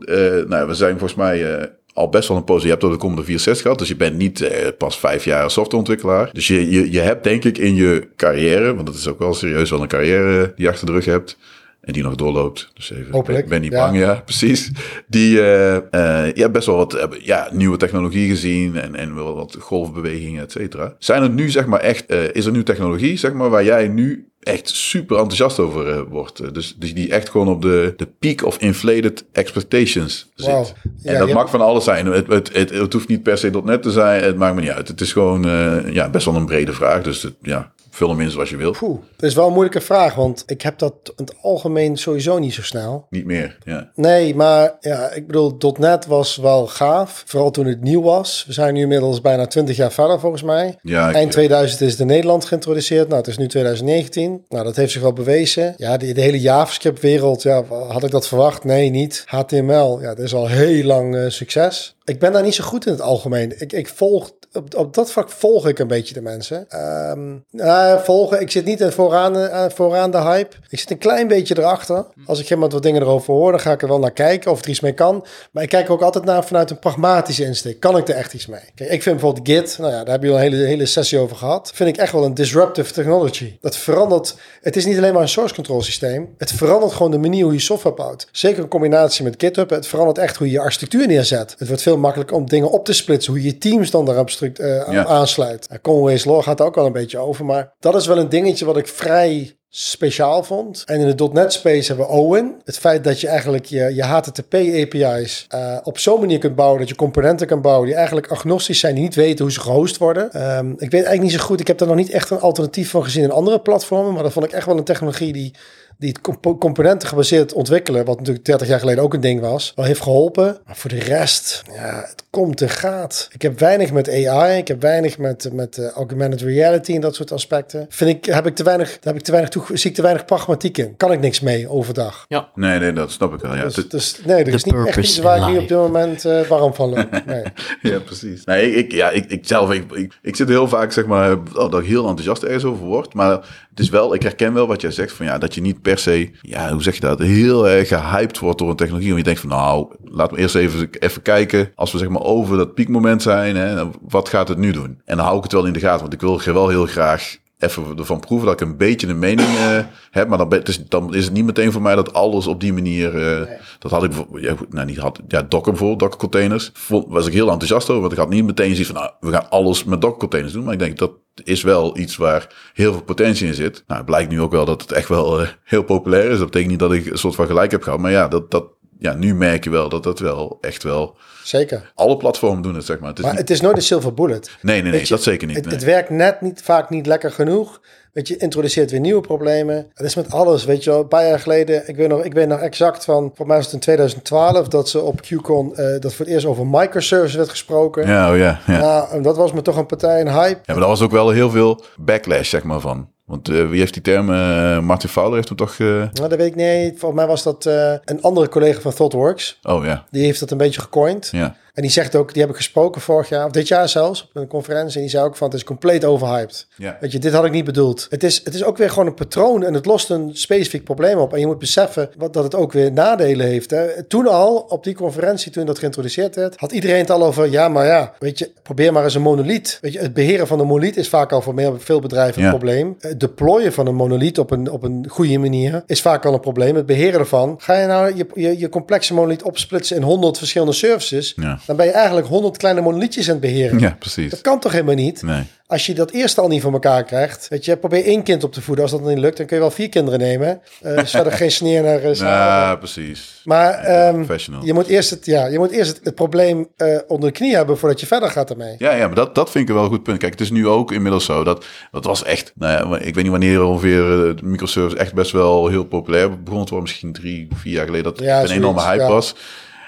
nou, 0.48 0.66
we 0.66 0.74
zijn 0.74 0.98
volgens 0.98 1.14
mij 1.14 1.70
al 1.94 2.08
best 2.08 2.28
wel 2.28 2.36
een 2.36 2.44
poos. 2.44 2.62
Je 2.62 2.68
hebt 2.68 2.84
ook 2.84 2.90
de 2.90 2.96
Commodore 2.96 3.26
64 3.26 3.62
gehad, 3.62 3.78
dus 3.78 3.88
je 3.88 3.96
bent 3.96 4.16
niet 4.16 4.40
eh, 4.40 4.68
pas 4.78 4.98
vijf 4.98 5.24
jaar 5.24 5.50
softwareontwikkelaar. 5.50 6.30
Dus 6.32 6.46
je, 6.46 6.70
je, 6.70 6.92
je 6.92 7.00
hebt 7.00 7.24
denk 7.24 7.44
ik 7.44 7.58
in 7.58 7.74
je 7.74 8.08
carrière, 8.16 8.74
want 8.74 8.86
dat 8.86 8.94
is 8.94 9.08
ook 9.08 9.18
wel 9.18 9.34
serieus 9.34 9.70
wel 9.70 9.82
een 9.82 9.88
carrière 9.88 10.52
die 10.56 10.64
je 10.64 10.70
achter 10.70 10.86
de 10.86 10.92
rug 10.92 11.04
hebt. 11.04 11.36
en 11.80 11.92
die 11.92 12.02
nog 12.02 12.14
doorloopt. 12.14 12.70
Dus 12.74 12.90
even, 12.90 13.12
Hopelijk, 13.12 13.48
ben 13.48 13.60
niet 13.60 13.72
ja. 13.72 13.86
bang, 13.86 13.98
ja, 13.98 14.14
precies. 14.24 14.70
Die 15.06 15.40
eh, 15.40 15.76
eh, 15.76 16.34
ja, 16.34 16.48
best 16.48 16.66
wel 16.66 16.76
wat 16.76 17.08
ja, 17.20 17.48
nieuwe 17.52 17.76
technologie 17.76 18.28
gezien 18.28 18.76
en, 18.76 18.94
en 18.94 19.14
wel 19.14 19.34
wat 19.34 19.56
golfbewegingen, 19.60 20.42
et 20.42 20.52
cetera. 20.52 20.94
Zijn 20.98 21.22
er 21.22 21.30
nu, 21.30 21.50
zeg 21.50 21.66
maar, 21.66 21.80
echt, 21.80 22.06
eh, 22.06 22.18
is 22.32 22.46
er 22.46 22.52
nu 22.52 22.62
technologie, 22.62 23.16
zeg 23.16 23.32
maar, 23.32 23.50
waar 23.50 23.64
jij 23.64 23.88
nu 23.88 24.28
echt 24.44 24.68
super 24.68 25.16
enthousiast 25.16 25.58
over 25.58 25.88
eh, 25.88 26.00
wordt? 26.08 26.38
Eh, 26.38 26.48
Dus, 26.52 26.74
dus 26.78 26.94
die 26.94 27.10
echt 27.10 27.28
gewoon 27.28 27.48
op 27.48 27.62
de, 27.62 27.94
de 27.96 28.08
peak 28.18 28.44
of 28.44 28.58
inflated 28.58 29.24
expectations 29.32 30.30
zit. 30.34 30.46
Wauw. 30.46 30.66
en 31.02 31.18
dat 31.18 31.32
mag 31.32 31.50
van 31.50 31.60
alles 31.60 31.84
zijn. 31.84 32.06
Het, 32.06 32.26
het, 32.26 32.52
het, 32.52 32.70
het 32.70 32.92
hoeft 32.92 33.08
niet 33.08 33.22
per 33.22 33.38
se 33.38 33.50
.net 33.64 33.82
te 33.82 33.90
zijn, 33.90 34.22
het 34.22 34.36
maakt 34.36 34.54
me 34.54 34.60
niet 34.60 34.70
uit. 34.70 34.88
Het 34.88 35.00
is 35.00 35.12
gewoon 35.12 35.44
eh, 35.48 35.92
ja, 35.92 36.08
best 36.10 36.26
wel 36.26 36.34
een 36.34 36.46
brede 36.46 36.72
vraag, 36.72 37.02
dus 37.02 37.22
het, 37.22 37.34
ja, 37.42 37.72
vul 37.94 38.08
hem 38.08 38.20
in 38.20 38.30
zoals 38.30 38.50
je 38.50 38.56
wil. 38.56 38.70
Poeh, 38.70 39.00
dat 39.16 39.28
is 39.28 39.34
wel 39.34 39.46
een 39.46 39.52
moeilijke 39.52 39.80
vraag, 39.80 40.14
want 40.14 40.42
ik 40.46 40.62
heb 40.62 40.78
dat 40.78 40.94
in 41.04 41.24
het 41.24 41.34
algemeen 41.42 41.96
sowieso 41.96 42.38
niet 42.38 42.54
zo 42.54 42.62
snel. 42.62 43.06
Niet 43.10 43.24
meer, 43.24 43.58
ja. 43.64 43.90
Nee, 43.94 44.34
maar 44.34 44.76
ja, 44.80 45.10
ik 45.10 45.26
bedoel, 45.26 45.56
.NET 45.78 46.06
was 46.06 46.36
wel 46.36 46.66
gaaf. 46.66 47.22
Vooral 47.26 47.50
toen 47.50 47.66
het 47.66 47.80
nieuw 47.80 48.02
was. 48.02 48.44
We 48.46 48.52
zijn 48.52 48.74
nu 48.74 48.80
inmiddels 48.80 49.20
bijna 49.20 49.46
20 49.46 49.76
jaar 49.76 49.92
verder 49.92 50.20
volgens 50.20 50.42
mij. 50.42 50.78
Ja, 50.82 51.12
Eind 51.12 51.30
2000 51.32 51.80
is 51.80 51.90
het 51.90 52.00
in 52.00 52.06
Nederland 52.06 52.44
geïntroduceerd. 52.44 53.08
Nou, 53.08 53.18
het 53.20 53.26
is 53.26 53.38
nu 53.38 53.48
2019. 53.48 54.44
Nou, 54.48 54.64
dat 54.64 54.76
heeft 54.76 54.92
zich 54.92 55.02
wel 55.02 55.12
bewezen. 55.12 55.74
Ja, 55.76 55.96
de, 55.96 56.12
de 56.12 56.20
hele 56.20 56.40
JavaScript-wereld, 56.40 57.42
ja, 57.42 57.64
had 57.88 58.04
ik 58.04 58.10
dat 58.10 58.28
verwacht? 58.28 58.64
Nee, 58.64 58.90
niet. 58.90 59.24
HTML, 59.26 60.00
ja, 60.00 60.14
dat 60.14 60.24
is 60.24 60.34
al 60.34 60.48
heel 60.48 60.84
lang 60.84 61.16
eh, 61.16 61.24
succes. 61.28 61.96
Ik 62.06 62.18
ben 62.18 62.32
daar 62.32 62.42
niet 62.42 62.54
zo 62.54 62.64
goed 62.64 62.86
in 62.86 62.92
het 62.92 63.00
algemeen. 63.00 63.60
Ik, 63.60 63.72
ik 63.72 63.88
volg, 63.88 64.30
op, 64.52 64.74
op 64.74 64.94
dat 64.94 65.10
vlak 65.10 65.30
volg 65.30 65.68
ik 65.68 65.78
een 65.78 65.86
beetje 65.86 66.14
de 66.14 66.20
mensen. 66.20 66.68
Ehm 66.68 67.36
nou, 67.50 68.04
volgen, 68.04 68.40
ik 68.40 68.50
zit 68.50 68.64
niet 68.64 68.80
in 68.80 68.92
vooraan, 68.92 69.36
eh, 69.36 69.64
vooraan 69.68 70.10
de 70.10 70.20
hype. 70.20 70.56
Ik 70.68 70.78
zit 70.78 70.90
een 70.90 70.98
klein 70.98 71.28
beetje 71.28 71.58
erachter. 71.58 72.06
Als 72.26 72.40
ik 72.40 72.50
iemand 72.50 72.72
wat 72.72 72.82
dingen 72.82 73.02
erover 73.02 73.34
hoor, 73.34 73.50
dan 73.50 73.60
ga 73.60 73.72
ik 73.72 73.82
er 73.82 73.88
wel 73.88 73.98
naar 73.98 74.12
kijken 74.12 74.50
of 74.50 74.62
er 74.62 74.68
iets 74.68 74.80
mee 74.80 74.92
kan. 74.92 75.26
Maar 75.52 75.62
ik 75.62 75.68
kijk 75.68 75.90
ook 75.90 76.02
altijd 76.02 76.24
naar 76.24 76.44
vanuit 76.44 76.70
een 76.70 76.78
pragmatische 76.78 77.44
insteek. 77.44 77.80
Kan 77.80 77.96
ik 77.96 78.08
er 78.08 78.14
echt 78.14 78.32
iets 78.34 78.46
mee? 78.46 78.60
Kijk, 78.74 78.90
ik 78.90 79.02
vind 79.02 79.16
bijvoorbeeld 79.16 79.48
Git, 79.48 79.78
nou 79.78 79.90
ja, 79.90 79.98
daar 79.98 80.10
hebben 80.10 80.28
jullie 80.28 80.44
een 80.44 80.52
hele, 80.52 80.66
hele 80.66 80.86
sessie 80.86 81.18
over 81.18 81.36
gehad. 81.36 81.70
Vind 81.74 81.88
ik 81.88 81.96
echt 81.96 82.12
wel 82.12 82.24
een 82.24 82.34
disruptive 82.34 82.92
technology. 82.92 83.56
Dat 83.60 83.76
verandert, 83.76 84.34
het 84.60 84.76
is 84.76 84.86
niet 84.86 84.96
alleen 84.96 85.12
maar 85.12 85.22
een 85.22 85.28
source 85.28 85.54
control 85.54 85.82
systeem. 85.82 86.34
Het 86.38 86.52
verandert 86.52 86.92
gewoon 86.92 87.10
de 87.10 87.18
manier 87.18 87.44
hoe 87.44 87.52
je 87.52 87.58
software 87.58 87.96
bouwt. 87.96 88.28
Zeker 88.32 88.62
in 88.62 88.68
combinatie 88.68 89.24
met 89.24 89.34
GitHub. 89.38 89.70
Het 89.70 89.86
verandert 89.86 90.18
echt 90.18 90.36
hoe 90.36 90.46
je 90.46 90.52
je 90.52 90.60
architectuur 90.60 91.06
neerzet. 91.06 91.54
Het 91.58 91.68
wordt 91.68 91.82
veel 91.82 91.93
makkelijker 91.96 92.36
om 92.36 92.46
dingen 92.48 92.70
op 92.70 92.84
te 92.84 92.92
splitsen. 92.92 93.32
Hoe 93.32 93.42
je 93.42 93.48
je 93.48 93.58
teams 93.58 93.90
dan 93.90 94.04
daarop 94.04 94.30
struct- 94.30 94.58
eh, 94.58 94.82
Ja. 94.90 95.06
aansluit. 95.06 95.68
Uh, 95.72 95.78
Conway's 95.82 96.24
Law 96.24 96.42
gaat 96.42 96.60
er 96.60 96.66
ook 96.66 96.74
wel 96.74 96.86
een 96.86 96.92
beetje 96.92 97.18
over. 97.18 97.44
Maar 97.44 97.72
dat 97.80 97.94
is 97.94 98.06
wel 98.06 98.18
een 98.18 98.28
dingetje 98.28 98.64
wat 98.64 98.76
ik 98.76 98.88
vrij 98.88 99.56
speciaal 99.76 100.42
vond. 100.42 100.82
En 100.86 101.00
in 101.00 101.16
de 101.16 101.28
.NET 101.32 101.52
space 101.52 101.86
hebben 101.86 102.06
we 102.06 102.12
Owen. 102.12 102.60
Het 102.64 102.78
feit 102.78 103.04
dat 103.04 103.20
je 103.20 103.28
eigenlijk 103.28 103.64
je, 103.64 103.94
je 103.94 104.02
HTTP 104.02 104.54
API's 104.54 105.44
eh, 105.48 105.76
op 105.82 105.98
zo'n 105.98 106.20
manier 106.20 106.38
kunt 106.38 106.54
bouwen 106.54 106.78
dat 106.80 106.88
je 106.88 106.94
componenten 106.94 107.46
kan 107.46 107.60
bouwen 107.60 107.86
die 107.86 107.94
eigenlijk 107.94 108.30
agnostisch 108.30 108.78
zijn, 108.80 108.94
die 108.94 109.02
niet 109.04 109.14
weten 109.14 109.44
hoe 109.44 109.52
ze 109.52 109.60
gehost 109.60 109.96
worden. 109.98 110.32
Ehm, 110.32 110.70
ik 110.70 110.78
weet 110.78 110.92
eigenlijk 110.92 111.22
niet 111.22 111.32
zo 111.32 111.38
goed. 111.46 111.60
Ik 111.60 111.66
heb 111.66 111.78
daar 111.78 111.88
nog 111.88 111.96
niet 111.96 112.10
echt 112.10 112.30
een 112.30 112.40
alternatief 112.40 112.90
van 112.90 113.04
gezien 113.04 113.22
in 113.22 113.30
andere 113.30 113.60
platformen, 113.60 114.12
maar 114.12 114.22
dat 114.22 114.32
vond 114.32 114.44
ik 114.46 114.52
echt 114.52 114.66
wel 114.66 114.76
een 114.78 114.84
technologie 114.84 115.32
die 115.32 115.54
die 115.98 116.08
het 116.08 116.20
compo- 116.20 116.58
componenten 116.58 117.08
gebaseerd 117.08 117.52
ontwikkelen, 117.52 118.04
wat 118.04 118.18
natuurlijk 118.18 118.44
30 118.44 118.68
jaar 118.68 118.78
geleden 118.78 119.02
ook 119.02 119.14
een 119.14 119.20
ding 119.20 119.40
was, 119.40 119.72
wel 119.76 119.84
heeft 119.84 120.02
geholpen. 120.02 120.58
Maar 120.66 120.76
voor 120.76 120.90
de 120.90 120.98
rest, 120.98 121.62
ja, 121.74 122.04
het 122.06 122.24
komt 122.30 122.60
en 122.60 122.68
gaat. 122.68 123.28
Ik 123.32 123.42
heb 123.42 123.58
weinig 123.58 123.92
met 123.92 124.08
AI, 124.26 124.58
ik 124.58 124.68
heb 124.68 124.80
weinig 124.82 125.18
met, 125.18 125.48
met 125.52 125.78
eh, 125.78 125.88
augmented 125.88 126.40
reality 126.40 126.94
en 126.94 127.00
dat 127.00 127.14
soort 127.14 127.32
aspecten. 127.32 127.86
Vind 127.88 128.10
ik, 128.10 128.24
heb 128.34 128.46
ik 128.46 128.54
te 128.54 128.62
weinig, 128.62 128.98
heb 129.00 129.14
ik 129.16 129.22
te 129.22 129.30
weinig 129.30 129.50
toe, 129.52 129.62
zie 129.72 129.90
ik 129.90 129.96
te 129.96 130.02
weinig 130.02 130.24
pragmatiek 130.24 130.78
in. 130.78 130.96
Kan 130.96 131.12
ik 131.12 131.20
niks 131.20 131.40
mee 131.40 131.68
overdag. 131.68 132.24
Ja, 132.28 132.48
Nee, 132.54 132.78
nee, 132.78 132.92
dat 132.92 133.10
snap 133.10 133.34
ik 133.34 133.40
wel. 133.40 133.54
Ja, 133.56 133.62
Dus, 133.62 133.76
Het- 133.76 133.90
dus 133.90 134.20
nee, 134.24 134.36
er 134.36 134.44
The 134.44 134.50
is 134.50 134.64
niet 134.64 134.74
echt 134.86 134.96
iets 134.98 135.18
waar 135.18 135.38
ik 135.38 135.46
nu 135.46 135.58
op 135.58 135.68
dit 135.68 135.76
moment 135.78 136.24
eh, 136.24 136.40
warm 136.40 136.74
van 136.74 136.88
loop. 136.88 137.08
Nee. 137.26 137.42
ja 137.82 137.98
precies. 137.98 138.44
Nee, 138.44 138.74
ik, 138.74 138.92
ja, 138.92 139.10
ik, 139.10 139.24
ik 139.30 139.46
zelf, 139.46 139.72
ik, 139.72 139.92
ik, 139.92 140.18
ik 140.22 140.36
zit 140.36 140.48
heel 140.48 140.68
vaak, 140.68 140.92
zeg 140.92 141.06
maar, 141.06 141.32
oh, 141.32 141.70
dat 141.70 141.80
ik 141.80 141.86
heel 141.86 142.06
enthousiast 142.08 142.42
ergens 142.42 142.64
over 142.64 142.84
word. 142.84 143.14
Maar 143.14 143.68
het 143.74 143.82
is 143.82 143.90
wel, 143.90 144.14
ik 144.14 144.22
herken 144.22 144.52
wel 144.52 144.66
wat 144.66 144.80
jij 144.80 144.90
zegt, 144.90 145.12
van 145.12 145.26
ja, 145.26 145.38
dat 145.38 145.54
je 145.54 145.60
niet 145.60 145.82
per 145.82 145.98
se, 145.98 146.30
ja, 146.40 146.72
hoe 146.72 146.82
zeg 146.82 146.94
je 146.94 147.00
dat, 147.00 147.18
heel 147.18 147.68
erg 147.68 147.88
gehyped 147.88 148.38
wordt 148.38 148.58
door 148.58 148.70
een 148.70 148.76
technologie. 148.76 149.12
Want 149.12 149.18
je 149.18 149.32
denkt 149.32 149.40
van, 149.40 149.58
nou, 149.58 149.94
laten 150.04 150.34
we 150.34 150.40
eerst 150.40 150.54
even, 150.54 150.88
even 150.98 151.22
kijken, 151.22 151.72
als 151.74 151.92
we 151.92 151.98
zeg 151.98 152.08
maar 152.08 152.22
over 152.22 152.56
dat 152.56 152.74
piekmoment 152.74 153.22
zijn, 153.22 153.56
hè, 153.56 153.84
wat 154.00 154.28
gaat 154.28 154.48
het 154.48 154.58
nu 154.58 154.72
doen? 154.72 155.00
En 155.04 155.16
dan 155.16 155.24
hou 155.24 155.36
ik 155.36 155.42
het 155.42 155.52
wel 155.52 155.66
in 155.66 155.72
de 155.72 155.80
gaten, 155.80 156.00
want 156.00 156.12
ik 156.12 156.20
wil 156.20 156.40
wel 156.44 156.68
heel 156.68 156.86
graag 156.86 157.36
even 157.58 157.98
ervan 157.98 158.20
proeven 158.20 158.46
dat 158.48 158.60
ik 158.60 158.66
een 158.68 158.76
beetje 158.76 159.06
een 159.06 159.18
mening 159.18 159.48
eh, 159.48 159.78
heb. 160.10 160.28
Maar 160.28 160.38
dan, 160.38 160.52
het 160.52 160.68
is, 160.68 160.84
dan 160.88 161.14
is 161.14 161.24
het 161.24 161.32
niet 161.32 161.44
meteen 161.44 161.72
voor 161.72 161.82
mij 161.82 161.94
dat 161.94 162.12
alles 162.12 162.46
op 162.46 162.60
die 162.60 162.72
manier... 162.72 163.16
eh, 163.40 163.58
Dat 163.78 163.90
had 163.90 164.02
ik 164.02 164.10
bijvoorbeeld... 164.10 164.44
Ja, 164.44 164.54
nou, 164.70 164.86
niet 164.86 164.98
had, 164.98 165.20
ja, 165.28 165.42
Docker 165.42 165.70
bijvoorbeeld, 165.72 166.00
Docker 166.00 166.18
containers. 166.18 166.70
Vond, 166.72 167.04
was 167.08 167.26
ik 167.26 167.32
heel 167.32 167.50
enthousiast 167.50 167.88
over. 167.88 168.00
Want 168.00 168.12
ik 168.12 168.18
had 168.18 168.28
niet 168.28 168.44
meteen 168.44 168.70
zoiets 168.70 168.90
van... 168.90 169.00
Nou, 169.00 169.12
we 169.20 169.30
gaan 169.30 169.50
alles 169.50 169.84
met 169.84 170.00
Docker 170.00 170.18
containers 170.18 170.52
doen. 170.54 170.64
Maar 170.64 170.72
ik 170.72 170.78
denk 170.78 170.98
dat 170.98 171.12
is 171.44 171.62
wel 171.62 171.98
iets 171.98 172.16
waar 172.16 172.70
heel 172.74 172.92
veel 172.92 173.02
potentie 173.02 173.46
in 173.46 173.54
zit. 173.54 173.84
Nou, 173.86 173.98
het 174.00 174.06
blijkt 174.06 174.30
nu 174.30 174.40
ook 174.40 174.52
wel 174.52 174.64
dat 174.64 174.82
het 174.82 174.92
echt 174.92 175.08
wel 175.08 175.40
eh, 175.40 175.48
heel 175.64 175.82
populair 175.82 176.30
is. 176.30 176.36
Dat 176.38 176.46
betekent 176.46 176.70
niet 176.70 176.80
dat 176.80 176.92
ik 176.92 177.06
een 177.06 177.18
soort 177.18 177.34
van 177.34 177.46
gelijk 177.46 177.70
heb 177.70 177.82
gehad. 177.82 177.98
Maar 177.98 178.10
ja, 178.10 178.28
dat, 178.28 178.50
dat, 178.50 178.64
ja 179.04 179.14
nu 179.14 179.34
merk 179.34 179.64
je 179.64 179.70
wel 179.70 179.88
dat 179.88 180.02
dat 180.02 180.18
wel 180.18 180.58
echt 180.60 180.82
wel... 180.82 181.16
Zeker. 181.42 181.92
Alle 181.94 182.16
platformen 182.16 182.62
doen 182.62 182.74
het, 182.74 182.84
zeg 182.84 182.98
maar. 182.98 183.08
Het 183.08 183.18
is 183.18 183.24
Maar 183.24 183.32
niet- 183.32 183.40
het 183.40 183.50
is 183.50 183.60
nooit 183.60 183.76
een 183.76 183.82
silver 183.82 184.14
bullet. 184.14 184.50
nee, 184.62 184.82
nee, 184.82 184.90
nee, 184.90 185.00
je, 185.00 185.06
dat 185.06 185.22
zeker 185.22 185.46
niet. 185.46 185.56
Het, 185.56 185.64
nee. 185.64 185.74
het 185.74 185.84
werkt 185.84 186.10
net 186.10 186.40
niet, 186.40 186.62
vaak 186.62 186.90
niet 186.90 187.06
lekker 187.06 187.30
genoeg. 187.32 187.80
Weet 188.12 188.28
je, 188.28 188.36
introduceert 188.36 188.90
weer 188.90 189.00
nieuwe 189.00 189.20
problemen. 189.20 189.76
Het 189.94 190.06
is 190.06 190.14
met 190.14 190.30
alles, 190.30 190.64
weet 190.64 190.84
je 190.84 190.90
wel. 190.90 191.00
Een 191.00 191.08
paar 191.08 191.26
jaar 191.26 191.40
geleden, 191.40 191.88
ik 191.88 191.96
weet 191.96 192.08
nog, 192.08 192.24
ik 192.24 192.32
weet 192.34 192.48
nog 192.48 192.60
exact 192.60 193.04
van, 193.04 193.32
voor 193.34 193.46
mij 193.46 193.56
was 193.56 193.64
het 193.64 193.74
in 193.74 193.80
2012, 193.80 194.68
dat 194.68 194.88
ze 194.88 195.00
op 195.00 195.20
QCon, 195.22 195.76
eh, 195.76 196.00
dat 196.00 196.14
voor 196.14 196.24
het 196.24 196.34
eerst 196.34 196.46
over 196.46 196.66
microservices 196.66 197.36
werd 197.36 197.48
gesproken. 197.48 198.06
Ja, 198.06 198.30
oh 198.32 198.38
ja, 198.38 198.60
ja. 198.66 198.78
Nou, 198.78 199.22
dat 199.22 199.36
was 199.36 199.52
me 199.52 199.62
toch 199.62 199.76
een 199.76 199.86
partij, 199.86 200.20
een 200.20 200.32
hype. 200.32 200.48
Ja, 200.48 200.60
maar 200.66 200.76
daar 200.76 200.88
was 200.88 201.02
ook 201.02 201.10
wel 201.10 201.30
heel 201.30 201.50
veel 201.50 201.84
backlash, 201.96 202.48
zeg 202.48 202.62
maar, 202.62 202.80
van. 202.80 203.08
Want 203.24 203.48
eh, 203.48 203.68
wie 203.68 203.78
heeft 203.78 203.92
die 203.92 204.02
term? 204.02 204.30
eh, 204.32 204.78
Martin 204.80 205.08
Fowler 205.08 205.34
heeft 205.34 205.48
hem 205.48 205.56
toch... 205.56 205.72
eh, 205.78 205.86
Nou, 205.86 206.10
dat 206.12 206.34
weet 206.36 206.46
ik 206.46 206.54
niet. 206.54 206.98
Volgens 206.98 207.20
mij 207.20 207.26
was 207.30 207.42
dat 207.42 207.64
een 208.04 208.22
andere 208.22 208.48
collega 208.48 208.80
van 208.80 208.92
ThoughtWorks. 208.92 209.58
Oh 209.62 209.84
ja, 209.84 210.04
Die 210.10 210.24
heeft 210.24 210.40
dat 210.40 210.50
een 210.50 210.58
beetje 210.58 210.80
gecoind. 210.80 211.28
ja. 211.32 211.56
En 211.74 211.82
die 211.82 211.90
zegt 211.90 212.14
ook, 212.16 212.32
die 212.32 212.42
heb 212.42 212.50
ik 212.50 212.56
gesproken 212.56 213.00
vorig 213.00 213.28
jaar, 213.28 213.44
of 213.46 213.50
dit 213.52 213.68
jaar 213.68 213.88
zelfs, 213.88 214.22
op 214.22 214.28
een 214.32 214.46
conferentie. 214.46 214.94
En 214.94 215.00
die 215.00 215.10
zei 215.10 215.24
ook 215.24 215.36
van, 215.36 215.46
het 215.48 215.56
is 215.56 215.64
compleet 215.64 216.04
overhyped. 216.04 216.66
Ja. 216.76 216.96
Weet 217.00 217.12
je, 217.12 217.18
dit 217.18 217.32
had 217.32 217.44
ik 217.44 217.52
niet 217.52 217.64
bedoeld. 217.64 218.06
Het 218.10 218.22
is, 218.22 218.40
het 218.44 218.54
is 218.54 218.64
ook 218.64 218.76
weer 218.76 218.90
gewoon 218.90 219.06
een 219.06 219.14
patroon 219.14 219.64
en 219.64 219.74
het 219.74 219.86
lost 219.86 220.10
een 220.10 220.30
specifiek 220.32 220.84
probleem 220.84 221.18
op. 221.18 221.32
En 221.32 221.40
je 221.40 221.46
moet 221.46 221.58
beseffen 221.58 222.10
wat, 222.16 222.32
dat 222.32 222.44
het 222.44 222.54
ook 222.54 222.72
weer 222.72 222.92
nadelen 222.92 223.46
heeft. 223.46 223.70
Hè. 223.70 224.02
Toen 224.02 224.26
al, 224.28 224.56
op 224.68 224.84
die 224.84 224.94
conferentie, 224.94 225.52
toen 225.52 225.66
dat 225.66 225.78
geïntroduceerd 225.78 226.34
werd, 226.34 226.54
had 226.56 226.72
iedereen 226.72 226.98
het 226.98 227.10
al 227.10 227.22
over, 227.24 227.50
ja, 227.50 227.68
maar 227.68 227.86
ja, 227.86 228.14
weet 228.18 228.38
je, 228.38 228.50
probeer 228.62 228.92
maar 228.92 229.04
eens 229.04 229.14
een 229.14 229.22
monolith. 229.22 229.78
Weet 229.80 229.92
je, 229.92 229.98
het 229.98 230.14
beheren 230.14 230.46
van 230.46 230.60
een 230.60 230.66
monolith 230.66 230.96
is 230.96 231.08
vaak 231.08 231.32
al 231.32 231.42
voor 231.42 231.54
meer, 231.54 231.72
veel 231.80 232.00
bedrijven 232.00 232.40
Ja. 232.42 232.48
een 232.48 232.54
probleem. 232.58 232.96
Het 233.00 233.20
deployen 233.20 233.72
van 233.72 233.86
een 233.86 233.94
monolith 233.94 234.38
op 234.38 234.50
een, 234.50 234.70
op 234.70 234.82
een 234.82 235.06
goede 235.08 235.38
manier 235.38 235.82
is 235.86 236.02
vaak 236.02 236.24
al 236.24 236.34
een 236.34 236.40
probleem. 236.40 236.76
Het 236.76 236.86
beheren 236.86 237.20
ervan. 237.20 237.54
Ga 237.58 237.78
je 237.78 237.86
nou 237.86 238.16
je, 238.16 238.26
je, 238.34 238.58
je 238.58 238.68
complexe 238.68 239.14
monolith 239.14 239.42
opsplitsen 239.42 239.96
in 239.96 240.02
100 240.02 240.38
verschillende 240.38 240.72
services, 240.72 241.32
Ja. 241.36 241.58
Dan 241.66 241.76
ben 241.76 241.86
je 241.86 241.92
eigenlijk 241.92 242.26
100 242.26 242.56
kleine 242.56 242.80
monolithjes 242.80 243.26
aan 243.26 243.32
het 243.32 243.40
beheren. 243.40 243.78
ja, 243.78 243.96
precies. 243.98 244.30
Dat 244.30 244.40
kan 244.40 244.60
toch 244.60 244.72
helemaal 244.72 244.94
niet? 244.94 245.22
Nee. 245.22 245.42
Als 245.66 245.86
je 245.86 245.94
dat 245.94 246.10
eerst 246.10 246.38
al 246.38 246.48
niet 246.48 246.62
voor 246.62 246.72
elkaar 246.72 247.04
krijgt, 247.04 247.48
weet 247.48 247.64
je, 247.64 247.76
probeer 247.76 248.04
één 248.04 248.22
kind 248.22 248.44
op 248.44 248.52
te 248.52 248.62
voeden. 248.62 248.84
Als 248.84 248.92
dat 248.92 249.04
niet 249.04 249.18
lukt, 249.18 249.36
dan 249.36 249.46
kun 249.46 249.56
je 249.56 249.62
wel 249.62 249.70
vier 249.70 249.88
kinderen 249.88 250.18
nemen. 250.18 250.60
Eh 250.82 250.96
dus 250.98 251.10
verder 251.10 251.32
geen 251.32 251.50
sneer 251.50 251.82
naar 251.82 252.04
uh, 252.04 252.14
Ja, 252.14 252.76
precies. 252.76 253.40
Maar 253.44 253.72
ehm, 253.72 254.24
je 254.62 254.72
moet 254.72 254.86
eerst, 254.86 255.10
het, 255.10 255.26
ja, 255.26 255.46
je 255.46 255.58
moet 255.58 255.70
eerst 255.70 255.96
het, 255.96 256.04
het 256.04 256.14
probleem 256.14 256.68
eh, 256.76 256.98
onder 257.06 257.32
de 257.32 257.38
knie 257.38 257.54
hebben 257.54 257.78
voordat 257.78 258.00
je 258.00 258.06
verder 258.06 258.30
gaat 258.30 258.50
ermee. 258.50 258.74
Ja, 258.78 258.92
ja, 258.94 259.06
maar 259.06 259.14
dat, 259.14 259.34
dat 259.34 259.50
vind 259.50 259.68
ik 259.68 259.74
wel 259.74 259.84
een 259.84 259.90
goed 259.90 260.02
punt. 260.02 260.18
Kijk, 260.18 260.32
het 260.32 260.40
is 260.40 260.50
nu 260.50 260.68
ook 260.68 260.92
inmiddels 260.92 261.24
zo 261.24 261.44
dat 261.44 261.64
dat 261.90 262.04
was 262.04 262.24
echt, 262.24 262.52
nou 262.54 262.90
ja, 262.90 262.98
ik 262.98 263.14
weet 263.14 263.22
niet 263.22 263.32
wanneer 263.32 263.62
ongeveer 263.62 264.02
de 264.36 264.42
microservice 264.42 264.96
echt 264.96 265.14
best 265.14 265.30
wel 265.30 265.68
heel 265.68 265.84
populair 265.84 266.42
begon 266.42 266.64
te 266.64 266.70
worden. 266.70 266.82
Misschien 266.82 267.12
drie, 267.12 267.48
vier 267.54 267.72
jaar 267.72 267.86
geleden 267.86 268.12
dat 268.12 268.20
Ja, 268.20 268.42
een 268.42 268.50
enorme 268.50 268.82
hype 268.82 269.02
ja. 269.02 269.08
was. 269.08 269.34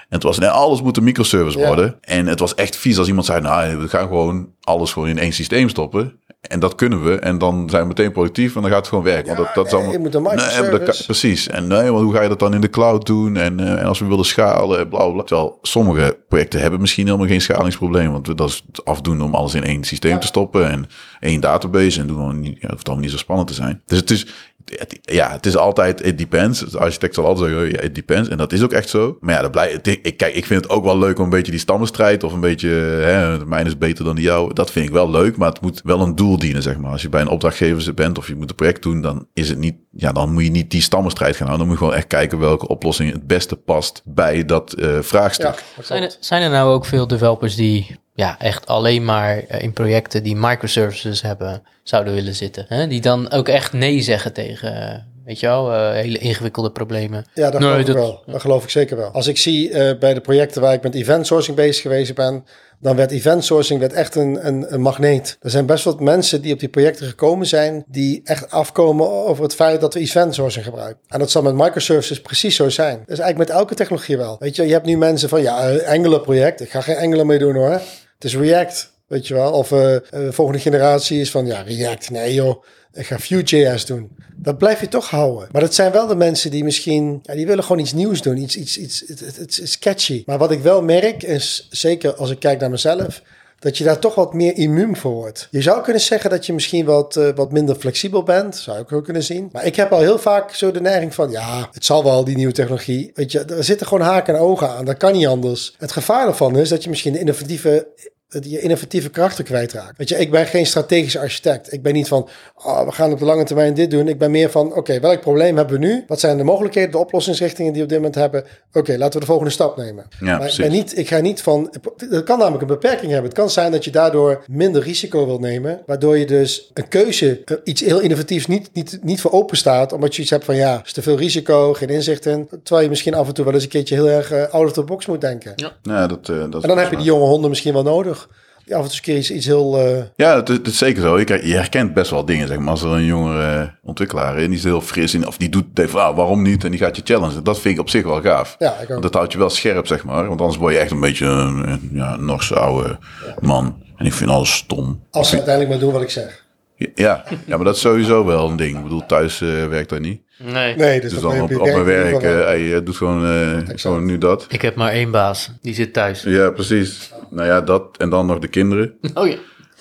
En 0.09 0.15
het 0.15 0.23
was, 0.23 0.37
nee, 0.39 0.49
alles 0.49 0.81
moet 0.81 0.97
een 0.97 1.03
microservice 1.03 1.57
Ja. 1.59 1.67
worden. 1.67 1.97
En 2.01 2.27
het 2.27 2.39
was 2.39 2.55
echt 2.55 2.75
vies 2.75 2.97
als 2.97 3.07
iemand 3.07 3.25
zei, 3.25 3.41
nou, 3.41 3.77
we 3.77 3.87
gaan 3.87 4.07
gewoon 4.07 4.49
alles 4.61 4.93
gewoon 4.93 5.07
in 5.07 5.17
één 5.17 5.33
systeem 5.33 5.69
stoppen. 5.69 6.19
En 6.41 6.59
dat 6.59 6.75
kunnen 6.75 7.03
we. 7.03 7.15
En 7.19 7.37
dan 7.37 7.69
zijn 7.69 7.81
we 7.81 7.87
meteen 7.87 8.11
productief 8.11 8.55
en 8.55 8.61
dan 8.61 8.69
gaat 8.69 8.79
het 8.79 8.87
gewoon 8.87 9.03
werken. 9.03 9.35
Want 9.35 9.37
dat, 9.37 9.55
dat 9.55 9.65
is 9.65 9.71
nee, 9.71 9.79
allemaal... 9.81 9.97
je 9.97 10.05
moet 10.05 10.15
een 10.15 10.61
Nee, 10.61 10.69
dat 10.79 10.83
kan- 10.83 11.05
precies. 11.05 11.47
En 11.47 11.67
nee, 11.67 11.91
maar 11.91 12.01
hoe 12.01 12.13
ga 12.13 12.21
je 12.21 12.29
dat 12.29 12.39
dan 12.39 12.53
in 12.53 12.61
de 12.61 12.69
cloud 12.69 13.05
doen? 13.05 13.35
En, 13.37 13.59
eh, 13.59 13.71
en 13.79 13.85
als 13.85 13.99
we 13.99 14.05
willen 14.05 14.25
schalen, 14.25 14.89
bla 14.89 15.09
bla. 15.09 15.23
Terwijl 15.23 15.57
sommige 15.61 16.17
projecten 16.27 16.61
hebben 16.61 16.79
misschien 16.81 17.05
helemaal 17.05 17.27
geen 17.27 17.41
schalingsprobleem. 17.41 18.11
Want 18.11 18.37
dat 18.37 18.49
is 18.49 18.63
het 18.67 18.85
afdoen 18.85 19.21
om 19.21 19.35
alles 19.35 19.53
in 19.53 19.63
één 19.63 19.83
systeem 19.83 20.19
te 20.19 20.27
stoppen. 20.27 20.69
En 20.69 20.85
één 21.19 21.41
database. 21.41 21.99
En 22.01 22.07
doen 22.07 22.27
we 22.27 22.33
niet, 22.33 22.53
ja, 22.55 22.59
het 22.61 22.71
hoeft 22.71 22.85
allemaal 22.87 23.03
niet 23.05 23.13
zo 23.13 23.19
spannend 23.19 23.47
te 23.47 23.53
zijn. 23.53 23.81
Dus 23.85 23.97
het 23.99 24.11
is, 24.11 24.27
het- 24.75 24.99
ja, 25.01 25.31
het 25.31 25.45
is 25.45 25.57
altijd, 25.57 26.05
it 26.05 26.17
depends. 26.17 26.59
De 26.59 26.77
architect 26.79 27.15
zal 27.15 27.25
altijd 27.25 27.49
zeggen, 27.49 27.69
ja, 27.71 27.79
it 27.79 27.95
depends. 27.95 28.29
En 28.29 28.37
dat 28.37 28.53
is 28.53 28.63
ook 28.63 28.71
echt 28.73 28.89
zo. 28.89 29.17
Maar 29.19 29.35
ja, 29.35 29.41
dat 29.41 29.51
blijft, 29.51 29.73
het- 29.75 29.87
ik, 30.01 30.17
kijk, 30.17 30.35
ik 30.35 30.45
vind 30.45 30.63
het 30.63 30.71
ook 30.71 30.83
wel 30.83 30.97
leuk 30.97 31.17
om 31.17 31.23
een 31.23 31.29
beetje 31.29 31.51
die 31.51 31.59
stammenstrijd 31.59 32.23
of 32.23 32.33
een 32.33 32.39
beetje, 32.39 32.69
hè, 32.69 33.45
mijn 33.45 33.65
is 33.65 33.77
beter 33.77 34.05
dan 34.05 34.15
die 34.15 34.23
jou. 34.25 34.53
Dat 34.53 34.71
vind 34.71 34.85
ik 34.87 34.91
wel 34.93 35.09
leuk, 35.09 35.37
maar 35.37 35.49
het 35.49 35.61
moet 35.61 35.81
wel 35.83 36.01
een 36.01 36.15
doel 36.15 36.37
dienen, 36.37 36.61
zeg 36.61 36.77
maar. 36.77 36.91
Als 36.91 37.01
je 37.01 37.09
bij 37.09 37.21
een 37.21 37.27
opdrachtgever 37.27 37.93
bent 37.93 38.17
of 38.17 38.27
je 38.27 38.35
moet 38.35 38.49
een 38.49 38.55
project 38.55 38.83
doen, 38.83 39.01
dan 39.01 39.27
is 39.33 39.49
het 39.49 39.57
niet, 39.57 39.75
ja, 39.91 40.11
dan 40.11 40.33
moet 40.33 40.43
je 40.43 40.49
niet 40.51 40.71
die 40.71 40.81
stammenstrijd 40.81 41.35
gaan 41.35 41.47
houden. 41.47 41.67
Dan 41.67 41.67
moet 41.67 41.77
je 41.77 41.83
gewoon 41.83 41.99
echt 41.99 42.07
kijken 42.13 42.39
welke 42.39 42.67
oplossing 42.67 43.11
het 43.11 43.27
beste 43.27 43.55
past 43.55 44.01
bij 44.05 44.45
dat 44.45 44.73
eh, 44.73 44.97
vraagstuk. 45.01 45.45
Ja, 45.45 45.95
er, 45.95 46.15
zijn 46.19 46.41
er 46.41 46.49
nou 46.49 46.73
ook 46.73 46.85
veel 46.85 47.07
developers 47.07 47.55
die 47.55 47.95
ja, 48.17 48.35
echt 48.39 48.65
alleen 48.67 49.05
maar 49.05 49.37
eh, 49.47 49.61
in 49.61 49.73
projecten 49.73 50.23
die 50.23 50.35
microservices 50.35 51.21
hebben, 51.21 51.63
zouden 51.83 52.13
willen 52.13 52.35
zitten? 52.35 52.65
Hè? 52.67 52.87
Die 52.87 53.01
dan 53.01 53.31
ook 53.31 53.47
echt 53.47 53.73
nee 53.73 54.01
zeggen 54.01 54.33
tegen, 54.33 54.75
eh, 54.91 54.99
weet 55.25 55.39
je 55.39 55.45
wel, 55.47 55.73
eh, 55.73 55.91
hele 55.91 56.17
ingewikkelde 56.17 56.71
problemen. 56.71 57.25
Ja, 57.33 57.49
dat 57.51 57.59
Nee, 57.59 57.69
geloof 57.69 57.79
ik 57.79 57.85
dat- 57.85 57.95
wel. 57.95 58.23
Dat 58.25 58.41
geloof 58.41 58.63
ik 58.63 58.69
zeker 58.69 58.97
wel. 58.97 59.09
Als 59.11 59.27
ik 59.27 59.37
zie 59.37 59.71
eh, 59.71 59.97
bij 59.99 60.13
de 60.13 60.21
projecten 60.21 60.61
waar 60.61 60.73
ik 60.73 60.83
met 60.83 60.95
event 60.95 61.27
sourcing 61.27 61.55
bezig 61.55 61.81
geweest 61.81 62.15
ben, 62.15 62.43
dan 62.79 62.95
werd 62.95 63.11
event 63.11 63.45
sourcing 63.45 63.79
werd 63.79 63.93
echt 63.93 64.15
een, 64.15 64.47
een, 64.47 64.73
een 64.73 64.81
magneet. 64.81 65.37
Er 65.41 65.49
zijn 65.49 65.65
best 65.65 65.83
wat 65.83 65.99
mensen 65.99 66.41
die 66.41 66.53
op 66.53 66.59
die 66.59 66.69
projecten 66.69 67.07
gekomen 67.07 67.47
zijn, 67.47 67.83
die 67.87 68.21
echt 68.23 68.51
afkomen 68.51 69.09
over 69.11 69.43
het 69.43 69.55
feit 69.55 69.81
dat 69.81 69.93
we 69.93 69.99
event 69.99 70.35
sourcing 70.35 70.65
gebruiken. 70.65 71.01
En 71.07 71.19
dat 71.19 71.31
zal 71.31 71.41
met 71.41 71.53
microservices 71.55 72.21
precies 72.21 72.55
zo 72.55 72.69
zijn. 72.69 72.97
Dat 72.99 73.09
is 73.17 73.19
eigenlijk 73.19 73.49
met 73.49 73.59
elke 73.59 73.75
technologie 73.75 74.17
wel. 74.17 74.35
Weet 74.39 74.55
je, 74.55 74.65
je 74.65 74.73
hebt 74.73 74.85
nu 74.85 74.97
mensen 74.97 75.29
van, 75.29 75.41
ja, 75.41 75.75
Angular 75.77 76.19
project, 76.21 76.61
ik 76.61 76.69
ga 76.69 76.81
geen 76.81 76.97
Angular 76.97 77.25
mee 77.25 77.39
doen 77.39 77.55
hoor. 77.55 77.81
Het 78.17 78.23
is 78.23 78.35
React. 78.35 78.95
Weet 79.07 79.27
je 79.27 79.33
wel, 79.33 79.51
of 79.51 79.71
eh, 79.71 79.95
eh, 79.95 80.01
de 80.11 80.33
volgende 80.33 80.61
generatie 80.61 81.19
is 81.19 81.31
van 81.31 81.45
ja, 81.45 81.61
React, 81.61 82.09
nee 82.09 82.33
joh, 82.33 82.63
ik 82.93 83.05
ga 83.05 83.19
Vue.js 83.19 83.85
doen. 83.85 84.17
Dat 84.35 84.57
blijf 84.57 84.79
je 84.79 84.87
toch 84.87 85.09
houden. 85.09 85.49
Maar 85.51 85.61
dat 85.61 85.73
zijn 85.73 85.91
wel 85.91 86.07
de 86.07 86.15
mensen 86.15 86.51
die 86.51 86.63
misschien, 86.63 87.19
ja, 87.23 87.33
die 87.33 87.47
willen 87.47 87.63
gewoon 87.63 87.81
iets 87.81 87.93
nieuws 87.93 88.21
doen, 88.21 88.37
iets, 88.37 88.57
iets, 88.57 88.77
iets, 88.77 89.03
het, 89.07 89.59
is 89.59 89.79
catchy. 89.79 90.23
Maar 90.25 90.37
wat 90.37 90.51
ik 90.51 90.59
wel 90.59 90.81
merk 90.81 91.23
is, 91.23 91.67
zeker 91.69 92.13
als 92.15 92.29
ik 92.29 92.39
kijk 92.39 92.59
naar 92.59 92.69
mezelf, 92.69 93.21
dat 93.59 93.77
je 93.77 93.83
daar 93.83 93.99
toch 93.99 94.15
wat 94.15 94.33
meer 94.33 94.57
immuun 94.57 94.97
voor 94.97 95.11
wordt. 95.11 95.47
Je 95.51 95.61
zou 95.61 95.83
kunnen 95.83 96.01
zeggen 96.01 96.29
dat 96.29 96.45
je 96.45 96.53
misschien 96.53 96.85
wat, 96.85 97.15
eh, 97.15 97.29
wat 97.35 97.51
minder 97.51 97.75
flexibel 97.75 98.23
bent, 98.23 98.55
zou 98.55 98.79
ik 98.79 98.91
ook 98.91 99.03
kunnen 99.03 99.23
zien. 99.23 99.49
Maar 99.51 99.65
ik 99.65 99.75
heb 99.75 99.91
al 99.91 99.99
heel 99.99 100.19
vaak 100.19 100.53
zo 100.53 100.71
de 100.71 100.81
neiging 100.81 101.13
van, 101.13 101.31
ja, 101.31 101.69
het 101.71 101.85
zal 101.85 102.03
wel 102.03 102.23
die 102.23 102.35
nieuwe 102.35 102.53
technologie. 102.53 103.11
Weet 103.13 103.31
je, 103.31 103.39
er 103.39 103.63
zitten 103.63 103.87
gewoon 103.87 104.07
haken 104.07 104.35
en 104.35 104.41
ogen 104.41 104.69
aan, 104.69 104.85
dat 104.85 104.97
kan 104.97 105.13
niet 105.13 105.27
anders. 105.27 105.75
Het 105.77 105.91
gevaar 105.91 106.27
ervan 106.27 106.57
is 106.57 106.69
dat 106.69 106.83
je 106.83 106.89
misschien 106.89 107.13
de 107.13 107.19
innovatieve 107.19 107.87
je 108.29 108.59
innovatieve 108.59 109.09
krachten 109.09 109.43
kwijtraakt. 109.43 109.97
Weet 109.97 110.09
je, 110.09 110.15
ik 110.15 110.31
ben 110.31 110.45
geen 110.45 110.65
strategische 110.65 111.19
architect. 111.19 111.73
Ik 111.73 111.81
ben 111.81 111.93
niet 111.93 112.07
van, 112.07 112.29
oh, 112.55 112.85
we 112.85 112.91
gaan 112.91 113.11
op 113.11 113.19
de 113.19 113.25
lange 113.25 113.43
termijn 113.43 113.73
dit 113.73 113.91
doen. 113.91 114.07
Ik 114.07 114.17
ben 114.17 114.31
meer 114.31 114.49
van, 114.49 114.75
oké, 114.75 114.99
welk 114.99 115.21
probleem 115.21 115.57
hebben 115.57 115.79
we 115.79 115.85
nu? 115.85 116.03
Wat 116.07 116.19
zijn 116.19 116.37
de 116.37 116.43
mogelijkheden, 116.43 116.91
de 116.91 116.97
oplossingsrichtingen 116.97 117.73
die 117.73 117.81
we 117.81 117.87
op 117.87 117.93
dit 117.93 117.97
moment 117.97 118.15
hebben? 118.15 118.43
Oké, 118.73 118.97
laten 118.97 119.13
we 119.13 119.19
de 119.19 119.25
volgende 119.25 119.51
stap 119.51 119.77
nemen. 119.77 120.05
Ja, 120.19 120.37
maar 120.37 120.47
ik, 120.47 120.57
ben 120.57 120.71
niet, 120.71 120.97
ik 120.97 121.07
ga 121.07 121.19
niet 121.19 121.41
van, 121.41 121.73
het 121.97 122.23
kan 122.23 122.37
namelijk 122.37 122.61
een 122.61 122.67
beperking 122.67 123.11
hebben. 123.11 123.29
Het 123.29 123.39
kan 123.39 123.49
zijn 123.49 123.71
dat 123.71 123.83
je 123.83 123.91
daardoor 123.91 124.43
minder 124.47 124.81
risico 124.83 125.25
wil 125.25 125.39
nemen, 125.39 125.81
waardoor 125.85 126.17
je 126.17 126.25
dus 126.25 126.71
een 126.73 126.87
keuze, 126.87 127.41
eh, 127.45 127.57
iets 127.63 127.81
heel 127.81 127.99
innovatiefs 127.99 128.47
niet, 128.47 128.69
niet, 128.73 128.99
niet 129.01 129.21
voor 129.21 129.31
open 129.31 129.57
staat, 129.57 129.93
omdat 129.93 130.15
je 130.15 130.21
iets 130.21 130.31
hebt 130.31 130.45
van, 130.45 130.55
ja, 130.55 130.81
is 130.85 130.93
te 130.93 131.01
veel 131.01 131.17
risico, 131.17 131.73
geen 131.73 131.89
inzicht 131.89 132.25
in. 132.25 132.49
Terwijl 132.63 132.83
je 132.83 132.89
misschien 132.89 133.13
af 133.13 133.27
en 133.27 133.33
toe 133.33 133.45
wel 133.45 133.53
eens 133.53 133.63
een 133.63 133.69
keertje 133.69 133.95
heel 133.95 134.09
erg 134.09 134.31
eh, 134.31 134.53
out 134.53 134.65
of 134.65 134.73
the 134.73 134.83
box 134.83 135.05
moet 135.05 135.21
denken. 135.21 135.53
Ja, 135.55 136.07
dat, 136.07 136.29
eh, 136.29 136.45
dat 136.49 136.61
En 136.61 136.67
dan 136.67 136.77
heb 136.77 136.89
je 136.89 136.95
die 136.95 137.05
jonge 137.05 137.25
honden 137.25 137.49
misschien 137.49 137.73
wel 137.73 137.83
nodig. 137.83 138.16
Die 138.65 138.75
af 138.75 138.81
en 138.83 138.87
toe 138.89 138.95
eens 138.95 138.95
een 138.97 139.01
keer 139.03 139.17
iets, 139.17 139.31
iets 139.31 139.45
heel... 139.45 139.77
eh, 139.79 140.03
Ja, 140.15 140.35
dat 140.35 140.49
is, 140.49 140.57
dat 140.57 140.67
is 140.67 140.77
zeker 140.77 141.01
zo. 141.01 141.19
Je, 141.19 141.39
je 141.43 141.53
herkent 141.53 141.93
best 141.93 142.11
wel 142.11 142.25
dingen, 142.25 142.47
zeg 142.47 142.57
maar. 142.59 142.69
Als 142.69 142.81
er 142.81 142.91
een 142.91 143.05
jongere 143.05 143.73
ontwikkelaar 143.83 144.37
is, 144.37 144.43
en 144.43 144.49
die 144.49 144.57
is 144.57 144.63
heel 144.63 144.81
fris 144.81 145.13
in, 145.13 145.27
of 145.27 145.37
die 145.37 145.49
doet, 145.49 145.65
denkt 145.73 145.91
van, 145.91 146.01
ah, 146.01 146.15
waarom 146.15 146.41
niet? 146.41 146.63
En 146.63 146.71
die 146.71 146.79
gaat 146.79 146.95
je 146.95 147.01
challengen. 147.05 147.43
Dat 147.43 147.59
vind 147.59 147.73
ik 147.75 147.79
op 147.81 147.89
zich 147.89 148.03
wel 148.03 148.21
gaaf. 148.21 148.55
ja, 148.59 148.73
ik 148.75 148.81
ook. 148.81 148.87
Want 148.87 149.01
dat 149.01 149.13
houdt 149.13 149.31
je 149.31 149.37
wel 149.37 149.49
scherp, 149.49 149.87
zeg 149.87 150.03
maar. 150.03 150.27
Want 150.27 150.39
anders 150.41 150.59
word 150.59 150.73
je 150.73 150.79
echt 150.79 150.91
een 150.91 150.99
beetje 150.99 151.25
een, 151.25 151.67
een, 151.69 151.89
ja, 151.93 152.15
Norse 152.15 152.55
oude 152.55 152.97
man. 153.39 153.83
En 153.95 154.05
ik 154.05 154.13
vind 154.13 154.29
alles 154.29 154.53
stom. 154.55 155.03
Als 155.11 155.29
ze 155.29 155.35
uiteindelijk 155.35 155.73
maar 155.73 155.83
doen 155.83 155.93
wat 155.93 156.01
ik 156.01 156.09
zeg. 156.09 156.45
Ja, 156.77 157.23
ja, 157.45 157.55
maar 157.55 157.65
dat 157.65 157.75
is 157.75 157.81
sowieso 157.81 158.25
wel 158.25 158.49
een 158.49 158.55
ding. 158.55 158.77
Ik 158.77 158.83
bedoel, 158.83 159.05
thuis 159.05 159.41
eh, 159.41 159.67
werkt 159.67 159.89
dat 159.89 159.99
niet. 159.99 160.21
Nee. 160.37 160.75
Nee, 160.75 161.01
dus, 161.01 161.11
Dus 161.11 161.21
dat 161.21 161.31
dan 161.31 161.41
op, 161.41 161.49
mijn 161.49 161.83
werk, 161.83 162.05
geval 162.05 162.21
wel. 162.21 162.39
eh, 162.39 162.45
hey, 162.45 162.73
eh, 162.75 162.79
doe 162.83 162.93
gewoon, 162.93 163.25
eh, 163.25 163.75
gewoon 163.75 164.05
nu 164.05 164.17
dat. 164.17 164.45
Ik 164.49 164.61
heb 164.61 164.75
maar 164.75 164.91
één 164.91 165.11
baas, 165.11 165.51
die 165.61 165.73
zit 165.73 165.93
thuis. 165.93 166.21
Ja, 166.23 166.49
precies. 166.51 167.11
Nou 167.29 167.47
ja, 167.47 167.61
dat. 167.61 167.83
En 167.97 168.09
dan 168.09 168.25
nog 168.25 168.39
de 168.39 168.47
kinderen. 168.47 168.93
Oh 169.13 169.27
ja. 169.27 169.35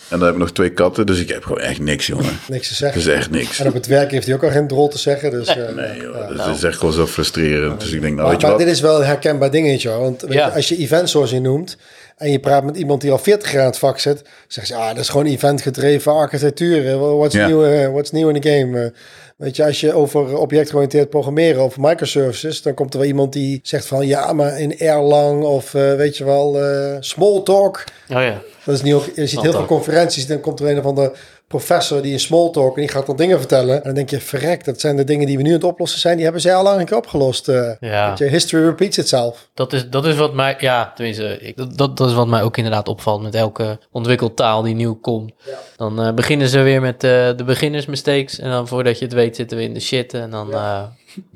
En 0.09 0.19
dan 0.19 0.23
heb 0.27 0.33
ik 0.37 0.41
nog 0.41 0.53
twee 0.53 0.71
katten. 0.71 1.07
Dus 1.07 1.21
ik 1.21 1.29
heb 1.29 1.43
gewoon 1.45 1.61
echt 1.61 1.81
niks, 1.81 2.07
jongen. 2.07 2.39
Niks 2.49 2.69
te 2.69 2.75
zeggen. 2.75 3.01
is 3.01 3.07
echt 3.07 3.31
niks. 3.31 3.61
En 3.61 3.67
op 3.67 3.75
het 3.75 3.87
werk 3.87 4.11
heeft 4.11 4.27
hij 4.27 4.35
ook 4.35 4.45
al 4.45 4.51
geen 4.51 4.69
rol 4.69 4.89
te 4.89 4.99
zeggen. 4.99 5.31
Dus, 5.31 5.47
eh, 5.49 5.75
Nee, 5.75 6.01
joh, 6.01 6.15
ja. 6.15 6.45
dat 6.47 6.57
is 6.57 6.63
echt 6.63 6.79
gewoon 6.79 6.95
zo 6.95 7.07
frustrerend. 7.07 7.81
Dus 7.81 7.93
ik 7.93 8.01
denk, 8.01 8.15
nou, 8.15 8.17
Maar, 8.17 8.31
weet 8.31 8.41
je 8.41 8.47
maar 8.47 8.57
wat? 8.57 8.65
dit 8.65 8.75
is 8.75 8.81
wel 8.81 8.97
een 9.01 9.07
herkenbaar 9.07 9.51
dingetje. 9.51 9.89
hoor. 9.89 10.01
Want 10.01 10.25
Ja. 10.29 10.47
je, 10.47 10.53
als 10.53 10.69
je 10.69 10.77
event 10.77 11.09
sourcing 11.09 11.43
noemt 11.43 11.77
en 12.17 12.31
je 12.31 12.39
praat 12.41 12.65
met 12.65 12.77
iemand 12.77 13.01
die 13.01 13.11
al 13.11 13.19
40 13.19 13.53
jaar 13.53 13.61
aan 13.61 13.67
het 13.67 13.79
vak 13.79 13.99
zit, 13.99 14.23
zegt 14.49 14.67
ze, 14.67 14.75
ah, 14.75 14.89
dat 14.89 14.99
is 14.99 15.09
gewoon 15.09 15.27
event 15.27 15.63
gedreven 15.63 16.13
architectuur. 16.13 16.99
What's, 17.17 17.35
Ja. 17.35 17.47
new, 17.49 17.65
eh, 17.65 17.91
what's 17.91 18.11
new 18.11 18.29
in 18.35 18.41
the 18.41 18.49
game? 18.49 18.81
Eh, 18.85 18.91
weet 19.37 19.57
je, 19.57 19.65
als 19.65 19.81
je 19.81 19.93
over 19.93 20.39
objectgeoriënteerd 20.39 21.11
programmeren 21.11 21.63
of 21.65 21.77
microservices, 21.79 22.63
dan 22.63 22.75
komt 22.75 22.93
er 22.95 22.99
wel 22.99 23.09
iemand 23.09 23.33
die 23.33 23.61
zegt 23.63 23.87
van, 23.87 24.07
ja, 24.07 24.33
maar 24.33 24.61
in 24.61 24.79
Erlang 24.79 25.45
of 25.45 25.75
eh, 25.75 25.95
weet 25.95 26.17
je 26.17 26.25
wel, 26.25 26.63
eh 26.63 26.97
Smalltalk. 27.01 27.85
Oh 28.11 28.23
ja. 28.23 28.43
Dat 28.65 28.75
is 28.75 28.83
niet 28.83 28.95
ook, 28.95 29.05
je 29.15 29.27
ziet 29.27 29.41
heel 29.41 29.53
veel 29.53 29.65
conferenties, 29.67 30.27
dan 30.27 30.41
komt 30.41 30.61
er 30.61 30.69
een 30.69 30.79
of 30.79 30.85
andere 30.85 31.13
professor 31.49 32.03
die 32.03 32.13
in 32.13 32.21
Smalltalk 32.21 32.75
en 32.75 32.81
die 32.81 32.91
gaat 32.91 33.07
dan 33.07 33.17
dingen 33.17 33.39
vertellen. 33.39 33.77
En 33.77 33.83
dan 33.83 33.95
denk 33.95 34.11
je, 34.11 34.21
verrek, 34.21 34.65
dat 34.65 34.81
zijn 34.81 34.97
de 34.97 35.05
dingen 35.05 35.27
die 35.27 35.37
we 35.37 35.43
nu 35.43 35.49
aan 35.49 35.55
het 35.55 35.65
oplossen 35.65 36.01
zijn, 36.01 36.15
die 36.15 36.25
hebben 36.25 36.43
zij 36.43 36.55
al 36.55 36.63
lang 36.63 36.81
een 36.81 36.87
keer 36.87 36.97
opgelost. 36.97 37.49
eh. 37.49 37.71
Ja. 37.81 38.15
Je, 38.19 38.25
history 38.25 38.65
repeats 38.65 38.99
itself. 38.99 39.49
Dat 39.55 39.73
is, 39.73 39.89
dat 39.91 40.07
is 40.07 40.17
wat 40.17 40.35
mij, 40.35 40.55
ja, 40.59 40.93
tenminste, 40.95 41.39
ik, 41.41 41.57
dat- 41.57 41.97
dat, 41.97 42.09
is 42.09 42.15
wat 42.15 42.27
mij 42.27 42.43
ook 42.43 42.57
inderdaad 42.57 42.89
opvalt 42.89 43.23
met 43.23 43.35
elke 43.35 43.79
ontwikkeltaal 43.93 44.63
die 44.63 44.75
nieuw 44.75 44.95
komt. 44.95 45.33
Dan 45.77 46.03
eh, 46.03 46.13
beginnen 46.15 46.49
ze 46.49 46.61
weer 46.61 46.81
met 46.81 47.05
eh, 47.05 47.11
de 47.37 47.45
beginners 47.45 47.87
mistakes 47.87 48.39
en 48.39 48.51
dan 48.51 48.69
voordat 48.69 48.99
je 48.99 49.05
het 49.05 49.15
weet 49.15 49.37
zitten 49.37 49.57
we 49.57 49.63
in 49.65 49.75
de 49.75 49.81
shit 49.81 50.15
en 50.15 50.31
dan, 50.31 50.51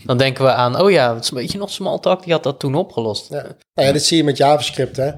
dan 0.05 0.19
denken 0.19 0.45
we 0.45 0.53
aan, 0.53 0.81
oh 0.81 0.91
ja, 0.91 1.15
het 1.15 1.31
weet 1.31 1.53
je 1.53 1.59
nog, 1.59 1.71
Smalltalk, 1.71 2.25
die 2.25 2.33
had 2.33 2.43
dat 2.43 2.59
toen 2.59 2.75
opgelost. 2.75 3.29
Ja. 3.29 3.43
Nou 3.75 3.87
ja, 3.89 3.93
dit 3.93 4.05
zie 4.05 4.17
je 4.17 4.25
met 4.25 4.37
JavaScript. 4.37 4.97
Hè. 4.97 5.11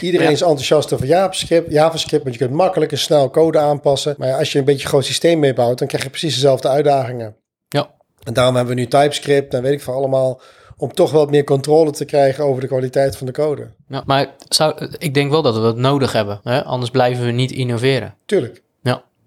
Iedereen 0.00 0.26
Ja. 0.26 0.32
is 0.32 0.40
enthousiast 0.40 0.92
over 0.92 1.06
JavaScript, 1.06 1.72
JavaScript, 1.72 2.22
want 2.22 2.34
je 2.34 2.40
kunt 2.44 2.56
makkelijk 2.56 2.92
en 2.92 2.98
snel 2.98 3.30
code 3.30 3.58
aanpassen. 3.58 4.14
Maar 4.18 4.28
ja, 4.28 4.38
als 4.38 4.52
je 4.52 4.58
een 4.58 4.64
beetje 4.64 4.82
een 4.82 4.88
groot 4.88 5.04
systeem 5.04 5.38
meebouwt, 5.38 5.78
dan 5.78 5.88
krijg 5.88 6.02
je 6.02 6.10
precies 6.10 6.34
dezelfde 6.34 6.68
uitdagingen. 6.68 7.36
Ja. 7.68 7.90
En 8.22 8.32
daarom 8.32 8.56
hebben 8.56 8.74
we 8.74 8.80
nu 8.80 8.86
TypeScript 8.88 9.54
en 9.54 9.62
weet 9.62 9.72
ik 9.72 9.82
veel 9.82 9.94
allemaal, 9.94 10.40
om 10.76 10.92
toch 10.92 11.10
wat 11.10 11.30
meer 11.30 11.44
controle 11.44 11.90
te 11.90 12.04
krijgen 12.04 12.44
over 12.44 12.60
de 12.60 12.66
kwaliteit 12.66 13.16
van 13.16 13.26
de 13.26 13.32
code. 13.32 13.68
Ja, 13.88 14.02
maar 14.06 14.34
zou, 14.48 14.88
ik 14.98 15.14
denk 15.14 15.30
wel 15.30 15.42
dat 15.42 15.54
we 15.54 15.60
dat 15.60 15.76
nodig 15.76 16.12
hebben, 16.12 16.40
hè? 16.42 16.64
anders 16.64 16.90
blijven 16.90 17.24
we 17.24 17.30
niet 17.30 17.52
innoveren. 17.52 18.14
Tuurlijk. 18.26 18.62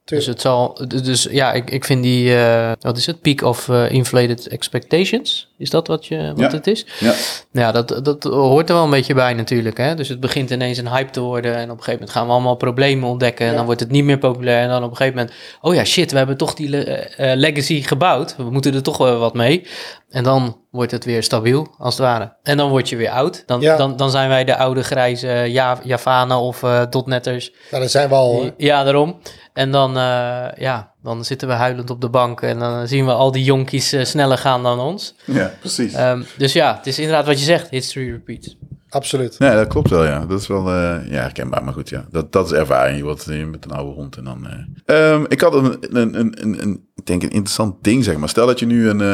Dus 0.05 0.25
het 0.25 0.41
zal, 0.41 0.81
dus 1.03 1.27
ja, 1.31 1.53
ik, 1.53 1.69
ik 1.71 1.85
vind 1.85 2.03
die, 2.03 2.35
eh, 2.35 2.71
wat 2.79 2.97
is 2.97 3.05
het, 3.05 3.21
peak 3.21 3.41
of 3.41 3.69
eh, 3.69 3.91
inflated 3.91 4.47
expectations, 4.47 5.47
is 5.57 5.69
dat 5.69 5.87
wat, 5.87 6.05
je, 6.05 6.27
wat 6.35 6.51
Ja. 6.51 6.57
het 6.57 6.67
is? 6.67 6.85
Ja. 6.99 7.13
Ja, 7.51 7.71
dat, 7.71 7.99
dat 8.03 8.23
hoort 8.23 8.69
er 8.69 8.75
wel 8.75 8.83
een 8.83 8.89
beetje 8.89 9.13
bij 9.13 9.33
natuurlijk. 9.33 9.77
Hè? 9.77 9.95
Dus 9.95 10.07
het 10.09 10.19
begint 10.19 10.49
ineens 10.49 10.77
een 10.77 10.89
hype 10.89 11.11
te 11.11 11.19
worden. 11.19 11.55
En 11.55 11.63
op 11.63 11.69
een 11.69 11.83
gegeven 11.83 11.93
moment 11.93 12.09
gaan 12.09 12.25
we 12.25 12.31
allemaal 12.31 12.55
problemen 12.55 13.09
ontdekken. 13.09 13.45
En 13.45 13.51
Ja. 13.51 13.57
dan 13.57 13.65
wordt 13.65 13.79
het 13.79 13.91
niet 13.91 14.03
meer 14.03 14.17
populair. 14.17 14.61
En 14.63 14.69
dan 14.69 14.83
op 14.83 14.89
een 14.89 14.95
gegeven 14.97 15.17
moment, 15.19 15.35
oh 15.61 15.73
ja, 15.75 15.83
shit, 15.83 16.11
we 16.11 16.17
hebben 16.17 16.37
toch 16.37 16.53
die 16.53 16.69
le- 16.69 16.81
eh, 16.83 17.35
legacy 17.35 17.81
gebouwd. 17.81 18.35
We 18.35 18.43
moeten 18.51 18.73
er 18.73 18.83
toch 18.83 18.97
wel 18.97 19.17
wat 19.19 19.33
mee. 19.33 19.67
En 20.13 20.23
dan 20.23 20.57
wordt 20.71 20.91
het 20.91 21.05
weer 21.05 21.23
stabiel, 21.23 21.67
als 21.77 21.93
het 21.97 22.03
ware. 22.03 22.33
En 22.43 22.57
dan 22.57 22.69
word 22.69 22.89
je 22.89 22.95
weer 22.95 23.09
oud. 23.09 23.43
Dan, 23.45 23.61
Ja. 23.61 23.77
dan, 23.77 23.97
dan 23.97 24.11
zijn 24.11 24.29
wij 24.29 24.43
de 24.43 24.57
oude 24.57 24.83
grijze 24.83 25.27
Ja- 25.27 25.79
Javanen 25.83 26.37
of 26.37 26.63
eh 26.63 26.81
dotnetters. 26.89 27.51
Nou, 27.71 27.81
dat 27.83 27.91
zijn 27.91 28.09
we 28.09 28.15
al. 28.15 28.51
Ja, 28.57 28.83
daarom. 28.83 29.19
En 29.53 29.71
dan, 29.71 29.97
eh, 29.97 30.45
ja, 30.55 30.91
dan 31.03 31.25
zitten 31.25 31.47
we 31.47 31.53
huilend 31.53 31.89
op 31.89 32.01
de 32.01 32.09
bank. 32.09 32.41
En 32.41 32.59
dan 32.59 32.87
zien 32.87 33.05
we 33.05 33.11
al 33.11 33.31
die 33.31 33.43
jonkies 33.43 33.91
eh, 33.91 34.03
sneller 34.05 34.37
gaan 34.37 34.63
dan 34.63 34.79
ons. 34.79 35.15
Ja, 35.25 35.51
precies. 35.59 35.93
Ehm, 35.93 36.21
dus 36.37 36.53
ja, 36.53 36.75
het 36.77 36.87
is 36.87 36.99
inderdaad 36.99 37.25
wat 37.25 37.39
je 37.39 37.45
zegt. 37.45 37.69
History 37.69 38.11
repeats. 38.11 38.55
Absoluut. 38.93 39.39
Nee, 39.39 39.55
dat 39.55 39.67
klopt 39.67 39.89
wel, 39.89 40.05
ja. 40.05 40.25
Dat 40.25 40.39
is 40.39 40.47
wel 40.47 40.67
eh, 40.67 40.95
ja, 41.09 41.21
herkenbaar, 41.21 41.63
maar 41.63 41.73
goed, 41.73 41.89
ja. 41.89 42.05
Dat, 42.11 42.31
dat 42.31 42.45
is 42.45 42.51
ervaring. 42.51 42.97
Je 42.97 43.03
wordt 43.03 43.27
eh, 43.27 43.45
met 43.45 43.65
een 43.65 43.71
oude 43.71 43.91
hond 43.91 44.17
en 44.17 44.23
dan... 44.23 44.47
eh. 44.85 45.11
Ehm, 45.13 45.23
ik 45.27 45.41
had 45.41 45.53
een, 45.53 45.77
een, 45.79 46.19
een, 46.19 46.33
een, 46.41 46.61
een, 46.61 46.87
ik 46.95 47.05
denk 47.05 47.23
een 47.23 47.29
interessant 47.29 47.83
ding, 47.83 48.03
zeg 48.03 48.17
maar. 48.17 48.29
Stel 48.29 48.45
dat 48.47 48.59
je 48.59 48.65
nu 48.65 48.89
een... 48.89 49.01
eh, 49.01 49.07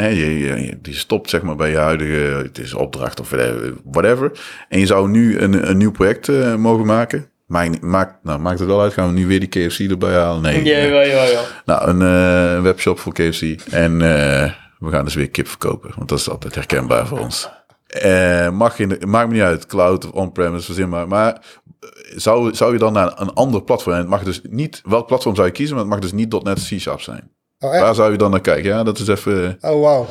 hè, 0.00 0.06
je, 0.06 0.38
je, 0.38 0.78
je 0.82 0.94
stopt, 0.94 1.30
zeg 1.30 1.42
maar, 1.42 1.56
bij 1.56 1.70
je 1.70 1.76
huidige... 1.76 2.42
Het 2.42 2.58
is 2.58 2.74
opdracht 2.74 3.20
of 3.20 3.30
whatever. 3.30 3.72
whatever 3.84 4.32
en 4.68 4.78
je 4.78 4.86
zou 4.86 5.08
nu 5.08 5.38
een, 5.38 5.70
een 5.70 5.76
nieuw 5.76 5.90
project 5.92 6.28
eh, 6.28 6.54
mogen 6.54 6.86
maken. 6.86 7.28
Maakt, 7.46 7.80
maakt, 7.80 8.14
nou, 8.24 8.40
maakt 8.40 8.58
het 8.58 8.68
wel 8.68 8.80
uit. 8.82 8.92
Gaan 8.92 9.06
we 9.08 9.12
nu 9.18 9.26
weer 9.26 9.40
die 9.40 9.48
KFC 9.68 9.78
erbij 9.78 10.14
halen? 10.14 10.42
Nee. 10.42 10.72
eh, 10.72 10.88
ja, 10.90 11.00
ja, 11.02 11.24
ja. 11.24 11.40
nou, 11.64 11.88
een 11.88 12.02
eh, 12.56 12.62
webshop 12.62 12.98
voor 12.98 13.12
KFC. 13.12 13.42
En 13.70 13.92
eh, 14.02 14.52
we 14.78 14.90
gaan 14.90 15.04
dus 15.04 15.14
weer 15.14 15.30
kip 15.30 15.48
verkopen. 15.48 15.90
Want 15.96 16.08
dat 16.08 16.18
is 16.18 16.30
altijd 16.30 16.54
herkenbaar 16.54 17.06
voor 17.06 17.18
ons. 17.18 17.48
Eh, 18.00 18.50
mag 18.50 18.76
de, 18.76 19.06
maakt 19.06 19.28
me 19.28 19.34
niet 19.34 19.42
uit, 19.42 19.66
cloud 19.66 20.04
of 20.04 20.10
on-premise, 20.10 20.64
verzin 20.64 20.88
maar. 20.88 21.08
Maar 21.08 21.32
eh, 21.32 21.88
zou, 22.16 22.54
zou 22.54 22.72
je 22.72 22.78
dan 22.78 22.92
naar 22.92 23.20
een 23.20 23.32
ander 23.32 23.62
platform... 23.62 23.94
En 23.94 24.00
het 24.00 24.08
mag 24.08 24.22
dus 24.22 24.40
niet... 24.50 24.80
Welk 24.84 25.06
platform 25.06 25.34
zou 25.34 25.46
je 25.46 25.52
kiezen? 25.52 25.74
Maar 25.74 25.84
het 25.84 25.92
mag 25.92 26.02
dus 26.02 26.12
niet 26.12 26.42
.NET 26.42 26.64
C-Sharp 26.64 27.00
zijn. 27.00 27.30
Oh, 27.58 27.72
echt? 27.74 27.82
Waar 27.82 27.94
zou 27.94 28.12
je 28.12 28.18
dan 28.18 28.30
naar 28.30 28.40
kijken? 28.40 28.64
Ja, 28.70 28.82
dat 28.82 28.98
is 28.98 29.08
even... 29.08 29.58
Oh, 29.60 29.80
wauw. 29.80 30.06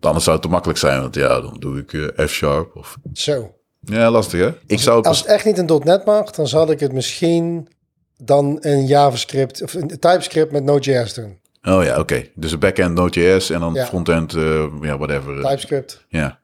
Anders 0.00 0.24
zou 0.24 0.36
het 0.36 0.44
te 0.44 0.50
makkelijk 0.52 0.78
zijn, 0.78 1.00
want 1.00 1.14
ja, 1.14 1.40
dan 1.40 1.56
doe 1.58 1.78
ik 1.78 1.92
eh, 1.92 2.26
F-sharp 2.26 2.76
of... 2.76 2.96
Zo. 3.12 3.54
Ja, 3.80 4.10
lastig 4.10 4.40
hè? 4.40 4.50
Ik 4.66 4.78
zou 4.78 4.96
het... 4.96 5.06
Als 5.06 5.18
het 5.18 5.26
echt 5.26 5.44
niet 5.44 5.58
in 5.58 5.80
.NET 5.84 6.04
mag, 6.04 6.30
dan 6.30 6.48
zal 6.48 6.70
ik 6.70 6.80
het 6.80 6.92
misschien 6.92 7.68
dan 8.16 8.60
in 8.60 8.86
JavaScript 8.86 9.62
of 9.62 9.74
in 9.74 9.86
TypeScript 9.86 10.52
met 10.52 10.64
Node.js 10.64 11.14
doen. 11.14 11.40
Oh 11.62 11.84
ja, 11.84 11.98
oké. 11.98 12.24
Dus 12.34 12.52
een 12.52 12.58
backend 12.58 12.94
Node.js 12.94 13.50
en 13.50 13.60
dan 13.60 13.74
Ja. 13.74 13.84
frontend, 13.84 14.32
ja, 14.80 14.98
whatever. 14.98 15.42
TypeScript. 15.42 16.04
Ja, 16.08 16.40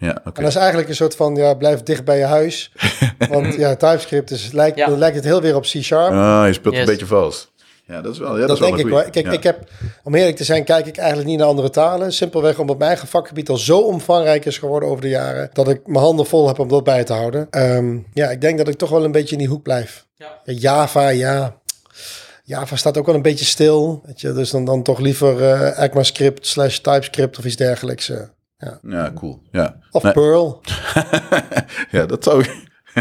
Ja. 0.00 0.14
En 0.24 0.32
dat 0.34 0.46
is 0.46 0.54
eigenlijk 0.54 0.88
een 0.88 0.94
soort 0.94 1.16
van, 1.16 1.34
ja, 1.34 1.54
blijf 1.54 1.82
dicht 1.82 2.04
bij 2.04 2.18
je 2.18 2.24
huis. 2.24 2.72
Want 3.30 3.54
ja, 3.54 3.76
TypeScript 3.76 4.30
is, 4.30 4.52
lijkt, 4.52 4.78
Ja. 4.78 4.86
dan 4.86 4.98
lijkt 4.98 5.16
het 5.16 5.24
heel 5.24 5.40
weer 5.40 5.56
op 5.56 5.62
C-Sharp. 5.62 6.12
Ah, 6.12 6.42
je 6.46 6.52
speelt 6.52 6.74
Yes. 6.74 6.82
een 6.82 6.90
beetje 6.90 7.06
vals. 7.06 7.48
Ja, 7.84 8.00
dat 8.00 8.12
is 8.12 8.18
wel, 8.18 8.32
ja, 8.34 8.38
dat 8.38 8.48
dat 8.48 8.56
is 8.56 8.62
wel 8.62 8.68
denk 8.76 8.80
ik 8.88 8.92
wel. 8.94 9.10
Kijk, 9.10 9.26
Ja. 9.26 9.32
ik 9.32 9.42
heb, 9.42 9.58
om 10.02 10.14
eerlijk 10.14 10.36
te 10.36 10.44
zijn, 10.44 10.64
kijk 10.64 10.86
ik 10.86 10.96
eigenlijk 10.96 11.28
niet 11.28 11.38
naar 11.38 11.46
andere 11.46 11.70
talen. 11.70 12.12
Simpelweg 12.12 12.58
omdat 12.58 12.78
mijn 12.78 12.90
eigen 12.90 13.08
vakgebied 13.08 13.48
al 13.48 13.56
zo 13.56 13.78
omvangrijk 13.78 14.44
is 14.44 14.58
geworden 14.58 14.88
over 14.88 15.02
de 15.02 15.08
jaren. 15.08 15.50
Dat 15.52 15.68
ik 15.68 15.86
mijn 15.86 16.04
handen 16.04 16.26
vol 16.26 16.46
heb 16.46 16.58
om 16.58 16.68
dat 16.68 16.84
bij 16.84 17.04
te 17.04 17.12
houden. 17.12 17.46
Ehm, 17.50 17.96
ja, 18.14 18.28
ik 18.30 18.40
denk 18.40 18.58
dat 18.58 18.68
ik 18.68 18.74
toch 18.76 18.90
wel 18.90 19.04
een 19.04 19.12
beetje 19.12 19.32
in 19.32 19.38
die 19.38 19.48
hoek 19.48 19.62
blijf. 19.62 20.06
Ja. 20.16 20.26
Ja, 20.44 20.52
Java, 20.52 21.08
ja. 21.08 21.56
Java 22.44 22.76
staat 22.76 22.98
ook 22.98 23.06
wel 23.06 23.14
een 23.14 23.22
beetje 23.22 23.44
stil. 23.44 24.02
Weet 24.06 24.20
je? 24.20 24.32
Dus 24.32 24.50
dan, 24.50 24.64
dan 24.64 24.82
toch 24.82 24.98
liever 24.98 25.42
eh 25.50 25.82
ECMAScript 25.84 26.46
slash 26.46 26.78
TypeScript 26.78 27.38
of 27.38 27.44
iets 27.44 27.56
dergelijks. 27.56 28.08
eh. 28.10 28.18
Ja, 28.82 29.12
cool. 29.14 29.42
Ja. 29.50 29.76
Of 29.90 30.02
Nee, 30.02 30.12
Perl. 30.12 30.60
ja, 31.96 32.06
dat 32.06 32.24
zou 32.24 32.44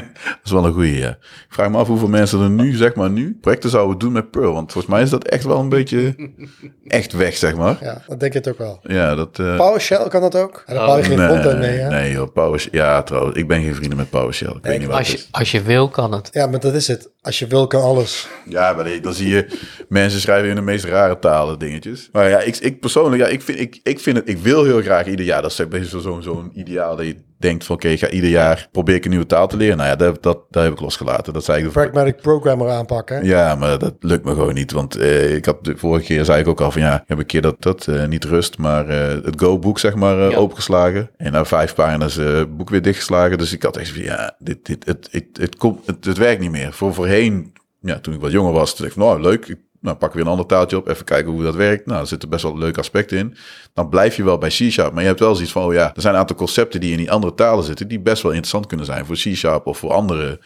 dat 0.24 0.39
is 0.43 0.52
wel 0.52 0.66
een 0.66 0.74
goeie, 0.74 0.97
ja. 0.97 1.10
Ik 1.10 1.45
vraag 1.50 1.70
me 1.70 1.78
af 1.78 1.88
hoeveel 1.88 2.08
mensen 2.08 2.41
er 2.41 2.50
nu, 2.50 2.76
zeg 2.76 2.95
maar 2.95 3.10
nu, 3.10 3.38
projecten 3.41 3.70
zouden 3.70 3.97
doen 3.97 4.12
met 4.12 4.32
Perl. 4.32 4.54
Want 4.54 4.72
volgens 4.72 4.93
mij 4.93 5.04
is 5.04 5.10
dat 5.10 5.24
echt 5.28 5.43
wel 5.43 5.60
een 5.60 5.70
beetje 5.70 6.16
echt 6.88 7.14
weg, 7.14 7.38
zeg 7.38 7.56
maar. 7.56 7.78
Ja, 7.82 8.02
dat 8.08 8.20
denk 8.20 8.34
ik 8.34 8.45
het 8.45 8.47
ook 8.54 8.58
wel. 8.58 8.80
Ja, 8.84 9.16
dat... 9.16 9.39
eh, 9.39 9.56
PowerShell 9.56 10.08
kan 10.08 10.22
dat 10.22 10.36
ook? 10.36 10.64
Ja, 10.68 10.74
daar 10.74 10.86
bouw 10.86 10.97
je 10.97 11.04
geen 11.04 11.18
frontend 11.18 11.60
mee, 11.60 11.78
hè? 11.78 11.89
nee 11.89 12.12
joh, 12.12 12.34
PowerShell. 12.34 12.80
Ja, 12.80 13.04
trouwens, 13.04 13.38
ik 13.38 13.47
ben 13.47 13.64
geen 13.64 13.76
vrienden 13.76 13.97
met 13.97 14.10
PowerShell. 14.10 14.54
Ik 14.56 14.64
weet 14.64 14.80
niet 14.80 14.88
wat 14.88 14.97
Als 14.97 15.08
het 15.12 15.20
je, 15.20 15.28
als 15.32 15.52
je 15.52 15.62
wil, 15.62 15.89
kan 15.89 16.12
het. 16.12 16.30
Ja, 16.32 16.47
maar 16.47 16.60
dat 16.60 16.74
is 16.74 16.88
het. 16.88 17.10
Als 17.22 17.39
je 17.39 17.47
wil, 17.47 17.68
kan 17.68 17.82
alles. 17.82 18.28
Ja, 18.45 18.74
maar 18.74 19.02
dan 19.02 19.14
zie 19.14 19.30
je 19.30 19.58
mensen 19.89 20.20
schrijven 20.20 20.50
in 20.50 20.56
de 20.56 20.62
meest 20.62 20.86
rare 20.86 21.20
talen 21.20 21.60
dingetjes. 21.60 22.10
Maar 22.12 22.30
ja, 22.30 22.39
ik, 22.39 22.58
ik 22.58 22.80
persoonlijk, 22.80 23.22
ja, 23.22 23.28
ik 23.28 23.41
vind, 23.41 23.60
ik, 23.60 23.80
ik 23.84 24.00
vind 24.00 24.18
het, 24.18 24.30
ik 24.30 24.38
wil 24.38 24.64
heel 24.64 24.82
graag 24.82 25.06
ieder 25.06 25.26
jaar, 25.26 25.41
dat 25.41 25.60
is 25.72 25.89
zo'n 25.89 26.22
zo'n 26.22 26.52
ideaal 26.54 26.95
dat 26.95 27.06
je 27.06 27.28
denkt 27.40 27.66
van 27.66 27.76
oké, 27.76 27.88
ik 27.88 28.00
ga 28.00 28.10
ieder 28.10 28.30
jaar 28.30 28.68
probeer 28.72 28.96
ik 28.96 29.04
een 29.04 29.10
nieuwe 29.10 29.26
taal 29.26 29.48
te 29.48 29.58
leren. 29.58 29.78
Nou 29.78 29.90
ja, 29.90 29.96
dat, 29.96 30.24
dat, 30.24 30.40
dat 30.50 30.64
heb 30.64 30.72
ik 30.74 30.80
losgelaten. 30.80 31.34
Dat 31.34 31.44
zei 31.44 31.58
ik 31.58 31.64
de 31.64 31.70
Pragmatic 31.72 32.22
Programmer 32.22 32.70
aanpakken. 32.70 33.26
Ja, 33.26 33.56
maar 33.56 33.80
dat 33.80 33.96
lukt 34.00 34.24
me 34.26 34.32
gewoon 34.34 34.54
niet. 34.54 34.72
Want 34.72 34.96
eh, 34.96 35.36
ik 35.36 35.46
had 35.46 35.64
de 35.64 35.78
vorige 35.78 36.06
keer 36.06 36.26
zei 36.26 36.40
ik 36.42 36.48
ook 36.48 36.62
al 36.62 36.72
van 36.72 36.82
ja, 36.82 36.96
ik 36.96 37.08
heb 37.08 37.18
een 37.18 37.26
keer 37.26 37.42
dat, 37.42 37.56
dat 37.60 37.88
eh, 37.88 38.06
niet 38.08 38.24
rust, 38.24 38.58
maar 38.58 38.88
eh, 38.90 39.24
het 39.24 39.40
Go-boek 39.42 39.80
zeg 39.80 39.96
maar 39.96 40.18
Ja. 40.18 40.36
opengeslagen. 40.38 41.10
En 41.18 41.32
na 41.32 41.46
vijf 41.46 41.76
pagina's 41.76 42.18
eh 42.18 42.42
boek 42.50 42.70
weer 42.70 42.82
dichtgeslagen. 42.82 43.38
Dus 43.38 43.54
ik 43.54 43.64
had 43.64 43.78
echt 43.78 43.92
van 43.92 44.02
ja, 44.04 44.36
dit, 44.40 44.66
dit, 44.66 44.86
het, 44.86 45.08
het, 45.12 45.26
het, 45.34 45.56
komt, 45.56 45.86
het, 45.88 46.06
het 46.06 46.18
werkt 46.18 46.42
niet 46.42 46.52
meer. 46.52 46.74
Voor 46.74 46.94
voorheen, 46.94 47.54
ja, 47.82 48.00
toen 48.00 48.14
ik 48.14 48.22
wat 48.22 48.32
jonger 48.32 48.54
was, 48.54 48.70
toen 48.76 48.86
dacht 48.86 48.96
ik 48.98 49.02
van 49.02 49.12
nou 49.12 49.22
leuk, 49.22 49.46
ik, 49.48 49.58
nou 49.80 49.98
pak 49.98 50.14
weer 50.14 50.24
een 50.24 50.30
ander 50.30 50.46
taaltje 50.46 50.78
op, 50.78 50.88
even 50.88 51.06
kijken 51.06 51.32
hoe 51.32 51.44
dat 51.44 51.56
werkt. 51.56 51.86
Nou, 51.86 52.02
er 52.02 52.08
zitten 52.08 52.30
best 52.30 52.44
wel 52.44 52.58
leuke 52.58 52.80
aspecten 52.80 53.18
in. 53.18 53.36
Dan 53.74 53.90
blijf 53.90 54.16
je 54.16 54.24
wel 54.24 54.38
bij 54.38 54.50
C-Sharp, 54.50 54.94
maar 54.94 55.02
je 55.02 55.08
hebt 55.08 55.20
wel 55.20 55.34
zoiets 55.36 55.52
van, 55.52 55.64
oh 55.64 55.74
ja, 55.74 55.96
er 55.96 56.02
zijn 56.02 56.14
een 56.14 56.20
aantal 56.20 56.36
concepten 56.36 56.80
die 56.80 56.92
in 56.92 56.98
die 56.98 57.12
andere 57.12 57.34
talen 57.34 57.64
zitten, 57.64 57.88
die 57.88 58.00
best 58.00 58.22
wel 58.22 58.32
interessant 58.32 58.68
kunnen 58.68 58.86
zijn 58.86 59.06
voor 59.06 59.16
C-Sharp 59.16 59.66
of 59.66 59.78
voor 59.78 59.92
andere. 59.92 60.40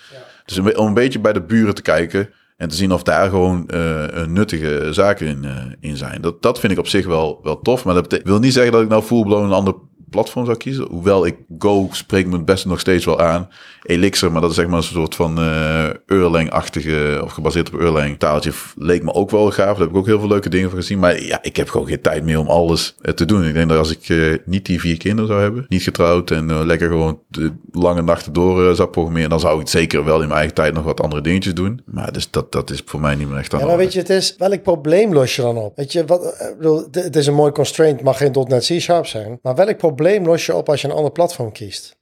Dus 0.46 0.60
om 0.60 0.88
een 0.88 0.94
beetje 0.94 1.20
bij 1.20 1.34
de 1.34 1.42
buren 1.42 1.76
te 1.76 1.82
kijken 1.82 2.30
en 2.58 2.70
te 2.70 2.76
zien 2.76 2.92
of 2.92 3.04
daar 3.04 3.30
gewoon 3.30 3.68
eh, 3.68 4.26
nuttige 4.26 4.88
zaken 4.92 5.28
in, 5.28 5.46
eh, 5.46 5.56
in 5.80 5.98
zijn. 5.98 6.22
Dat, 6.22 6.42
dat 6.42 6.60
vind 6.60 6.72
ik 6.72 6.80
op 6.80 6.88
zich 6.88 7.06
wel, 7.06 7.40
wel 7.44 7.62
tof, 7.62 7.86
maar 7.86 7.94
dat 7.94 8.20
wil 8.24 8.40
niet 8.40 8.54
zeggen 8.54 8.72
dat 8.72 8.82
ik 8.82 8.90
nou 8.90 9.04
full-blown 9.04 9.46
een 9.46 9.52
ander 9.52 9.76
platform 10.14 10.46
zou 10.46 10.58
kiezen. 10.58 10.88
Hoewel 10.90 11.26
ik 11.26 11.36
Go 11.60 11.88
spreekt 11.92 12.28
me 12.30 12.36
het 12.36 12.46
beste 12.46 12.68
nog 12.68 12.80
steeds 12.80 13.06
wel 13.06 13.20
aan. 13.22 13.50
Elixir, 13.84 14.32
maar 14.32 14.42
dat 14.42 14.50
is 14.50 14.56
zeg 14.56 14.68
maar 14.68 14.78
een 14.78 14.84
soort 14.84 15.16
van 15.16 15.38
eh 15.40 15.90
Erlang-achtige, 16.06 17.22
of 17.24 17.32
gebaseerd 17.32 17.74
op 17.74 17.80
Erlang 17.80 18.20
taaltje, 18.20 18.52
leek 18.76 19.04
me 19.04 19.14
ook 19.14 19.30
wel 19.30 19.52
gaaf. 19.52 19.56
Daar 19.72 19.80
heb 19.80 19.90
ik 19.90 19.96
ook 19.96 20.06
heel 20.06 20.20
veel 20.20 20.28
leuke 20.28 20.50
dingen 20.50 20.70
van 20.70 20.80
gezien. 20.80 21.00
Maar 21.00 21.24
ja, 21.24 21.40
ik 21.42 21.56
heb 21.56 21.70
gewoon 21.70 21.88
geen 21.88 22.02
tijd 22.02 22.24
meer 22.24 22.40
om 22.40 22.48
alles 22.48 22.96
eh, 23.02 23.14
te 23.14 23.26
doen. 23.26 23.48
Ik 23.48 23.54
denk 23.54 23.70
dat 23.70 23.78
als 23.78 23.92
ik 23.92 24.10
eh, 24.10 24.18
niet 24.46 24.66
die 24.66 24.80
vier 24.80 24.98
kinderen 24.98 25.28
zou 25.30 25.42
hebben, 25.42 25.66
niet 25.68 25.82
getrouwd 25.84 26.32
en 26.32 26.66
lekker 26.66 26.88
gewoon 26.88 27.20
de 27.28 27.52
lange 27.72 28.02
nachten 28.02 28.34
door 28.34 28.76
zou 28.76 28.90
programmeren, 28.90 29.30
dan 29.30 29.40
zou 29.40 29.62
ik 29.62 29.68
zeker 29.68 30.06
wel 30.06 30.16
in 30.22 30.28
mijn 30.28 30.32
eigen 30.38 30.54
tijd 30.56 30.74
nog 30.74 30.84
wat 30.84 31.02
andere 31.02 31.22
dingetjes 31.22 31.54
doen. 31.54 31.82
Maar 31.86 32.12
dus 32.14 32.32
dat, 32.32 32.52
dat 32.52 32.70
is 32.70 32.82
voor 32.86 33.00
mij 33.00 33.16
niet 33.16 33.30
meer 33.30 33.38
echt 33.38 33.54
aan 33.54 33.60
Ja, 33.60 33.66
maar 33.66 33.78
weet 33.78 33.94
je, 33.94 34.00
het 34.00 34.10
is 34.10 34.36
welk 34.38 34.64
probleem 34.64 35.14
los 35.14 35.36
je 35.36 35.42
dan 35.42 35.58
op? 35.58 35.76
Weet 35.78 35.92
je, 35.92 36.06
wat, 36.06 36.54
bedoel, 36.58 36.78
het- 36.92 37.04
het 37.04 37.16
is 37.16 37.28
een 37.28 37.34
mooi 37.34 37.52
constraint, 37.52 38.02
mag 38.02 38.18
geen 38.18 38.32
.NET 38.48 38.66
C-sharp 38.66 39.06
zijn. 39.06 39.40
Maar 39.42 39.56
welk 39.56 39.78
probleem 39.78 40.02
los 40.26 40.46
je 40.46 40.56
op 40.56 40.70
als 40.70 40.82
je 40.82 40.88
een 40.88 40.94
ander 40.94 41.12
platform 41.12 41.52
kiest? 41.52 41.96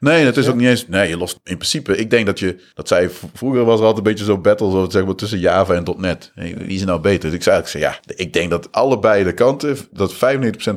Nee, 0.00 0.24
het 0.24 0.36
is 0.36 0.48
ook 0.48 0.54
niet 0.54 0.68
eens. 0.68 0.88
Nee, 0.88 1.08
je 1.08 1.16
lost 1.16 1.40
in 1.44 1.56
principe. 1.56 1.96
Ik 1.96 2.10
denk 2.10 2.26
dat 2.26 2.38
je. 2.38 2.60
Dat 2.74 2.88
zei 2.88 3.08
v- 3.08 3.22
vroeger 3.34 3.64
was 3.64 3.80
er 3.80 3.86
altijd 3.86 4.06
een 4.06 4.12
beetje 4.12 4.24
zo 4.24 4.38
battles 4.38 4.74
over 4.74 4.92
zeg 4.92 5.04
maar, 5.04 5.14
tussen 5.14 5.38
Java 5.38 5.74
en 5.74 5.94
.NET. 5.96 6.32
Wie 6.34 6.54
is 6.66 6.84
nou 6.84 7.00
beter? 7.00 7.20
Dus 7.28 7.38
ik 7.38 7.42
zei 7.42 7.56
eigenlijk, 7.56 7.86
ja, 8.08 8.14
ik 8.24 8.32
denk 8.32 8.50
dat 8.50 8.72
allebei 8.72 9.24
de 9.24 9.32
kanten, 9.32 9.76
dat 9.92 10.14
95% 10.14 10.16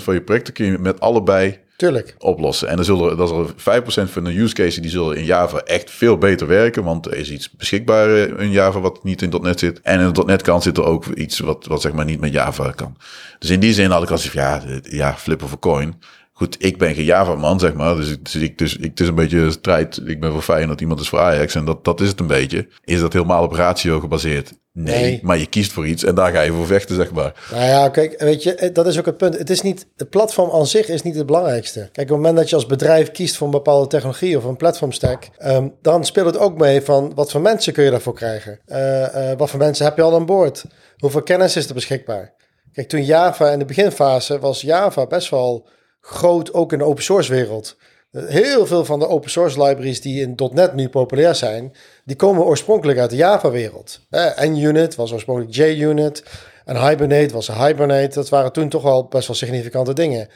van 0.04 0.14
je 0.14 0.22
projecten 0.22 0.54
kun 0.54 0.66
je 0.66 0.78
met 0.78 1.00
allebei 1.00 1.60
Tuurlijk. 1.76 2.16
oplossen. 2.18 2.68
En 2.68 2.76
dan 2.76 2.86
zullen 2.86 3.18
dat 3.18 3.28
is 3.30 3.34
al 3.36 3.48
5% 3.48 4.10
van 4.12 4.24
de 4.24 4.40
use 4.40 4.54
cases 4.54 4.76
die 4.76 4.90
zullen 4.92 5.18
in 5.18 5.26
Java 5.26 5.58
echt 5.58 5.92
veel 5.92 6.18
beter 6.18 6.48
werken, 6.48 6.84
want 6.84 7.06
er 7.06 7.16
is 7.16 7.32
iets 7.32 7.52
beschikbaar 7.52 8.10
eh, 8.16 8.40
in 8.44 8.52
Java 8.52 8.80
wat 8.80 9.04
niet 9.04 9.22
in 9.22 9.34
.NET 9.42 9.60
zit. 9.60 9.80
En 9.82 10.00
in 10.00 10.26
.NET 10.26 10.42
kant 10.42 10.64
zit 10.64 10.78
er 10.78 10.84
ook 10.86 11.06
iets 11.06 11.40
wat, 11.40 11.66
wat 11.66 11.82
zeg 11.82 11.92
maar 11.92 12.06
niet 12.06 12.20
met 12.20 12.34
Java 12.34 12.72
kan. 12.72 12.98
Dus 13.40 13.50
in 13.50 13.60
die 13.60 13.74
zin 13.74 13.92
had 13.92 14.04
ik 14.04 14.12
als 14.12 14.32
ja, 14.32 14.64
eh, 14.64 14.76
ja, 14.92 15.16
flip 15.18 15.44
of 15.44 15.54
a 15.54 15.58
coin. 15.58 15.96
Goed, 16.38 16.56
ik 16.60 16.78
ben 16.78 16.96
geen 16.96 17.04
Java-man, 17.06 17.60
zeg 17.60 17.74
maar. 17.74 17.96
Dus, 17.96 18.10
ik- 18.12 18.24
dus, 18.24 18.36
ik, 18.36 18.58
dus 18.58 18.76
ik, 18.78 18.84
het 18.84 19.00
is 19.00 19.08
een 19.08 19.16
beetje 19.16 19.52
strijd. 19.52 20.02
Ik 20.06 20.20
ben 20.20 20.32
voor 20.32 20.42
Feyenoord, 20.42 20.82
iemand 20.82 21.00
is 21.00 21.10
voor 21.10 21.20
Ajax. 21.20 21.56
En 21.56 21.66
dat, 21.66 21.86
dat 21.86 22.02
is 22.02 22.08
het 22.08 22.20
een 22.20 22.28
beetje. 22.28 22.68
Is 22.84 23.00
dat 23.00 23.14
helemaal 23.14 23.44
op 23.44 23.52
ratio 23.52 24.00
gebaseerd? 24.00 24.54
Nee, 24.74 25.02
Nee. 25.02 25.20
Maar 25.24 25.38
je 25.38 25.46
kiest 25.48 25.72
voor 25.72 25.88
iets 25.88 26.04
en 26.04 26.16
daar 26.16 26.32
ga 26.32 26.42
je 26.42 26.52
voor 26.52 26.66
vechten, 26.66 26.96
zeg 26.96 27.12
maar. 27.12 27.48
Nou 27.52 27.64
ja, 27.66 27.90
kijk, 27.90 28.22
weet 28.22 28.44
je, 28.44 28.56
eh, 28.56 28.74
dat 28.74 28.88
is 28.88 29.00
ook 29.00 29.06
het 29.06 29.18
punt. 29.18 29.38
Het 29.38 29.50
is 29.50 29.62
niet, 29.62 29.88
de 29.96 30.06
platform 30.06 30.52
aan 30.52 30.68
zich 30.68 30.88
is 30.88 31.02
niet 31.02 31.16
het 31.16 31.26
belangrijkste. 31.26 31.80
Kijk, 31.80 31.92
op 31.98 32.08
het 32.08 32.10
moment 32.18 32.36
dat 32.36 32.50
je 32.50 32.56
als 32.56 32.66
bedrijf 32.66 33.12
kiest 33.12 33.36
voor 33.38 33.48
een 33.48 33.54
bepaalde 33.54 33.88
technologie 33.88 34.38
of 34.38 34.44
een 34.44 34.58
platformstack, 34.58 35.30
ehm, 35.38 35.68
dan 35.82 36.06
speelt 36.06 36.26
het 36.26 36.38
ook 36.38 36.58
mee 36.58 36.82
van 36.82 37.12
wat 37.16 37.32
voor 37.32 37.42
mensen 37.42 37.74
kun 37.74 37.84
je 37.84 37.92
daarvoor 37.92 38.14
krijgen? 38.16 38.60
Eh, 38.66 39.32
eh, 39.32 39.38
wat 39.38 39.50
voor 39.50 39.60
mensen 39.60 39.86
heb 39.86 39.96
je 39.98 40.02
al 40.04 40.16
aan 40.16 40.26
boord? 40.26 40.66
Hoeveel 40.98 41.24
kennis 41.24 41.56
is 41.56 41.68
er 41.68 41.74
beschikbaar? 41.74 42.34
Kijk, 42.72 42.88
toen 42.90 43.04
Java 43.06 43.50
in 43.52 43.60
de 43.60 43.66
beginfase 43.66 44.40
was 44.40 44.62
Java 44.62 45.08
best 45.08 45.30
wel 45.30 45.68
groot, 46.08 46.54
ook 46.54 46.72
in 46.72 46.78
de 46.78 46.84
open 46.84 47.04
source 47.04 47.32
wereld. 47.32 47.78
Heel 48.12 48.66
veel 48.66 48.86
van 48.86 49.00
de 49.00 49.08
open 49.08 49.30
source 49.30 49.64
libraries 49.64 50.02
die 50.02 50.22
in 50.22 50.40
.NET 50.54 50.74
nu 50.74 50.90
populair 50.90 51.36
zijn, 51.36 51.74
die 52.06 52.16
komen 52.16 52.44
oorspronkelijk 52.44 53.00
uit 53.00 53.10
de 53.10 53.16
Java-wereld. 53.16 54.00
Eh, 54.10 54.42
NUnit 54.42 54.96
was 54.96 55.14
oorspronkelijk 55.14 55.56
JUnit 55.56 56.24
en 56.66 56.88
Hibernate 56.88 57.34
was 57.34 57.48
Hibernate. 57.48 58.14
Dat 58.14 58.30
waren 58.30 58.52
toen 58.52 58.70
toch 58.70 58.84
wel 58.84 59.06
best 59.06 59.28
wel 59.28 59.36
significante 59.36 59.94
dingen. 59.94 60.30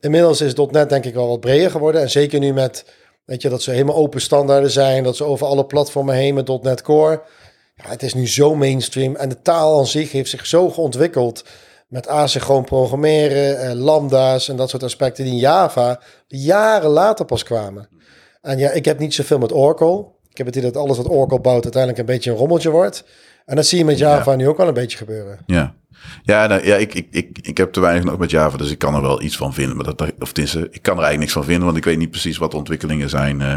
Inmiddels 0.00 0.40
is 0.40 0.54
.NET 0.54 0.88
denk 0.88 1.04
ik 1.04 1.14
wel 1.14 1.28
wat 1.28 1.40
breder 1.40 1.70
geworden. 1.70 2.00
En 2.00 2.10
zeker 2.10 2.38
nu 2.38 2.52
met, 2.52 2.84
weet 3.24 3.42
je, 3.42 3.48
dat 3.48 3.62
ze 3.62 3.70
helemaal 3.70 3.94
open 3.94 4.20
standaarden 4.20 4.70
zijn. 4.70 5.02
Dat 5.02 5.16
ze 5.16 5.24
over 5.24 5.46
alle 5.46 5.66
platformen 5.66 6.14
heen 6.14 6.34
met 6.34 6.62
.NET 6.62 6.82
Core. 6.82 7.22
Ja, 7.74 7.88
het 7.88 8.02
is 8.02 8.14
nu 8.14 8.28
zo 8.28 8.54
mainstream. 8.54 9.16
En 9.16 9.28
de 9.28 9.42
taal 9.42 9.78
aan 9.78 9.86
zich 9.86 10.12
heeft 10.12 10.30
zich 10.30 10.46
zo 10.46 10.70
geontwikkeld. 10.70 11.44
Met 11.88 12.08
asynchroon 12.08 12.64
programmeren, 12.64 13.60
eh, 13.60 13.72
lambda's 13.72 14.48
en 14.48 14.56
dat 14.56 14.70
soort 14.70 14.82
aspecten 14.82 15.24
die 15.24 15.32
in 15.32 15.38
Java 15.38 16.00
jaren 16.26 16.90
later 16.90 17.24
pas 17.24 17.42
kwamen. 17.42 17.88
En 18.40 18.58
ja, 18.58 18.70
ik 18.70 18.84
heb 18.84 18.98
niet 18.98 19.14
zoveel 19.14 19.38
met 19.38 19.52
Oracle. 19.52 20.06
Ik 20.30 20.36
heb 20.36 20.46
het 20.46 20.56
idee 20.56 20.70
dat 20.70 20.82
alles 20.82 20.96
wat 20.96 21.08
Oracle 21.08 21.40
bouwt 21.40 21.62
uiteindelijk 21.62 22.00
een 22.00 22.14
beetje 22.14 22.30
een 22.30 22.36
rommeltje 22.36 22.70
wordt. 22.70 23.04
En 23.44 23.56
dat 23.56 23.66
zie 23.66 23.78
je 23.78 23.84
met 23.84 23.98
Java 23.98 24.34
nu 24.34 24.48
ook 24.48 24.56
wel 24.56 24.68
een 24.68 24.74
beetje 24.74 24.98
gebeuren. 24.98 25.38
Ja. 25.46 25.74
Ja, 26.22 26.46
nou, 26.46 26.66
ja 26.66 26.76
ik, 26.76 26.94
ik, 26.94 27.06
ik, 27.10 27.38
ik 27.42 27.56
heb 27.56 27.72
te 27.72 27.80
weinig 27.80 28.04
nog 28.04 28.18
met 28.18 28.30
Java, 28.30 28.56
dus 28.56 28.70
ik 28.70 28.78
kan 28.78 28.94
er 28.94 29.02
wel 29.02 29.22
iets 29.22 29.36
van 29.36 29.54
vinden. 29.54 29.76
Maar 29.76 29.84
dat, 29.84 30.12
of 30.18 30.32
eh, 30.32 30.44
ik 30.44 30.82
kan 30.82 30.96
er 30.96 31.02
eigenlijk 31.02 31.18
niks 31.18 31.32
van 31.32 31.44
vinden, 31.44 31.64
want 31.64 31.76
ik 31.76 31.84
weet 31.84 31.98
niet 31.98 32.10
precies 32.10 32.38
wat 32.38 32.50
de 32.50 32.56
ontwikkelingen 32.56 33.08
zijn 33.08 33.40
eh, 33.40 33.54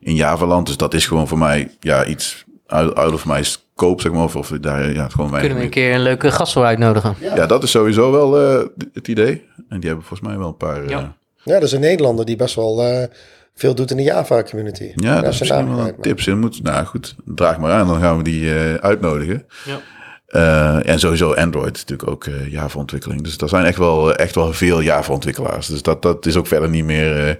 in 0.00 0.14
Java-land. 0.14 0.66
Dus 0.66 0.76
dat 0.76 0.94
is 0.94 1.06
gewoon 1.06 1.28
voor 1.28 1.38
mij 1.38 1.70
ja, 1.80 2.06
iets 2.06 2.43
uit, 2.66 2.94
uit 2.94 3.12
of 3.12 3.26
mijn 3.26 3.44
scope, 3.44 4.02
zeg 4.02 4.12
maar. 4.12 4.22
Of, 4.24 4.36
of 4.36 4.48
daar 4.48 4.92
ja, 4.92 5.08
gewoon 5.08 5.30
Kunnen 5.30 5.42
we 5.48 5.54
een 5.54 5.60
mee- 5.60 5.68
keer 5.68 5.94
een 5.94 6.02
leuke 6.02 6.30
gast 6.30 6.52
voor 6.52 6.64
uitnodigen? 6.64 7.14
Ja, 7.20 7.46
dat 7.46 7.62
is 7.62 7.70
sowieso 7.70 8.10
wel 8.12 8.40
eh, 8.40 8.64
het 8.92 9.08
idee. 9.08 9.42
En 9.68 9.80
die 9.80 9.88
hebben 9.88 10.06
volgens 10.06 10.28
mij 10.28 10.38
wel 10.38 10.48
een 10.48 10.56
paar... 10.56 10.82
eh, 10.82 10.88
Ja. 10.88 11.16
Ja, 11.42 11.52
dat 11.54 11.62
is 11.62 11.72
een 11.72 11.80
Nederlander 11.80 12.24
die 12.24 12.36
best 12.36 12.54
wel 12.54 12.82
eh, 12.82 13.08
veel 13.54 13.74
doet 13.74 13.90
in 13.90 13.96
de 13.96 14.02
Java-community. 14.02 14.92
Ja, 14.94 15.20
dat 15.20 15.32
is 15.40 15.48
wel 15.48 15.58
een 15.58 15.94
tips. 16.00 16.26
En 16.26 16.38
moet, 16.38 16.62
nou 16.62 16.84
goed, 16.86 17.14
draag 17.24 17.58
maar 17.58 17.72
aan, 17.72 17.86
dan 17.86 18.00
gaan 18.00 18.16
we 18.16 18.22
die 18.22 18.54
eh, 18.54 18.74
uitnodigen. 18.74 19.46
Ja. 19.64 19.80
Eh, 20.26 20.88
en 20.92 20.98
sowieso 20.98 21.32
Android 21.34 21.72
natuurlijk 21.72 22.08
ook 22.10 22.26
Java-ontwikkeling. 22.48 23.22
Dus 23.22 23.36
er 23.38 23.48
zijn 23.48 23.64
echt 23.64 23.78
wel, 23.78 24.14
echt 24.14 24.34
wel 24.34 24.52
veel 24.52 24.80
Java-ontwikkelaars. 24.82 25.66
Dus 25.66 25.82
dat, 25.82 26.02
dat 26.02 26.26
is 26.26 26.36
ook 26.36 26.46
verder 26.46 26.68
niet 26.68 26.84
meer 26.84 27.28
eh, 27.28 27.34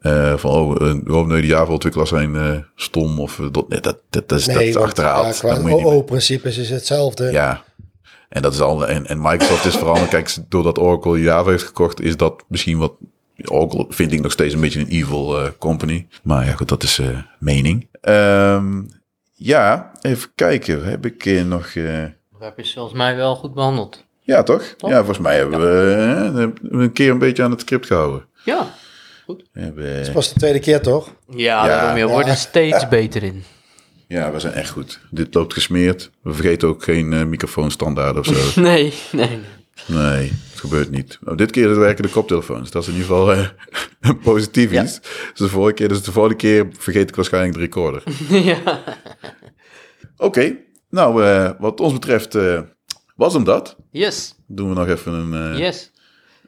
eh, 0.00 0.36
van, 0.36 0.50
oh, 0.50 0.88
eh, 0.88 1.14
oh 1.16 1.26
nee, 1.26 1.40
de 1.40 1.46
Java-ontwikkelaars 1.46 2.10
zijn 2.10 2.36
eh, 2.36 2.56
stom 2.74 3.20
of 3.20 3.38
eh, 3.38 3.46
dat, 3.50 3.68
nee, 3.68 3.80
dat, 3.80 3.98
dat, 4.10 4.28
dat 4.28 4.38
is, 4.38 4.44
dat 4.44 4.60
is 4.60 4.74
want, 4.74 4.86
achterhaald. 4.86 5.26
ja, 5.34 5.40
qua 5.40 5.54
dat 5.54 5.64
niet 5.64 5.74
meer- 5.76 5.84
OO-principes 5.84 6.58
is 6.58 6.70
hetzelfde. 6.70 7.30
ja. 7.32 7.62
En 8.28 8.42
dat 8.42 8.52
is 8.52 8.60
al. 8.60 8.86
En, 8.86 9.06
en 9.06 9.20
Microsoft 9.20 9.64
is 9.64 9.76
veranderd. 9.76 10.08
Kijk, 10.10 10.36
doordat 10.48 10.78
Oracle 10.78 11.20
Java 11.20 11.50
heeft 11.50 11.64
gekocht, 11.64 12.00
is 12.00 12.16
dat 12.16 12.44
misschien 12.48 12.78
wat. 12.78 12.92
Oracle 13.44 13.86
vind 13.88 14.12
ik 14.12 14.20
nog 14.20 14.32
steeds 14.32 14.54
een 14.54 14.60
beetje 14.60 14.80
een 14.80 14.88
evil 14.88 15.40
eh, 15.40 15.50
company. 15.58 16.06
Maar 16.22 16.46
ja, 16.46 16.52
goed, 16.52 16.68
dat 16.68 16.82
is 16.82 16.98
eh, 16.98 17.06
mening. 17.38 17.88
Ehm, 18.00 18.82
ja, 19.34 19.90
even 20.00 20.30
kijken. 20.34 20.84
Heb 20.84 21.06
ik 21.06 21.26
eh, 21.26 21.44
nog. 21.44 21.66
eh, 21.66 22.02
Dat 22.32 22.40
heb 22.40 22.58
je 22.58 22.72
volgens 22.74 22.94
mij 22.96 23.16
wel 23.16 23.36
goed 23.36 23.54
behandeld. 23.54 24.04
ja, 24.20 24.42
toch? 24.42 24.62
Toch? 24.78 24.90
Ja, 24.90 24.96
volgens 24.96 25.18
mij 25.18 25.36
hebben 25.36 25.60
we, 25.60 25.94
eh, 25.94 26.06
hebben 26.22 26.54
we 26.62 26.82
een 26.82 26.92
keer 26.92 27.10
een 27.10 27.18
beetje 27.18 27.42
aan 27.42 27.50
het 27.50 27.60
script 27.60 27.86
gehouden. 27.86 28.24
Ja. 28.44 28.74
Hebben, 29.52 29.96
Het 29.96 30.12
was 30.12 30.32
de 30.32 30.38
tweede 30.38 30.58
keer, 30.58 30.80
toch? 30.80 31.14
Ja, 31.28 31.66
Ja. 31.66 31.96
je 31.96 32.06
wordt 32.06 32.28
er 32.28 32.36
steeds 32.36 32.88
beter 32.98 33.22
in. 33.22 33.42
ja, 34.08 34.32
we 34.32 34.40
zijn 34.40 34.52
echt 34.52 34.70
goed. 34.70 35.00
Dit 35.10 35.34
loopt 35.34 35.52
gesmeerd. 35.52 36.10
We 36.22 36.32
vergeten 36.32 36.68
ook 36.68 36.82
geen 36.84 37.12
eh, 37.12 37.24
microfoonstandaard 37.24 38.18
of 38.18 38.26
zo. 38.26 38.60
Nee, 38.60 38.92
nee, 39.12 39.38
nee. 39.86 40.26
Het 40.50 40.60
gebeurt 40.60 40.90
niet. 40.90 41.18
Oh, 41.24 41.36
dit 41.36 41.50
keer 41.50 41.78
werken 41.78 42.02
de 42.04 42.10
koptelefoons. 42.10 42.70
Dat 42.70 42.82
is 42.82 42.88
in 42.88 42.94
ieder 42.94 43.08
geval 43.08 43.32
eh, 43.32 43.46
een 44.10 44.18
positief 44.18 44.70
Ja. 44.70 44.82
iets. 44.82 45.00
Dus 45.00 45.32
de 45.34 45.48
vorige 45.48 45.74
keer, 45.74 45.88
dus 45.88 46.02
de 46.02 46.12
volgende 46.12 46.36
keer 46.38 46.66
vergeet 46.78 47.08
ik 47.08 47.14
waarschijnlijk 47.16 47.54
de 47.54 47.60
recorder. 47.60 48.02
ja. 48.28 48.82
Oké, 50.16 50.56
nou 50.90 51.24
eh, 51.24 51.50
wat 51.58 51.80
ons 51.80 51.92
betreft 51.92 52.34
eh, 52.34 52.60
was 53.16 53.32
hem 53.32 53.44
dat. 53.44 53.76
Yes, 53.90 54.34
Doen 54.46 54.68
we 54.68 54.74
nog 54.74 54.88
even 54.88 55.12
een, 55.12 55.52
eh, 55.52 55.58
yes. 55.58 55.90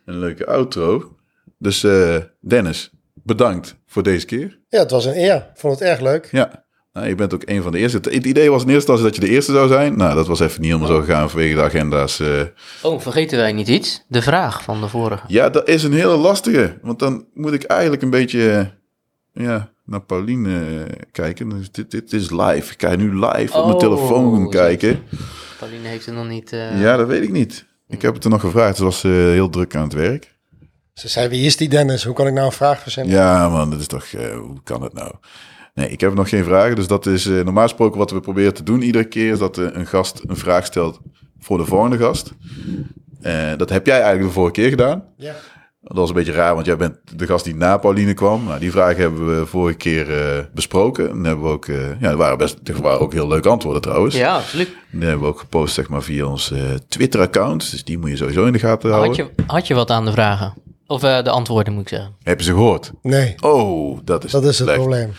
een 0.05 0.19
leuke 0.19 0.47
outro. 0.47 1.17
Dus 1.63 1.85
eh, 1.85 2.17
Dennis, 2.41 2.91
bedankt 3.15 3.77
voor 3.87 4.03
deze 4.03 4.27
keer. 4.27 4.59
Ja, 4.69 4.79
het 4.79 4.91
was 4.91 5.05
een 5.05 5.17
eer. 5.17 5.35
Ik 5.37 5.45
vond 5.55 5.79
het 5.79 5.89
erg 5.89 6.01
leuk. 6.01 6.29
Ja, 6.31 6.65
nou, 6.93 7.09
je 7.09 7.15
bent 7.15 7.35
ook 7.35 7.43
een 7.45 7.63
van 7.63 7.73
de 7.73 7.79
eerste. 7.79 7.97
Het 7.97 8.07
idee 8.07 8.51
was 8.51 8.63
in 8.63 8.69
eerste 8.69 8.93
instantie 8.93 9.05
dat 9.05 9.15
je 9.15 9.21
de 9.21 9.29
eerste 9.37 9.53
zou 9.53 9.69
zijn. 9.69 9.97
Nou, 9.97 10.15
dat 10.15 10.27
was 10.27 10.41
even 10.41 10.61
niet 10.61 10.71
helemaal 10.73 10.95
zo 10.97 11.01
gegaan 11.01 11.31
vanwege 11.31 11.55
de 11.55 11.63
agenda's. 11.63 12.21
eh. 12.21 12.41
Oh, 12.83 13.01
vergeten 13.01 13.39
wij 13.39 13.53
niet 13.53 13.69
iets? 13.69 14.05
De 14.09 14.23
vraag 14.23 14.63
van 14.63 14.81
de 14.81 14.89
vorige. 14.89 15.25
Ja, 15.29 15.49
dat 15.51 15.69
is 15.69 15.83
een 15.83 15.93
hele 15.93 16.17
lastige. 16.17 16.79
Want 16.83 16.99
dan 16.99 17.27
moet 17.35 17.53
ik 17.53 17.63
eigenlijk 17.63 18.03
een 18.03 18.11
beetje 18.11 18.51
eh, 19.33 19.45
ja, 19.45 19.73
naar 19.85 20.03
Pauline 20.03 20.87
kijken. 21.13 21.49
Dus 21.49 21.71
dit, 21.71 21.91
dit 21.91 22.13
is 22.13 22.31
live. 22.31 22.73
Ik 22.73 22.81
ga 22.83 22.97
nu 22.97 23.15
live 23.15 23.57
op 23.59 23.65
mijn 23.65 23.75
Oh, 23.75 23.79
telefoon 23.79 24.51
kijken. 24.51 25.03
Pauline 25.59 25.89
heeft 25.89 26.07
het 26.07 26.15
nog 26.15 26.29
niet... 26.29 26.53
eh, 26.53 26.81
Ja, 26.81 26.97
dat 26.97 27.07
weet 27.07 27.23
ik 27.23 27.33
niet. 27.33 27.67
Ik 27.89 28.03
heb 28.03 28.15
het 28.15 28.25
er 28.25 28.31
nog 28.31 28.41
gevraagd. 28.41 28.77
Ze 28.77 28.85
was 28.85 29.05
eh, 29.05 29.11
heel 29.13 29.49
druk 29.51 29.77
aan 29.77 29.83
het 29.83 29.93
werk. 29.93 30.32
Ze 30.95 31.09
zei, 31.09 31.29
wie 31.29 31.47
is 31.47 31.57
die 31.57 31.69
Dennis? 31.69 32.05
Hoe 32.05 32.15
kan 32.15 32.27
ik 32.27 32.33
nou 32.33 32.47
een 32.47 32.53
vraag 32.53 32.81
verzinnen? 32.81 33.15
Ja, 33.15 33.49
man, 33.49 33.71
dat 33.71 33.81
is 33.81 33.87
toch... 33.87 34.05
eh, 34.05 34.35
hoe 34.37 34.63
kan 34.65 34.83
het 34.83 34.93
nou? 34.93 35.13
Nee, 35.75 35.89
ik 35.89 36.01
heb 36.01 36.15
nog 36.15 36.29
geen 36.29 36.45
vragen. 36.45 36.77
Dus 36.77 36.87
dat 36.87 37.07
is 37.07 37.27
eh, 37.27 37.45
normaal 37.45 37.63
gesproken 37.63 37.99
wat 37.99 38.11
we 38.11 38.21
proberen 38.21 38.55
te 38.55 38.63
doen 38.63 38.83
iedere 38.83 39.05
keer... 39.05 39.33
is 39.33 39.39
dat 39.39 39.59
eh, 39.59 39.67
een 39.73 39.87
gast 39.87 40.21
een 40.27 40.37
vraag 40.37 40.65
stelt 40.67 41.01
voor 41.39 41.59
de 41.59 41.65
volgende 41.65 41.99
gast. 41.99 42.33
Eh, 43.21 43.51
dat 43.57 43.69
heb 43.71 43.87
jij 43.87 43.97
eigenlijk 43.97 44.27
de 44.27 44.35
vorige 44.35 44.53
keer 44.53 44.69
gedaan. 44.69 45.05
Ja. 45.17 45.35
Dat 45.83 45.97
was 45.97 46.09
een 46.09 46.15
beetje 46.15 46.33
raar, 46.33 46.55
want 46.55 46.67
jij 46.67 46.77
bent 46.77 46.97
de 47.19 47.27
gast 47.27 47.45
die 47.45 47.55
na 47.55 47.77
Pauline 47.79 48.15
kwam. 48.15 48.45
Nou, 48.45 48.59
die 48.61 48.71
vragen 48.71 49.01
hebben 49.01 49.39
we 49.39 49.47
vorige 49.47 49.77
keer 49.77 50.21
eh, 50.21 50.45
besproken. 50.55 51.11
En 51.11 51.25
hebben 51.25 51.45
we 51.45 51.51
ook, 51.51 51.67
eh, 51.67 52.01
ja, 52.01 52.11
er 52.11 52.17
waren 52.17 52.39
best, 52.39 52.59
er 52.65 52.83
waren 52.83 53.01
ook 53.01 53.13
heel 53.13 53.29
leuke 53.29 53.49
antwoorden 53.49 53.83
trouwens. 53.83 54.15
Ja, 54.15 54.35
absoluut. 54.37 54.69
Die 54.91 55.03
hebben 55.03 55.21
we 55.21 55.27
ook 55.27 55.39
gepost, 55.39 55.75
zeg 55.75 55.89
maar, 55.89 56.03
via 56.03 56.27
ons 56.27 56.51
eh, 56.51 56.61
Twitter-account. 56.89 57.71
Dus 57.71 57.85
die 57.85 57.99
moet 57.99 58.11
je 58.11 58.17
sowieso 58.17 58.45
in 58.45 58.53
de 58.53 58.59
gaten 58.59 58.91
houden. 58.91 59.17
Had 59.17 59.35
je, 59.37 59.43
had 59.47 59.67
je 59.67 59.75
wat 59.75 59.91
aan 59.91 60.05
de 60.05 60.13
vragen? 60.13 60.55
Of 60.93 61.03
eh, 61.03 61.23
de 61.23 61.31
antwoorden, 61.31 61.73
moet 61.73 61.83
ik 61.83 61.89
zeggen. 61.89 62.15
Heb 62.23 62.39
je 62.39 62.45
ze 62.45 62.53
gehoord? 62.53 62.93
Nee, 63.03 63.35
Oh, 63.41 63.99
dat 64.05 64.25
is, 64.25 64.31
dat 64.31 64.43
is 64.43 64.47
het 64.49 64.57
slecht. 64.57 64.79
probleem. 64.79 65.13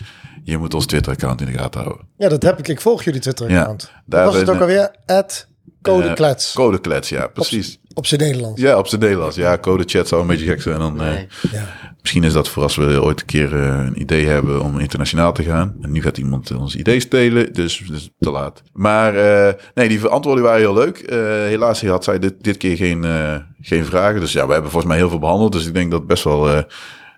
Je 0.44 0.58
moet 0.58 0.74
ons 0.74 0.86
Twitter-account 0.86 1.40
in 1.40 1.46
de 1.46 1.52
gaten 1.58 1.80
houden. 1.80 2.06
Ja, 2.16 2.28
dat 2.28 2.42
heb 2.42 2.58
ik. 2.58 2.68
Ik 2.68 2.80
volg 2.80 3.02
jullie 3.02 3.20
Twitter-account. 3.20 3.90
Ja, 3.94 4.02
Daar 4.06 4.24
was 4.24 4.36
het 4.36 4.48
ook 4.50 4.60
alweer? 4.60 4.94
At 5.06 5.46
Codeklets. 5.92 6.48
Eh, 6.48 6.54
Codeklets, 6.54 7.08
ja, 7.08 7.26
precies. 7.26 7.78
op 7.94 8.06
zijn 8.06 8.20
Nederlands. 8.20 8.60
Ja, 8.60 8.78
op 8.78 8.86
zijn 8.86 9.00
Nederlands. 9.00 9.36
Ja, 9.36 9.58
codechat 9.58 10.08
zou 10.08 10.20
een 10.20 10.26
beetje 10.26 10.46
gek 10.46 10.62
zijn. 10.62 10.78
Dan, 10.78 11.02
eh. 11.02 11.18
Ja. 11.52 11.94
Misschien 12.00 12.24
is 12.24 12.32
dat 12.32 12.48
voor 12.48 12.62
als 12.62 12.76
we 12.76 13.02
ooit 13.02 13.20
een 13.20 13.26
keer 13.26 13.54
eh, 13.54 13.84
een 13.86 14.00
idee 14.00 14.26
hebben 14.26 14.62
om 14.62 14.78
internationaal 14.78 15.32
te 15.32 15.42
gaan. 15.42 15.76
En 15.82 15.92
nu 15.92 16.02
gaat 16.02 16.18
iemand 16.18 16.56
ons 16.56 16.76
idee 16.76 17.00
stelen, 17.00 17.52
dus, 17.52 17.82
dus 17.88 18.10
te 18.18 18.30
laat. 18.30 18.62
Maar 18.72 19.16
eh, 19.16 19.54
nee, 19.74 19.88
die 19.88 20.06
antwoorden 20.06 20.44
waren 20.44 20.60
heel 20.60 20.74
leuk. 20.74 20.98
Eh, 20.98 21.18
helaas 21.26 21.82
had 21.82 22.04
zij 22.04 22.18
dit, 22.18 22.34
dit 22.40 22.56
keer 22.56 22.76
geen, 22.76 23.04
eh, 23.04 23.36
geen 23.60 23.84
vragen. 23.84 24.20
Dus 24.20 24.32
ja, 24.32 24.46
we 24.46 24.52
hebben 24.52 24.70
volgens 24.70 24.92
mij 24.92 25.00
heel 25.00 25.10
veel 25.10 25.18
behandeld. 25.18 25.52
Dus 25.52 25.66
ik 25.66 25.74
denk 25.74 25.90
dat 25.90 26.06
best 26.06 26.24
wel 26.24 26.48
eh, 26.50 26.62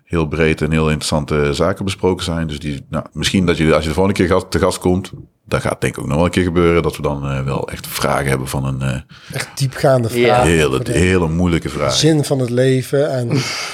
heel 0.07 0.27
breed 0.27 0.63
en 0.63 0.71
heel 0.73 0.85
interessante 0.87 1.53
zaken 1.55 1.85
besproken 1.85 2.25
zijn. 2.25 2.47
Dus 2.47 2.59
die, 2.59 2.87
nou, 2.91 3.05
misschien 3.13 3.47
dat 3.47 3.57
je 3.57 3.75
als 3.75 3.83
je 3.83 3.89
de 3.89 3.95
volgende 3.95 4.19
keer 4.19 4.29
gast, 4.29 4.51
te 4.51 4.59
gast 4.59 4.79
komt, 4.79 5.11
dat 5.45 5.61
gaat 5.61 5.81
denk 5.81 5.97
ik 5.97 6.01
ook 6.03 6.07
nog 6.07 6.17
wel 6.17 6.25
een 6.25 6.31
keer 6.31 6.43
gebeuren. 6.43 6.83
Dat 6.83 6.97
we 6.97 7.03
dan 7.03 7.29
eh, 7.31 7.41
wel 7.45 7.69
echt 7.69 7.87
vragen 7.87 8.27
hebben 8.27 8.49
van 8.49 8.65
een 8.65 8.83
eh, 8.83 9.01
Echt 9.35 9.49
diepgaande 9.59 10.21
Ja. 10.21 10.35
vraag. 10.35 10.43
hele, 10.47 10.81
hele 10.85 11.29
moeilijke 11.29 11.69
vraag. 11.69 11.93
Zin 11.93 12.25
van 12.25 12.39
het 12.39 12.51
leven. 12.51 13.11
En 13.11 13.29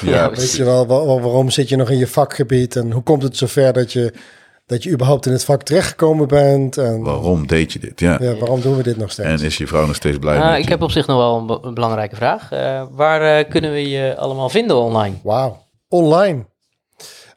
Ja, 0.05 0.31
weet 0.31 0.53
je 0.57 0.65
wel, 0.65 0.87
wa- 0.87 1.05
wa- 1.05 1.21
waarom 1.21 1.51
zit 1.51 1.69
je 1.69 1.77
nog 1.77 1.91
in 1.91 1.99
je 1.99 2.07
vakgebied? 2.07 2.77
En 2.77 2.93
hoe 2.93 3.03
komt 3.03 3.23
het 3.23 3.37
zover 3.37 3.73
dat 3.73 3.93
je, 3.93 4.13
dat 4.67 4.83
je 4.83 4.91
überhaupt 4.91 5.27
in 5.27 5.33
het 5.33 5.45
vak 5.45 5.63
terechtgekomen 5.63 6.29
bent? 6.29 6.77
En 6.79 7.03
waarom 7.03 7.47
deed 7.47 7.73
je 7.73 7.79
dit? 7.79 8.01
Ja. 8.01 8.17
ja, 8.21 8.35
waarom 8.37 8.61
doen 8.61 8.77
we 8.77 8.83
dit 8.83 8.97
nog 8.97 9.07
En 9.07 9.13
steeds? 9.13 9.43
is 9.43 9.57
je 9.59 9.67
vrouw 9.67 9.87
nog 9.87 9.97
steeds 9.97 10.19
blij 10.19 10.39
met 10.39 10.59
ik 10.59 10.65
je? 10.65 10.71
heb 10.71 10.83
op 10.83 10.91
zich 10.91 11.07
nog 11.07 11.17
wel 11.17 11.37
een, 11.39 11.47
be- 11.47 11.59
een 11.63 11.75
belangrijke 11.75 12.17
vraag. 12.17 12.51
Eh, 12.53 12.83
waar 12.91 13.45
kunnen 13.45 13.73
we 13.73 13.89
je 13.89 14.17
allemaal 14.17 14.49
vinden 14.49 14.77
online? 14.77 15.15
Wauw. 15.23 15.62
Online. 15.93 16.47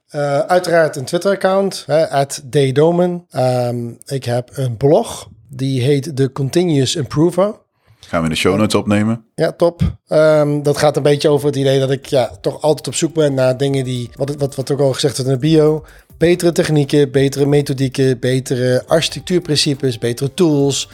Eh, 0.07 0.39
uiteraard 0.39 0.95
een 0.95 1.05
Twitter-account, 1.05 1.85
at 2.09 2.43
ddomen. 2.49 3.25
Ehm, 3.29 3.89
ik 4.05 4.23
heb 4.23 4.49
een 4.53 4.77
blog, 4.77 5.29
die 5.49 5.81
heet 5.81 6.15
The 6.15 6.31
Continuous 6.31 6.95
Improver. 6.95 7.53
Gaan 7.99 8.19
we 8.19 8.25
in 8.25 8.33
de 8.33 8.39
show 8.39 8.57
notes 8.57 8.75
opnemen? 8.75 9.25
Ja, 9.35 9.51
top. 9.51 9.81
Ehm, 10.07 10.61
dat 10.61 10.77
gaat 10.77 10.97
een 10.97 11.03
beetje 11.03 11.29
over 11.29 11.47
het 11.47 11.55
idee 11.55 11.79
dat 11.79 11.91
ik 11.91 12.05
ja, 12.05 12.31
toch 12.41 12.61
altijd 12.61 12.87
op 12.87 12.95
zoek 12.95 13.13
ben 13.13 13.33
naar 13.33 13.57
dingen 13.57 13.83
die, 13.83 14.09
wat, 14.15 14.35
wat, 14.35 14.55
wat 14.55 14.71
ook 14.71 14.79
al 14.79 14.93
gezegd 14.93 15.17
werd 15.17 15.29
in 15.29 15.33
de 15.33 15.39
bio, 15.39 15.85
betere 16.17 16.51
technieken, 16.51 17.11
betere 17.11 17.45
methodieken, 17.45 18.19
betere 18.19 18.83
architectuurprincipes, 18.87 19.97
betere 19.97 20.33
tools. 20.33 20.89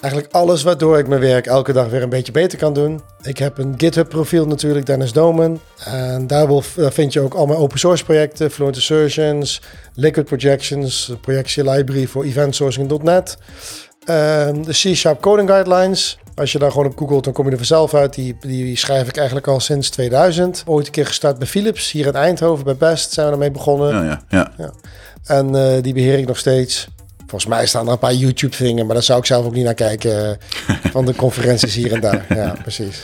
Eigenlijk 0.00 0.32
alles 0.32 0.62
waardoor 0.62 0.98
ik 0.98 1.08
mijn 1.08 1.20
werk 1.20 1.46
elke 1.46 1.72
dag 1.72 1.88
weer 1.88 2.02
een 2.02 2.08
beetje 2.08 2.32
beter 2.32 2.58
kan 2.58 2.72
doen. 2.72 3.00
Ik 3.22 3.38
heb 3.38 3.58
een 3.58 3.74
GitHub 3.76 4.08
profiel 4.08 4.46
natuurlijk, 4.46 4.86
Dennis 4.86 5.12
Domen. 5.12 5.60
En 5.84 6.26
daar, 6.26 6.48
vind 6.74 7.12
je 7.12 7.20
ook 7.20 7.34
al 7.34 7.46
mijn 7.46 7.58
open 7.58 7.78
source 7.78 8.04
projecten, 8.04 8.50
Fluent 8.50 8.76
Assertions, 8.76 9.62
Liquid 9.94 10.26
Projections, 10.26 11.12
projectie 11.20 11.70
library 11.70 12.06
voor 12.06 12.24
eventsourcing.net. 12.24 13.38
Ehm, 14.04 14.62
de 14.62 14.72
C-Sharp 14.72 15.20
Coding 15.20 15.48
Guidelines. 15.48 16.18
Als 16.34 16.52
je 16.52 16.58
daar 16.58 16.70
gewoon 16.70 16.86
op 16.86 16.98
googelt, 16.98 17.24
dan 17.24 17.32
kom 17.32 17.44
je 17.44 17.50
er 17.50 17.56
vanzelf 17.56 17.94
uit. 17.94 18.14
Die, 18.14 18.36
die 18.40 18.76
schrijf 18.76 19.08
ik 19.08 19.16
eigenlijk 19.16 19.46
al 19.46 19.60
sinds 19.60 19.90
2000. 19.90 20.62
Ooit 20.66 20.86
een 20.86 20.92
keer 20.92 21.06
gestart 21.06 21.38
bij 21.38 21.46
Philips, 21.46 21.90
hier 21.90 22.06
in 22.06 22.14
Eindhoven, 22.14 22.64
bij 22.64 22.76
Best 22.76 23.12
zijn 23.12 23.26
we 23.26 23.32
ermee 23.32 23.50
begonnen. 23.50 24.04
Ja, 24.04 24.22
ja, 24.28 24.52
ja. 24.56 24.72
En 25.24 25.54
eh, 25.54 25.82
die 25.82 25.94
beheer 25.94 26.18
ik 26.18 26.26
nog 26.26 26.38
steeds. 26.38 26.88
Volgens 27.28 27.46
mij 27.50 27.66
staan 27.66 27.86
er 27.86 27.92
een 27.92 27.98
paar 27.98 28.14
YouTube-dingen, 28.14 28.84
maar 28.86 28.94
daar 28.94 29.04
zou 29.04 29.18
ik 29.18 29.26
zelf 29.26 29.44
ook 29.46 29.54
niet 29.54 29.64
naar 29.64 29.74
kijken. 29.74 30.30
eh, 30.66 30.74
van 30.90 31.04
de 31.04 31.14
conferenties 31.24 31.74
hier 31.74 31.92
en 31.92 32.00
daar. 32.00 32.26
Ja, 32.28 32.54
precies. 32.62 33.02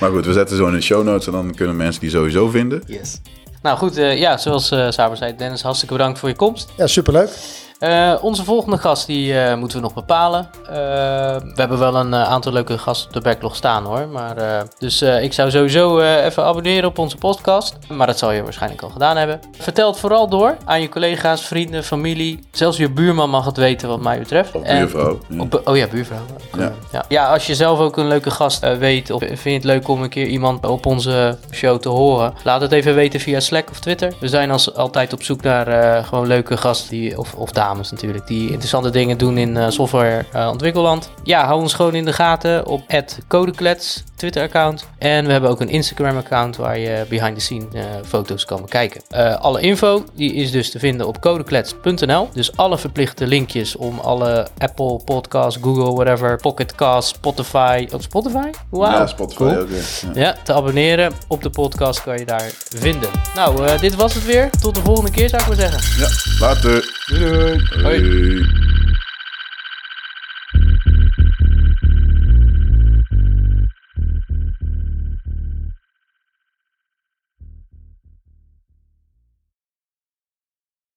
Maar 0.00 0.10
goed, 0.10 0.26
we 0.26 0.32
zetten 0.32 0.56
zo 0.56 0.66
in 0.66 0.72
de 0.72 0.80
show 0.80 1.04
notes 1.04 1.26
en 1.26 1.32
dan 1.32 1.54
kunnen 1.54 1.76
mensen 1.76 2.00
die 2.00 2.10
sowieso 2.10 2.48
vinden. 2.48 2.82
Yes. 2.86 3.20
Nou 3.62 3.78
goed, 3.78 3.96
eh, 3.96 4.18
ja, 4.18 4.36
zoals 4.36 4.70
eh 4.70 4.90
Saber 4.90 5.16
zei, 5.16 5.36
Dennis, 5.36 5.62
hartstikke 5.62 5.94
bedankt 5.94 6.18
voor 6.18 6.28
je 6.28 6.36
komst. 6.36 6.68
Ja, 6.76 6.86
superleuk. 6.86 7.30
Eh, 7.78 8.14
onze 8.20 8.44
volgende 8.44 8.78
gast 8.78 9.06
die 9.06 9.40
eh, 9.40 9.56
moeten 9.56 9.76
we 9.76 9.82
nog 9.82 9.94
bepalen. 9.94 10.48
Eh, 10.66 10.72
we 10.74 11.52
hebben 11.54 11.78
wel 11.78 11.94
een 11.94 12.14
aantal 12.14 12.52
leuke 12.52 12.78
gasten 12.78 13.06
op 13.06 13.14
de 13.14 13.20
backlog 13.20 13.56
staan 13.56 13.84
hoor. 13.84 14.08
Maar, 14.08 14.64
dus 14.78 15.02
ik 15.02 15.32
zou 15.32 15.50
sowieso 15.50 16.00
even 16.00 16.44
abonneren 16.44 16.88
op 16.88 16.98
onze 16.98 17.16
podcast. 17.16 17.76
Maar 17.88 18.06
dat 18.06 18.18
zal 18.18 18.30
je 18.30 18.42
waarschijnlijk 18.42 18.82
al 18.82 18.88
gedaan 18.88 19.16
hebben. 19.16 19.40
Vertel 19.58 19.90
het 19.90 19.98
vooral 19.98 20.28
door 20.28 20.56
aan 20.64 20.80
je 20.80 20.88
collega's, 20.88 21.42
vrienden, 21.42 21.84
familie. 21.84 22.40
Zelfs 22.50 22.76
je 22.76 22.90
buurman 22.90 23.30
mag 23.30 23.44
het 23.44 23.56
weten 23.56 23.88
wat 23.88 24.00
mij 24.00 24.18
betreft. 24.18 24.54
Of 24.54 24.62
buurvrouw. 24.62 25.18
Op, 25.38 25.60
oh 25.64 25.76
ja, 25.76 25.86
buurvrouw. 25.86 26.24
Ja. 26.58 26.72
Ja. 26.92 27.04
ja, 27.08 27.32
als 27.32 27.46
je 27.46 27.54
zelf 27.54 27.78
ook 27.78 27.96
een 27.96 28.08
leuke 28.08 28.30
gast 28.30 28.76
weet 28.78 29.10
of 29.10 29.22
vind 29.22 29.42
je 29.42 29.50
het 29.50 29.64
leuk 29.64 29.88
om 29.88 30.02
een 30.02 30.08
keer 30.08 30.26
iemand 30.26 30.66
op 30.66 30.86
onze 30.86 31.38
show 31.50 31.78
te 31.78 31.88
horen, 31.88 32.34
laat 32.44 32.60
het 32.60 32.72
even 32.72 32.94
weten 32.94 33.20
via 33.20 33.40
Slack 33.40 33.70
of 33.70 33.80
Twitter. 33.80 34.12
We 34.20 34.28
zijn 34.28 34.50
als 34.50 34.74
altijd 34.74 35.12
op 35.12 35.22
zoek 35.22 35.42
naar 35.42 36.04
gewoon 36.04 36.26
leuke 36.26 36.56
gasten 36.56 36.90
die, 36.90 37.18
of, 37.18 37.34
of 37.34 37.50
dames 37.66 37.90
natuurlijk, 37.90 38.26
die 38.26 38.50
interessante 38.50 38.90
dingen 38.90 39.18
doen 39.18 39.38
in 39.38 39.56
eh, 39.56 39.68
software 39.70 40.24
eh, 40.32 40.48
ontwikkelland. 40.52 41.10
Ja, 41.22 41.46
hou 41.46 41.60
ons 41.60 41.74
gewoon 41.74 41.94
in 41.94 42.04
de 42.04 42.12
gaten 42.12 42.66
op 42.66 42.82
@codeklets 43.28 44.04
Twitter 44.16 44.42
account 44.42 44.86
en 44.98 45.26
we 45.26 45.32
hebben 45.32 45.50
ook 45.50 45.60
een 45.60 45.68
Instagram 45.68 46.16
account 46.16 46.56
waar 46.56 46.78
je 46.78 47.04
behind 47.08 47.34
the 47.34 47.40
scene 47.40 47.64
eh, 47.72 47.82
foto's 48.06 48.44
kan 48.44 48.60
bekijken. 48.60 49.00
Eh, 49.08 49.40
alle 49.40 49.60
info 49.60 50.04
die 50.14 50.34
is 50.34 50.50
dus 50.50 50.70
te 50.70 50.78
vinden 50.78 51.06
op 51.06 51.20
codeklets.nl. 51.20 52.28
Dus 52.32 52.56
alle 52.56 52.78
verplichte 52.78 53.26
linkjes 53.26 53.76
om 53.76 53.98
alle 53.98 54.46
Apple 54.58 55.00
Podcasts, 55.04 55.58
Google, 55.62 55.92
whatever, 55.92 56.36
Pocket 56.36 56.74
Cast, 56.74 57.08
Spotify, 57.08 57.86
op 57.92 58.02
Spotify? 58.02 58.50
Wauw. 58.70 58.90
Ja, 58.92 59.06
Spotify 59.06 59.38
Cool. 59.38 59.56
ook. 59.56 59.68
Ja. 59.68 59.76
Ja. 60.14 60.20
Ja, 60.20 60.34
te 60.44 60.52
abonneren 60.52 61.12
op 61.28 61.42
de 61.42 61.50
podcast 61.50 62.02
kan 62.02 62.18
je 62.18 62.24
daar 62.24 62.50
vinden. 62.68 63.08
Nou, 63.34 63.66
eh, 63.66 63.78
dit 63.78 63.94
was 63.94 64.14
het 64.14 64.24
weer. 64.24 64.50
Tot 64.60 64.74
de 64.74 64.80
volgende 64.80 65.10
keer 65.10 65.28
zou 65.28 65.42
ik 65.42 65.48
maar 65.48 65.56
zeggen. 65.56 65.80
ja, 65.98 66.08
later. 66.46 66.94
Doei 67.06 67.20
doei. 67.20 67.55
Hoi. 67.56 68.85